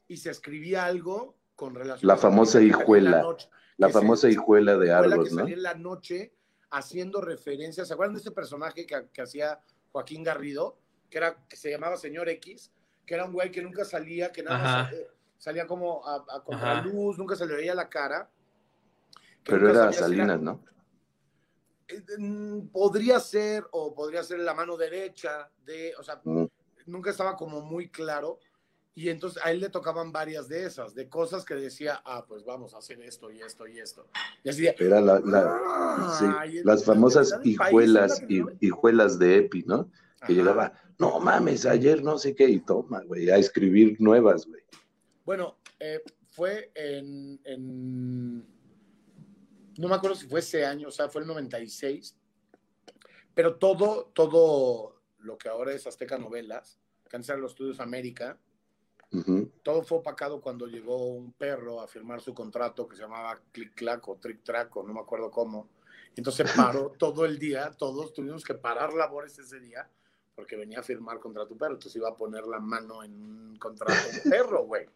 y 0.09 0.17
se 0.19 0.31
escribía 0.31 0.85
algo 0.85 1.37
con 1.57 1.75
relación 1.75 2.07
La 2.09 2.15
a- 2.15 2.19
famosa 2.19 2.59
la 2.59 2.65
hijuela. 2.65 3.23
noche, 3.23 3.49
La 3.77 3.89
se- 3.89 3.93
famosa 3.95 4.29
hijuela 4.29 4.77
de 4.77 4.93
Argos, 4.93 5.29
que 5.29 5.35
¿no? 5.35 5.41
salía 5.41 5.55
en 5.57 5.63
la 5.63 5.75
noche 5.75 6.33
haciendo 6.71 7.21
referencias. 7.21 7.89
¿Se 7.89 7.95
acuerdan 7.95 8.15
de 8.15 8.19
este 8.21 8.31
personaje 8.31 8.87
que, 8.87 9.09
que 9.13 9.23
hacía 9.23 9.61
Joaquín 9.93 10.23
Garrido? 10.23 10.79
Que, 11.09 11.19
era, 11.19 11.37
que 11.49 11.57
se 11.57 11.71
llamaba 11.71 11.97
Señor 11.97 12.29
X, 12.29 12.71
que 13.05 13.15
era 13.15 13.25
un 13.25 13.33
güey 13.33 13.51
que 13.51 13.63
nunca 13.63 13.85
salía, 13.85 14.31
que 14.31 14.43
nada 14.45 14.59
más 14.59 14.93
eh, 14.93 15.09
salía 15.39 15.67
como 15.67 16.07
a, 16.07 16.25
a 16.37 16.45
contraluz, 16.45 17.19
nunca 17.19 17.35
se 17.35 17.47
le 17.47 17.57
veía 17.57 17.75
la 17.75 17.89
cara. 17.89 18.31
Pero 19.45 19.69
era 19.71 19.93
si 19.93 19.99
Salinas, 19.99 20.41
¿no? 20.41 20.63
Eh, 21.91 22.03
mm, 22.19 22.69
podría 22.69 23.19
ser 23.21 23.65
o 23.73 23.95
podría 23.95 24.23
ser 24.23 24.41
la 24.41 24.55
mano 24.55 24.77
derecha 24.77 25.51
de, 25.65 25.93
o 25.99 26.03
sea, 26.03 26.21
Mm. 26.25 26.45
nunca 26.87 27.11
estaba 27.11 27.37
como 27.37 27.61
muy 27.63 27.89
claro 27.89 28.39
y 28.95 29.09
entonces 29.09 29.41
a 29.45 29.51
él 29.53 29.61
le 29.61 29.69
tocaban 29.71 30.11
varias 30.13 30.49
de 30.49 30.67
esas, 30.67 30.95
de 30.95 31.09
cosas 31.09 31.45
que 31.45 31.55
decía, 31.55 32.03
ah, 32.05 32.25
pues 32.27 32.45
vamos 32.45 32.75
a 32.75 32.79
hacer 32.79 33.01
esto 33.03 33.31
y 33.31 33.41
esto 33.41 33.67
y 33.67 33.79
esto. 33.79 34.07
Y 34.43 34.49
así 34.51 34.63
de, 34.63 34.75
Era 34.79 35.01
la, 35.01 35.21
la- 35.21 35.59
"Ah", 35.63 36.17
sí, 36.51 36.61
las 36.65 36.81
la 36.81 36.87
famosas 36.95 37.33
país, 37.33 37.47
hijuelas, 37.47 38.21
y, 38.23 38.27
telenovela. 38.27 38.59
hijuelas 38.61 39.19
de 39.19 39.37
Epi, 39.39 39.63
¿no? 39.67 39.91
Que 40.27 40.35
llegaba, 40.35 40.73
no 40.99 41.19
mames, 41.21 41.65
ayer 41.65 42.03
no 42.03 42.19
sé 42.19 42.35
qué, 42.35 42.45
y 42.49 42.61
toma, 42.61 43.01
güey, 43.05 43.31
a 43.31 43.37
escribir 43.39 43.97
nuevas, 44.01 44.47
güey. 44.47 44.63
Bueno, 45.25 45.57
eh, 45.79 46.03
fue 46.29 46.71
en, 46.75 47.41
en- 47.45 48.45
No 49.81 49.89
me 49.89 49.95
acuerdo 49.95 50.15
si 50.15 50.27
fue 50.27 50.41
ese 50.41 50.67
año, 50.67 50.89
o 50.89 50.91
sea, 50.91 51.09
fue 51.09 51.23
el 51.23 51.27
96. 51.27 52.15
Pero 53.33 53.57
todo, 53.57 54.11
todo 54.13 55.01
lo 55.21 55.39
que 55.39 55.49
ahora 55.49 55.73
es 55.73 55.87
Azteca 55.87 56.19
Novelas, 56.19 56.79
eran 57.11 57.41
los 57.41 57.53
Estudios 57.53 57.81
América, 57.81 58.39
todo 59.63 59.83
fue 59.83 59.99
opacado 59.99 60.41
cuando 60.43 60.67
llegó 60.67 61.07
un 61.07 61.33
perro 61.33 61.81
a 61.81 61.89
firmar 61.89 62.21
su 62.21 62.35
contrato 62.35 62.87
que 62.87 62.95
se 62.95 63.03
llamaba 63.03 63.41
Click 63.51 63.75
Clack 63.75 64.07
o 64.07 64.17
Trick 64.17 64.45
Track 64.45 64.77
o 64.77 64.83
no 64.83 64.93
me 64.93 65.01
acuerdo 65.01 65.31
cómo. 65.31 65.71
Entonces 66.15 66.53
paró 66.55 66.93
todo 66.99 67.25
el 67.25 67.39
día, 67.39 67.73
todos 67.73 68.13
tuvimos 68.13 68.45
que 68.45 68.55
parar 68.55 68.93
labores 68.93 69.39
ese 69.39 69.61
día 69.61 69.89
porque 70.37 70.57
venía 70.57 70.81
a 70.81 70.83
firmar 70.83 71.19
contra 71.21 71.47
tu 71.47 71.57
perro. 71.57 71.73
Entonces 71.73 71.97
iba 71.97 72.11
a 72.11 72.17
poner 72.17 72.45
la 72.45 72.61
mano 72.61 73.03
en 73.03 73.15
un 73.15 73.57
contrato 73.57 73.95
de 74.13 74.31
perro, 74.31 74.67
güey. 74.67 74.87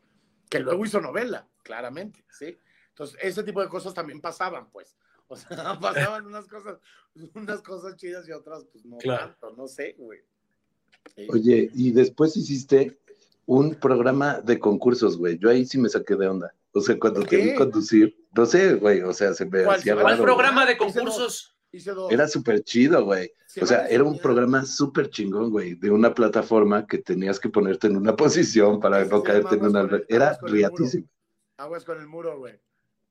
Que 0.49 0.59
luego 0.61 0.85
hizo 0.85 1.01
novela, 1.01 1.49
claramente, 1.63 2.23
¿sí? 2.29 2.59
Entonces, 2.95 3.19
ese 3.21 3.43
tipo 3.43 3.61
de 3.61 3.69
cosas 3.69 3.93
también 3.95 4.21
pasaban, 4.21 4.71
pues. 4.71 4.97
O 5.27 5.37
sea, 5.37 5.49
pasaban 5.81 6.27
unas 6.27 6.47
cosas, 6.47 6.79
unas 7.35 7.63
cosas 7.63 7.97
chidas 7.97 8.29
y 8.29 8.33
otras, 8.33 8.65
pues 8.71 8.85
no 8.85 8.99
Claro. 8.99 9.29
tanto, 9.41 9.57
no 9.57 9.67
sé, 9.67 9.95
güey. 9.99 10.21
Sí. 11.17 11.27
Oye, 11.31 11.71
y 11.75 11.93
después 11.93 12.37
hiciste 12.37 12.99
un 13.47 13.75
programa 13.75 14.41
de 14.41 14.59
concursos, 14.59 15.17
güey. 15.17 15.39
Yo 15.39 15.49
ahí 15.49 15.65
sí 15.65 15.79
me 15.79 15.89
saqué 15.89 16.15
de 16.17 16.29
onda. 16.29 16.55
O 16.73 16.81
sea, 16.83 16.99
cuando 16.99 17.21
¿Por 17.21 17.31
te 17.31 17.37
vi 17.39 17.43
qué? 17.51 17.55
conducir, 17.55 18.15
no 18.37 18.45
sé, 18.45 18.75
güey, 18.75 19.01
o 19.01 19.13
sea, 19.15 19.33
se 19.33 19.47
me 19.47 19.65
¿Cuál? 19.65 19.79
hacía 19.81 19.95
¿Cuál 19.95 20.05
¿Cuál 20.05 20.15
raro, 20.15 20.25
programa 20.25 20.67
de 20.67 20.73
Hice 20.73 20.85
dos. 20.85 20.93
concursos? 20.95 21.57
Hice 21.73 21.91
dos. 21.93 22.13
Era 22.13 22.29
súper 22.29 22.63
chido, 22.63 23.05
güey. 23.07 23.33
Se 23.47 23.63
O 23.65 23.67
sea, 23.67 23.87
era 23.89 24.05
un 24.05 24.19
programa 24.19 24.65
súper 24.67 25.09
chingón, 25.09 25.51
güey, 25.51 25.75
de 25.75 25.91
una 25.91 26.13
plataforma 26.15 26.87
que 26.87 26.99
tenías 26.99 27.41
que 27.41 27.49
ponerte 27.49 27.87
en 27.87 27.97
una 27.97 28.15
posición 28.17 28.79
para 28.79 29.05
no 29.07 29.23
caerte 29.23 29.55
en 29.55 29.65
una... 29.65 29.89
Era 30.09 30.39
riatísimo. 30.43 31.09
Aguas 31.57 31.85
con 31.85 31.99
el 31.99 32.07
muro, 32.07 32.39
güey. 32.39 32.61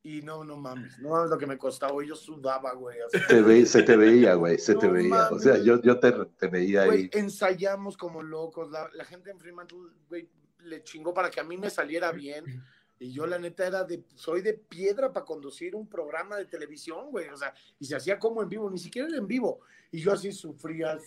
Y 0.06 0.20
no, 0.20 0.44
no 0.44 0.56
mames. 0.58 0.98
No 0.98 1.08
mames 1.08 1.30
lo 1.30 1.38
que 1.38 1.46
me 1.46 1.56
costaba. 1.58 2.04
Yo 2.04 2.14
sudaba, 2.14 2.74
güey. 2.74 2.98
así. 3.00 3.18
Te 3.26 3.40
ve- 3.40 3.64
se 3.64 3.82
te 3.82 3.96
veía, 3.96 4.34
güey, 4.34 4.58
se 4.58 4.74
te 4.74 4.86
veía. 4.86 5.30
O 5.30 5.38
sea, 5.38 5.56
yo, 5.58 5.80
yo 5.80 5.98
te, 5.98 6.12
te 6.12 6.46
veía 6.48 6.84
Güey, 6.84 7.04
ahí. 7.04 7.10
ensayamos 7.14 7.96
como 7.96 8.22
locos. 8.22 8.70
La, 8.70 8.88
la 8.92 9.04
gente 9.06 9.30
en 9.30 9.38
Fremantle, 9.40 9.78
güey, 10.10 10.28
le 10.60 10.82
chingó 10.84 11.12
para 11.14 11.30
que 11.30 11.40
a 11.40 11.44
mí 11.44 11.56
me 11.56 11.70
saliera 11.70 12.12
bien. 12.12 12.44
Y 12.98 13.12
yo, 13.12 13.26
la 13.26 13.38
neta, 13.38 13.66
era 13.66 13.82
de. 13.84 14.04
Soy 14.14 14.42
de 14.42 14.52
piedra 14.54 15.10
para 15.12 15.24
conducir 15.24 15.74
un 15.74 15.88
programa 15.88 16.36
de 16.36 16.44
televisión, 16.44 17.10
güey. 17.10 17.28
O 17.30 17.36
sea, 17.36 17.54
y 17.78 17.86
se 17.86 17.96
hacía 17.96 18.18
como 18.18 18.42
en 18.42 18.48
vivo, 18.50 18.70
ni 18.70 18.78
siquiera 18.78 19.08
era 19.08 19.16
en 19.16 19.26
vivo. 19.26 19.60
Y 19.90 20.00
yo 20.02 20.12
así 20.12 20.32
sufría, 20.32 20.98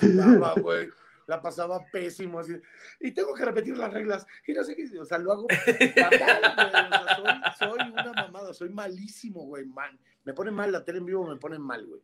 sudaba, 0.00 0.54
güey. 0.60 0.88
La 1.28 1.42
pasaba 1.42 1.84
pésimo, 1.92 2.40
así. 2.40 2.54
Y 3.00 3.12
tengo 3.12 3.34
que 3.34 3.44
repetir 3.44 3.76
las 3.76 3.92
reglas. 3.92 4.26
Y 4.46 4.54
no 4.54 4.64
sé 4.64 4.74
qué. 4.74 4.98
O 4.98 5.04
sea, 5.04 5.18
lo 5.18 5.32
hago 5.32 5.46
fatal, 5.94 6.54
güey. 6.56 6.66
O 6.66 6.70
sea, 6.70 7.16
soy, 7.58 7.78
soy 7.78 7.90
una 7.90 8.12
mamada. 8.14 8.54
Soy 8.54 8.70
malísimo, 8.70 9.42
güey. 9.42 9.66
Man. 9.66 10.00
Me 10.24 10.32
pone 10.32 10.50
mal 10.50 10.72
la 10.72 10.82
tele 10.82 10.98
en 10.98 11.04
vivo, 11.04 11.26
me 11.26 11.36
pone 11.36 11.58
mal, 11.58 11.86
güey. 11.86 12.00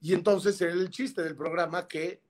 Y 0.00 0.14
entonces 0.14 0.58
era 0.62 0.72
el 0.72 0.88
chiste 0.88 1.22
del 1.22 1.36
programa 1.36 1.86
que 1.86 2.22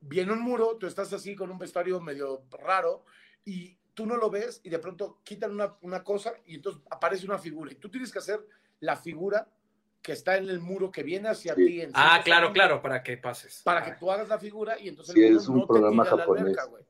viene 0.00 0.32
un 0.32 0.40
muro, 0.40 0.76
tú 0.76 0.86
estás 0.86 1.12
así 1.12 1.34
con 1.34 1.50
un 1.50 1.58
vestuario 1.58 2.00
medio 2.00 2.44
raro 2.50 3.04
y 3.44 3.76
tú 3.94 4.06
no 4.06 4.16
lo 4.16 4.30
ves 4.30 4.60
y 4.62 4.70
de 4.70 4.78
pronto 4.78 5.20
quitan 5.24 5.52
una, 5.52 5.76
una 5.82 6.04
cosa 6.04 6.34
y 6.44 6.56
entonces 6.56 6.82
aparece 6.90 7.26
una 7.26 7.38
figura. 7.38 7.72
Y 7.72 7.76
tú 7.76 7.90
tienes 7.90 8.12
que 8.12 8.18
hacer 8.18 8.46
la 8.80 8.96
figura 8.96 9.48
que 10.06 10.12
está 10.12 10.36
en 10.36 10.48
el 10.48 10.60
muro 10.60 10.92
que 10.92 11.02
viene 11.02 11.28
hacia 11.28 11.56
Sí. 11.56 11.66
ti. 11.66 11.80
en 11.80 11.90
Ah, 11.92 12.20
claro, 12.24 12.52
claro, 12.52 12.80
para 12.80 13.02
que 13.02 13.16
pases. 13.16 13.60
Para 13.64 13.82
que 13.82 13.90
tú 13.98 14.08
hagas 14.08 14.28
la 14.28 14.38
figura 14.38 14.78
y 14.78 14.86
entonces 14.86 15.12
Sí, 15.12 15.20
el 15.24 15.30
muro 15.32 15.40
es 15.42 15.48
un 15.48 15.54
no 15.56 15.60
te 15.62 15.66
programa 15.66 16.02
tire 16.04 16.12
a 16.12 16.16
la 16.16 16.22
japonés. 16.22 16.42
alberca, 16.44 16.64
güey. 16.66 16.84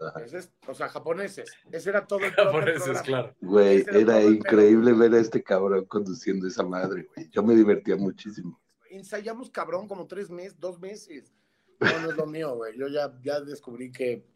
Ajá. 0.00 0.20
Ese 0.22 0.38
es- 0.38 0.52
o 0.66 0.74
sea, 0.74 0.88
japoneses. 0.90 1.50
Ese 1.72 1.88
era 1.88 2.06
todo 2.06 2.18
el, 2.20 2.34
Por 2.36 2.50
todo 2.50 2.58
el 2.60 2.68
eso 2.76 2.92
es 2.92 3.00
programa. 3.02 3.04
claro. 3.32 3.36
Güey, 3.40 3.80
era 3.88 3.98
era 3.98 4.22
increíble 4.22 4.92
ver 4.92 5.14
a 5.14 5.18
este 5.18 5.42
cabrón 5.42 5.86
conduciendo 5.86 6.46
esa 6.46 6.62
madre, 6.62 7.06
güey. 7.14 7.30
Yo 7.30 7.42
me 7.42 7.54
divertía 7.56 7.96
muchísimo. 7.96 8.60
Ensayamos 8.90 9.48
cabrón 9.48 9.88
como 9.88 10.06
tres 10.06 10.28
meses, 10.28 10.60
dos 10.60 10.78
meses. 10.78 11.32
No, 11.80 12.00
no 12.02 12.10
es 12.10 12.16
lo 12.18 12.26
mío, 12.26 12.54
güey. 12.54 12.76
Yo 12.78 12.86
ya, 12.88 13.10
ya 13.22 13.40
descubrí 13.40 13.90
que 13.90 14.26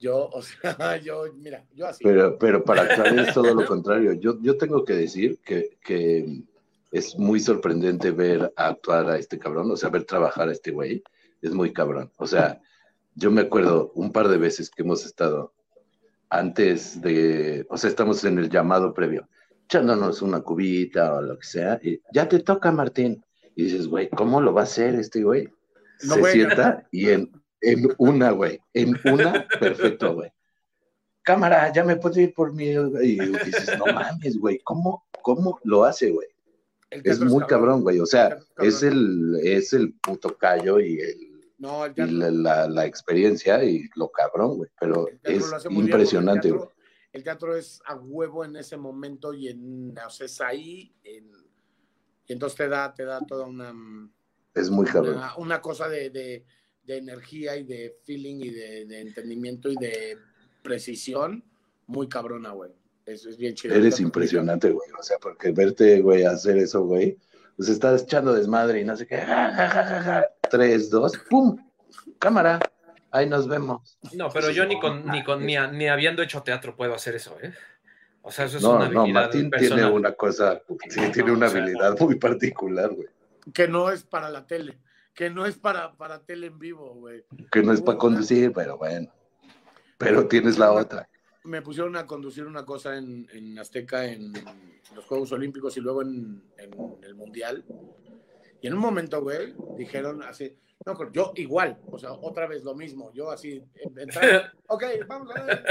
yo, 0.00 0.28
o 0.30 0.42
sea, 0.42 0.56
yo, 1.02 1.32
mira, 1.34 1.64
yo 1.72 1.86
así. 1.86 2.02
Pero, 2.02 2.36
pero 2.38 2.64
para 2.64 2.82
actuar 2.82 3.16
es 3.20 3.32
todo 3.32 3.54
lo 3.54 3.64
contrario. 3.66 4.14
Yo, 4.14 4.36
yo 4.42 4.58
tengo 4.58 4.84
que 4.84 4.94
decir 4.94 5.38
que, 5.44 5.78
que 5.80 6.42
es 6.90 7.18
muy 7.18 7.40
sorprendente 7.40 8.10
ver 8.10 8.52
actuar 8.56 9.10
a 9.10 9.18
este 9.18 9.38
cabrón, 9.38 9.70
o 9.70 9.76
sea, 9.76 9.88
ver 9.90 10.04
trabajar 10.04 10.48
a 10.48 10.52
este 10.52 10.70
güey. 10.70 11.02
Es 11.42 11.52
muy 11.52 11.72
cabrón. 11.72 12.10
O 12.16 12.26
sea, 12.26 12.60
yo 13.14 13.30
me 13.30 13.42
acuerdo 13.42 13.92
un 13.94 14.12
par 14.12 14.28
de 14.28 14.38
veces 14.38 14.70
que 14.70 14.82
hemos 14.82 15.04
estado 15.04 15.52
antes 16.28 17.00
de, 17.00 17.66
o 17.70 17.76
sea, 17.76 17.88
estamos 17.90 18.24
en 18.24 18.38
el 18.38 18.50
llamado 18.50 18.92
previo, 18.92 19.28
echándonos 19.64 20.22
una 20.22 20.40
cubita 20.40 21.14
o 21.14 21.22
lo 21.22 21.38
que 21.38 21.46
sea, 21.46 21.78
y 21.82 22.00
ya 22.12 22.28
te 22.28 22.40
toca, 22.40 22.72
Martín. 22.72 23.24
Y 23.54 23.64
dices, 23.64 23.88
güey, 23.88 24.08
¿cómo 24.10 24.40
lo 24.40 24.52
va 24.52 24.62
a 24.62 24.64
hacer 24.64 24.94
este 24.96 25.22
güey? 25.22 25.48
No, 26.02 26.14
Se 26.14 26.20
güey. 26.20 26.32
sienta 26.32 26.86
y 26.90 27.08
en, 27.08 27.30
en 27.60 27.88
una, 27.98 28.30
güey, 28.32 28.60
en 28.74 28.98
una, 29.04 29.46
perfecto, 29.60 30.14
güey. 30.14 30.30
Cámara, 31.22 31.72
ya 31.72 31.84
me 31.84 31.96
puedo 31.96 32.20
ir 32.20 32.34
por 32.34 32.52
mí. 32.52 32.66
Y 33.02 33.18
dices, 33.18 33.78
no 33.78 33.86
mames, 33.92 34.38
güey, 34.38 34.60
¿cómo, 34.62 35.06
¿cómo 35.22 35.58
lo 35.64 35.84
hace, 35.84 36.10
güey? 36.10 36.28
Es 37.04 37.20
muy 37.20 37.44
cabrón, 37.46 37.82
güey. 37.82 38.00
O 38.00 38.06
sea, 38.06 38.38
es 38.58 38.82
el, 38.82 39.38
es 39.42 39.72
el 39.72 39.94
puto 39.94 40.36
callo 40.36 40.80
y 40.80 40.98
el 41.00 41.40
No, 41.58 41.84
el 41.86 41.92
y 41.96 42.10
la, 42.12 42.30
la- 42.30 42.68
la 42.68 42.86
experiencia 42.86 43.62
y 43.64 43.88
lo 43.94 44.08
cabrón, 44.10 44.56
güey. 44.58 44.70
Pero 44.80 45.08
es 45.22 45.64
bien, 45.68 45.80
impresionante, 45.80 46.50
güey. 46.50 46.62
El 46.62 46.68
teatro, 46.68 46.76
el 47.12 47.22
teatro 47.24 47.56
es 47.56 47.80
a 47.86 47.94
huevo 47.96 48.44
en 48.44 48.56
ese 48.56 48.76
momento 48.76 49.32
y 49.32 49.48
en, 49.48 49.94
o 49.98 50.10
sea, 50.10 50.26
es 50.26 50.40
ahí, 50.40 50.94
en- 51.02 51.30
y 52.28 52.32
entonces 52.32 52.56
te 52.58 52.68
da, 52.68 52.92
te 52.92 53.04
da 53.04 53.20
toda 53.26 53.46
una, 53.46 53.72
Es 54.54 54.68
muy 54.70 54.84
cabrón. 54.86 55.16
una, 55.16 55.36
una 55.36 55.60
cosa 55.62 55.88
de, 55.88 56.10
de- 56.10 56.44
de 56.84 56.96
energía 56.98 57.56
y 57.56 57.64
de 57.64 57.96
feeling 58.04 58.36
y 58.42 58.50
de, 58.50 58.84
de 58.86 59.00
entendimiento 59.00 59.68
y 59.70 59.74
de 59.76 60.18
precisión 60.62 61.42
muy 61.86 62.08
cabrona, 62.08 62.50
güey. 62.52 62.70
Eso 63.06 63.28
es 63.30 63.36
bien 63.36 63.54
chido. 63.54 63.74
Eres 63.74 64.00
impresionante, 64.00 64.70
güey. 64.70 64.88
O 64.98 65.02
sea, 65.02 65.16
porque 65.18 65.52
verte, 65.52 66.00
güey, 66.00 66.24
hacer 66.24 66.58
eso, 66.58 66.82
güey. 66.84 67.16
Pues 67.56 67.68
estás 67.70 68.02
echando 68.02 68.34
desmadre 68.34 68.80
y 68.80 68.84
no 68.84 68.96
sé 68.96 69.06
qué. 69.06 69.16
ja, 69.18 69.50
ja, 69.52 69.68
ja, 69.68 69.84
ja, 69.84 70.02
ja. 70.02 70.26
Tres, 70.50 70.90
dos, 70.90 71.16
¡pum! 71.30 71.56
Cámara. 72.18 72.58
Ahí 73.12 73.28
nos 73.28 73.48
vemos. 73.48 73.98
No, 74.12 74.28
pero 74.30 74.50
yo 74.50 74.66
ni 74.66 74.78
con, 74.78 75.06
ni 75.06 75.22
con, 75.24 75.46
ni, 75.46 75.56
a- 75.56 75.68
ni 75.68 75.88
habiendo 75.88 76.22
hecho 76.22 76.42
teatro 76.42 76.76
puedo 76.76 76.94
hacer 76.94 77.14
eso, 77.14 77.36
¿eh? 77.42 77.54
O 78.20 78.30
sea, 78.32 78.46
eso 78.46 78.56
es 78.58 78.62
No, 78.64 78.76
una 78.76 78.88
no, 78.88 79.00
habilidad 79.02 79.22
Martín 79.22 79.50
personal. 79.50 79.78
tiene 79.78 79.92
una 79.92 80.12
cosa, 80.12 80.60
sí, 80.90 81.00
tiene 81.12 81.28
No, 81.30 81.34
una 81.36 81.46
o 81.46 81.50
sea, 81.50 81.62
habilidad 81.62 81.98
muy 82.00 82.16
particular, 82.16 82.90
güey. 82.92 83.08
Que 83.54 83.68
no 83.68 83.90
es 83.90 84.02
para 84.02 84.28
la 84.28 84.44
tele, 84.46 84.80
que 85.14 85.30
no 85.30 85.46
es 85.46 85.56
para, 85.56 85.96
para 85.96 86.18
tele 86.24 86.48
en 86.48 86.58
vivo, 86.58 86.92
güey. 86.94 87.24
Que 87.52 87.62
no 87.62 87.72
es 87.72 87.80
para 87.80 87.96
conducir, 87.96 88.52
pero 88.52 88.76
bueno. 88.76 89.08
Pero 89.96 90.26
tienes 90.26 90.58
la 90.58 90.72
otra. 90.72 91.08
Me 91.46 91.62
pusieron 91.62 91.96
a 91.96 92.06
conducir 92.06 92.44
una 92.44 92.64
cosa 92.64 92.96
en, 92.96 93.28
en 93.32 93.58
Azteca 93.58 94.04
en 94.04 94.32
los 94.94 95.04
Juegos 95.06 95.32
Olímpicos 95.32 95.76
y 95.76 95.80
luego 95.80 96.02
en, 96.02 96.42
en 96.58 96.74
el 97.02 97.14
Mundial. 97.14 97.64
Y 98.60 98.66
en 98.66 98.74
un 98.74 98.80
momento, 98.80 99.22
güey, 99.22 99.54
dijeron 99.76 100.22
así, 100.22 100.56
no, 100.84 101.12
yo 101.12 101.32
igual, 101.36 101.78
o 101.90 101.98
sea, 101.98 102.12
otra 102.12 102.46
vez 102.46 102.62
lo 102.62 102.74
mismo, 102.74 103.12
yo 103.12 103.30
así, 103.30 103.62
entrar, 103.96 104.52
ok, 104.68 104.84
vamos 105.08 105.34
a 105.34 105.42
ver, 105.42 105.64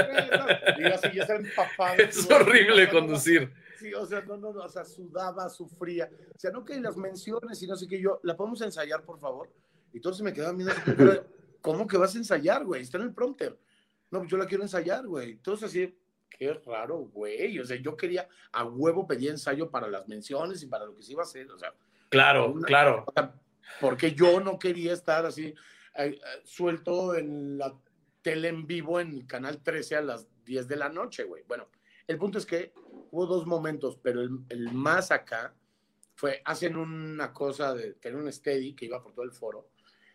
y 0.78 0.82
yo 0.82 0.94
así, 0.94 1.08
ya 1.14 1.22
estaba 1.22 1.40
empapado. 1.40 2.02
Es 2.02 2.26
güey. 2.26 2.40
horrible 2.40 2.90
conducir. 2.90 3.52
Sí, 3.78 3.94
o 3.94 4.04
sea, 4.04 4.20
no, 4.22 4.36
no, 4.36 4.52
no, 4.52 4.64
o 4.64 4.68
sea, 4.68 4.84
sudaba, 4.84 5.48
sufría. 5.48 6.10
O 6.34 6.38
sea, 6.38 6.50
no 6.50 6.64
que 6.64 6.78
las 6.80 6.96
menciones 6.96 7.62
y 7.62 7.66
no 7.66 7.76
sé 7.76 7.86
qué, 7.86 8.00
yo, 8.00 8.20
¿la 8.24 8.36
podemos 8.36 8.60
ensayar, 8.62 9.04
por 9.04 9.18
favor? 9.18 9.48
Y 9.92 10.00
se 10.00 10.22
me 10.22 10.30
así, 10.30 10.80
pero, 10.96 11.24
¿cómo 11.62 11.86
que 11.86 11.96
vas 11.96 12.14
a 12.14 12.18
ensayar, 12.18 12.64
güey? 12.64 12.82
Está 12.82 12.98
en 12.98 13.04
el 13.04 13.14
prompter. 13.14 13.56
No, 14.10 14.20
pues 14.20 14.30
yo 14.30 14.36
la 14.36 14.46
quiero 14.46 14.62
ensayar, 14.62 15.06
güey. 15.06 15.32
Entonces 15.32 15.68
así, 15.68 15.98
qué 16.28 16.52
raro, 16.66 16.98
güey. 16.98 17.58
O 17.58 17.64
sea, 17.64 17.76
yo 17.76 17.96
quería, 17.96 18.28
a 18.52 18.64
huevo 18.64 19.06
pedía 19.06 19.30
ensayo 19.30 19.70
para 19.70 19.88
las 19.88 20.06
menciones 20.08 20.62
y 20.62 20.66
para 20.66 20.84
lo 20.86 20.94
que 20.94 21.02
se 21.02 21.12
iba 21.12 21.22
a 21.22 21.26
hacer. 21.26 21.50
O 21.50 21.58
sea, 21.58 21.74
Claro, 22.08 22.54
claro. 22.62 23.04
porque 23.80 24.14
yo 24.14 24.40
no 24.40 24.58
quería 24.58 24.92
estar 24.92 25.26
así 25.26 25.46
eh, 25.46 25.54
eh, 25.96 26.20
suelto 26.44 27.14
en 27.16 27.58
la 27.58 27.74
tele 28.22 28.48
en 28.48 28.66
vivo 28.66 29.00
en 29.00 29.26
Canal 29.26 29.62
13 29.62 29.96
a 29.96 30.00
las 30.02 30.28
10 30.44 30.68
de 30.68 30.76
la 30.76 30.88
noche, 30.88 31.24
güey. 31.24 31.42
Bueno, 31.48 31.68
el 32.06 32.18
punto 32.18 32.38
es 32.38 32.46
que 32.46 32.72
hubo 33.10 33.26
dos 33.26 33.46
momentos, 33.46 33.98
pero 34.02 34.20
el, 34.20 34.38
el 34.48 34.72
más 34.72 35.10
acá 35.10 35.54
fue, 36.14 36.42
hacen 36.44 36.76
una 36.76 37.32
cosa 37.32 37.74
de 37.74 37.94
tener 37.94 38.16
un 38.18 38.32
steady 38.32 38.74
que 38.74 38.86
iba 38.86 39.02
por 39.02 39.12
todo 39.12 39.24
el 39.24 39.32
foro. 39.32 39.68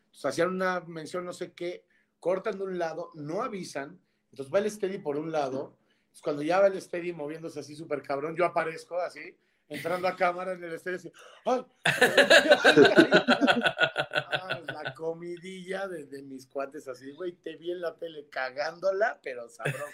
Entonces 0.05 0.26
hacían 0.26 0.49
una 0.49 0.80
mención, 0.81 1.26
no 1.26 1.34
sé 1.34 1.53
qué, 1.53 1.85
cortan 2.22 2.57
de 2.57 2.64
un 2.64 2.80
lado, 2.80 3.10
no 3.15 3.43
avisan, 3.43 3.99
entonces 4.31 4.53
va 4.53 4.60
el 4.60 4.72
steady 4.72 4.99
por 4.99 5.18
un 5.18 5.31
lado, 5.34 5.77
cuando 6.23 6.41
ya 6.43 6.60
va 6.61 6.68
el 6.68 6.81
steady 6.81 7.11
moviéndose 7.14 7.60
así 7.60 7.76
súper 7.76 8.02
cabrón, 8.02 8.35
yo 8.38 8.45
aparezco 8.45 8.98
así, 9.02 9.35
entrando 9.68 10.07
a 10.07 10.15
cámara 10.15 10.53
en 10.53 10.64
el 10.64 10.80
steady, 10.80 10.95
así, 10.98 11.11
¡ay! 11.45 11.65
Ah, 11.84 13.41
la 14.73 14.93
comidilla 14.93 15.88
de, 15.88 16.06
de 16.06 16.22
mis 16.23 16.45
cuates 16.48 16.88
así, 16.88 17.11
güey, 17.11 17.34
te 17.34 17.56
vi 17.56 17.72
en 17.72 17.81
la 17.81 17.95
tele 17.95 18.27
cagándola, 18.30 19.19
pero 19.23 19.48
sabroso. 19.49 19.85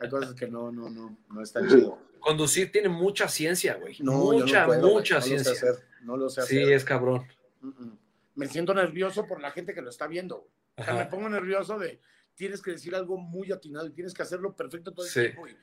Hay 0.00 0.08
cosas 0.10 0.34
que 0.34 0.48
no, 0.48 0.70
no, 0.70 0.88
no, 0.90 1.16
no 1.30 1.42
están 1.42 1.68
chido. 1.68 1.98
Conducir 2.20 2.70
tiene 2.72 2.88
mucha 2.88 3.28
ciencia, 3.28 3.74
güey. 3.74 3.96
No, 4.00 4.32
yo 4.32 4.38
no 4.40 4.44
mucha, 4.44 4.66
puedo, 4.66 4.88
mucha 4.88 5.14
no 5.14 5.20
lo 5.20 5.22
sé 5.22 5.28
ciencia. 5.28 5.52
hacer, 5.52 5.84
no 6.02 6.16
lo 6.16 6.28
sé 6.28 6.42
Sí, 6.42 6.60
hacer. 6.62 6.72
es 6.74 6.84
cabrón. 6.84 7.26
Mm. 7.60 7.92
Me 8.38 8.46
siento 8.46 8.72
nervioso 8.74 9.26
por 9.26 9.40
la 9.40 9.50
gente 9.50 9.74
que 9.74 9.82
lo 9.82 9.90
está 9.90 10.06
viendo. 10.06 10.38
güey. 10.38 10.50
O 10.78 10.84
sea, 10.84 10.94
me 10.94 11.06
pongo 11.06 11.28
nervioso 11.28 11.78
de 11.78 12.00
tienes 12.34 12.62
que 12.62 12.70
decir 12.70 12.94
algo 12.94 13.16
muy 13.16 13.50
atinado 13.50 13.86
y 13.86 13.90
tienes 13.92 14.14
que 14.14 14.22
hacerlo 14.22 14.54
perfecto 14.54 14.92
todo 14.92 15.04
el 15.06 15.10
Sí. 15.12 15.20
tiempo. 15.22 15.48
Y, 15.48 15.56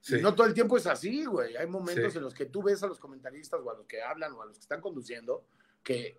Sí. 0.00 0.16
y 0.18 0.22
no 0.22 0.34
todo 0.34 0.46
el 0.46 0.54
tiempo 0.54 0.76
es 0.76 0.86
así, 0.86 1.24
güey. 1.24 1.56
Hay 1.56 1.66
momentos 1.66 2.12
Sí. 2.12 2.18
en 2.18 2.24
los 2.24 2.32
que 2.34 2.46
tú 2.46 2.62
ves 2.62 2.82
a 2.82 2.86
los 2.86 3.00
comentaristas 3.00 3.60
o 3.62 3.70
a 3.70 3.74
los 3.76 3.86
que 3.86 4.00
hablan 4.00 4.32
o 4.34 4.42
a 4.42 4.46
los 4.46 4.56
que 4.56 4.62
están 4.62 4.80
conduciendo 4.80 5.44
que 5.82 6.18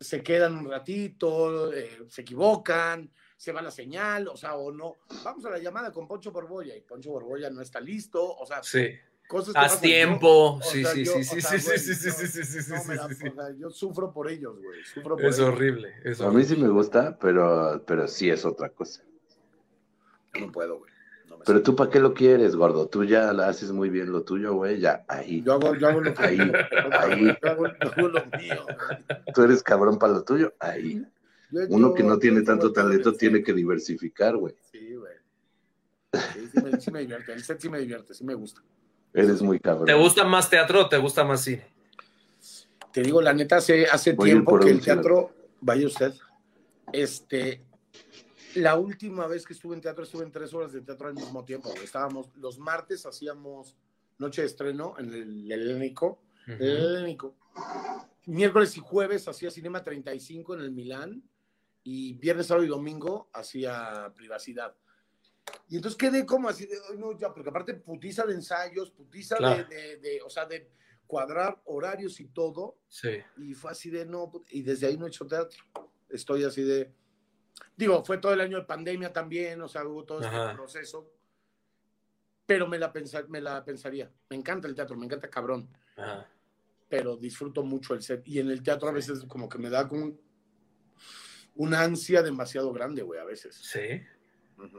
se 0.00 0.22
quedan 0.22 0.56
un 0.56 0.70
ratito, 0.70 1.70
eh, 1.72 2.04
se 2.08 2.22
equivocan, 2.22 3.12
se 3.36 3.52
va 3.52 3.60
la 3.60 3.70
señal, 3.70 4.28
o 4.28 4.36
sea, 4.36 4.54
o 4.56 4.72
no. 4.72 4.96
Vamos 5.22 5.44
a 5.44 5.50
la 5.50 5.58
llamada 5.58 5.92
con 5.92 6.08
Poncho 6.08 6.32
Borbolla 6.32 6.74
y 6.74 6.80
Poncho 6.80 7.10
Borbolla 7.10 7.50
no 7.50 7.60
está 7.60 7.78
listo, 7.80 8.24
o 8.36 8.46
sea, 8.46 8.62
Sí. 8.62 8.88
Cosas 9.30 9.54
que 9.54 9.60
Haz 9.60 9.80
tiempo. 9.80 10.58
Sí, 10.62 10.84
sí, 10.84 11.06
sí, 11.06 11.24
sí, 11.24 11.40
sí, 11.40 11.58
sí, 11.58 11.78
sí, 11.78 11.94
sí, 11.94 11.94
sí, 11.94 12.26
sí, 12.26 12.62
sí, 12.62 13.14
sí, 13.14 13.32
yo 13.58 13.70
sufro 13.70 14.12
por 14.12 14.28
ellos, 14.28 14.60
güey. 14.60 14.82
Sufro 14.84 15.16
por 15.16 15.24
Es 15.24 15.38
ellos. 15.38 15.48
horrible. 15.50 15.94
Es 16.04 16.20
A 16.20 16.30
mí 16.30 16.42
sí 16.44 16.56
me 16.56 16.68
gusta, 16.68 17.16
pero, 17.18 17.82
pero 17.86 18.08
sí 18.08 18.28
es 18.28 18.44
otra 18.44 18.68
cosa. 18.70 19.02
No 20.38 20.50
puedo, 20.50 20.78
güey. 20.78 20.90
No 21.28 21.38
Pero 21.46 21.62
tú, 21.62 21.76
¿para 21.76 21.90
qué 21.90 22.00
lo 22.00 22.12
quieres, 22.12 22.56
gordo? 22.56 22.88
Tú 22.88 23.04
ya 23.04 23.32
la 23.32 23.48
haces 23.48 23.70
muy 23.70 23.88
bien 23.88 24.10
lo 24.10 24.22
tuyo, 24.24 24.54
güey. 24.54 24.80
Ya, 24.80 25.04
ahí. 25.06 25.42
Yo 25.42 25.52
hago, 25.54 25.76
yo 25.76 25.88
hago 25.88 26.00
lo 26.00 26.12
que 26.12 26.24
Ahí, 26.24 26.38
ahí. 26.92 27.36
Yo 27.42 27.50
hago, 27.50 27.66
yo 27.68 27.92
hago 27.92 28.08
lo 28.08 28.24
mío. 28.36 28.64
güey. 28.64 29.22
Tú 29.32 29.42
eres 29.44 29.62
cabrón 29.62 29.96
para 29.98 30.12
lo 30.14 30.24
tuyo, 30.24 30.52
ahí. 30.58 31.04
Yo- 31.52 31.60
Uno 31.68 31.94
que 31.94 32.02
no 32.02 32.18
tiene 32.18 32.42
tanto 32.42 32.72
talento 32.72 33.12
tiene 33.14 33.42
que 33.44 33.52
diversificar, 33.52 34.36
güey. 34.36 34.54
Sí, 34.72 34.94
güey. 34.96 35.14
Sí, 36.34 36.48
sí 36.52 36.62
me, 36.62 36.80
sí 36.80 36.90
me 36.90 37.00
divierte. 37.00 37.32
El 37.32 37.44
set 37.44 37.60
sí 37.60 37.68
me 37.68 37.78
divierte, 37.78 38.12
sí 38.14 38.24
me 38.24 38.34
gusta. 38.34 38.60
Eres 39.12 39.42
muy 39.42 39.58
cabrón. 39.58 39.86
¿Te 39.86 39.94
gusta 39.94 40.24
más 40.24 40.48
teatro 40.48 40.82
o 40.82 40.88
te 40.88 40.98
gusta 40.98 41.24
más 41.24 41.42
cine? 41.42 41.64
Te 42.92 43.02
digo, 43.02 43.22
la 43.22 43.32
neta, 43.32 43.56
hace, 43.56 43.86
hace 43.86 44.12
Voy 44.12 44.30
tiempo 44.30 44.58
que 44.58 44.70
el 44.70 44.80
teatro, 44.80 45.32
vaya 45.60 45.86
usted, 45.86 46.12
este, 46.92 47.64
la 48.54 48.76
última 48.76 49.26
vez 49.26 49.46
que 49.46 49.52
estuve 49.52 49.74
en 49.74 49.80
teatro, 49.80 50.04
estuve 50.04 50.24
en 50.24 50.32
tres 50.32 50.52
horas 50.54 50.72
de 50.72 50.80
teatro 50.80 51.08
al 51.08 51.14
mismo 51.14 51.44
tiempo. 51.44 51.72
Estábamos, 51.82 52.28
los 52.36 52.58
martes 52.58 53.06
hacíamos 53.06 53.76
noche 54.18 54.42
de 54.42 54.48
estreno 54.48 54.94
en 54.98 55.12
el 55.12 55.52
Helénico, 55.52 56.20
el 56.46 56.60
Helénico. 56.60 57.36
Miércoles 58.26 58.76
y 58.76 58.80
jueves 58.80 59.26
hacía 59.28 59.50
Cinema 59.50 59.82
35 59.82 60.54
en 60.54 60.60
el 60.60 60.72
Milán 60.72 61.22
y 61.84 62.14
viernes, 62.14 62.46
sábado 62.46 62.64
y 62.64 62.68
domingo 62.68 63.30
hacía 63.32 64.12
Privacidad. 64.14 64.74
Y 65.68 65.76
entonces 65.76 65.96
quedé 65.96 66.26
como 66.26 66.48
así 66.48 66.66
de, 66.66 66.76
"Ay, 66.90 66.98
no, 66.98 67.16
ya, 67.18 67.32
porque 67.32 67.50
aparte 67.50 67.74
putiza 67.74 68.24
de 68.26 68.34
ensayos, 68.34 68.90
putiza 68.90 69.36
de- 69.36 69.38
Claro. 69.38 69.68
de, 69.68 69.96
de, 69.98 70.22
o 70.22 70.28
sea, 70.30 70.46
de 70.46 70.68
cuadrar 71.06 71.60
horarios 71.64 72.20
y 72.20 72.26
todo. 72.26 72.78
Sí. 72.88 73.18
Y 73.38 73.54
fue 73.54 73.70
así 73.72 73.90
de 73.90 74.04
no, 74.06 74.30
y 74.50 74.62
desde 74.62 74.86
ahí 74.86 74.96
no 74.96 75.06
he 75.06 75.08
hecho 75.08 75.26
teatro. 75.26 75.62
Estoy 76.08 76.44
así 76.44 76.62
de. 76.62 76.92
Digo, 77.76 78.04
fue 78.04 78.18
todo 78.18 78.32
el 78.32 78.40
año 78.40 78.58
de 78.58 78.64
pandemia 78.64 79.12
también, 79.12 79.60
o 79.62 79.68
sea, 79.68 79.84
hubo 79.86 80.04
todo 80.04 80.20
este 80.20 80.34
Ajá. 80.34 80.54
proceso. 80.54 81.10
Pero 82.46 82.66
me 82.66 82.78
la, 82.78 82.92
pensa- 82.92 83.26
me 83.28 83.40
la 83.40 83.64
pensaría. 83.64 84.10
Me 84.28 84.36
encanta 84.36 84.66
el 84.66 84.74
teatro, 84.74 84.96
me 84.96 85.06
encanta 85.06 85.30
cabrón. 85.30 85.68
Ajá. 85.96 86.28
Pero 86.88 87.16
disfruto 87.16 87.62
mucho 87.62 87.94
el 87.94 88.02
set. 88.02 88.26
Y 88.26 88.40
en 88.40 88.50
el 88.50 88.62
teatro 88.62 88.88
a 88.88 88.92
veces 88.92 89.24
como 89.28 89.48
que 89.48 89.58
me 89.58 89.70
da 89.70 89.86
como 89.86 90.04
un- 90.06 90.20
una 91.54 91.82
ansia 91.82 92.22
demasiado 92.22 92.72
grande, 92.72 93.02
güey, 93.02 93.20
a 93.20 93.24
veces. 93.24 93.54
Sí. 93.56 94.00
Ujú. 94.58 94.78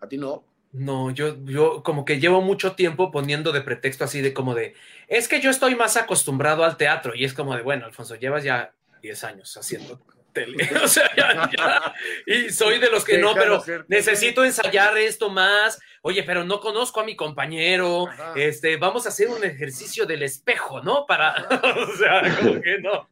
A 0.00 0.08
ti 0.08 0.16
no. 0.18 0.44
No, 0.72 1.10
yo, 1.10 1.36
yo 1.44 1.82
como 1.82 2.04
que 2.04 2.20
llevo 2.20 2.40
mucho 2.42 2.72
tiempo 2.76 3.10
poniendo 3.10 3.50
de 3.50 3.60
pretexto 3.60 4.04
así 4.04 4.20
de 4.20 4.32
como 4.32 4.54
de, 4.54 4.74
es 5.08 5.26
que 5.26 5.40
yo 5.40 5.50
estoy 5.50 5.74
más 5.74 5.96
acostumbrado 5.96 6.64
al 6.64 6.76
teatro 6.76 7.12
y 7.14 7.24
es 7.24 7.34
como 7.34 7.56
de, 7.56 7.62
bueno, 7.62 7.86
Alfonso, 7.86 8.14
llevas 8.14 8.44
ya 8.44 8.72
10 9.02 9.24
años 9.24 9.56
haciendo 9.56 10.00
tele, 10.32 10.68
o 10.84 10.86
sea, 10.86 11.10
ya, 11.16 11.50
ya. 11.58 11.94
y 12.24 12.50
soy 12.50 12.78
de 12.78 12.88
los 12.88 13.04
que 13.04 13.18
no, 13.18 13.34
pero 13.34 13.64
necesito 13.88 14.44
ensayar 14.44 14.96
esto 14.96 15.28
más, 15.28 15.80
oye, 16.02 16.22
pero 16.22 16.44
no 16.44 16.60
conozco 16.60 17.00
a 17.00 17.04
mi 17.04 17.16
compañero, 17.16 18.06
Ajá. 18.06 18.34
este, 18.36 18.76
vamos 18.76 19.06
a 19.06 19.08
hacer 19.08 19.26
un 19.26 19.42
ejercicio 19.42 20.06
del 20.06 20.22
espejo, 20.22 20.80
¿no? 20.82 21.04
Para, 21.04 21.48
o 21.88 21.96
sea, 21.96 22.36
como 22.38 22.60
que 22.60 22.78
no, 22.78 23.08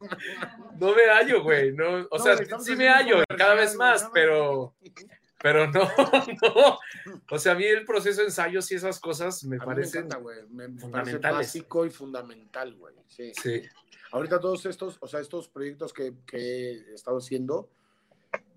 no 0.79 0.95
me 0.95 1.01
hallo, 1.11 1.43
güey, 1.43 1.73
no, 1.73 2.07
o 2.09 2.17
No, 2.17 2.23
sea, 2.23 2.37
sí 2.61 2.75
me 2.77 2.87
hallo 2.87 3.21
cada 3.37 3.55
vez 3.55 3.75
más, 3.75 4.09
pero... 4.13 4.75
Pero 5.41 5.67
no, 5.71 5.81
no. 6.41 6.79
O 7.31 7.39
sea, 7.39 7.53
a 7.53 7.55
mí 7.55 7.63
el 7.65 7.85
proceso 7.85 8.21
de 8.21 8.27
ensayos 8.27 8.69
y 8.71 8.75
esas 8.75 8.99
cosas 8.99 9.43
me 9.45 9.55
A 9.55 9.59
me 9.59 9.65
parecen. 9.65 10.05
encanta, 10.05 10.17
güey. 10.17 10.37
Me 10.49 10.69
parece 10.69 11.17
básico 11.17 11.85
y 11.85 11.89
fundamental, 11.89 12.75
güey. 12.75 12.93
Sí. 13.07 13.31
Sí, 13.41 13.61
Ahorita 14.11 14.39
todos 14.39 14.65
estos, 14.65 14.97
o 14.99 15.07
sea, 15.07 15.19
estos 15.19 15.47
proyectos 15.47 15.93
que, 15.93 16.13
que 16.25 16.37
he 16.37 16.93
estado 16.93 17.17
haciendo, 17.19 17.69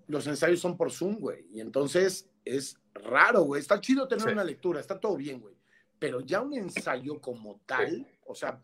los 0.07 0.25
ensayos 0.27 0.59
son 0.59 0.75
por 0.75 0.91
Zoom, 0.91 1.19
güey. 1.19 1.45
Y 1.51 1.61
entonces 1.61 2.27
es 2.43 2.77
raro, 2.93 3.43
güey. 3.43 3.61
Está 3.61 3.79
chido 3.79 4.07
tener 4.07 4.25
Sí. 4.25 4.31
una 4.31 4.43
lectura, 4.43 4.79
está 4.79 4.99
todo 4.99 5.15
bien, 5.15 5.39
güey. 5.39 5.55
Pero 5.99 6.19
ya 6.19 6.41
un 6.41 6.53
ensayo 6.53 7.21
como 7.21 7.61
tal, 7.65 8.05
o 8.25 8.35
sea, 8.35 8.59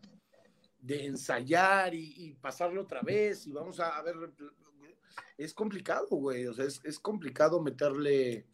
de 0.80 1.06
ensayar 1.06 1.94
y, 1.94 2.12
y, 2.16 2.32
pasarlo 2.34 2.82
otra 2.82 3.00
vez 3.02 3.46
y 3.46 3.52
vamos 3.52 3.80
a, 3.80 3.96
a 3.96 4.02
ver. 4.02 4.16
Es 5.38 5.54
complicado, 5.54 6.06
güey. 6.10 6.46
O 6.46 6.54
sea, 6.54 6.64
es, 6.64 6.80
es 6.84 6.98
complicado 6.98 7.60
meterle 7.60 8.46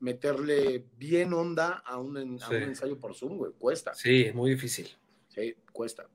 meterle 0.00 0.86
bien 0.96 1.32
onda 1.34 1.82
a 1.84 1.98
un, 1.98 2.16
a 2.16 2.48
un 2.48 2.56
ensayo 2.56 2.98
por 2.98 3.14
Zoom, 3.14 3.36
güey. 3.36 3.52
Cuesta. 3.52 3.94
Sí, 3.94 4.22
es 4.22 4.34
muy 4.34 4.50
difícil. 4.50 4.88
Sí, 5.28 5.54
cuesta. 5.72 6.08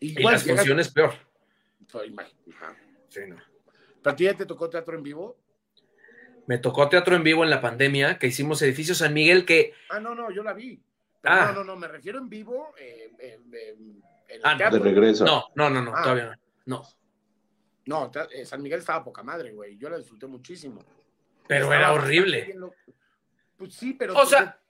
Y, 0.00 0.22
las 0.22 0.44
funciones 0.44 0.88
peor. 0.90 1.12
Sí, 3.08 3.20
no. 3.26 3.36
¿Para 4.02 4.16
ti 4.16 4.24
ya 4.24 4.34
te 4.34 4.46
tocó 4.46 4.70
teatro 4.70 4.96
en 4.96 5.02
vivo? 5.02 5.36
Me 6.46 6.58
tocó 6.58 6.88
teatro 6.88 7.16
en 7.16 7.24
vivo 7.24 7.44
en 7.44 7.50
la 7.50 7.60
pandemia, 7.60 8.18
que 8.18 8.28
hicimos 8.28 8.62
Edificio 8.62 8.94
San 8.94 9.12
Miguel, 9.12 9.44
que... 9.44 9.74
Ah, 9.90 10.00
no, 10.00 10.14
no, 10.14 10.30
yo 10.30 10.42
la 10.42 10.54
vi. 10.54 10.80
ah. 11.24 11.52
No, 11.52 11.60
no, 11.60 11.64
no, 11.64 11.76
me 11.76 11.88
refiero 11.88 12.18
en 12.18 12.28
vivo. 12.28 12.72
Eh, 12.78 13.12
en 13.18 14.40
ah, 14.44 14.70
de 14.70 14.78
regreso. 14.78 15.24
No, 15.24 15.44
no, 15.56 15.68
no, 15.68 15.82
no 15.82 15.92
ah. 15.94 16.02
todavía 16.02 16.26
no. 16.26 16.36
No, 16.66 16.88
eh, 18.32 18.44
San 18.44 18.62
Miguel 18.62 18.80
estaba 18.80 19.04
poca 19.04 19.22
madre, 19.22 19.52
güey. 19.52 19.76
Yo 19.76 19.88
la 19.88 19.98
disfruté 19.98 20.26
muchísimo. 20.26 20.84
Pero 21.46 21.72
era 21.72 21.92
horrible. 21.92 22.54
Pues 23.56 23.74
sí, 23.74 23.94
pero. 23.94 24.16
O 24.16 24.26
sea. 24.26 24.60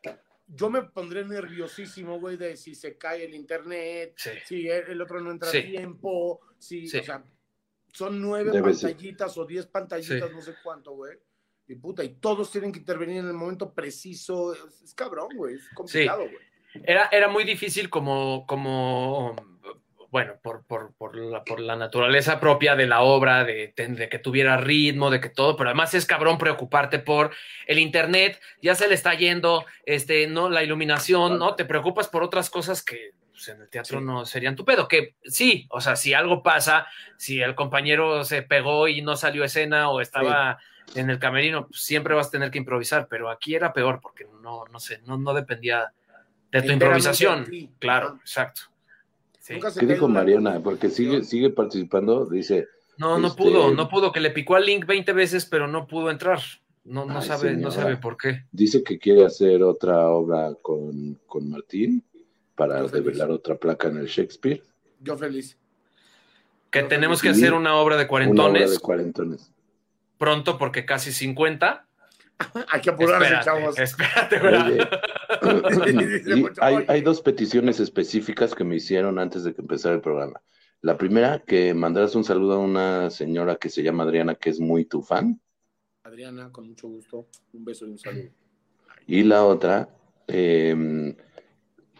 Yo 0.51 0.71
me 0.71 0.83
pondré 0.83 1.27
nerviosísimo, 1.27 2.19
güey, 2.19 2.39
de 2.39 2.57
si 2.57 2.75
se 2.75 2.97
cae 2.97 3.27
el 3.27 3.35
internet, 3.35 4.15
si 4.47 4.67
el 4.67 4.99
otro 5.03 5.21
no 5.21 5.31
entra 5.31 5.51
a 5.51 5.53
tiempo, 5.53 6.41
si. 6.59 6.87
O 6.87 6.89
sea, 7.05 7.23
son 7.93 8.21
nueve 8.21 8.51
pantallitas 8.63 9.37
o 9.37 9.45
diez 9.45 9.67
pantallitas, 9.67 10.33
no 10.33 10.41
sé 10.41 10.55
cuánto, 10.63 10.93
güey. 10.93 11.19
Y 11.67 11.75
puta, 11.75 12.03
y 12.03 12.15
todos 12.15 12.51
tienen 12.51 12.73
que 12.73 12.79
intervenir 12.79 13.19
en 13.19 13.27
el 13.27 13.35
momento 13.35 13.75
preciso. 13.75 14.55
Es, 14.55 14.95
cabrón, 14.95 15.29
güey. 15.37 15.57
Es 15.57 15.69
complicado, 15.75 16.21
güey. 16.21 16.49
Era, 16.85 17.09
era 17.13 17.29
muy 17.29 17.45
difícil 17.45 17.91
como, 17.91 18.47
como 18.47 19.37
bueno, 20.11 20.35
por, 20.43 20.65
por, 20.65 20.95
por, 20.95 21.17
la, 21.17 21.45
por, 21.45 21.61
la, 21.61 21.77
naturaleza 21.77 22.41
propia 22.41 22.75
de 22.77 22.87
la 22.87 23.03
obra, 23.03 23.45
de, 23.45 23.75
de, 23.77 24.09
que 24.09 24.19
tuviera 24.19 24.57
ritmo, 24.57 25.11
de 25.11 25.21
que 25.21 25.29
todo, 25.29 25.57
pero 25.57 25.69
además 25.69 25.93
es 25.93 26.07
cabrón 26.07 26.39
preocuparte 26.39 26.99
por 26.99 27.31
el 27.67 27.79
internet, 27.79 28.41
ya 28.63 28.75
se 28.75 28.89
le 28.89 28.95
está 28.95 29.15
yendo, 29.15 29.67
este, 29.85 30.27
no, 30.27 30.49
la 30.49 30.63
iluminación, 30.63 31.39
¿no? 31.39 31.55
Te 31.57 31.67
preocupas 31.67 32.09
por 32.09 32.23
otras 32.23 32.49
cosas 32.49 32.83
que 32.83 33.13
pues, 33.31 33.49
en 33.49 33.61
el 33.61 33.69
teatro 33.69 34.01
no 34.01 34.25
serían 34.25 34.57
tu 34.57 34.65
pedo, 34.65 34.89
que 34.89 35.15
sí, 35.25 35.67
o 35.71 35.81
sea, 35.81 35.95
si 35.95 36.15
algo 36.15 36.43
pasa, 36.43 36.87
si 37.19 37.43
el 37.43 37.55
compañero 37.55 38.25
se 38.25 38.41
pegó 38.43 38.89
y 38.89 39.03
no 39.03 39.15
salió 39.15 39.45
escena 39.45 39.91
o 39.91 40.01
estaba 40.01 40.59
en 40.95 41.11
el 41.11 41.19
camerino, 41.19 41.67
pues, 41.67 41.83
siempre 41.83 42.15
vas 42.15 42.29
a 42.29 42.31
tener 42.31 42.51
que 42.51 42.59
improvisar, 42.59 43.09
pero 43.11 43.29
aquí 43.29 43.55
era 43.55 43.75
peor 43.75 44.01
porque 44.01 44.27
no, 44.41 44.65
no 44.73 44.81
sé, 44.81 45.03
no, 45.05 45.19
no 45.19 45.35
dependía 45.35 45.93
de 46.51 46.63
tu 46.63 46.73
improvisación. 46.73 47.47
Claro, 47.79 48.19
exacto. 48.23 48.63
¿Qué 49.49 49.87
dijo 49.87 50.09
Mariana? 50.09 50.61
Porque 50.63 50.91
sigue, 50.91 51.25
sigue 51.25 51.51
participando, 51.51 52.27
dice. 52.27 52.67
No, 52.99 53.19
no 53.19 53.35
pudo, 53.35 53.65
este, 53.65 53.77
no 53.77 53.89
pudo, 53.89 54.13
que 54.13 54.21
le 54.21 54.31
picó 54.31 54.57
al 54.57 54.67
link 54.67 54.85
20 54.87 55.13
veces, 55.13 55.47
pero 55.47 55.69
no 55.69 55.87
pudo 55.87 56.11
entrar. 56.11 56.41
No, 56.85 57.05
no 57.05 57.23
sabe, 57.23 57.55
no 57.57 57.71
sabe 57.71 57.97
por 57.97 58.17
qué. 58.17 58.45
Dice 58.51 58.83
que 58.83 58.99
quiere 58.99 59.25
hacer 59.25 59.63
otra 59.63 60.09
obra 60.09 60.55
con, 60.63 61.19
con 61.27 61.51
Martín 61.51 62.03
para 62.55 62.83
revelar 62.87 63.31
otra 63.31 63.57
placa 63.57 63.89
en 63.89 63.99
el 63.99 64.07
Shakespeare. 64.07 64.63
Yo 65.01 65.17
feliz. 65.17 65.57
Que 66.71 66.83
tenemos 66.83 67.23
que 67.23 67.31
hacer 67.31 67.55
una 67.55 67.75
obra 67.77 67.97
de 67.97 68.07
cuarentones. 68.07 68.51
Una 68.51 68.65
obra 68.65 68.71
de 68.71 68.79
cuarentones. 68.79 69.53
Pronto, 70.19 70.59
porque 70.59 70.85
casi 70.85 71.13
50. 71.13 71.88
hay 72.69 72.81
que 72.81 72.91
apurarse, 72.91 73.35
chavos. 73.45 73.79
Espérate, 73.79 74.39
hay, 76.61 76.85
hay, 76.87 77.01
dos 77.01 77.21
peticiones 77.21 77.81
específicas 77.81 78.55
que 78.55 78.65
me 78.65 78.77
hicieron 78.77 79.19
antes 79.19 79.45
de 79.45 79.55
que 79.55 79.61
empezara 79.61 79.95
el 79.95 80.01
programa. 80.01 80.41
La 80.81 80.97
primera, 80.97 81.41
que 81.41 81.75
mandaras 81.75 82.15
un 82.15 82.25
saludo 82.25 82.55
a 82.55 82.59
una 82.59 83.11
señora 83.11 83.57
que 83.57 83.69
se 83.69 83.83
llama 83.83 84.05
Adriana, 84.05 84.37
que 84.37 84.51
es 84.51 84.61
muy 84.61 84.85
tu 84.85 85.03
fan. 85.03 85.41
Adriana, 86.05 86.51
con 86.53 86.69
mucho 86.69 86.89
gusto. 86.89 87.29
Un 87.53 87.65
beso 87.65 87.87
y 87.87 87.91
un 87.91 87.99
saludo. 87.99 88.31
Y 89.07 89.25
la 89.25 89.45
otra, 89.45 89.89
em, 90.29 91.17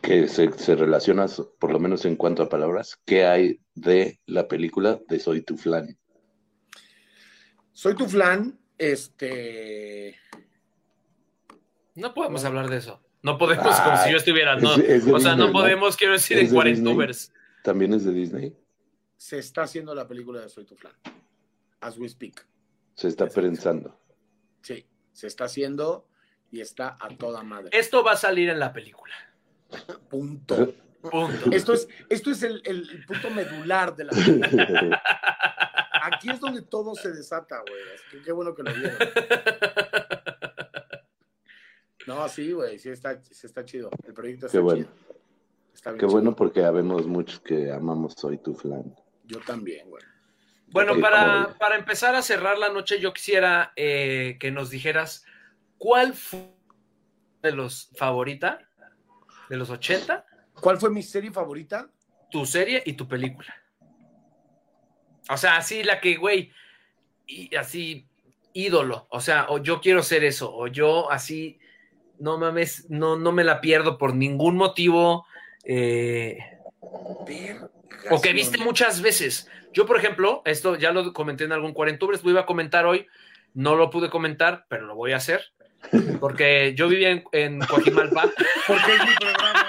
que 0.01 0.29
se, 0.29 0.53
se, 0.53 0.77
relaciona, 0.77 1.27
por 1.59 1.73
lo 1.73 1.81
menos 1.81 2.05
en 2.05 2.15
cuanto 2.15 2.45
a 2.45 2.49
palabras, 2.49 3.01
¿qué 3.05 3.27
hay 3.27 3.61
de 3.75 4.21
la 4.27 4.47
película 4.47 5.01
de 5.09 5.19
Soy 5.19 5.43
tu 5.43 5.57
flan? 5.57 5.99
Soy 7.73 7.95
tu 7.95 8.07
flan, 8.07 8.58
este 8.79 10.17
no 11.99 12.15
podemos 12.15 12.45
hablar 12.45 12.71
de 12.71 12.77
eso. 12.77 13.01
No 13.23 13.37
podemos, 13.37 13.81
como 13.81 13.97
si 13.97 14.13
yo 14.13 14.17
estuviera, 14.17 14.55
no. 14.57 14.75
o 15.13 15.19
sea, 15.19 15.35
no 15.35 15.51
podemos, 15.51 15.97
quiero 15.97 16.13
decir, 16.13 16.39
en 16.39 16.49
Cuarentubers. 16.49 17.33
¿También 17.65 17.93
es 17.93 18.05
de 18.05 18.13
Disney? 18.13 18.57
Se 19.17 19.39
está 19.39 19.63
haciendo 19.63 19.93
la 19.95 20.07
película 20.07 20.41
de 20.41 20.49
Soy 20.49 20.65
tu 20.65 20.77
flan. 20.77 20.93
As 21.81 21.99
we 21.99 22.09
speak. 22.09 22.47
Se 22.95 23.09
está 23.09 23.27
pensando. 23.27 23.99
Sí, 24.63 24.87
se 25.13 25.27
está 25.27 25.45
haciendo 25.45 26.07
y 26.53 26.61
está 26.61 26.97
a 27.01 27.09
toda 27.09 27.43
madre. 27.43 27.71
Esto 27.77 28.05
va 28.05 28.13
a 28.13 28.17
salir 28.17 28.49
en 28.49 28.61
la 28.61 28.73
película. 28.73 29.15
Punto. 30.09 30.73
Punto. 31.01 31.51
Esto 31.53 31.75
es, 31.75 31.89
esto 32.09 32.31
es 32.31 32.43
el, 32.43 32.61
el 32.65 33.05
punto 33.07 33.31
medular 33.31 33.95
de 33.95 34.05
la 34.05 34.11
película. 34.13 35.03
Aquí 36.03 36.31
es 36.31 36.41
donde 36.41 36.63
todo 36.63 36.95
se 36.95 37.13
desata, 37.13 37.61
güey. 37.61 37.83
Así 37.95 38.05
que 38.17 38.23
qué 38.23 38.33
bueno 38.33 38.55
que 38.55 38.63
lo 38.63 38.75
vieron. 38.75 38.99
No, 42.09 42.27
sí, 42.27 42.53
güey, 42.53 42.79
sí 42.79 42.89
está, 42.89 43.23
sí 43.23 43.47
está 43.47 43.67
chido. 43.67 43.91
El 44.07 44.15
proyecto 44.15 44.47
está 44.47 44.57
Qué 44.57 44.63
bueno. 44.63 44.87
chido. 44.87 45.97
Qué 45.99 46.07
bueno 46.07 46.35
porque 46.35 46.65
habemos 46.65 47.07
muchos 47.07 47.39
que 47.41 47.71
amamos 47.71 48.15
Soy 48.15 48.39
tu 48.39 48.55
flan. 48.55 48.97
Yo 49.25 49.41
también, 49.41 49.89
güey. 49.91 50.03
Bueno, 50.69 50.99
para, 51.01 51.55
para, 51.59 51.77
empezar 51.77 52.15
a 52.15 52.23
cerrar 52.23 52.59
la 52.59 52.71
noche, 52.71 52.99
yo 52.99 53.13
quisiera 53.13 53.73
eh, 53.77 54.37
que 54.41 54.51
nos 54.51 54.71
dijeras 54.71 55.25
cuál 55.79 56.15
fue 56.15 56.51
de 57.43 57.53
los 57.53 57.91
favorita 57.97 58.69
de 59.49 59.57
los 59.57 59.71
80. 59.71 60.27
¿Cuál 60.61 60.79
fue 60.79 60.91
mi 60.91 61.03
serie 61.03 61.31
favorita? 61.31 61.89
Tu 62.31 62.45
serie 62.47 62.83
y 62.85 62.93
tu 62.95 63.07
película. 63.09 63.55
O 65.29 65.37
sea, 65.37 65.57
así 65.57 65.83
la 65.83 66.01
que, 66.01 66.17
güey, 66.17 66.53
y 67.27 67.55
así 67.57 68.07
ídolo. 68.53 69.07
O 69.11 69.21
sea, 69.21 69.47
o 69.49 69.59
yo 69.59 69.81
quiero 69.81 70.03
ser 70.03 70.25
eso, 70.25 70.55
o 70.55 70.67
yo 70.67 71.11
así 71.11 71.59
no 72.19 72.39
mames, 72.39 72.89
no, 72.89 73.17
no 73.17 73.33
me 73.33 73.45
la 73.45 73.61
pierdo 73.61 73.99
por 73.99 74.15
ningún 74.15 74.57
motivo. 74.57 75.27
Eh, 75.65 76.39
o 78.11 78.21
que 78.21 78.33
viste 78.33 78.59
muchas 78.59 79.03
veces. 79.03 79.49
Yo, 79.73 79.87
por 79.87 79.99
ejemplo, 79.99 80.43
esto 80.45 80.77
ya 80.77 80.93
lo 80.93 81.13
comenté 81.13 81.45
en 81.45 81.53
algún 81.53 81.73
cuarentubres, 81.73 82.25
lo 82.25 82.31
iba 82.31 82.41
a 82.41 82.47
comentar 82.47 82.87
hoy, 82.87 83.07
no 83.55 83.77
lo 83.77 83.91
pude 83.91 84.11
comentar, 84.11 84.67
pero 84.69 84.87
lo 84.87 84.95
voy 84.95 85.13
a 85.13 85.17
hacer. 85.17 85.53
Porque 86.19 86.75
yo 86.77 86.89
vivía 86.89 87.11
en, 87.11 87.25
en 87.33 87.61
Coajimalpa. 87.61 88.23
porque 88.67 88.95
es 88.95 89.05
mi 89.05 89.15
programa, 89.15 89.68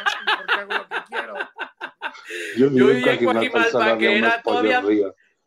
hago 0.70 0.84
lo 0.84 0.90
que 0.90 1.04
quiero. 1.08 1.34
Yo, 2.58 2.70
vivía 2.70 3.14
en 3.14 3.26
Coajimalpa, 3.26 3.98
que 3.98 4.18
era 4.18 4.42
todavía 4.42 4.84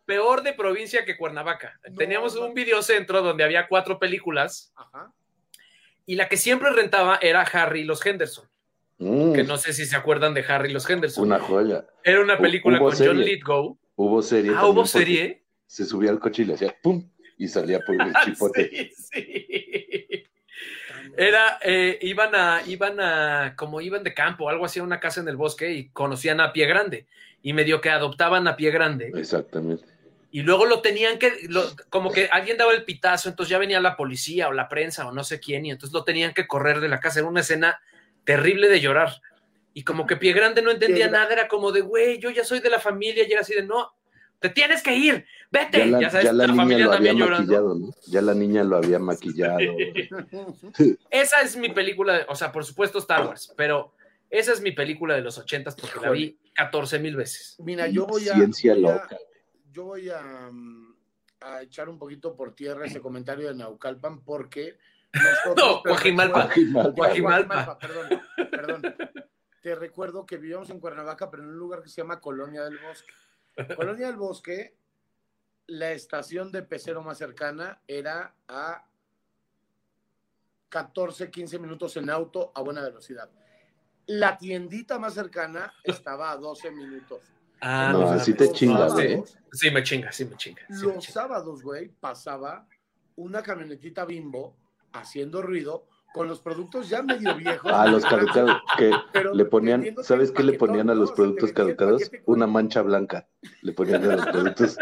peor 0.04 0.42
de 0.42 0.52
provincia 0.52 1.04
que 1.04 1.16
Cuernavaca. 1.16 1.78
Teníamos 1.96 2.36
un 2.36 2.54
videocentro 2.54 3.22
donde 3.22 3.44
había 3.44 3.68
cuatro 3.68 3.98
películas. 3.98 4.72
Ajá 4.74 5.12
y 6.06 6.16
la 6.16 6.28
que 6.28 6.36
siempre 6.36 6.70
rentaba 6.70 7.18
era 7.22 7.42
Harry 7.42 7.80
y 7.80 7.84
los 7.84 8.04
Henderson. 8.04 8.48
Mm. 8.98 9.32
Que 9.32 9.44
no 9.44 9.56
sé 9.56 9.72
si 9.72 9.84
se 9.86 9.96
acuerdan 9.96 10.34
de 10.34 10.44
Harry 10.46 10.70
y 10.70 10.72
los 10.72 10.88
Henderson. 10.88 11.24
Una 11.24 11.38
joya. 11.38 11.86
Era 12.04 12.20
una 12.20 12.38
película 12.38 12.78
con 12.78 12.94
John 12.96 13.20
Lithgow. 13.20 13.78
Hubo 13.96 14.22
serie. 14.22 14.52
Ah, 14.54 14.66
hubo 14.66 14.86
serie. 14.86 15.42
Se 15.66 15.84
subía 15.84 16.10
al 16.10 16.18
coche 16.18 16.42
y 16.42 16.46
le 16.46 16.54
hacía 16.54 16.76
pum 16.82 17.08
y 17.38 17.48
salía 17.48 17.80
por 17.80 18.00
el 18.00 18.12
chipote. 18.24 18.92
sí, 18.94 18.94
sí. 18.94 20.21
Era, 21.16 21.58
eh, 21.62 21.98
iban 22.02 22.34
a, 22.34 22.62
iban 22.66 23.00
a, 23.00 23.54
como 23.56 23.80
iban 23.80 24.02
de 24.02 24.14
campo, 24.14 24.48
algo 24.48 24.64
así, 24.64 24.80
a 24.80 24.82
una 24.82 25.00
casa 25.00 25.20
en 25.20 25.28
el 25.28 25.36
bosque 25.36 25.72
y 25.72 25.88
conocían 25.90 26.40
a 26.40 26.52
Pie 26.52 26.66
Grande. 26.66 27.06
Y 27.42 27.52
medio 27.52 27.80
que 27.80 27.90
adoptaban 27.90 28.46
a 28.48 28.56
Pie 28.56 28.70
Grande. 28.70 29.12
Exactamente 29.14 29.92
y 30.34 30.40
luego 30.40 30.64
lo 30.64 30.80
tenían 30.80 31.18
que, 31.18 31.30
como 31.90 32.10
que 32.10 32.26
alguien 32.32 32.56
daba 32.56 32.72
el 32.72 32.84
pitazo, 32.84 33.28
entonces 33.28 33.50
ya 33.50 33.58
venía 33.58 33.80
la 33.82 33.98
policía 33.98 34.48
o 34.48 34.52
la 34.52 34.66
prensa 34.66 35.06
o 35.06 35.12
no 35.12 35.24
sé 35.24 35.38
quién, 35.38 35.66
y 35.66 35.70
entonces 35.70 35.92
lo 35.92 36.04
tenían 36.04 36.32
que 36.32 36.46
correr 36.46 36.80
de 36.80 36.88
la 36.88 37.00
casa. 37.00 37.18
Era 37.20 37.28
una 37.28 37.40
escena 37.40 37.78
terrible 38.24 38.70
de 38.70 38.80
llorar. 38.80 39.20
Y 39.74 39.84
como 39.84 40.06
que 40.06 40.16
Pie 40.16 40.32
Grande 40.32 40.62
no 40.62 40.70
entendía 40.70 41.10
nada, 41.10 41.30
era 41.30 41.48
como 41.48 41.70
de, 41.70 41.82
güey, 41.82 42.18
yo 42.18 42.30
ya 42.30 42.44
soy 42.44 42.60
de 42.60 42.70
la 42.70 42.80
familia, 42.80 43.28
y 43.28 43.30
era 43.30 43.42
así 43.42 43.54
de, 43.54 43.62
no, 43.62 43.92
te 44.40 44.48
tienes 44.48 44.82
que 44.82 44.94
ir, 44.94 45.26
vete. 45.52 45.78
Ya 45.78 45.86
la, 45.86 46.00
ya 46.00 46.10
sabes, 46.10 46.32
la, 46.32 46.54
familia 46.54 46.86
lo 46.86 46.92
había 46.92 47.14
maquillado, 47.14 47.74
¿no? 47.74 47.94
Ya 48.06 48.22
la 48.22 48.34
niña 48.34 48.64
lo 48.64 48.76
había 48.76 48.98
maquillado. 48.98 49.60
esa 51.10 51.40
es 51.42 51.56
mi 51.56 51.68
película, 51.68 52.26
o 52.28 52.34
sea, 52.34 52.50
por 52.50 52.64
supuesto 52.64 52.98
Star 52.98 53.26
Wars, 53.26 53.54
pero 53.56 53.94
esa 54.30 54.52
es 54.52 54.60
mi 54.60 54.72
película 54.72 55.14
de 55.14 55.20
los 55.20 55.38
ochentas 55.38 55.76
porque 55.76 56.00
la 56.00 56.10
vi 56.10 56.38
14 56.54 56.98
mil 56.98 57.14
veces. 57.14 57.56
Mira, 57.60 57.86
yo 57.86 58.06
voy 58.06 58.28
a... 58.28 58.34
Ciencia 58.34 58.74
loca 58.74 59.16
yo 59.72 59.84
voy 59.84 60.10
mm, 60.10 60.94
a, 61.40 61.62
echar 61.62 61.88
un 61.88 61.98
poquito 61.98 62.36
por 62.36 62.54
tierra 62.54 62.86
ese 62.86 63.00
comentario 63.00 63.48
de 63.48 63.54
Naucalpan 63.54 64.22
porque 64.22 64.78
no, 65.56 65.82
Guajimalpa. 65.82 66.48
Guajimalpa. 66.94 67.78
Perdón, 67.78 68.22
perdón. 68.50 68.82
te 69.62 69.74
recuerdo 69.74 70.24
que 70.24 70.38
vivíamos 70.38 70.70
en 70.70 70.80
Cuernavaca, 70.80 71.30
pero 71.30 71.42
en 71.42 71.50
un 71.50 71.58
lugar 71.58 71.82
que 71.82 71.88
se 71.88 72.00
llama 72.00 72.20
Colonia 72.20 72.62
del 72.64 72.78
Bosque. 72.78 73.12
Colonia 73.76 74.06
del 74.06 74.16
Bosque, 74.16 74.76
la 75.72 75.92
estación 75.92 76.52
de 76.52 76.62
pecero 76.62 77.02
más 77.02 77.16
cercana 77.18 77.80
era 77.88 78.34
a 78.46 78.84
14, 80.68 81.30
15 81.30 81.58
minutos 81.58 81.96
en 81.96 82.10
auto 82.10 82.52
a 82.54 82.60
buena 82.62 82.82
velocidad. 82.82 83.30
La 84.06 84.36
tiendita 84.38 84.98
más 84.98 85.14
cercana 85.14 85.72
estaba 85.84 86.30
a 86.30 86.36
12 86.36 86.70
minutos. 86.70 87.20
Ah, 87.60 87.90
No, 87.92 88.00
no, 88.00 88.08
así 88.10 88.32
mames. 88.32 88.48
te 88.48 88.52
chinga, 88.52 88.78
Los 88.80 88.92
güey. 88.94 89.08
sábados- 89.12 89.38
Sí, 89.52 89.70
me 89.70 89.82
chinga, 89.82 90.12
sí 90.12 90.24
me 90.24 90.36
chinga. 90.36 90.62
sí 90.68 90.86
me 90.86 90.94
Los 90.94 91.04
chinga. 91.04 91.12
sábados, 91.20 91.62
güey, 91.62 91.88
pasaba 91.88 92.66
una 93.16 93.42
camionetita 93.42 94.04
bimbo 94.04 94.56
haciendo 94.92 95.42
ruido 95.42 95.86
con 96.14 96.26
los 96.28 96.40
productos 96.40 96.88
ya 96.90 97.02
medio 97.02 97.34
viejos. 97.36 97.70
Ah, 97.72 97.86
los 97.86 98.04
caducados, 98.04 98.56
que 98.76 98.90
Pero 99.12 99.32
le 99.34 99.44
ponían, 99.46 99.84
¿sabes 100.02 100.30
qué 100.32 100.42
le 100.42 100.54
ponían 100.54 100.90
a 100.90 100.94
los 100.94 101.12
productos 101.12 101.52
caducados? 101.52 102.10
Una 102.26 102.46
mancha 102.46 102.82
blanca. 102.82 103.26
Le 103.62 103.72
ponían 103.72 104.04
a 104.10 104.16
los 104.16 104.26
productos. 104.32 104.76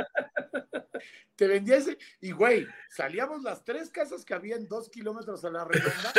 Te 1.40 1.48
vendía 1.48 1.78
ese. 1.78 1.96
Y, 2.20 2.32
güey, 2.32 2.66
salíamos 2.90 3.42
las 3.42 3.64
tres 3.64 3.88
casas 3.88 4.26
que 4.26 4.34
había 4.34 4.56
en 4.56 4.68
dos 4.68 4.90
kilómetros 4.90 5.42
a 5.42 5.50
la 5.50 5.64
redonda 5.64 6.12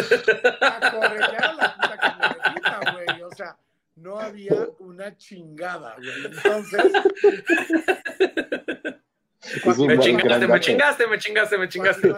a 0.62 0.92
corretear 0.92 1.44
a 1.44 1.54
la 1.54 1.76
puta 1.76 1.98
camionetita, 2.00 2.80
güey. 2.92 3.22
O 3.22 3.30
sea, 3.30 3.56
no 3.98 4.20
había 4.20 4.68
una 4.80 5.16
chingada, 5.16 5.96
güey. 5.98 6.26
Entonces. 6.26 6.92
Me 9.86 10.00
chingaste, 10.00 10.48
me 10.48 10.60
chingaste, 10.60 11.08
me 11.08 11.20
chingaste, 11.20 11.58
me 11.60 11.70
chingaste. 11.70 12.16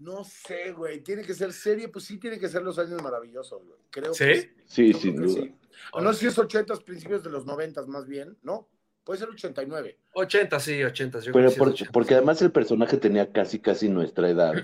No 0.00 0.22
sé, 0.24 0.72
güey. 0.72 1.00
Tiene 1.00 1.22
que 1.22 1.32
ser 1.32 1.50
serie, 1.54 1.88
pues 1.88 2.04
sí, 2.04 2.18
tiene 2.18 2.38
que 2.38 2.50
ser 2.50 2.60
los 2.60 2.78
años 2.78 3.02
maravillosos, 3.02 3.64
güey. 3.64 3.78
Creo 3.90 4.12
¿Sí? 4.12 4.24
que 4.24 4.54
Sí, 4.66 4.92
Yo 4.92 4.98
sin 4.98 5.16
duda. 5.16 5.42
sí. 5.42 5.54
O 5.92 6.02
no 6.02 6.12
sé 6.12 6.20
si 6.20 6.26
es 6.26 6.38
80, 6.38 6.74
principios 6.84 7.22
de 7.22 7.30
los 7.30 7.46
90 7.46 7.86
más 7.86 8.06
bien, 8.06 8.36
¿no? 8.42 8.68
Puede 9.04 9.18
ser 9.20 9.28
89. 9.28 9.98
80, 10.14 10.60
sí, 10.60 10.82
80. 10.84 11.20
Yo 11.20 11.32
Pero 11.32 11.44
que 11.46 11.48
sí 11.50 11.54
es 11.54 11.58
por- 11.58 11.68
80. 11.68 11.92
porque 11.92 12.14
además 12.14 12.40
el 12.42 12.52
personaje 12.52 12.96
tenía 12.96 13.32
casi, 13.32 13.58
casi 13.58 13.88
nuestra 13.88 14.28
edad. 14.28 14.54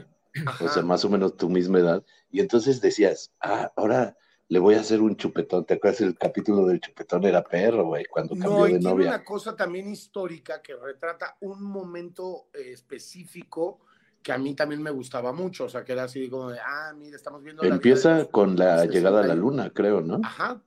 O 0.63 0.69
sea, 0.69 0.83
más 0.83 1.05
o 1.05 1.09
menos 1.09 1.37
tu 1.37 1.49
misma 1.49 1.79
edad. 1.79 2.05
Y 2.31 2.41
entonces 2.41 2.81
decías, 2.83 3.33
ah, 3.41 3.73
ahora 3.77 4.17
le 4.49 4.59
voy 4.59 4.75
a 4.75 4.81
hacer 4.81 5.01
un 5.01 5.17
chupetón. 5.17 5.65
¿Te 5.65 5.75
acuerdas 5.75 6.03
el 6.03 6.17
capítulo 6.19 6.67
del 6.67 6.81
chupetón? 6.81 7.25
Era 7.25 7.43
perro, 7.43 7.87
güey, 7.87 8.05
cuando 8.05 8.35
cambió 8.35 8.51
No, 8.51 8.69
y 8.69 8.75
de 8.75 8.79
tiene 8.79 8.95
novia. 8.95 9.09
una 9.09 9.25
cosa 9.25 9.57
también 9.57 9.89
histórica 9.91 10.61
que 10.61 10.77
retrata 10.77 11.37
un 11.41 11.63
momento 11.63 12.49
eh, 12.55 12.73
específico 12.73 13.81
que 14.23 14.33
a 14.33 14.39
mí 14.39 14.55
también 14.55 14.83
me 14.83 14.91
gustaba 14.91 15.33
mucho. 15.33 15.65
O 15.65 15.69
sea, 15.69 15.85
que 15.85 15.93
era 15.93 16.05
así 16.05 16.29
como 16.29 16.51
de, 16.51 16.59
ah, 16.61 16.93
mira, 16.97 17.17
estamos 17.17 17.43
viendo. 17.43 17.63
la 17.63 17.69
vida 17.69 17.73
de 17.73 17.77
Empieza 17.77 18.19
los 18.19 18.29
con 18.29 18.57
la 18.57 18.77
60 18.81 18.93
llegada 18.95 19.21
a 19.23 19.27
la 19.27 19.35
luna, 19.35 19.71
creo, 19.71 20.01
¿no? 20.03 20.21
Ajá. 20.23 20.61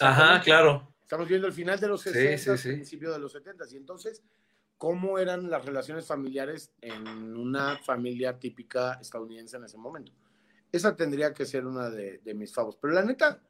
Ajá, 0.00 0.40
claro. 0.42 0.89
Estamos 1.10 1.26
viendo 1.26 1.48
el 1.48 1.52
final 1.52 1.80
de 1.80 1.88
los 1.88 2.02
Sí, 2.02 2.10
60, 2.10 2.56
sí, 2.56 2.62
sí. 2.62 2.68
principio 2.76 3.10
de 3.10 3.18
los 3.18 3.32
70. 3.32 3.64
Y 3.72 3.76
entonces, 3.78 4.22
¿cómo 4.78 5.18
eran 5.18 5.50
las 5.50 5.64
relaciones 5.64 6.06
familiares 6.06 6.70
en 6.80 7.36
una 7.36 7.76
familia 7.78 8.38
típica 8.38 8.92
estadounidense 9.00 9.56
en 9.56 9.64
ese 9.64 9.76
momento? 9.76 10.12
Esa 10.70 10.94
tendría 10.94 11.34
que 11.34 11.46
ser 11.46 11.66
una 11.66 11.90
de, 11.90 12.18
de 12.18 12.32
mis 12.34 12.54
favos. 12.54 12.76
Pero 12.80 12.94
la 12.94 13.02
neta, 13.02 13.42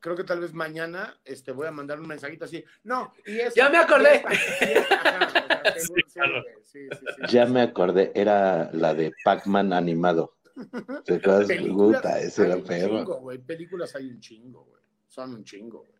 creo 0.00 0.14
que 0.16 0.24
tal 0.24 0.40
vez 0.40 0.52
mañana 0.52 1.18
este, 1.24 1.50
voy 1.52 1.66
a 1.66 1.70
mandar 1.70 1.98
un 1.98 2.08
mensajito 2.08 2.44
así. 2.44 2.62
No, 2.84 3.10
y 3.24 3.38
esta, 3.38 3.54
¡Ya 3.58 3.70
me 3.70 3.78
acordé! 3.78 4.22
y 4.28 4.34
esta, 4.34 4.66
y 4.66 4.72
esta". 4.74 4.94
Ajá, 4.96 5.26
o 5.26 5.30
sea, 5.30 5.78
seguro, 5.80 6.02
sí, 6.06 6.12
claro. 6.12 6.42
güey, 6.42 6.54
sí, 6.62 6.88
sí, 6.90 7.06
sí. 7.06 7.32
Ya 7.32 7.46
me 7.46 7.62
acordé, 7.62 8.12
era 8.14 8.70
la 8.74 8.92
de 8.92 9.12
Pac-Man 9.24 9.72
animado. 9.72 10.36
¿Te 11.06 11.14
acuerdas? 11.14 11.46
Películas 11.46 12.02
Puta, 12.02 12.20
ese 12.20 12.42
hay 12.42 12.48
era 12.48 12.56
un 12.58 12.64
perro. 12.64 12.98
chingo, 12.98 13.20
güey. 13.20 13.38
Películas 13.38 13.94
hay 13.96 14.10
un 14.10 14.20
chingo, 14.20 14.64
güey. 14.64 14.82
Son 15.06 15.32
un 15.32 15.42
chingo, 15.42 15.84
güey. 15.84 15.97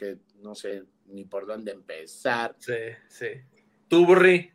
Que 0.00 0.16
no 0.40 0.54
sé 0.54 0.84
ni 1.08 1.26
por 1.26 1.46
dónde 1.46 1.72
empezar. 1.72 2.56
Sí, 2.58 2.72
sí. 3.10 3.26
¿Tú, 3.86 4.06
Burri? 4.06 4.50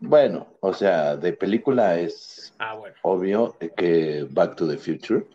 Bueno, 0.00 0.56
o 0.60 0.72
sea, 0.72 1.14
de 1.16 1.34
película 1.34 1.98
es 2.00 2.54
Ah, 2.58 2.74
bueno. 2.74 2.94
obvio 3.02 3.54
que 3.76 4.26
Back 4.30 4.56
to 4.56 4.66
the 4.66 4.78
Future. 4.78 5.26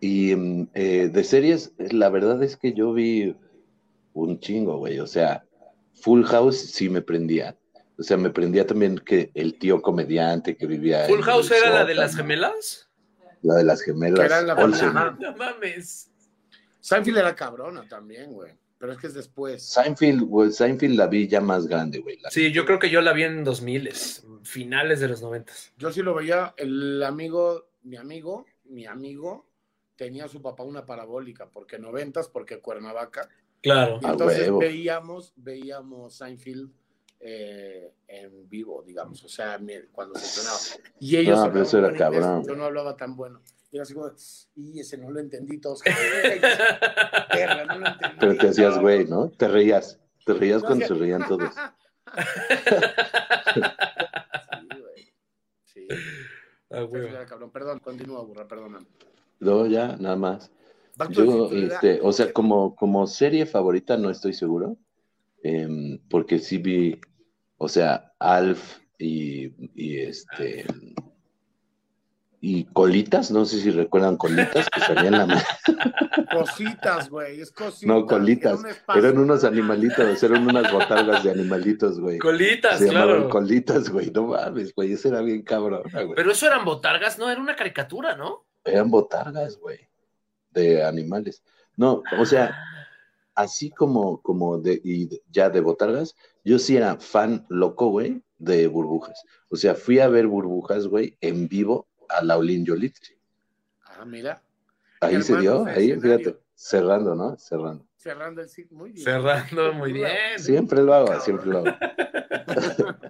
Y 0.00 0.34
mm, 0.34 0.68
eh, 0.72 1.10
de 1.12 1.24
series, 1.24 1.72
la 1.76 2.08
verdad 2.08 2.42
es 2.42 2.56
que 2.56 2.72
yo 2.72 2.94
vi 2.94 3.36
un 4.14 4.40
chingo, 4.40 4.78
güey. 4.78 5.00
O 5.00 5.06
sea, 5.06 5.44
Full 5.94 6.24
House 6.24 6.56
sí 6.56 6.88
me 6.88 7.02
prendía. 7.02 7.58
O 7.98 8.02
sea, 8.02 8.16
me 8.16 8.30
prendía 8.30 8.66
también 8.66 8.96
que 8.98 9.30
el 9.34 9.58
tío 9.58 9.82
comediante 9.82 10.56
que 10.56 10.66
vivía. 10.66 11.04
¿Full 11.06 11.18
en 11.18 11.22
House 11.24 11.50
era 11.50 11.70
la 11.70 11.84
de 11.84 11.94
las 11.94 12.16
gemelas? 12.16 12.88
La 13.42 13.56
de 13.56 13.64
las 13.64 13.80
Que 13.82 13.92
gemelas. 13.92 14.24
era 14.24 14.40
la 14.40 14.54
Olsen. 14.54 14.88
Ajá. 14.88 15.16
No 15.20 15.36
mames. 15.36 16.10
Seinfeld 16.84 17.16
era 17.16 17.34
cabrona 17.34 17.88
también, 17.88 18.30
güey. 18.32 18.52
Pero 18.76 18.92
es 18.92 18.98
que 18.98 19.06
es 19.06 19.14
después. 19.14 19.62
Seinfeld, 19.66 20.20
güey, 20.22 20.52
Seinfeld 20.52 20.96
la 20.98 21.06
vi 21.06 21.26
ya 21.26 21.40
más 21.40 21.66
grande, 21.66 22.00
güey. 22.00 22.18
la- 22.20 22.30
Sí, 22.30 22.52
yo 22.52 22.66
creo 22.66 22.78
que 22.78 22.90
yo 22.90 23.00
la 23.00 23.14
vi 23.14 23.22
en 23.22 23.42
2000, 23.42 23.90
finales 24.42 25.00
de 25.00 25.08
los 25.08 25.22
90. 25.22 25.52
Yo 25.78 25.90
sí 25.90 26.02
lo 26.02 26.14
veía, 26.14 26.52
el 26.58 27.02
amigo, 27.02 27.68
mi 27.84 27.96
amigo, 27.96 28.44
mi 28.64 28.84
amigo, 28.84 29.46
tenía 29.96 30.28
su 30.28 30.42
papá 30.42 30.62
una 30.64 30.84
parabólica, 30.84 31.46
porque 31.48 31.78
noventas, 31.78 32.28
porque 32.28 32.58
Cuernavaca. 32.60 33.30
Claro. 33.62 33.98
Y 34.02 34.06
Ah, 34.06 34.10
entonces 34.10 34.40
huevo. 34.42 34.58
veíamos, 34.58 35.32
veíamos 35.36 36.14
Seinfeld 36.16 36.70
eh, 37.26 37.94
en 38.06 38.46
vivo, 38.50 38.82
digamos, 38.86 39.24
o 39.24 39.28
sea, 39.30 39.58
cuando 39.92 40.18
se 40.18 40.26
estrenaba. 40.26 40.58
Y 41.00 41.16
ellos 41.16 41.38
Ah, 41.38 41.48
pero 41.50 41.64
eso 41.64 41.78
era 41.78 41.94
cabrón. 41.94 42.44
Yo 42.46 42.54
no 42.54 42.64
hablaba 42.66 42.94
tan 42.98 43.16
bueno. 43.16 43.40
Y 43.74 43.76
era 43.76 43.82
así 43.82 43.92
como, 43.92 44.08
y 44.54 44.78
ese 44.78 44.96
no 44.98 45.10
lo 45.10 45.18
entendí 45.18 45.58
todos. 45.58 45.82
Perra, 47.32 47.64
no 47.64 47.78
lo 47.80 47.88
entendí. 47.88 48.16
Pero 48.20 48.36
te 48.36 48.48
hacías, 48.50 48.74
cabrón". 48.74 48.82
güey, 48.82 49.04
¿no? 49.08 49.30
Te 49.30 49.48
reías. 49.48 49.98
Te 50.24 50.32
reías 50.32 50.62
No, 50.62 50.68
cuando 50.68 50.86
se 50.86 50.94
reían 50.94 51.26
todos. 51.26 51.50
Sí, 53.52 54.80
güey. 54.80 55.12
Sí. 55.64 55.88
Ah, 56.70 56.82
güey. 56.82 57.08
Era 57.08 57.26
cabrón. 57.26 57.50
Perdón, 57.50 57.80
continúa, 57.80 58.22
burra, 58.22 58.46
perdóname. 58.46 58.86
No, 59.40 59.66
ya, 59.66 59.96
nada 59.96 60.14
más. 60.14 60.52
Yo, 61.10 61.50
este, 61.50 61.98
o 62.00 62.12
sea, 62.12 62.32
como, 62.32 62.76
como 62.76 63.08
serie 63.08 63.44
favorita 63.44 63.96
no 63.96 64.08
estoy 64.08 64.34
seguro, 64.34 64.76
em, 65.42 65.98
porque 66.08 66.38
sí 66.38 66.58
vi, 66.58 67.00
o 67.56 67.68
sea, 67.68 68.12
Alf 68.20 68.78
y, 68.98 69.46
y 69.74 69.98
este 69.98 70.64
y 72.46 72.64
Colitas, 72.66 73.30
no 73.30 73.46
sé 73.46 73.58
si 73.58 73.70
recuerdan 73.70 74.18
Colitas 74.18 74.68
que 74.68 74.80
salían 74.80 75.12
la 75.12 75.26
Cositas, 76.30 77.08
güey, 77.08 77.40
es 77.40 77.50
cositas. 77.50 77.86
no 77.88 78.04
Colitas, 78.04 78.52
Era 78.52 78.60
un 78.60 78.66
espacio. 78.66 79.02
eran 79.02 79.18
unos 79.18 79.44
animalitos, 79.44 80.22
eran 80.22 80.46
unas 80.46 80.70
botargas 80.70 81.24
de 81.24 81.30
animalitos, 81.30 81.98
güey. 81.98 82.18
Colitas, 82.18 82.80
Se 82.80 82.88
llamaban 82.88 83.08
claro. 83.14 83.28
Colitas, 83.30 83.88
güey, 83.88 84.10
no 84.10 84.24
mames, 84.26 84.74
güey, 84.74 84.92
eso 84.92 85.08
era 85.08 85.22
bien 85.22 85.40
cabrón, 85.40 85.84
güey. 85.90 86.14
Pero 86.14 86.32
eso 86.32 86.46
eran 86.46 86.66
botargas, 86.66 87.18
no, 87.18 87.30
era 87.30 87.40
una 87.40 87.56
caricatura, 87.56 88.14
¿no? 88.14 88.44
Eran 88.62 88.90
botargas, 88.90 89.56
güey, 89.56 89.88
de 90.50 90.84
animales. 90.84 91.42
No, 91.78 92.02
o 92.18 92.26
sea, 92.26 92.54
así 93.34 93.70
como, 93.70 94.20
como 94.20 94.58
de, 94.58 94.82
y 94.84 95.08
ya 95.30 95.48
de 95.48 95.62
botargas, 95.62 96.14
yo 96.44 96.58
sí 96.58 96.76
era 96.76 96.96
fan 96.98 97.46
loco, 97.48 97.88
güey, 97.88 98.22
de 98.36 98.66
burbujas. 98.66 99.22
O 99.48 99.56
sea, 99.56 99.74
fui 99.74 99.98
a 99.98 100.08
ver 100.08 100.26
burbujas, 100.26 100.88
güey, 100.88 101.16
en 101.22 101.48
vivo 101.48 101.88
a 102.18 102.22
Laulín 102.24 102.64
Yolitri. 102.64 103.14
Ah, 103.84 104.04
mira, 104.04 104.42
Ahí 105.00 105.22
se 105.22 105.36
dio, 105.38 105.64
ahí, 105.66 105.90
escenario. 105.90 106.00
fíjate, 106.18 106.38
cerrando, 106.54 107.14
¿no? 107.14 107.36
Cerrando. 107.36 107.84
cerrando 107.96 108.40
el 108.42 108.48
sitio. 108.48 108.76
Muy 108.76 108.92
bien. 108.92 109.04
Cerrando, 109.04 109.72
muy 109.74 109.92
bien. 109.92 110.08
Siempre 110.38 110.82
lo 110.82 110.94
hago, 110.94 111.06
Cabrón. 111.06 111.22
siempre 111.24 111.46
lo 111.50 111.58
hago. 111.58 111.66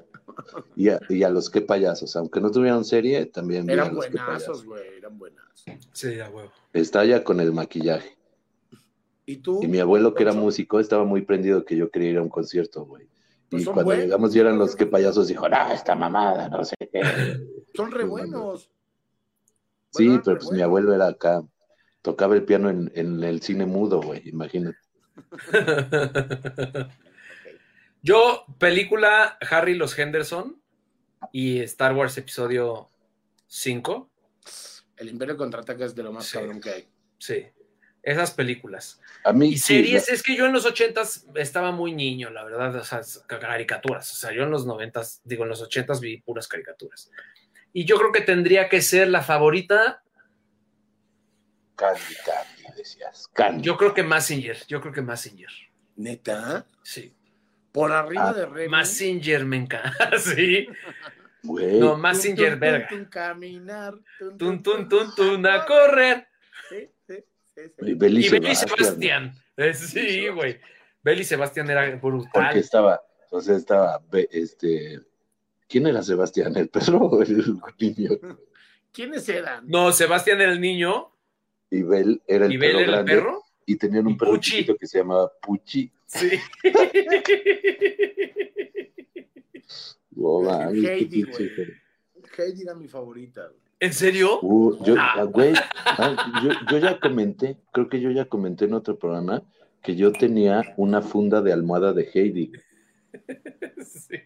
y, 0.77 0.89
a, 0.89 1.01
y 1.09 1.23
a 1.23 1.31
los 1.31 1.51
que 1.51 1.61
payasos, 1.61 2.15
aunque 2.17 2.41
no 2.41 2.51
tuvieron 2.51 2.85
serie, 2.85 3.27
también 3.27 3.65
vi 3.67 3.73
a 3.73 3.75
Eran 3.75 3.95
los 3.95 3.97
buenazos, 4.11 4.27
payasos. 4.27 4.65
güey, 4.65 4.83
eran 4.99 5.19
buenazos. 5.19 5.65
Sí, 5.93 6.21
a 6.21 6.29
huevo. 6.31 6.53
Está 6.73 7.05
ya 7.05 7.23
con 7.25 7.41
el 7.41 7.53
maquillaje. 7.53 8.17
¿Y 9.27 9.37
tú? 9.39 9.61
Y 9.63 9.69
mi 9.69 9.79
abuelo, 9.81 10.15
que 10.15 10.23
era 10.23 10.33
músico, 10.33 10.81
estaba 10.81 11.05
muy 11.05 11.23
prendido 11.23 11.65
que 11.65 11.77
yo 11.77 11.91
quería 11.91 12.11
ir 12.11 12.19
a 12.19 12.23
un 12.23 12.29
concierto, 12.29 12.85
güey. 12.85 13.09
Pues 13.49 13.63
y 13.63 13.67
cuando 13.67 13.85
buenos. 13.85 14.05
llegamos 14.05 14.37
y 14.37 14.39
eran 14.41 14.59
los 14.59 14.75
que 14.77 14.85
payasos, 14.87 15.29
dijo, 15.29 15.49
no, 15.49 15.73
esta 15.73 15.95
mamada, 15.95 16.49
no 16.49 16.65
sé 16.65 16.75
qué. 16.93 17.01
Son 17.75 17.91
re 17.91 18.01
Pues, 18.07 18.09
buenos. 18.09 18.71
Sí, 19.97 20.21
pero 20.25 20.39
pues 20.39 20.51
mi 20.51 20.63
abuelo 20.63 20.95
era 20.95 21.07
acá, 21.09 21.43
tocaba 22.03 22.35
el 22.35 22.45
piano 22.45 22.71
en, 22.71 22.91
en 22.95 23.23
el 23.25 23.41
cine 23.43 23.67
mudo, 23.67 24.01
güey, 24.03 24.29
imagínate. 24.29 24.79
Yo, 28.03 28.45
película 28.59 29.39
Harry 29.51 29.75
los 29.75 29.99
Henderson 29.99 30.61
y 31.33 31.61
Star 31.61 31.95
Wars 31.95 32.19
episodio 32.19 32.91
5. 33.47 34.11
El 34.97 35.09
Imperio 35.09 35.37
Contraataca 35.37 35.85
es 35.85 35.95
de 35.95 36.03
lo 36.03 36.13
más 36.13 36.27
Sí. 36.27 36.39
cabrón 36.39 36.61
que 36.61 36.71
hay. 36.71 36.89
Sí, 37.19 37.47
esas 38.03 38.31
películas. 38.33 39.01
A 39.25 39.33
mí, 39.33 39.49
Y 39.49 39.53
sí, 39.59 39.77
series, 39.79 40.09
es 40.11 40.23
que 40.23 40.37
yo 40.37 40.45
en 40.47 40.53
los 40.53 40.67
ochentas 40.67 41.27
estaba 41.35 41.73
muy 41.73 41.95
niño, 41.95 42.29
la 42.31 42.45
verdad, 42.45 42.77
o 42.77 42.85
sea, 42.85 43.01
caricaturas. 43.27 44.13
O 44.13 44.17
sea, 44.17 44.33
yo 44.33 44.43
en 44.43 44.51
los 44.51 44.67
noventas, 44.67 45.23
digo, 45.25 45.45
en 45.45 45.49
los 45.49 45.63
ochentas 45.63 46.01
vi 46.01 46.19
puras 46.21 46.47
caricaturas. 46.47 47.11
Y 47.75 47.85
yo 47.85 47.99
creo 47.99 48.13
que 48.13 48.21
tendría 48.23 48.69
que 48.71 48.81
ser 48.81 49.09
la 49.09 49.21
favorita 49.21 50.01
Candy, 51.77 52.01
Candy, 52.25 52.77
decías. 52.77 53.29
Candy. 53.35 53.63
Yo 53.65 53.77
creo 53.77 53.93
que 53.93 54.03
Massinger, 54.05 54.57
yo 54.69 54.81
creo 54.81 54.93
que 54.93 55.03
Massinger. 55.03 55.51
¿Neta? 55.97 56.67
Sí. 56.85 57.13
Por 57.73 57.91
arriba 57.91 58.29
Ah, 58.31 58.33
de 58.33 58.47
Remy. 58.47 58.69
Massinger 58.69 59.45
me 59.45 59.57
encanta. 59.57 60.17
sí. 60.19 60.69
Güey, 61.43 61.81
No, 61.81 61.97
Massinger, 61.99 62.53
tun, 62.53 62.61
verga. 62.61 62.89
tun, 62.89 62.99
tun, 63.01 63.05
caminar. 63.11 63.95
Tun, 64.19 64.39
Tun, 64.39 64.63
tun, 64.63 64.89
tun, 64.89 65.15
tun, 65.17 65.47
a 65.47 65.67
correr. 65.67 66.29
Sí, 66.71 66.89
sí, 67.09 67.15
sí, 67.57 67.63
sí. 67.79 67.87
y 67.91 67.95
Beli 67.95 68.23
Sebastián, 68.23 68.67
Sebastián. 68.79 69.35
Eh, 69.57 69.75
Sí, 69.75 70.29
güey. 70.29 70.61
Belly 71.03 71.25
Sebastián 71.25 71.69
era 71.69 71.83
Porque 72.01 72.17
brutal. 72.17 72.57
estaba, 72.57 73.03
o 73.31 73.41
sea, 73.41 73.57
estaba, 73.57 74.01
este, 74.31 75.01
¿quién 75.69 75.87
era 75.87 76.03
Sebastián? 76.03 76.57
¿El 76.57 76.69
perro 76.69 76.99
o 77.07 77.23
el 77.23 77.57
niño? 77.79 78.11
¿Quiénes 78.93 79.29
eran? 79.29 79.67
No, 79.67 79.93
Sebastián 79.93 80.41
era 80.41 80.53
el 80.53 80.61
niño 80.61 81.11
Y 81.71 81.83
Bel 81.83 82.23
era 82.27 82.47
el 82.47 82.53
y 82.53 82.57
Bel 82.57 82.71
perro 82.73 82.81
era 82.81 82.87
el 83.01 83.05
grande. 83.07 83.13
perro. 83.15 83.43
Y 83.67 83.77
tenían 83.77 84.07
un 84.07 84.17
perro 84.17 84.33
Puchi. 84.33 84.51
chiquito 84.51 84.77
que 84.77 84.87
se 84.87 84.99
llamaba 84.99 85.33
Puchi. 85.41 85.91
Sí. 86.07 86.31
Oh, 90.17 90.43
mami, 90.43 90.81
qué 90.81 90.93
Heidi, 90.95 91.23
güey. 91.25 91.51
Heidi 92.39 92.63
era 92.63 92.75
mi 92.75 92.89
favorita. 92.89 93.47
güey. 93.49 93.61
¿En 93.81 93.93
serio? 93.93 94.39
Uh, 94.43 94.83
yo, 94.85 94.95
Ah. 94.99 95.15
ah, 95.19 95.23
güey, 95.25 95.53
ah, 95.85 96.41
yo, 96.43 96.51
yo 96.71 96.79
ya 96.79 96.99
comenté, 97.01 97.59
creo 97.73 97.89
que 97.89 98.01
yo 98.01 98.11
ya 98.11 98.25
comenté 98.27 98.65
en 98.67 98.75
otro 98.75 98.99
programa 98.99 99.43
que 99.83 99.97
yo 99.97 100.13
tenía 100.13 100.63
una 100.77 101.03
funda 101.03 101.43
de 101.43 101.53
almohada 101.53 101.93
de 101.93 102.09
Heidi. 102.13 102.53
Sí. 103.85 104.19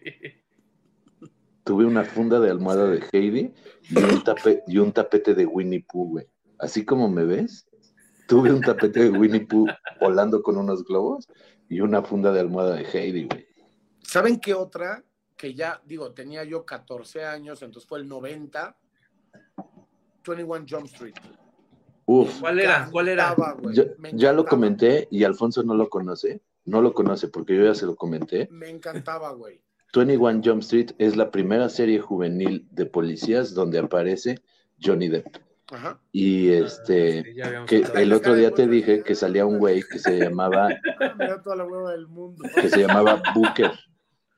Tuve 1.69 1.85
una 1.85 2.03
funda 2.03 2.39
de 2.39 2.49
almohada 2.49 2.87
de 2.87 3.05
Heidi 3.11 3.53
y 3.91 3.95
un, 3.99 4.23
tape- 4.23 4.63
y 4.65 4.79
un 4.79 4.91
tapete 4.91 5.35
de 5.35 5.45
Winnie 5.45 5.85
Pooh, 5.87 6.09
güey. 6.13 6.25
Así 6.57 6.83
como 6.83 7.07
me 7.09 7.23
ves, 7.25 7.67
tuve 8.27 8.51
un 8.51 8.59
tapete 8.61 9.01
de 9.03 9.09
Winnie 9.11 9.45
Pooh 9.45 9.67
volando 10.01 10.41
con 10.41 10.57
unos 10.57 10.83
globos 10.83 11.27
y 11.69 11.81
una 11.81 12.01
funda 12.01 12.31
de 12.31 12.39
almohada 12.39 12.73
de 12.73 12.85
Heidi, 12.91 13.25
güey. 13.25 13.45
¿Saben 14.01 14.39
qué 14.39 14.55
otra? 14.55 15.03
Que 15.37 15.53
ya, 15.53 15.79
digo, 15.85 16.11
tenía 16.11 16.43
yo 16.43 16.65
14 16.65 17.23
años, 17.25 17.61
entonces 17.61 17.87
fue 17.87 17.99
el 17.99 18.07
90. 18.07 18.75
21 20.25 20.65
Jump 20.67 20.85
Street. 20.87 21.13
Uf, 22.07 22.39
¿Cuál 22.39 22.61
era? 22.61 22.89
¿Cuál 22.91 23.09
era? 23.09 23.35
Yo- 23.75 23.83
ya 24.13 24.33
lo 24.33 24.43
comenté 24.45 25.07
y 25.11 25.23
Alfonso 25.23 25.61
no 25.61 25.75
lo 25.75 25.87
conoce. 25.87 26.41
No 26.65 26.81
lo 26.81 26.95
conoce 26.95 27.27
porque 27.27 27.55
yo 27.55 27.63
ya 27.65 27.75
se 27.75 27.85
lo 27.85 27.95
comenté. 27.95 28.47
Me 28.51 28.69
encantaba, 28.71 29.31
güey. 29.33 29.61
21 29.93 30.41
Jump 30.43 30.61
Street 30.61 30.91
es 30.97 31.15
la 31.15 31.31
primera 31.31 31.69
serie 31.69 31.99
juvenil 31.99 32.67
de 32.71 32.85
policías 32.85 33.53
donde 33.53 33.79
aparece 33.79 34.39
Johnny 34.81 35.07
Depp. 35.09 35.27
Ajá. 35.71 35.99
Y 36.11 36.49
este, 36.49 37.23
Sí, 37.23 37.41
habíamos 37.41 37.69
que 37.69 37.83
el 37.95 38.13
otro 38.13 38.33
día 38.33 38.51
te 38.51 38.67
dije 38.67 39.03
que 39.03 39.13
salía 39.15 39.45
un 39.45 39.59
güey 39.59 39.83
que 39.83 39.99
se 39.99 40.17
llamaba, 40.17 40.69
Me 41.17 41.27
da 41.27 41.41
toda 41.41 41.55
la 41.57 41.65
hueva 41.65 41.91
del 41.91 42.07
mundo. 42.07 42.43
que 42.55 42.69
se 42.69 42.81
llamaba 42.81 43.21
Booker, 43.35 43.71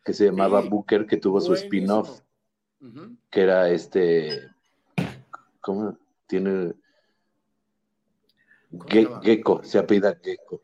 que 0.03 0.13
se 0.13 0.25
llamaba 0.25 0.61
Sí. 0.61 0.69
Booker, 0.69 1.05
que 1.05 1.17
tuvo 1.17 1.39
su 1.39 1.53
spin-off, 1.53 2.21
que 3.29 3.41
era 3.41 3.69
este, 3.69 4.49
¿cómo? 5.61 5.97
Tiene. 6.27 6.73
Gecko, 9.21 9.61
se 9.63 9.79
apellida 9.79 10.17
Gecko. 10.21 10.61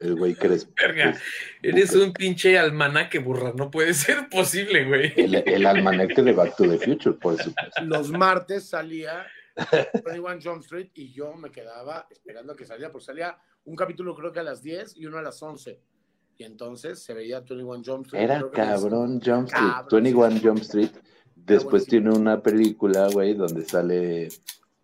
El 0.00 0.14
güey 0.14 0.34
que 0.34 0.46
eres. 0.46 0.68
Verga, 0.74 1.18
Eres 1.62 1.94
un 1.94 2.12
pinche 2.12 2.58
almanaque 2.58 3.18
burra, 3.18 3.52
no 3.56 3.70
puede 3.70 3.94
ser 3.94 4.28
posible, 4.28 4.84
güey. 4.84 5.12
El, 5.16 5.34
el 5.34 5.66
almanaque 5.66 6.22
de 6.22 6.32
Back 6.32 6.56
to 6.56 6.64
the 6.64 6.78
Future, 6.78 7.16
por 7.16 7.36
supuesto. 7.36 7.82
Los 7.82 8.10
martes 8.10 8.68
salía 8.68 9.26
21 10.04 10.40
Jump 10.42 10.62
Street 10.62 10.90
y 10.94 11.12
yo 11.12 11.34
me 11.34 11.50
quedaba 11.50 12.06
esperando 12.10 12.52
a 12.52 12.56
que 12.56 12.64
saliera, 12.64 12.92
porque 12.92 13.06
salía 13.06 13.36
un 13.64 13.76
capítulo 13.76 14.14
creo 14.14 14.32
que 14.32 14.40
a 14.40 14.44
las 14.44 14.62
10 14.62 14.96
y 14.96 15.06
uno 15.06 15.18
a 15.18 15.22
las 15.22 15.42
11. 15.42 15.80
Y 16.38 16.44
entonces 16.44 17.02
se 17.02 17.14
veía 17.14 17.40
21 17.40 17.82
Jump 17.84 18.06
Street. 18.06 18.22
Era 18.22 18.50
cabrón 18.50 19.20
Jump 19.20 19.48
Street. 19.48 19.68
Cabrón, 19.68 20.02
21 20.04 20.30
sí. 20.30 20.40
Jump 20.46 20.58
Street. 20.60 20.90
Después 21.34 21.86
tiene 21.86 22.10
una 22.10 22.42
película, 22.42 23.08
güey, 23.08 23.34
donde 23.34 23.64
sale 23.64 24.28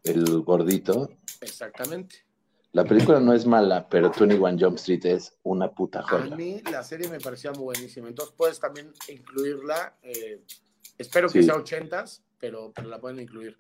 el 0.03 0.41
gordito. 0.41 1.11
Exactamente. 1.41 2.25
La 2.75 2.85
película 2.85 3.21
no 3.21 3.33
es 3.33 3.47
mala, 3.47 3.89
pero 3.89 4.11
21 4.11 4.57
Jump 4.59 4.77
Street 4.79 5.07
es 5.07 5.39
una 5.45 5.71
puta 5.71 6.01
A 6.01 6.03
joya. 6.03 6.35
mí 6.37 6.61
la 6.73 6.83
serie 6.83 7.09
me 7.09 7.21
parecía 7.21 7.53
buenísima. 7.53 8.09
Entonces 8.09 8.35
puedes 8.37 8.59
también 8.59 8.93
incluirla. 9.09 9.97
eh, 10.03 10.43
espero 10.99 11.29
que 11.29 11.41
Sí. 11.41 11.45
sea 11.45 11.55
80s, 11.55 12.23
pero, 12.39 12.73
pero 12.75 12.89
la 12.89 13.01
pueden 13.01 13.21
incluir. 13.21 13.57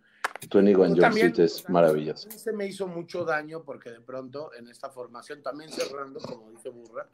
21 0.50 0.88
Jump 0.88 1.00
También- 1.00 1.26
Street 1.28 1.44
es 1.46 1.68
maravilloso. 1.70 2.28
Se 2.32 2.52
me 2.52 2.66
hizo 2.66 2.88
mucho 2.88 3.24
daño 3.24 3.62
porque 3.62 3.90
de 3.92 4.00
pronto 4.00 4.52
en 4.52 4.66
esta 4.68 4.90
formación, 4.90 5.42
también 5.42 5.70
cerrando, 5.70 6.18
como 6.18 6.50
dice 6.50 6.70
Burra, 6.70 7.08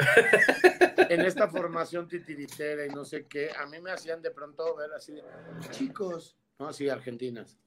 en 1.11 1.21
esta 1.21 1.49
formación 1.49 2.09
titiritera 2.09 2.87
y 2.87 2.89
no 2.89 3.05
sé 3.05 3.27
qué, 3.27 3.51
a 3.59 3.67
mí 3.67 3.79
me 3.81 3.91
hacían 3.91 4.23
de 4.23 4.31
pronto 4.31 4.75
ver 4.75 4.91
así 4.95 5.13
de, 5.13 5.23
chicos, 5.71 6.35
no 6.59 6.69
así 6.69 6.89
argentinas, 6.89 7.59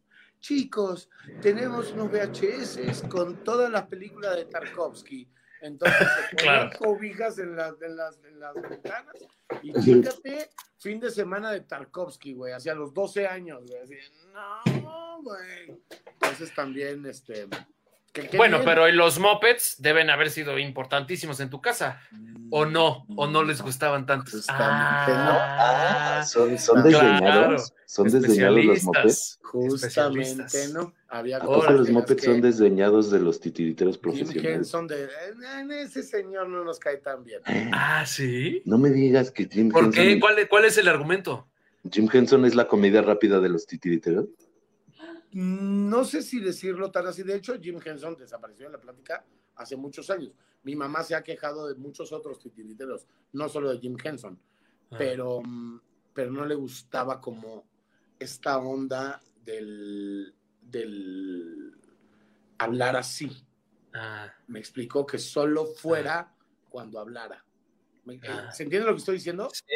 chicos, 0.44 1.10
tenemos 1.42 1.94
unos 1.94 2.12
VHS 2.12 3.04
con 3.10 3.44
todas 3.46 3.72
las 3.72 3.88
películas 3.88 4.36
de 4.36 4.46
Tarkovsky. 4.46 5.30
Entonces 5.62 5.98
se 5.98 6.36
ponían 6.36 6.70
Claro. 6.70 6.80
cobijas 6.80 7.40
en 7.40 7.56
las, 7.56 7.82
en, 7.82 7.96
las, 7.96 8.22
en 8.26 8.40
las 8.42 8.54
ventanas 8.54 9.16
y 9.62 9.72
fíjate, 9.72 10.50
fin 10.78 11.00
de 11.00 11.10
semana 11.10 11.54
de 11.54 11.62
Tarkovsky, 11.62 12.34
güey, 12.34 12.52
hacia 12.52 12.76
los 12.76 12.94
12 12.94 13.26
años, 13.26 13.66
güey, 13.66 13.82
así, 13.82 13.96
no, 14.34 15.22
güey. 15.24 15.82
Entonces 16.22 16.54
también, 16.54 17.06
este... 17.06 17.48
Bueno, 18.38 18.58
bien. 18.60 18.66
pero 18.70 18.88
¿y 18.88 18.92
los 18.92 19.18
mopeds 19.20 19.76
deben 19.80 20.10
haber 20.10 20.30
sido 20.30 20.60
importantísimos 20.60 21.40
en 21.40 21.50
tu 21.50 21.62
casa? 21.62 22.00
¿O 22.52 22.66
no? 22.66 23.06
¿O 23.16 23.26
no 23.26 23.44
les 23.44 23.62
gustaban 23.64 24.06
tanto? 24.06 24.30
Justamente, 24.32 25.12
Ah, 25.16 26.20
Ah, 26.20 26.24
son, 26.26 26.58
son 26.60 26.84
Claro. 26.84 27.08
desdeñados. 27.10 27.74
Son 27.88 28.08
desdeñados 28.10 28.66
los 28.66 28.84
mopeds. 28.84 29.40
Justamente. 29.42 30.68
¿no? 30.74 30.94
Había 31.10 31.38
¿A 31.38 31.72
los 31.72 31.90
mopeds 31.90 32.22
que 32.22 32.28
son 32.28 32.42
desdeñados 32.42 33.10
de 33.12 33.20
los 33.20 33.40
titiriteros 33.40 33.96
Jim 33.96 34.02
profesionales? 34.02 34.46
Henson 34.58 34.88
de, 34.88 35.04
"Eh, 35.06 35.82
ese 35.84 36.04
señor 36.04 36.48
no 36.50 36.64
nos 36.64 36.80
cae 36.80 36.98
tan 36.98 37.24
bien. 37.24 37.42
Ah, 37.72 38.04
sí. 38.06 38.62
No 38.66 38.78
me 38.78 38.90
digas 38.92 39.32
que 39.32 39.48
Jim 39.48 39.70
¿Por 39.70 39.86
Henson, 39.86 40.04
qué? 40.04 40.20
¿Cuál, 40.20 40.48
cuál 40.50 40.66
es 40.66 40.78
el 40.78 40.88
argumento? 40.88 41.48
Jim 41.92 42.08
Henson 42.12 42.46
es 42.46 42.56
la 42.56 42.68
comida 42.68 43.02
rápida 43.02 43.40
de 43.40 43.50
los 43.50 43.66
titiriteros. 43.68 44.26
No 45.34 46.06
sé 46.06 46.22
si 46.22 46.40
decirlo 46.40 46.92
tan 46.92 47.08
así. 47.08 47.24
De 47.24 47.36
hecho, 47.36 47.60
Jim 47.60 47.80
Henson 47.84 48.16
desapareció 48.18 48.66
en 48.68 48.74
la 48.74 48.80
plática 48.80 49.26
hace 49.56 49.76
muchos 49.76 50.10
años. 50.10 50.32
Mi 50.64 50.76
mamá 50.76 51.04
se 51.04 51.16
ha 51.16 51.24
quejado 51.24 51.68
de 51.68 51.76
muchos 51.76 52.12
otros 52.14 52.40
titiriteros, 52.40 53.06
no 53.34 53.50
solo 53.50 53.72
de 53.72 53.80
Jim 53.80 53.98
Henson, 54.02 54.40
Ah. 54.92 54.96
pero, 54.98 55.42
pero 56.14 56.32
no 56.32 56.46
le 56.46 56.56
gustaba 56.56 57.20
como 57.20 57.66
esta 58.20 58.58
onda 58.60 59.22
del, 59.44 60.34
del 60.62 61.74
hablar 62.60 62.96
así. 62.96 63.30
Ah, 63.94 64.32
Me 64.48 64.60
explicó 64.60 65.06
que 65.06 65.18
solo 65.20 65.66
fuera 65.66 66.34
cuando 66.70 67.00
hablara. 67.00 67.44
Ah. 68.28 68.52
¿Se 68.52 68.64
entiende 68.64 68.86
lo 68.88 68.94
que 68.94 69.00
estoy 69.00 69.16
diciendo? 69.16 69.50
sí. 69.52 69.76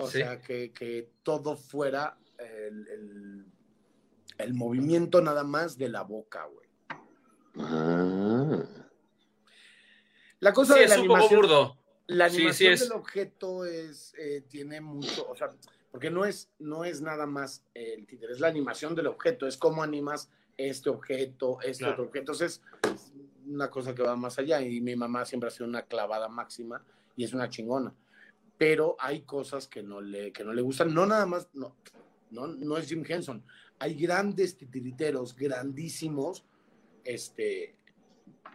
O 0.00 0.06
Sí. 0.06 0.18
sea, 0.18 0.40
que, 0.40 0.70
que 0.72 1.10
todo 1.24 1.56
fuera 1.56 2.16
el, 2.38 2.86
el- 2.88 3.46
el 4.38 4.54
movimiento 4.54 5.20
nada 5.20 5.44
más 5.44 5.76
de 5.78 5.88
la 5.88 6.02
boca, 6.02 6.46
güey. 6.46 6.68
Ah. 7.58 8.64
La 10.40 10.52
cosa 10.52 10.74
Sí, 10.74 10.78
de 10.80 10.84
es 10.86 10.90
la 10.96 11.00
un 11.02 11.08
poco 11.08 11.28
burdo. 11.34 11.76
la 12.06 12.28
Sí, 12.28 12.36
sí 12.36 12.40
animación 12.42 12.72
es. 12.74 12.80
del 12.80 12.92
objeto 12.92 13.64
es, 13.64 14.14
eh, 14.18 14.44
tiene 14.48 14.80
mucho, 14.80 15.28
o 15.28 15.34
sea, 15.36 15.50
porque 15.90 16.10
no 16.10 16.24
es, 16.24 16.48
no 16.58 16.84
es 16.84 17.00
nada 17.00 17.26
más 17.26 17.64
el 17.74 18.06
títere, 18.06 18.32
es 18.32 18.40
la 18.40 18.48
animación 18.48 18.94
del 18.94 19.08
objeto, 19.08 19.46
es 19.46 19.56
cómo 19.56 19.82
animas 19.82 20.30
este 20.56 20.90
objeto, 20.90 21.58
este 21.62 21.78
Claro. 21.84 21.94
otro 21.94 22.04
objeto. 22.04 22.32
Entonces, 22.32 22.62
es 22.94 23.12
una 23.46 23.70
cosa 23.70 23.94
que 23.94 24.02
va 24.02 24.14
más 24.16 24.38
allá 24.38 24.60
y 24.60 24.80
mi 24.80 24.94
mamá 24.96 25.24
siempre 25.24 25.48
ha 25.48 25.50
sido 25.50 25.66
una 25.66 25.82
clavada 25.82 26.28
máxima 26.28 26.84
y 27.16 27.24
es 27.24 27.32
una 27.32 27.48
chingona. 27.48 27.92
Pero 28.56 28.96
hay 29.00 29.22
cosas 29.22 29.66
que 29.68 29.82
no 29.82 30.00
le, 30.00 30.32
que 30.32 30.44
no 30.44 30.52
le 30.52 30.62
gustan, 30.62 30.92
no 30.94 31.06
nada 31.06 31.26
más, 31.26 31.48
no, 31.54 31.74
no, 32.30 32.46
no 32.48 32.76
es 32.76 32.88
Jim 32.88 33.04
Henson. 33.08 33.44
Hay 33.80 33.94
grandes 33.94 34.56
titiriteros, 34.56 35.36
grandísimos, 35.36 36.44
este, 37.04 37.76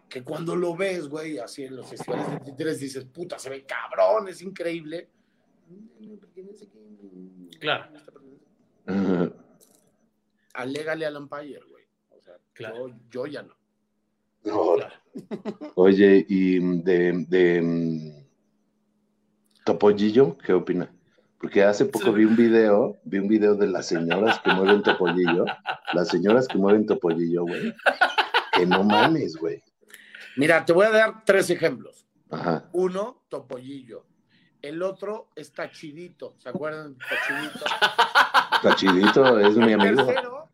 que 0.10 0.24
cuando 0.24 0.56
lo 0.56 0.76
ves, 0.76 1.08
güey, 1.08 1.38
así 1.40 1.64
en 1.64 1.76
los 1.78 1.88
festivales 1.88 2.30
de 2.32 2.40
títeres 2.40 2.80
dices, 2.80 3.06
puta, 3.06 3.40
se 3.40 3.50
ve 3.50 3.66
cabrón, 3.66 4.28
es 4.28 4.41
increíble. 4.41 5.10
Claro. 7.60 7.91
Alégale 10.54 11.06
al 11.06 11.16
Empire, 11.16 11.62
güey. 11.70 11.84
O 12.12 12.22
sea, 12.22 12.34
Claro. 12.54 12.90
yo, 12.90 12.95
yo 13.10 13.26
ya 13.28 13.44
no. 13.44 13.56
Ahora. 14.52 14.91
Oye, 15.76 16.26
y 16.28 16.60
de, 16.84 17.26
de 17.28 17.62
mm, 17.62 19.64
Topollillo, 19.66 20.38
¿qué 20.38 20.54
opina? 20.54 20.94
Porque 21.44 21.61
hace 21.61 21.84
poco 21.86 22.14
vi 22.14 22.24
un 22.24 22.38
video, 22.38 22.98
vi 23.03 23.20
un 23.20 23.28
video 23.28 23.53
de 23.56 23.68
las 23.68 23.86
señoras 23.88 24.40
que 24.40 24.52
mueven 24.53 24.82
Topollillo, 24.82 25.44
las 25.94 26.07
señoras 26.07 26.48
que 26.48 26.57
mueven 26.57 26.86
Topollillo, 26.86 27.41
güey. 27.44 27.76
que 28.53 28.65
no 28.65 28.82
mames, 28.86 29.36
güey. 29.36 29.61
Mira, 30.38 30.64
te 30.64 30.72
voy 30.72 30.86
a 30.86 30.91
dar 30.91 31.26
tres 31.26 31.49
ejemplos. 31.49 32.07
Ajá. 32.32 32.70
Uno, 32.72 33.26
Topollillo. 33.28 34.06
El 34.61 34.82
otro 34.82 35.28
es 35.36 35.52
Tachidito. 35.52 36.34
¿Se 36.38 36.48
acuerdan 36.48 36.94
de 36.98 36.99
Tachidito? 37.10 37.65
Tachidito 38.64 39.40
es 39.40 39.57
mi 39.57 39.74
El 39.74 39.82
amigo. 39.82 40.06
tercero 40.06 40.49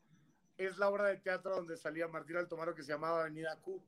es 0.57 0.75
la 0.79 0.89
obra 0.89 1.05
de 1.05 1.17
teatro 1.17 1.55
donde 1.55 1.77
salía 1.77 2.07
Martín 2.07 2.37
Altomaro 2.37 2.73
que 2.73 2.81
se 2.81 2.91
llamaba 2.93 3.21
Avenida 3.21 3.55
Q. 3.61 3.79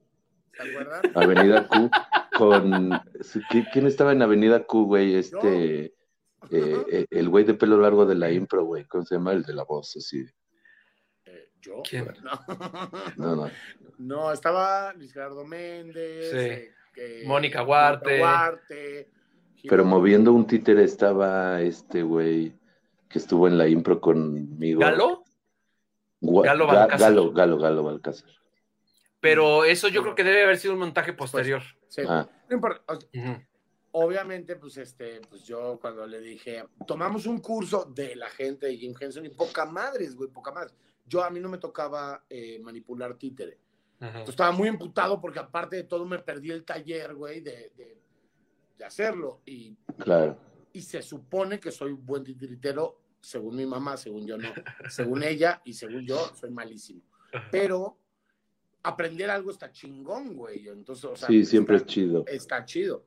¿Se 0.55 0.69
acuerdan? 0.69 1.01
Avenida 1.15 1.67
Q 1.67 1.89
con 2.37 2.71
¿qui- 3.49 3.67
¿quién 3.73 3.87
estaba 3.87 4.11
en 4.11 4.21
Avenida 4.21 4.63
Q, 4.65 4.85
güey? 4.85 5.15
Este 5.15 5.95
eh, 6.49 7.05
el 7.09 7.29
güey 7.29 7.43
de 7.45 7.53
pelo 7.53 7.77
largo 7.77 8.05
de 8.05 8.15
la 8.15 8.31
impro, 8.31 8.63
güey, 8.65 8.85
¿cómo 8.85 9.05
se 9.05 9.15
llama? 9.15 9.33
El 9.33 9.43
de 9.43 9.53
la 9.53 9.63
voz, 9.63 9.95
así. 9.97 10.25
Eh, 11.25 11.49
¿Yo? 11.61 11.81
¿Quién? 11.87 12.07
No. 12.23 12.31
No, 13.17 13.35
no. 13.45 13.51
No, 13.99 14.31
estaba 14.31 14.93
Luis 14.93 15.13
Gerardo 15.13 15.45
Méndez. 15.45 16.31
Sí. 16.31 16.99
eh, 17.01 17.23
Mónica 17.25 17.63
Huarte. 17.63 18.19
Huarte, 18.21 19.09
Pero 19.69 19.85
moviendo 19.85 20.33
un 20.33 20.47
títere 20.47 20.83
estaba 20.83 21.61
este 21.61 22.01
güey 22.01 22.53
que 23.07 23.19
estuvo 23.19 23.47
en 23.47 23.57
la 23.57 23.67
impro 23.67 24.01
conmigo. 24.01 24.79
¿Galo? 24.81 25.23
Gua- 26.21 26.45
Galo 26.45 26.65
Ga- 26.67 26.73
Balcázar. 26.75 27.09
Galo, 27.11 27.31
Galo, 27.31 27.57
Galo 27.59 27.83
Balcázar. 27.83 28.29
Pero 29.19 29.65
eso 29.65 29.87
yo 29.87 30.01
creo 30.01 30.15
que 30.15 30.23
debe 30.23 30.43
haber 30.43 30.57
sido 30.57 30.73
un 30.73 30.79
montaje 30.79 31.13
posterior. 31.13 31.61
Sí, 31.89 32.01
Ah, 32.07 32.27
no 32.49 32.55
importa. 32.55 32.81
Obviamente, 33.93 34.55
pues 34.55 34.77
este, 34.77 35.19
pues 35.29 35.43
yo 35.43 35.77
cuando 35.81 36.07
le 36.07 36.21
dije, 36.21 36.63
tomamos 36.87 37.25
un 37.25 37.39
curso 37.39 37.85
de 37.85 38.15
la 38.15 38.29
gente 38.29 38.67
de 38.67 38.77
Jim 38.77 38.93
Henson 38.99 39.25
y 39.25 39.29
poca 39.29 39.65
madres, 39.65 40.15
güey, 40.15 40.29
poca 40.29 40.51
madres. 40.51 40.73
Yo 41.05 41.23
a 41.23 41.29
mí 41.29 41.39
no 41.39 41.49
me 41.49 41.57
tocaba 41.57 42.23
eh, 42.29 42.59
manipular 42.59 43.15
títere. 43.17 43.59
Ajá. 43.99 44.07
Entonces, 44.19 44.29
estaba 44.29 44.51
muy 44.51 44.69
emputado 44.69 45.19
porque 45.19 45.39
aparte 45.39 45.75
de 45.75 45.83
todo 45.83 46.05
me 46.05 46.19
perdí 46.19 46.51
el 46.51 46.63
taller, 46.63 47.13
güey, 47.15 47.41
de, 47.41 47.71
de, 47.75 48.01
de 48.77 48.85
hacerlo. 48.85 49.41
Y, 49.45 49.75
claro. 49.99 50.37
y 50.71 50.81
se 50.81 51.01
supone 51.01 51.59
que 51.59 51.71
soy 51.71 51.91
un 51.91 52.05
buen 52.05 52.23
titiritero, 52.23 53.01
según 53.19 53.57
mi 53.57 53.65
mamá, 53.65 53.97
según 53.97 54.25
yo 54.25 54.37
no. 54.37 54.49
Según 54.89 55.21
ella 55.23 55.61
y 55.65 55.73
según 55.73 56.05
yo, 56.05 56.17
soy 56.33 56.49
malísimo. 56.49 57.01
Pero 57.51 57.97
aprender 58.83 59.29
algo 59.29 59.51
está 59.51 59.71
chingón, 59.71 60.35
güey. 60.35 60.67
Entonces, 60.67 61.05
o 61.05 61.15
sea, 61.15 61.27
Sí, 61.27 61.45
siempre 61.45 61.75
es 61.75 61.85
chido. 61.85 62.23
está 62.25 62.65
chido. 62.65 63.05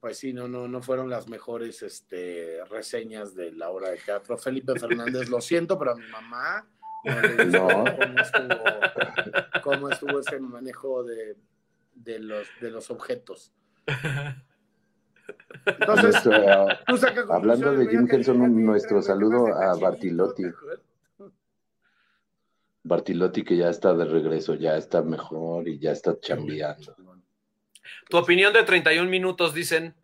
Pues 0.00 0.16
sí, 0.18 0.32
no, 0.32 0.48
no, 0.48 0.66
no 0.66 0.80
fueron 0.80 1.10
las 1.10 1.28
mejores 1.28 1.82
este, 1.82 2.64
reseñas 2.70 3.34
de 3.34 3.52
la 3.52 3.68
obra 3.68 3.90
de 3.90 3.98
teatro. 3.98 4.38
Felipe 4.38 4.78
Fernández, 4.78 5.28
lo 5.28 5.40
siento, 5.42 5.78
pero 5.78 5.92
a 5.92 5.94
mi 5.94 6.06
mamá 6.06 6.66
no 7.04 7.20
le 7.20 7.44
No. 7.46 7.68
cómo 7.68 8.20
estuvo, 8.20 8.64
cómo 9.62 9.88
estuvo 9.90 10.20
ese 10.20 10.40
manejo 10.40 11.04
de, 11.04 11.36
de 11.94 12.18
los, 12.18 12.48
de 12.62 12.70
los 12.70 12.90
objetos. 12.90 13.52
Entonces, 15.66 16.24
Nuestro- 16.24 16.66
conclusiones, 16.86 17.30
hablando 17.30 17.72
de 17.74 17.86
Jim 17.88 18.08
Henson, 18.10 18.64
nuestro 18.64 19.02
saludo 19.02 19.48
a 19.54 19.76
Bartilotti. 19.78 20.44
Bartilotti 22.82 23.44
que 23.44 23.56
ya 23.58 23.68
está 23.68 23.92
de 23.94 24.06
regreso, 24.06 24.54
ya 24.54 24.76
está 24.78 25.02
mejor 25.02 25.68
y 25.68 25.78
ya 25.78 25.92
está 25.92 26.18
chambeando. 26.20 26.96
Tu 28.08 28.16
opinión 28.16 28.52
de 28.52 28.62
31 28.62 29.08
minutos, 29.08 29.54
dicen. 29.54 29.94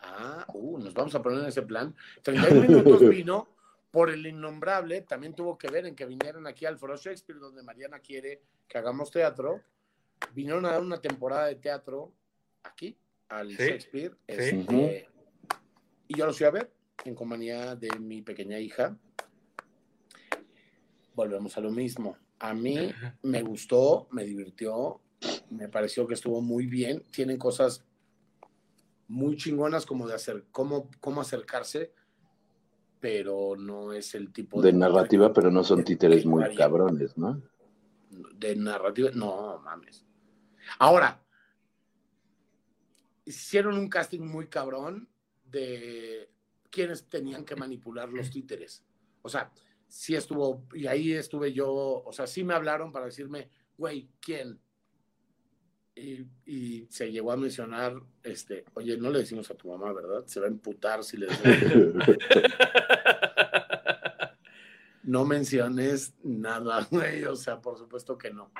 Ah, 0.00 0.44
uh, 0.52 0.78
nos 0.78 0.92
vamos 0.94 1.14
a 1.14 1.22
poner 1.22 1.40
en 1.40 1.46
ese 1.46 1.62
plan. 1.62 1.94
31 2.22 2.60
minutos 2.68 3.00
vino 3.08 3.48
por 3.90 4.10
el 4.10 4.26
innombrable, 4.26 5.02
también 5.02 5.34
tuvo 5.34 5.56
que 5.56 5.68
ver 5.68 5.86
en 5.86 5.94
que 5.94 6.04
vinieron 6.04 6.46
aquí 6.48 6.66
al 6.66 6.78
Foro 6.78 6.96
Shakespeare, 6.96 7.38
donde 7.38 7.62
Mariana 7.62 8.00
quiere 8.00 8.42
que 8.66 8.76
hagamos 8.78 9.10
teatro. 9.10 9.62
Vinieron 10.34 10.66
a 10.66 10.72
dar 10.72 10.80
una 10.80 11.00
temporada 11.00 11.46
de 11.46 11.54
teatro 11.56 12.12
aquí, 12.64 12.96
al 13.28 13.50
Sí, 13.50 13.56
Shakespeare. 13.56 14.10
sí. 14.10 14.24
este, 14.26 15.08
Y 16.08 16.18
yo 16.18 16.26
lo 16.26 16.32
fui 16.32 16.46
a 16.46 16.50
ver 16.50 16.72
en 17.04 17.14
compañía 17.14 17.76
de 17.76 17.88
mi 18.00 18.20
pequeña 18.22 18.58
hija. 18.58 18.96
Volvemos 21.14 21.56
a 21.56 21.60
lo 21.60 21.70
mismo. 21.70 22.16
A 22.40 22.52
mí 22.52 22.92
me 23.22 23.42
gustó, 23.42 24.08
me 24.10 24.24
divirtió, 24.24 25.00
me 25.50 25.68
pareció 25.68 26.06
que 26.06 26.14
estuvo 26.14 26.40
muy 26.40 26.66
bien. 26.66 27.02
Tienen 27.10 27.38
cosas 27.38 27.84
muy 29.08 29.36
chingonas 29.36 29.86
como 29.86 30.06
de 30.06 30.14
hacer, 30.14 30.46
cómo, 30.50 30.90
cómo 31.00 31.20
acercarse, 31.20 31.92
pero 33.00 33.54
no 33.56 33.92
es 33.92 34.14
el 34.14 34.32
tipo 34.32 34.62
De 34.62 34.72
narrativa, 34.72 35.32
pero 35.32 35.50
no 35.50 35.62
son 35.62 35.84
títeres 35.84 36.24
muy 36.24 36.54
cabrones, 36.54 37.16
¿no? 37.18 37.42
De 38.36 38.56
narrativa, 38.56 39.10
no 39.14 39.60
mames. 39.62 40.06
Ahora, 40.78 41.22
hicieron 43.24 43.76
un 43.78 43.88
casting 43.88 44.22
muy 44.22 44.48
cabrón 44.48 45.08
de 45.44 46.30
quienes 46.70 47.08
tenían 47.08 47.44
que 47.44 47.56
manipular 47.56 48.08
los 48.08 48.30
títeres. 48.30 48.84
O 49.22 49.28
sea, 49.28 49.52
sí 49.86 50.14
estuvo, 50.14 50.64
y 50.74 50.86
ahí 50.86 51.12
estuve 51.12 51.52
yo, 51.52 51.72
o 51.72 52.12
sea, 52.12 52.26
sí 52.26 52.42
me 52.42 52.54
hablaron 52.54 52.90
para 52.90 53.06
decirme, 53.06 53.48
güey, 53.76 54.08
¿quién? 54.20 54.60
Y, 55.96 56.26
y 56.44 56.86
se 56.90 57.12
llegó 57.12 57.30
a 57.30 57.36
mencionar, 57.36 57.94
este, 58.22 58.64
oye, 58.74 58.96
no 58.96 59.10
le 59.10 59.20
decimos 59.20 59.48
a 59.50 59.54
tu 59.54 59.68
mamá, 59.68 59.92
¿verdad? 59.92 60.24
Se 60.26 60.40
va 60.40 60.46
a 60.46 60.50
emputar 60.50 61.04
si 61.04 61.16
le 61.16 61.26
decimos. 61.26 62.04
no 65.04 65.24
menciones 65.24 66.14
nada, 66.22 66.86
güey, 66.90 67.24
o 67.24 67.36
sea, 67.36 67.60
por 67.60 67.78
supuesto 67.78 68.18
que 68.18 68.32
no. 68.32 68.50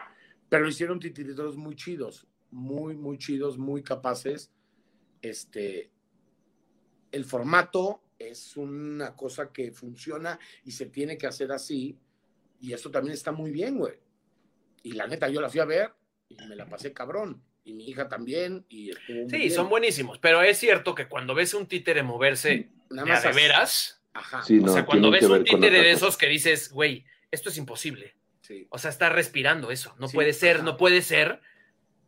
Pero 0.48 0.68
hicieron 0.68 1.00
titiriteros 1.00 1.56
muy 1.56 1.74
chidos, 1.74 2.26
muy, 2.50 2.94
muy 2.94 3.18
chidos, 3.18 3.58
muy 3.58 3.82
capaces. 3.82 4.52
Este, 5.20 5.90
el 7.10 7.24
formato 7.24 8.02
es 8.18 8.56
una 8.56 9.16
cosa 9.16 9.50
que 9.52 9.72
funciona 9.72 10.38
y 10.64 10.70
se 10.70 10.86
tiene 10.86 11.18
que 11.18 11.26
hacer 11.26 11.50
así, 11.50 11.98
y 12.60 12.72
eso 12.72 12.90
también 12.90 13.14
está 13.14 13.32
muy 13.32 13.50
bien, 13.50 13.78
güey. 13.78 13.94
Y 14.82 14.92
la 14.92 15.06
neta, 15.06 15.28
yo 15.28 15.40
la 15.40 15.48
fui 15.48 15.60
a 15.60 15.64
ver 15.64 15.92
y 16.42 16.46
me 16.46 16.56
la 16.56 16.66
pasé 16.66 16.92
cabrón, 16.92 17.42
y 17.64 17.72
mi 17.74 17.88
hija 17.88 18.08
también, 18.08 18.64
y 18.68 18.90
estuvo 18.90 19.28
Sí, 19.30 19.36
bien. 19.38 19.50
son 19.52 19.68
buenísimos, 19.68 20.18
pero 20.18 20.42
es 20.42 20.58
cierto 20.58 20.94
que 20.94 21.06
cuando 21.08 21.34
ves 21.34 21.54
un 21.54 21.66
títere 21.66 22.02
moverse 22.02 22.68
Nada 22.90 23.06
más 23.08 23.22
de 23.22 23.28
así. 23.30 23.40
veras, 23.40 24.00
Ajá, 24.16 24.42
Sí, 24.44 24.58
o 24.58 24.62
no, 24.62 24.72
sea, 24.72 24.84
cuando 24.86 25.10
ves 25.10 25.24
un 25.24 25.42
títere 25.42 25.80
de 25.82 25.90
esos 25.90 26.16
que 26.16 26.28
dices, 26.28 26.70
güey, 26.70 27.04
esto 27.32 27.48
es 27.48 27.56
imposible. 27.58 28.14
sí. 28.42 28.66
O 28.70 28.78
sea, 28.78 28.90
está 28.90 29.08
respirando 29.08 29.70
eso. 29.72 29.94
No 29.98 30.06
Sí, 30.06 30.14
puede 30.14 30.32
ser, 30.32 30.56
ajá. 30.56 30.64
no 30.64 30.76
puede 30.76 31.02
ser. 31.02 31.40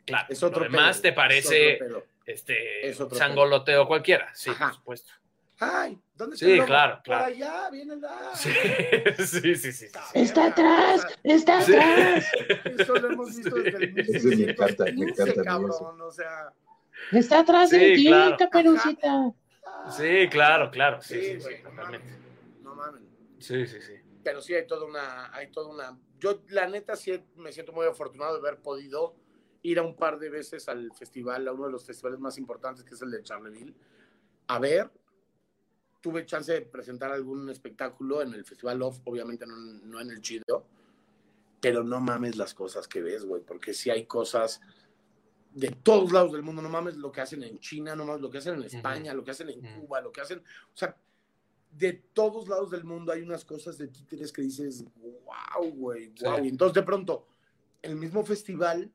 Claro, 0.04 0.26
Es 0.28 0.42
otro 0.44 0.64
lo 0.66 0.70
demás 0.70 1.02
te 1.02 1.08
es 1.08 1.14
parece 1.14 1.78
otro 1.82 2.06
este 2.26 2.88
Es 2.88 3.00
otro 3.00 3.18
sangoloteo 3.18 3.88
cualquiera. 3.88 4.32
Sí, 4.36 4.50
Ajá. 4.50 4.66
por 4.68 4.74
supuesto. 4.76 5.12
Ay, 5.58 5.98
¿dónde 6.14 6.34
está 6.34 6.46
Sí, 6.46 6.52
el 6.52 6.56
lobo? 6.58 6.66
claro, 6.66 6.94
Por 6.96 7.02
claro. 7.04 7.24
allá, 7.26 7.70
viene 7.70 7.94
el. 7.94 8.00
Sí, 8.34 8.50
sí, 9.18 9.54
sí, 9.56 9.56
sí. 9.56 9.72
sí. 9.72 9.86
Está 10.14 10.46
atrás, 10.46 11.06
está 11.24 11.62
Sí. 11.62 11.74
atrás, 11.74 12.26
Eso 12.78 12.94
lo 12.96 13.10
hemos 13.12 13.34
visto 13.36 13.54
desde 13.56 13.76
el 13.84 13.98
Ese 13.98 14.36
me 14.36 14.50
encanta, 14.50 14.84
me 14.84 14.92
1615, 14.92 15.22
encanta 15.22 15.42
cabrón. 15.44 16.00
O 16.02 16.10
sea, 16.10 16.52
está 17.12 17.40
atrás 17.40 17.70
Sí, 17.70 17.78
de 17.78 17.94
ti, 17.94 18.06
claro. 18.06 18.36
caperucita. 18.38 19.32
Sí, 19.90 20.28
claro, 20.30 20.70
claro. 20.70 21.00
Sí, 21.00 21.14
sí, 21.14 21.20
sí, 21.22 21.32
sí, 21.32 21.38
güey, 21.42 21.62
no 21.62 21.70
mames. 21.70 22.00
totalmente. 22.00 22.62
No 22.62 22.74
mames. 22.74 23.02
Sí, 23.38 23.66
sí, 23.66 23.80
sí. 23.80 23.92
Pero 24.22 24.40
sí 24.42 24.54
hay 24.54 24.66
toda 24.66 24.84
una, 24.84 25.34
hay 25.34 25.50
toda 25.50 25.68
una. 25.68 25.98
Yo, 26.18 26.42
la 26.48 26.68
neta, 26.68 26.96
sí 26.96 27.22
me 27.36 27.52
siento 27.52 27.72
muy 27.72 27.86
afortunado 27.86 28.34
de 28.34 28.40
haber 28.46 28.60
podido 28.60 29.14
ir 29.62 29.78
a 29.78 29.82
un 29.82 29.96
par 29.96 30.18
de 30.18 30.28
veces 30.30 30.68
al 30.68 30.92
festival, 30.92 31.46
a 31.48 31.52
uno 31.52 31.66
de 31.66 31.72
los 31.72 31.84
festivales 31.86 32.18
más 32.20 32.36
importantes, 32.38 32.84
que 32.84 32.94
es 32.94 33.02
el 33.02 33.10
de 33.10 33.22
Charleville, 33.22 33.74
a 34.48 34.58
ver. 34.58 34.90
Tuve 36.06 36.24
chance 36.24 36.52
de 36.52 36.60
presentar 36.62 37.10
algún 37.10 37.50
espectáculo 37.50 38.22
en 38.22 38.32
el 38.32 38.44
Festival 38.44 38.80
Off, 38.82 39.00
obviamente 39.06 39.44
no, 39.44 39.56
no 39.56 40.00
en 40.00 40.10
el 40.12 40.20
chido, 40.20 40.64
pero 41.60 41.82
no 41.82 41.98
mames 42.00 42.36
las 42.36 42.54
cosas 42.54 42.86
que 42.86 43.02
ves, 43.02 43.24
güey, 43.24 43.42
porque 43.42 43.74
sí 43.74 43.90
hay 43.90 44.06
cosas 44.06 44.60
de 45.52 45.68
todos 45.70 46.12
lados 46.12 46.30
del 46.32 46.44
mundo, 46.44 46.62
no 46.62 46.68
mames 46.68 46.96
lo 46.96 47.10
que 47.10 47.22
hacen 47.22 47.42
en 47.42 47.58
China, 47.58 47.96
no 47.96 48.04
mames 48.06 48.22
lo 48.22 48.30
que 48.30 48.38
hacen 48.38 48.54
en 48.54 48.62
España, 48.62 49.14
lo 49.14 49.24
que 49.24 49.32
hacen 49.32 49.48
en. 49.48 49.80
Cuba, 49.80 50.00
lo 50.00 50.12
que 50.12 50.20
hacen, 50.20 50.38
o 50.38 50.76
sea, 50.76 50.96
de 51.72 51.92
todos 52.12 52.46
lados 52.48 52.70
del 52.70 52.84
mundo 52.84 53.10
hay 53.10 53.22
unas 53.22 53.44
cosas 53.44 53.76
de 53.76 53.88
títeres 53.88 54.32
que 54.32 54.42
dices, 54.42 54.84
wow, 54.94 55.68
güey, 55.74 56.12
wow. 56.22 56.36
Sí. 56.40 56.48
Entonces 56.48 56.74
de 56.74 56.82
pronto, 56.84 57.26
el 57.82 57.96
mismo 57.96 58.24
festival, 58.24 58.92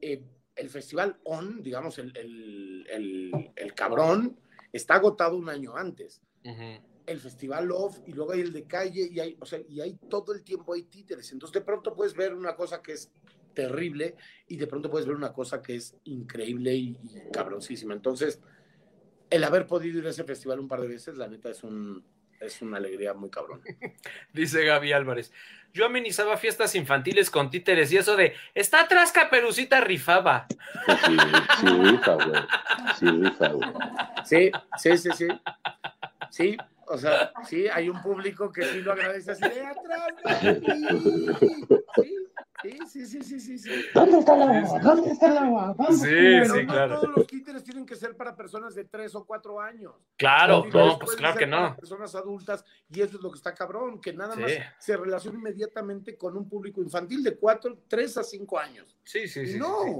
eh, 0.00 0.20
el 0.56 0.68
festival 0.68 1.20
On, 1.22 1.62
digamos, 1.62 1.96
el, 1.98 2.16
el, 2.16 2.86
el- 2.90 3.52
el 3.54 3.74
cabrón, 3.74 4.36
está 4.72 4.94
agotado 4.96 5.36
un 5.36 5.48
año 5.48 5.76
antes. 5.76 6.20
El 6.42 7.18
festival 7.18 7.70
Off 7.72 7.98
y 8.06 8.12
luego 8.12 8.32
hay 8.32 8.40
el 8.40 8.52
de 8.52 8.64
calle 8.64 9.08
y 9.10 9.18
hay, 9.20 9.36
o 9.40 9.46
sea, 9.46 9.58
y 9.68 9.80
hay 9.80 9.98
todo 10.08 10.32
el 10.32 10.42
tiempo 10.42 10.74
hay 10.74 10.84
títeres. 10.84 11.32
Entonces 11.32 11.54
de 11.54 11.60
pronto 11.62 11.94
puedes 11.94 12.14
ver 12.14 12.34
una 12.34 12.54
cosa 12.54 12.82
que 12.82 12.92
es 12.92 13.10
terrible 13.54 14.14
y 14.46 14.56
de 14.56 14.66
pronto 14.66 14.90
puedes 14.90 15.06
ver 15.06 15.16
una 15.16 15.32
cosa 15.32 15.60
que 15.60 15.74
es 15.76 15.96
increíble 16.04 16.74
y, 16.74 16.96
y 17.02 17.30
cabroncísima. 17.32 17.94
Entonces, 17.94 18.40
el 19.28 19.44
haber 19.44 19.66
podido 19.66 19.98
ir 19.98 20.06
a 20.06 20.10
ese 20.10 20.24
festival 20.24 20.60
un 20.60 20.68
par 20.68 20.80
de 20.80 20.88
veces, 20.88 21.16
la 21.16 21.28
neta 21.28 21.50
es 21.50 21.64
un, 21.64 22.04
es 22.40 22.62
una 22.62 22.78
alegría 22.78 23.14
muy 23.14 23.30
cabrón. 23.30 23.62
Dice 24.32 24.64
Gaby 24.64 24.92
Álvarez. 24.92 25.32
Yo 25.72 25.86
amenizaba 25.86 26.36
fiestas 26.36 26.74
infantiles 26.74 27.30
con 27.30 27.50
títeres 27.50 27.92
y 27.92 27.98
eso 27.98 28.16
de 28.16 28.34
está 28.54 28.80
atrás 28.80 29.12
Caperucita 29.12 29.80
rifaba. 29.80 30.46
Sí, 31.06 31.16
sí, 31.60 31.66
rifa, 31.66 32.14
güey. 32.14 32.42
Sí, 32.98 33.06
rifa, 33.06 33.48
güey. 33.48 33.70
Sí, 34.24 34.50
sí, 34.78 34.98
sí, 34.98 35.10
sí. 35.16 35.28
Sí, 36.30 36.56
o 36.86 36.96
sea, 36.98 37.32
sí, 37.46 37.66
hay 37.68 37.88
un 37.88 38.00
público 38.02 38.50
que 38.50 38.62
sí 38.64 38.80
lo 38.82 38.92
agradece 38.92 39.32
así 39.32 39.42
de 39.48 39.66
atrás. 39.66 40.42
de 40.42 40.60
mí". 40.60 42.16
Sí, 42.62 42.78
sí, 42.86 43.06
sí, 43.06 43.22
sí, 43.22 43.40
sí, 43.40 43.58
sí. 43.58 43.70
¿Dónde 43.94 44.18
está 44.18 44.34
el 44.36 44.42
agua? 44.42 44.78
¿Dónde 44.80 45.10
está 45.12 45.26
el 45.28 45.38
agua? 45.38 45.74
Vamos. 45.78 45.98
Sí, 46.00 46.08
Pero 46.10 46.54
sí, 46.54 46.62
no 46.64 46.72
claro. 46.72 47.00
todos 47.00 47.16
los 47.16 47.26
títeres 47.26 47.64
tienen 47.64 47.86
que 47.86 47.96
ser 47.96 48.14
para 48.16 48.36
personas 48.36 48.74
de 48.74 48.84
tres 48.84 49.14
o 49.14 49.24
cuatro 49.24 49.60
años. 49.60 49.94
Claro, 50.16 50.66
no, 50.70 50.98
pues 50.98 51.16
claro 51.16 51.38
que 51.38 51.46
no. 51.46 51.74
Personas 51.76 52.14
adultas, 52.14 52.62
y 52.90 53.00
eso 53.00 53.16
es 53.16 53.22
lo 53.22 53.30
que 53.30 53.36
está 53.38 53.54
cabrón, 53.54 53.98
que 53.98 54.12
nada 54.12 54.34
Sí. 54.34 54.42
más 54.42 54.52
se 54.78 54.96
relaciona 54.96 55.38
inmediatamente 55.38 56.18
con 56.18 56.36
un 56.36 56.48
público 56.50 56.82
infantil 56.82 57.22
de 57.22 57.34
cuatro, 57.36 57.78
tres 57.88 58.18
a 58.18 58.22
cinco 58.22 58.58
años. 58.58 58.94
Sí, 59.04 59.26
sí, 59.26 59.46
sí. 59.46 59.52
sí, 59.54 59.58
no, 59.58 59.84
sí. 59.84 59.90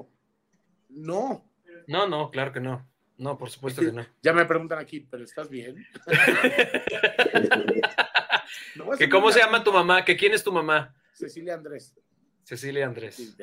no. 0.90 1.44
No, 1.86 2.07
no, 2.07 2.31
claro 2.31 2.52
que 2.52 2.61
no. 2.61 2.86
No, 3.20 3.36
por 3.36 3.51
supuesto 3.51 3.82
que 3.82 3.92
no. 3.92 4.06
Ya 4.22 4.32
me 4.32 4.47
preguntan 4.47 4.78
aquí, 4.78 5.01
¿pero 5.01 5.24
estás 5.24 5.48
bien? 5.48 5.86
No, 8.74 8.90
¿Que 8.98 9.09
¿Cómo 9.09 9.30
se 9.30 9.38
llama 9.38 9.62
tu 9.62 9.72
mamá? 9.72 10.05
¿Que 10.05 10.16
quién 10.16 10.32
es 10.32 10.42
tu 10.42 10.51
mamá? 10.51 10.92
Cecilia 11.12 11.55
Andrés. 11.55 11.94
Cecilia 12.42 12.86
Andrés. 12.86 13.36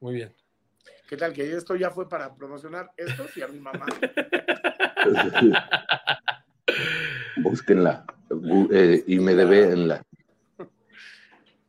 Muy 0.00 0.16
bien. 0.16 0.34
¿Qué 1.08 1.16
tal? 1.16 1.32
Que 1.32 1.54
esto 1.54 1.76
ya 1.76 1.90
fue 1.90 2.08
para 2.08 2.34
promocionar 2.34 2.92
esto 2.96 3.26
y 3.36 3.40
a 3.40 3.48
mi 3.48 3.58
mamá. 3.58 3.86
Búsquenla. 7.38 8.04
Eh, 8.70 9.04
y 9.06 9.18
me 9.18 9.34
debéenla. 9.34 10.02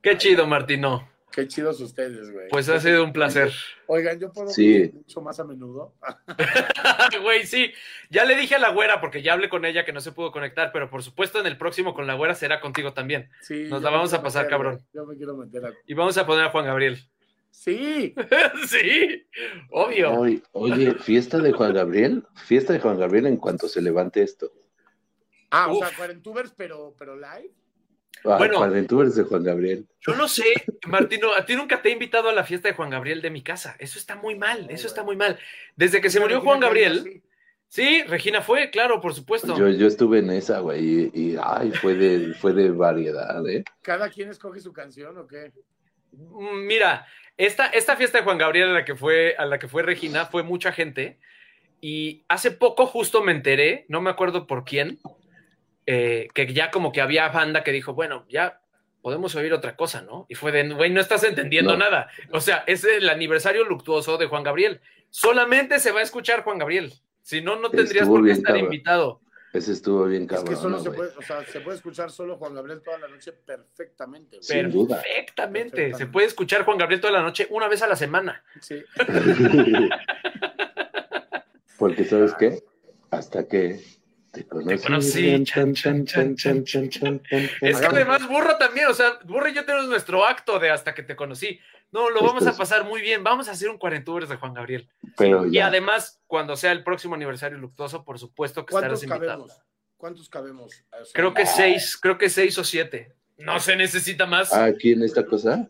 Qué 0.02 0.18
chido, 0.18 0.48
Martino. 0.48 1.10
Qué 1.32 1.48
chidos 1.48 1.80
ustedes, 1.80 2.32
güey. 2.32 2.50
Pues 2.50 2.68
ha 2.70 2.80
sido 2.80 3.04
un 3.04 3.14
placer. 3.14 3.52
Oigan, 3.88 4.20
yo 4.20 4.32
puedo 4.32 4.50
Sí. 4.50 4.90
mucho 4.94 5.22
más 5.22 5.40
a 5.40 5.44
menudo. 5.44 5.94
Güey, 7.22 7.46
sí. 7.46 7.72
Ya 8.10 8.26
le 8.26 8.36
dije 8.36 8.56
a 8.56 8.60
la 8.60 8.70
güera, 8.72 9.00
porque 9.00 9.22
ya 9.22 9.34
hablé 9.34 9.50
con 9.50 9.66
ella 9.66 9.86
que 9.86 9.94
no 9.94 10.02
se 10.02 10.12
pudo 10.12 10.32
conectar, 10.32 10.72
pero 10.72 10.90
por 10.90 11.04
supuesto 11.04 11.40
en 11.40 11.46
el 11.48 11.58
próximo 11.58 11.94
con 11.94 12.08
la 12.08 12.16
güera 12.16 12.34
será 12.36 12.60
contigo 12.62 12.94
también. 12.94 13.30
Sí, 13.42 13.66
Nos 13.70 13.82
la 13.82 13.90
vamos 13.90 14.14
a 14.14 14.22
pasar, 14.24 14.44
meter, 14.46 14.52
cabrón. 14.52 14.86
Yo 14.94 15.06
me 15.06 15.16
quiero 15.16 15.36
meter 15.38 15.66
a... 15.66 15.74
Y 15.86 15.94
vamos 15.94 16.18
a 16.18 16.26
poner 16.26 16.46
a 16.46 16.50
Juan 16.50 16.66
Gabriel. 16.66 16.98
Sí, 17.52 18.14
sí, 18.68 19.28
obvio. 19.72 20.12
Oye, 20.14 20.42
oye, 20.54 20.94
fiesta 20.96 21.40
de 21.40 21.52
Juan 21.52 21.74
Gabriel. 21.74 22.26
Fiesta 22.46 22.74
de 22.74 22.80
Juan 22.80 23.00
Gabriel 23.00 23.26
en 23.28 23.38
cuanto 23.38 23.68
se 23.68 23.82
levante 23.82 24.22
esto. 24.22 24.52
Ah, 25.52 25.68
o 25.72 25.80
sea, 25.80 25.90
Cuarentubers, 25.96 26.54
pero, 26.56 26.96
pero 26.98 27.16
live. 27.16 27.52
Ah, 28.26 28.38
Bueno. 28.38 28.62
Aventuras 28.62 29.16
de 29.16 29.24
Juan 29.24 29.44
Gabriel. 29.44 29.86
Yo 30.02 30.16
no 30.16 30.28
sé, 30.28 30.44
Martino, 30.88 31.34
a 31.34 31.46
ti 31.46 31.56
nunca 31.56 31.82
te 31.82 31.90
he 31.90 31.92
invitado 31.94 32.30
a 32.30 32.34
la 32.34 32.44
fiesta 32.44 32.68
de 32.68 32.74
Juan 32.76 32.90
Gabriel 32.90 33.22
de 33.22 33.30
mi 33.30 33.42
casa. 33.42 33.76
Eso 33.80 33.98
está 33.98 34.16
muy 34.16 34.36
mal, 34.36 34.68
eso 34.70 34.88
está 34.88 35.04
muy 35.04 35.16
mal. 35.16 35.38
Desde 35.76 36.02
que 36.02 36.10
se 36.10 36.20
murió 36.20 36.42
Juan 36.42 36.60
Gabriel, 36.60 37.22
sí, 37.68 38.04
Regina 38.04 38.42
fue, 38.42 38.70
claro, 38.72 39.00
por 39.00 39.14
supuesto. 39.14 39.58
Yo, 39.58 39.70
yo 39.70 39.88
estuve 39.88 40.20
en 40.20 40.32
esa, 40.32 40.60
güey, 40.60 40.84
y, 40.84 41.12
y, 41.14 41.38
ay, 41.42 41.72
fue 41.72 41.96
de, 41.96 42.34
fue 42.34 42.54
de 42.54 42.72
variedad, 42.72 43.48
¿eh? 43.48 43.64
¿Cada 43.82 44.10
quien 44.10 44.30
escoge 44.30 44.60
su 44.60 44.74
canción 44.74 45.18
o 45.18 45.28
qué? 45.28 45.52
Mm, 46.12 46.66
Mira, 46.66 47.06
esta, 47.38 47.68
esta 47.68 47.96
fiesta 47.96 48.18
de 48.18 48.24
Juan 48.26 48.38
Gabriel 48.38 48.70
a 48.70 48.74
la 48.74 48.86
que 48.86 48.96
fue, 48.96 49.36
a 49.38 49.46
la 49.46 49.60
que 49.60 49.68
fue 49.70 49.84
Regina 49.84 50.26
fue 50.26 50.44
mucha 50.44 50.72
gente. 50.74 51.20
Y 51.82 52.26
hace 52.28 52.52
poco 52.52 52.86
justo 52.86 53.24
me 53.24 53.32
enteré, 53.32 53.86
no 53.88 54.02
me 54.02 54.10
acuerdo 54.10 54.46
por 54.48 54.66
quién, 54.66 55.00
eh, 55.92 56.28
que 56.36 56.54
ya 56.54 56.70
como 56.70 56.92
que 56.92 57.02
había 57.02 57.28
banda 57.30 57.64
que 57.64 57.72
dijo, 57.72 57.96
bueno, 57.96 58.24
ya 58.30 58.62
podemos 59.02 59.34
oír 59.34 59.52
otra 59.54 59.76
cosa, 59.76 60.02
¿no? 60.04 60.28
Y 60.30 60.36
fue 60.36 60.52
de, 60.52 60.70
güey, 60.70 60.92
no 60.92 61.02
estás 61.02 61.24
entendiendo 61.24 61.72
No. 61.72 61.78
nada. 61.80 62.10
O 62.32 62.40
sea, 62.42 62.64
es 62.68 62.84
el 62.84 63.10
aniversario 63.10 63.64
luctuoso 63.64 64.20
de 64.20 64.28
Juan 64.28 64.44
Gabriel. 64.44 64.82
Solamente 65.10 65.80
se 65.80 65.92
va 65.92 66.02
a 66.02 66.04
escuchar 66.04 66.44
Juan 66.44 66.60
Gabriel. 66.60 66.94
Si 67.24 67.42
no, 67.42 67.56
no 67.56 67.72
tendrías 67.72 68.04
Estuvo 68.04 68.18
por 68.18 68.22
qué 68.22 68.26
bien, 68.26 68.38
estar 68.38 68.52
cabrón. 68.54 68.66
invitado. 68.66 69.22
Ese 69.52 69.72
estuvo 69.72 70.06
bien 70.06 70.24
Es 70.24 70.28
cabrón. 70.30 70.48
que 70.50 70.56
solo 70.62 70.78
¿no, 70.78 70.84
se 70.84 70.92
puede, 70.92 71.18
o 71.18 71.22
sea, 71.24 71.44
se 71.44 71.60
puede 71.62 71.78
escuchar 71.78 72.12
solo 72.12 72.38
Juan 72.38 72.54
Gabriel 72.54 72.84
toda 72.84 73.00
la 73.00 73.08
noche 73.08 73.32
perfectamente. 73.34 74.38
Sin 74.42 74.70
duda. 74.70 75.02
Perfectamente. 75.02 75.70
Perfectamente. 75.76 75.98
Se 75.98 76.06
puede 76.06 76.28
escuchar 76.28 76.66
Juan 76.66 76.78
Gabriel 76.78 77.02
toda 77.02 77.14
la 77.14 77.24
noche, 77.24 77.48
una 77.50 77.68
vez 77.68 77.82
a 77.82 77.88
la 77.88 77.96
semana. 77.96 78.44
Sí. 78.62 78.84
Porque, 81.80 82.04
¿sabes 82.04 82.34
qué? 82.38 82.62
Hasta 83.10 83.48
que 83.48 83.80
te 84.32 84.46
conocí. 84.46 84.84
conocí, 84.84 85.44
chan, 85.44 85.74
chan, 85.74 86.06
chan, 86.06 86.36
chan, 86.36 86.64
chan, 86.64 86.90
chan, 86.90 87.22
Es 87.62 87.80
que 87.80 87.86
además 87.86 88.28
Burro 88.28 88.58
también, 88.58 88.88
o 88.88 88.94
sea, 88.94 89.20
Burro 89.26 89.48
y 89.50 89.54
yo 89.54 89.66
tenemos 89.66 89.88
nuestro 89.88 90.26
acto 90.26 90.60
de 90.60 90.70
hasta 90.70 90.94
que 90.94 91.04
te 91.04 91.16
conocí. 91.16 91.60
No, 91.92 92.10
lo 92.12 92.20
vamos 92.22 92.38
Esto 92.44 92.50
a 92.50 92.52
es- 92.52 92.58
pasar 92.58 92.86
muy 92.86 93.02
bien. 93.02 93.24
Vamos 93.24 93.48
a 93.48 93.52
hacer 93.54 93.68
un 93.70 93.78
cuarentubers 93.80 94.30
de 94.30 94.36
Juan 94.36 94.54
Gabriel. 94.54 94.88
Pero 95.18 95.48
Y 95.48 95.54
ya, 95.54 95.68
además, 95.68 96.22
cuando 96.28 96.56
sea 96.56 96.72
el 96.72 96.84
próximo 96.84 97.16
aniversario 97.16 97.58
luctuoso, 97.58 98.04
por 98.06 98.20
supuesto 98.20 98.66
que 98.66 98.72
¿Cuántos 98.74 99.02
estarás 99.02 99.20
invitado. 99.22 99.46
cabemos? 99.48 99.62
¿Cuántos 99.98 100.30
cabemos? 100.30 100.66
O 100.92 101.06
sea, 101.06 101.14
Creo 101.14 101.34
que 101.34 101.46
seis, 101.48 101.98
creo 101.98 102.18
que 102.20 102.30
seis 102.30 102.58
o 102.60 102.64
siete. 102.64 103.14
No 103.40 103.60
se 103.60 103.76
necesita 103.76 104.26
más. 104.28 104.54
aquí 104.54 104.92
en 104.92 105.02
esta 105.04 105.26
cosa. 105.26 105.68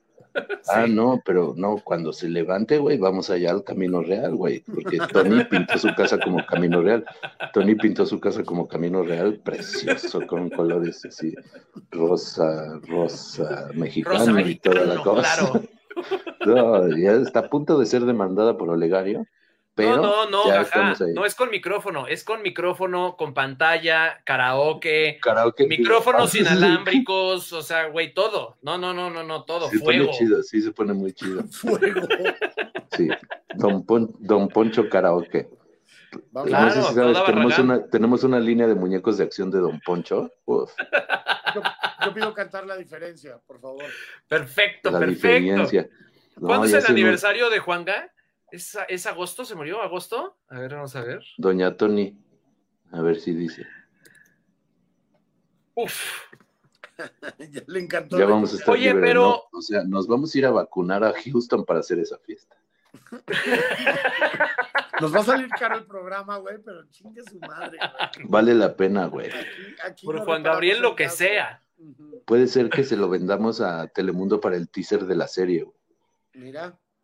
Ah, 0.67 0.85
no, 0.87 1.21
pero 1.25 1.53
no, 1.57 1.77
cuando 1.83 2.13
se 2.13 2.29
levante, 2.29 2.77
güey, 2.77 2.97
vamos 2.97 3.29
allá 3.29 3.51
al 3.51 3.63
Camino 3.63 4.01
Real, 4.01 4.35
güey, 4.35 4.61
porque 4.61 4.97
Tony 5.11 5.43
pintó 5.45 5.77
su 5.77 5.93
casa 5.95 6.19
como 6.19 6.45
Camino 6.45 6.81
Real. 6.81 7.05
Tony 7.53 7.75
pintó 7.75 8.05
su 8.05 8.19
casa 8.19 8.43
como 8.43 8.67
Camino 8.67 9.03
Real, 9.03 9.39
precioso, 9.43 10.25
con 10.27 10.49
colores 10.49 11.03
así, 11.05 11.33
rosa, 11.91 12.79
rosa, 12.87 13.69
mexicano 13.73 14.25
Rosa 14.25 14.41
y 14.41 14.55
toda 14.55 14.85
la 14.85 15.03
cosa. 15.03 15.21
claro. 15.21 15.63
No, 16.45 16.87
ya 16.95 17.13
está 17.13 17.39
a 17.39 17.49
punto 17.49 17.77
de 17.77 17.85
ser 17.85 18.05
demandada 18.05 18.57
por 18.57 18.69
Olegario, 18.69 19.25
pero 19.79 19.97
no, 19.97 20.29
no, 20.29 20.45
no, 20.45 20.51
ajá. 20.51 20.95
No 21.13 21.25
es 21.25 21.35
con 21.35 21.49
micrófono, 21.49 22.07
es 22.07 22.23
con 22.23 22.41
micrófono, 22.41 23.15
con 23.17 23.33
pantalla, 23.33 24.21
karaoke, 24.25 25.19
Karaoke. 25.21 25.67
micrófonos 25.67 26.33
Ah, 26.35 26.37
inalámbricos, 26.39 27.53
o 27.53 27.61
sea, 27.61 27.87
güey, 27.87 28.13
todo. 28.13 28.57
No, 28.61 28.77
no, 28.77 28.93
no, 28.93 29.09
no, 29.09 29.23
no, 29.23 29.43
todo. 29.43 29.69
Se 29.69 29.79
Fuego. 29.79 30.05
pone 30.07 30.17
chido, 30.17 30.43
sí, 30.43 30.61
se 30.61 30.71
pone 30.71 30.93
muy 30.93 31.13
chido. 31.13 31.43
Fuego. 31.51 32.01
Sí, 32.95 33.09
Don, 33.55 33.85
Pon- 33.85 34.15
Don 34.19 34.47
Poncho 34.49 34.89
Karaoke. 34.89 35.49
Vamos 36.31 36.49
Claro, 36.49 36.65
no 36.65 36.71
sé 36.71 36.81
si 36.89 36.93
sabes, 36.95 37.23
tenemos 37.25 37.59
una, 37.59 37.85
tenemos 37.87 38.23
una 38.23 38.39
línea 38.39 38.65
de 38.67 38.73
muñecos 38.73 39.17
de 39.19 39.23
acción 39.25 39.51
de 39.51 39.59
Don 39.59 39.79
Poncho. 39.81 40.31
Uf, 40.45 40.71
yo, 41.53 41.61
yo 42.05 42.13
pido 42.13 42.33
cantar 42.33 42.65
la 42.65 42.75
diferencia, 42.77 43.37
por 43.45 43.59
favor. 43.61 43.83
Perfecto, 44.27 44.89
la 44.89 44.97
perfecto. 44.99 45.27
diferencia. 45.27 45.87
No, 46.37 46.47
¿Cuándo 46.47 46.65
es 46.65 46.73
el 46.73 46.85
aniversario 46.87 47.49
de 47.51 47.59
Juanga? 47.59 48.11
¿Es, 48.51 48.77
¿Es 48.87 49.05
agosto? 49.05 49.45
¿Se 49.45 49.55
murió? 49.55 49.81
¿Agosto? 49.81 50.37
A 50.49 50.59
ver, 50.59 50.73
vamos 50.75 50.95
a 50.95 51.01
ver. 51.01 51.23
Doña 51.37 51.75
Tony, 51.77 52.17
a 52.91 53.01
ver 53.01 53.19
si 53.19 53.33
dice. 53.33 53.65
Uf. 55.75 56.23
ya 57.39 57.61
le 57.67 57.79
encantó. 57.79 58.17
Ya 58.19 58.25
vamos 58.25 58.53
a 58.53 58.57
estar 58.57 58.73
Oye, 58.73 58.93
pero- 58.95 59.21
¿no? 59.51 59.57
O 59.57 59.61
sea, 59.61 59.83
nos 59.83 60.07
vamos 60.07 60.33
a 60.33 60.37
ir 60.37 60.45
a 60.45 60.51
vacunar 60.51 61.03
a 61.03 61.13
Houston 61.13 61.65
para 61.65 61.79
hacer 61.79 61.99
esa 61.99 62.17
fiesta. 62.19 62.55
Nos 65.01 65.15
va 65.15 65.19
a 65.19 65.23
salir 65.23 65.47
caro 65.49 65.77
el 65.77 65.85
programa, 65.85 66.37
güey, 66.37 66.57
pero 66.63 66.83
chingue 66.89 67.21
su 67.23 67.39
madre. 67.39 67.77
güey. 68.15 68.27
Vale 68.27 68.53
la 68.53 68.75
pena, 68.75 69.05
güey. 69.05 69.27
Aquí, 69.27 69.37
aquí 69.85 70.05
Por 70.05 70.15
no 70.15 70.25
Juan 70.25 70.43
Gabriel, 70.43 70.77
el 70.77 70.81
lo 70.83 70.95
que 70.95 71.07
sea. 71.07 71.63
Puede 72.25 72.47
ser 72.47 72.69
que 72.69 72.83
se 72.83 72.97
lo 72.97 73.07
vendamos 73.07 73.61
a 73.61 73.87
Telemundo 73.87 74.41
para 74.41 74.57
el 74.57 74.69
teaser 74.69 75.05
de 75.05 75.15
la 75.15 75.27
serie. 75.27 75.63
güey. 75.63 75.77
Mira, 76.33 76.77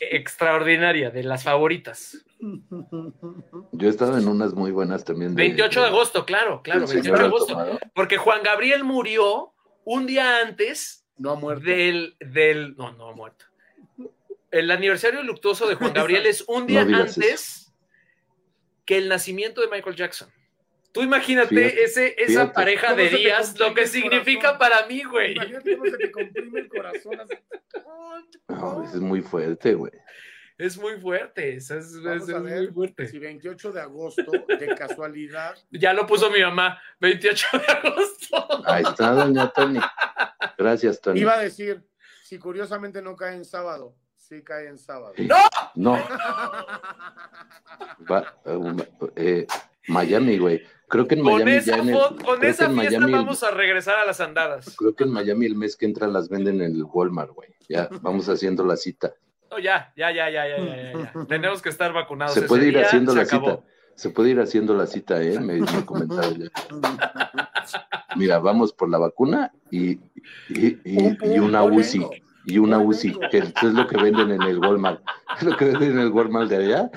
extraordinaria, 0.00 1.10
de 1.10 1.22
las 1.22 1.44
favoritas. 1.44 2.24
yo 3.72 3.86
he 3.86 3.90
estado 3.90 4.18
en 4.18 4.28
unas 4.28 4.54
muy 4.54 4.70
buenas 4.70 5.04
también. 5.04 5.34
28 5.34 5.80
de 5.80 5.86
agosto, 5.86 6.24
claro, 6.26 6.62
claro, 6.62 6.86
del 6.86 7.02
28 7.02 7.18
de 7.18 7.26
agosto. 7.26 7.78
Porque 7.94 8.16
Juan 8.18 8.42
Gabriel 8.42 8.84
murió 8.84 9.52
un 9.84 10.06
día 10.06 10.40
antes 10.40 11.06
No 11.16 11.30
ha 11.30 11.34
muerto. 11.36 11.64
del, 11.64 12.16
del, 12.20 12.76
no, 12.76 12.92
no 12.92 13.08
ha 13.10 13.14
muerto. 13.14 13.46
El 14.50 14.70
aniversario 14.70 15.22
luctuoso 15.22 15.66
de 15.66 15.74
Juan 15.74 15.92
Gabriel 15.92 16.26
es 16.26 16.44
un 16.46 16.66
día 16.66 16.84
No 16.84 16.98
antes 16.98 17.72
que 18.84 18.98
el 18.98 19.08
nacimiento 19.08 19.60
de 19.60 19.68
Michael 19.68 19.96
Jackson. 19.96 20.30
Tú 20.96 21.02
imagínate 21.02 21.54
Fíjate, 21.54 21.84
ese, 21.84 22.14
esa 22.16 22.26
fíjate. 22.26 22.54
pareja 22.54 22.86
¿Cómo 22.88 22.96
de 22.96 23.10
días, 23.10 23.58
lo 23.58 23.74
que 23.74 23.86
significa 23.86 24.56
para 24.56 24.86
mí, 24.86 25.04
güey. 25.04 25.34
Imagínate 25.34 25.76
cómo 25.76 25.90
se 25.90 25.98
te 25.98 26.10
comprime 26.10 26.60
el 26.60 26.68
corazón 26.68 27.20
así. 27.20 27.34
No, 28.48 28.82
es 28.82 28.94
muy 28.94 29.20
fuerte, 29.20 29.74
güey. 29.74 29.92
Es 30.56 30.78
muy 30.78 30.98
fuerte, 30.98 31.56
es, 31.56 31.70
muy 31.70 32.68
fuerte. 32.72 33.08
si 33.08 33.18
28 33.18 33.72
de 33.72 33.80
agosto, 33.82 34.32
de 34.48 34.74
casualidad, 34.74 35.54
Ya 35.70 35.92
lo 35.92 36.06
puso 36.06 36.30
mi 36.30 36.40
mamá, 36.40 36.80
28 37.00 37.46
de 37.58 37.72
agosto. 37.72 38.62
Ahí 38.64 38.82
está, 38.82 39.10
doña 39.10 39.50
Tony. 39.50 39.78
Gracias, 40.56 40.98
Tony. 41.02 41.20
iba 41.20 41.34
a 41.34 41.40
decir, 41.40 41.86
si 42.24 42.38
curiosamente 42.38 43.02
no 43.02 43.16
cae 43.16 43.34
en 43.34 43.44
sábado, 43.44 43.98
sí 44.14 44.42
cae 44.42 44.68
en 44.68 44.78
sábado. 44.78 45.12
No, 45.74 45.92
va, 48.10 48.40
eh, 48.46 48.86
eh, 49.16 49.46
Miami, 49.88 50.38
güey. 50.38 50.62
Creo 50.88 51.08
que 51.08 51.16
en 51.16 51.22
Con 51.24 51.32
Miami 51.34 51.52
esa, 51.52 51.76
ya 51.76 51.82
en 51.82 51.88
el, 51.88 51.94
con 51.98 52.16
creo 52.16 52.38
que 52.40 52.48
esa 52.48 52.64
en 52.66 52.74
fiesta 52.78 52.98
Miami 53.00 53.12
vamos 53.12 53.42
a 53.42 53.50
regresar 53.50 53.96
a 53.98 54.04
las 54.06 54.20
andadas. 54.20 54.74
Creo 54.76 54.94
que 54.94 55.04
en 55.04 55.10
Miami 55.10 55.46
el 55.46 55.56
mes 55.56 55.76
que 55.76 55.84
entra 55.86 56.06
las 56.06 56.28
venden 56.28 56.60
en 56.62 56.76
el 56.76 56.84
Walmart, 56.84 57.30
güey. 57.32 57.48
Ya 57.68 57.88
vamos 58.02 58.28
haciendo 58.28 58.64
la 58.64 58.76
cita. 58.76 59.14
No, 59.50 59.58
ya, 59.58 59.92
ya, 59.96 60.10
ya, 60.12 60.30
ya, 60.30 60.46
ya, 60.48 60.58
ya, 60.58 60.76
ya, 60.76 60.92
ya. 60.92 61.24
Tenemos 61.28 61.60
que 61.62 61.68
estar 61.70 61.92
vacunados. 61.92 62.34
Se 62.34 62.40
ese 62.40 62.48
puede 62.48 62.68
ir 62.68 62.74
día, 62.76 62.86
haciendo 62.86 63.14
la 63.14 63.22
acabó. 63.22 63.50
cita. 63.50 63.62
Se 63.96 64.10
puede 64.10 64.30
ir 64.30 64.40
haciendo 64.40 64.74
la 64.74 64.86
cita, 64.86 65.22
¿eh? 65.22 65.40
Me, 65.40 65.54
me 65.60 65.84
comentaron 65.86 66.34
ya. 66.38 66.50
Mira, 68.16 68.38
vamos 68.38 68.72
por 68.72 68.88
la 68.90 68.98
vacuna 68.98 69.52
y, 69.70 69.92
y, 70.48 70.78
y- 70.84 71.38
una 71.38 71.62
UCI. 71.64 72.06
Y 72.44 72.58
una 72.58 72.78
UCI, 72.78 73.18
que 73.30 73.38
es 73.38 73.62
lo 73.62 73.86
que 73.88 73.96
venden 73.96 74.30
en 74.30 74.42
el 74.42 74.58
Walmart. 74.58 75.02
Es 75.38 75.42
lo 75.42 75.56
que 75.56 75.64
venden 75.66 75.92
en 75.92 75.98
el 75.98 76.08
Walmart 76.12 76.48
de 76.48 76.56
allá. 76.56 76.90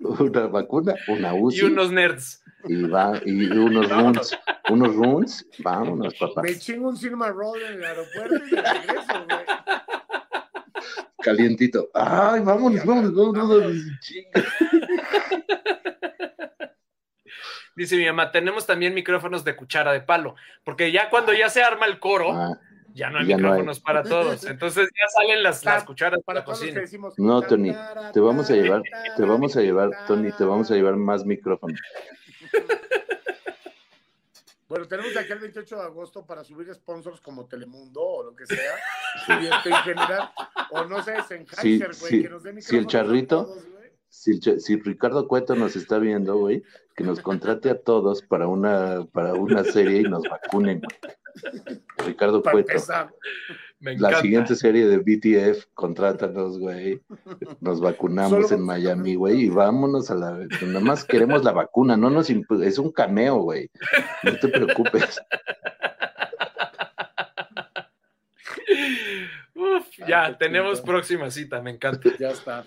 Una 0.00 0.46
vacuna, 0.48 0.94
una 1.08 1.32
UCI. 1.34 1.60
Y 1.60 1.62
unos 1.64 1.92
nerds. 1.92 2.41
Y 2.64 2.82
va, 2.84 3.12
y 3.24 3.46
unos 3.50 3.88
runs, 3.90 4.38
unos 4.70 4.94
runs, 4.94 5.46
vámonos, 5.58 6.14
papá. 6.14 6.42
Me 6.42 6.58
chingo 6.58 6.88
un 6.88 6.96
Silma 6.96 7.28
Roll 7.30 7.62
en 7.62 7.72
el 7.74 7.84
aeropuerto 7.84 8.46
y 8.46 8.50
de 8.50 8.62
regreso, 8.62 9.24
güey. 9.28 9.44
Calientito. 11.22 11.88
Ay, 11.94 12.40
vámonos, 12.40 12.84
vámonos, 12.84 13.14
vámonos. 13.14 13.72
Dice 17.74 17.96
mi 17.96 18.04
mamá, 18.04 18.30
tenemos 18.30 18.66
también 18.66 18.92
micrófonos 18.92 19.44
de 19.44 19.56
cuchara 19.56 19.92
de 19.92 20.02
palo, 20.02 20.34
porque 20.62 20.92
ya 20.92 21.08
cuando 21.08 21.32
ya 21.32 21.48
se 21.48 21.62
arma 21.62 21.86
el 21.86 21.98
coro, 21.98 22.30
Ah, 22.32 22.58
ya 22.92 23.08
no 23.08 23.18
hay 23.20 23.26
ya 23.26 23.38
no 23.38 23.46
hay. 23.48 23.52
micrófonos 23.52 23.80
para 23.80 24.02
todos. 24.02 24.44
Entonces 24.50 24.88
ya 24.90 25.08
salen 25.08 25.42
las, 25.42 25.64
las 25.64 25.82
cucharas 25.84 26.20
Para 26.22 26.40
que 26.40 26.46
cocina. 26.46 26.80
decimos. 26.80 27.14
No, 27.18 27.40
Tony, 27.40 27.74
te 28.12 28.20
vamos 28.20 28.50
a 28.50 28.54
llevar, 28.54 28.82
te 29.16 29.24
vamos 29.24 29.56
a 29.56 29.62
llevar, 29.62 29.90
Tony, 30.06 30.30
te 30.32 30.44
vamos 30.44 30.70
a 30.70 30.74
llevar 30.74 30.96
más 30.96 31.24
micrófonos. 31.24 31.80
Bueno, 34.72 34.88
tenemos 34.88 35.12
de 35.12 35.20
aquí 35.20 35.30
al 35.30 35.38
28 35.38 35.76
de 35.76 35.82
agosto 35.82 36.24
para 36.24 36.42
subir 36.42 36.72
sponsors 36.72 37.20
como 37.20 37.46
Telemundo 37.46 38.00
o 38.00 38.22
lo 38.22 38.34
que 38.34 38.46
sea. 38.46 38.74
Y 39.28 39.46
este, 39.46 39.68
en 39.68 39.76
general, 39.76 40.32
o 40.70 40.84
no 40.84 41.02
sé, 41.02 41.14
Sennheiser, 41.28 41.94
güey, 42.00 42.10
sí, 42.10 42.22
que 42.22 42.30
nos 42.30 42.42
dé 42.42 42.58
sí, 42.62 42.78
el 42.78 42.86
charrito. 42.86 43.44
todos. 43.44 43.71
Si, 44.14 44.76
Ricardo 44.76 45.26
Cueto 45.26 45.56
nos 45.56 45.74
está 45.74 45.98
viendo, 45.98 46.36
güey, 46.36 46.62
que 46.94 47.02
nos 47.02 47.20
contrate 47.20 47.70
a 47.70 47.80
todos 47.80 48.20
para 48.22 48.46
una, 48.46 49.06
para 49.10 49.32
una 49.32 49.64
serie 49.64 50.00
y 50.00 50.02
nos 50.02 50.22
vacunen. 50.24 50.80
güey. 50.82 51.80
Ricardo 52.06 52.42
Para 52.42 52.52
Cueto. 52.52 52.72
empezar. 52.72 53.10
Me 53.80 53.98
La 53.98 54.20
siguiente 54.20 54.54
serie 54.54 54.86
de 54.86 54.98
BTF, 54.98 55.64
contrátanos, 55.74 56.58
güey. 56.58 57.00
Nos 57.60 57.80
vacunamos 57.80 58.46
Solo 58.48 58.60
en 58.60 58.66
Miami, 58.66 59.14
güey, 59.16 59.40
y 59.44 59.48
vámonos 59.48 60.10
a 60.10 60.14
la. 60.14 60.46
Nada 60.60 60.80
más 60.80 61.04
queremos 61.04 61.42
la 61.42 61.52
vacuna, 61.52 61.96
no 61.96 62.10
nos 62.10 62.28
imp- 62.30 62.62
es 62.62 62.78
un 62.78 62.92
cameo, 62.92 63.38
güey. 63.38 63.70
No 64.24 64.38
te 64.38 64.48
preocupes. 64.48 65.20
Uf, 69.54 69.86
ya, 70.06 70.36
tenemos 70.38 70.80
próxima 70.80 71.30
cita, 71.30 71.60
me 71.62 71.70
encanta. 71.70 72.10
Ya 72.18 72.30
está. 72.30 72.64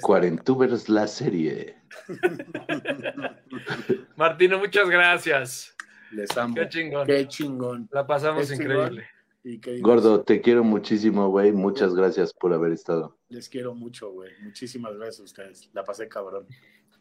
Cuarentubers 0.00 0.88
la 0.88 1.06
serie. 1.06 1.76
Martino, 4.16 4.58
muchas 4.58 4.88
gracias. 4.88 5.76
Les 6.10 6.36
amo. 6.36 6.54
Qué 6.54 6.68
chingón. 6.68 7.06
Qué 7.06 7.28
chingón. 7.28 7.88
La 7.92 8.06
pasamos 8.06 8.50
increíble. 8.50 9.06
Y 9.44 9.60
Gordo, 9.80 10.22
te 10.22 10.40
quiero 10.40 10.64
muchísimo, 10.64 11.28
güey. 11.28 11.52
Muchas 11.52 11.94
gracias 11.94 12.32
por 12.32 12.52
haber 12.52 12.72
estado. 12.72 13.16
Les 13.28 13.48
quiero 13.48 13.74
mucho, 13.74 14.10
güey. 14.10 14.32
Muchísimas 14.42 14.96
gracias 14.96 15.20
a 15.20 15.24
ustedes. 15.24 15.70
La 15.72 15.84
pasé 15.84 16.08
cabrón. 16.08 16.46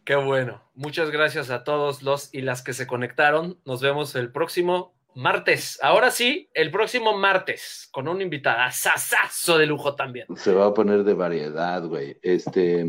Qué 0.03 0.15
bueno. 0.15 0.61
Muchas 0.75 1.09
gracias 1.09 1.49
a 1.49 1.63
todos 1.63 2.03
los 2.03 2.31
y 2.31 2.41
las 2.41 2.61
que 2.61 2.73
se 2.73 2.85
conectaron. 2.85 3.57
Nos 3.65 3.81
vemos 3.81 4.15
el 4.15 4.31
próximo 4.31 4.94
martes. 5.15 5.79
Ahora 5.81 6.11
sí, 6.11 6.49
el 6.53 6.69
próximo 6.71 7.17
martes, 7.17 7.87
con 7.91 8.07
un 8.07 8.21
invitada 8.21 8.69
sasazo 8.71 9.57
de 9.57 9.65
lujo 9.65 9.95
también. 9.95 10.27
Se 10.35 10.53
va 10.53 10.67
a 10.67 10.73
poner 10.73 11.03
de 11.03 11.13
variedad, 11.13 11.83
güey. 11.85 12.17
Este, 12.21 12.85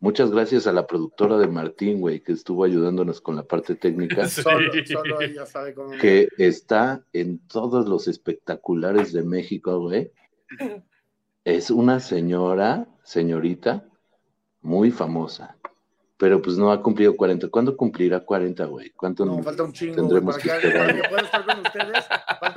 muchas 0.00 0.30
gracias 0.30 0.66
a 0.66 0.72
la 0.72 0.86
productora 0.86 1.36
de 1.36 1.48
Martín, 1.48 2.00
güey, 2.00 2.20
que 2.20 2.32
estuvo 2.32 2.64
ayudándonos 2.64 3.20
con 3.20 3.36
la 3.36 3.42
parte 3.42 3.74
técnica. 3.74 4.26
Sí. 4.28 4.42
Solo, 4.42 4.72
solo 4.86 5.20
ella 5.20 5.46
sabe 5.46 5.74
cómo. 5.74 5.90
que 5.98 6.28
está 6.38 7.04
en 7.12 7.46
todos 7.46 7.88
los 7.88 8.08
espectaculares 8.08 9.12
de 9.12 9.22
México, 9.22 9.80
güey. 9.80 10.12
Es 11.44 11.70
una 11.70 12.00
señora, 12.00 12.86
señorita, 13.02 13.86
muy 14.62 14.90
famosa, 14.90 15.58
pero 16.16 16.40
pues 16.40 16.56
no 16.56 16.70
ha 16.70 16.80
cumplido 16.82 17.16
40. 17.16 17.48
¿Cuándo 17.48 17.76
cumplirá 17.76 18.20
40, 18.20 18.64
güey? 18.66 18.90
¿Cuánto 18.90 19.24
No, 19.24 19.42
falta 19.42 19.62
un 19.64 19.72
chingo. 19.72 19.96
tendremos 19.96 20.36
para 20.38 20.60
que 20.60 20.68
que, 20.68 20.72
para 20.72 20.86
esperar? 20.86 21.02
que 21.02 21.08
pueda 21.08 21.22
estar 21.22 21.44
con 21.44 21.60
ustedes. 21.60 22.04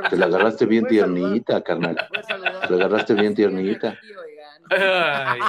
Te 0.10 0.16
la 0.18 0.26
agarraste 0.28 0.66
bien 0.66 0.86
tiernita, 0.88 1.62
carnal. 1.64 1.98
Te 2.68 2.76
la 2.76 2.86
agarraste 2.86 3.14
bien 3.16 3.34
tiernita. 3.36 3.98
Ay, 4.70 5.40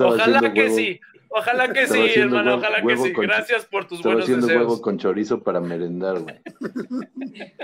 ojalá 0.00 0.40
que 0.52 0.60
huevo- 0.66 0.74
sí. 0.76 1.00
Ojalá 1.38 1.72
que 1.72 1.82
Estaba 1.82 2.02
sí, 2.04 2.10
haciendo 2.10 2.36
hermano. 2.38 2.56
huevo- 2.56 2.66
Ojalá 2.68 2.86
que 2.86 2.96
sí. 2.96 3.12
con- 3.12 3.26
Gracias 3.26 3.64
por 3.66 3.86
tus 3.86 3.98
Estaba 3.98 4.14
buenos 4.14 4.24
haciendo 4.28 4.46
deseos. 4.46 4.66
huevo 4.66 4.80
con 4.82 4.98
chorizo 4.98 5.42
para 5.42 5.60
merendar, 5.60 6.18
güey. 6.20 6.40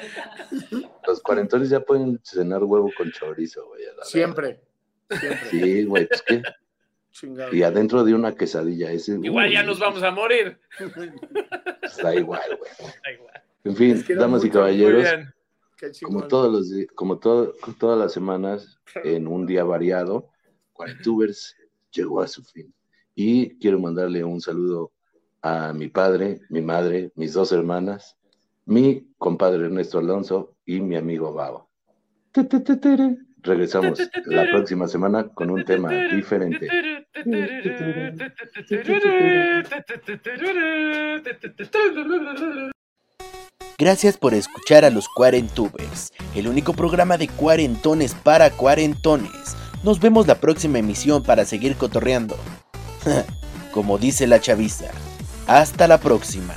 Los 1.07 1.21
cuarentones 1.23 1.71
ya 1.71 1.81
pueden 1.81 2.21
cenar 2.23 2.63
huevo 2.65 2.91
con 2.97 3.11
chorizo, 3.13 3.67
güey. 3.69 3.83
Siempre. 4.03 4.61
Siempre. 5.11 5.49
Sí, 5.51 5.85
güey, 5.85 6.07
pues 6.09 6.23
qué. 6.23 6.43
Chingado. 7.13 7.55
Y 7.55 7.63
adentro 7.63 8.03
de 8.05 8.15
una 8.15 8.35
quesadilla. 8.35 8.91
Ese, 8.91 9.19
Igual 9.23 9.51
ya 9.53 9.63
nos 9.63 9.79
vamos 9.79 10.03
a 10.03 10.11
morir. 10.11 10.59
pues, 10.79 11.13
Da 12.03 12.15
igual, 12.15 12.59
güey. 12.59 12.71
Da 13.05 13.13
igual. 13.13 13.43
En 13.65 13.77
fin, 13.77 14.05
damas 14.19 14.43
y 14.43 14.47
mucho, 14.47 14.59
caballeros, 14.59 15.07
como 16.03 16.27
todos 16.27 16.53
los 16.53 16.87
como 16.95 17.19
todo, 17.19 17.55
todas 17.79 17.99
las 17.99 18.13
semanas, 18.13 18.79
en 19.05 19.27
un 19.27 19.47
día 19.47 19.65
variado, 19.65 20.29
Cuarentubers 20.73 21.57
llegó 21.93 22.21
a 22.21 22.29
su 22.29 22.43
fin. 22.45 22.75
Y 23.15 23.59
quiero 23.59 23.79
mandarle 23.79 24.25
un 24.25 24.41
saludo 24.41 24.93
a 25.43 25.73
mi 25.73 25.89
padre, 25.89 26.41
mi 26.49 26.63
madre, 26.63 27.13
mis 27.17 27.33
dos 27.33 27.53
hermanas, 27.53 28.17
mi 28.65 29.13
compadre 29.19 29.67
Ernesto 29.67 29.99
Alonso 29.99 30.57
y 30.65 30.81
mi 30.81 30.97
amigo 30.97 31.33
Babo. 31.33 31.69
Regresamos 33.43 34.01
la 34.25 34.47
próxima 34.51 34.89
semana 34.89 35.29
con 35.29 35.51
un 35.51 35.65
tema 35.65 35.93
diferente. 36.15 36.67
Gracias 43.79 44.17
por 44.17 44.33
escuchar 44.33 44.85
a 44.87 44.91
los 44.91 45.09
Cuarentubers, 45.09 46.13
el 46.35 46.49
único 46.49 46.73
programa 46.73 47.19
de 47.19 47.29
cuarentones 47.29 48.15
para 48.15 48.51
cuarentones. 48.51 49.57
Nos 49.85 50.01
vemos 50.01 50.27
la 50.27 50.37
próxima 50.37 50.79
emisión 50.79 51.23
para 51.23 51.45
seguir 51.45 51.77
cotorreando. 51.77 52.37
Como 53.73 53.99
dice 53.99 54.27
la 54.27 54.41
chaviza. 54.41 54.87
Hasta 55.47 55.89
la 55.89 55.99
próxima. 55.99 56.55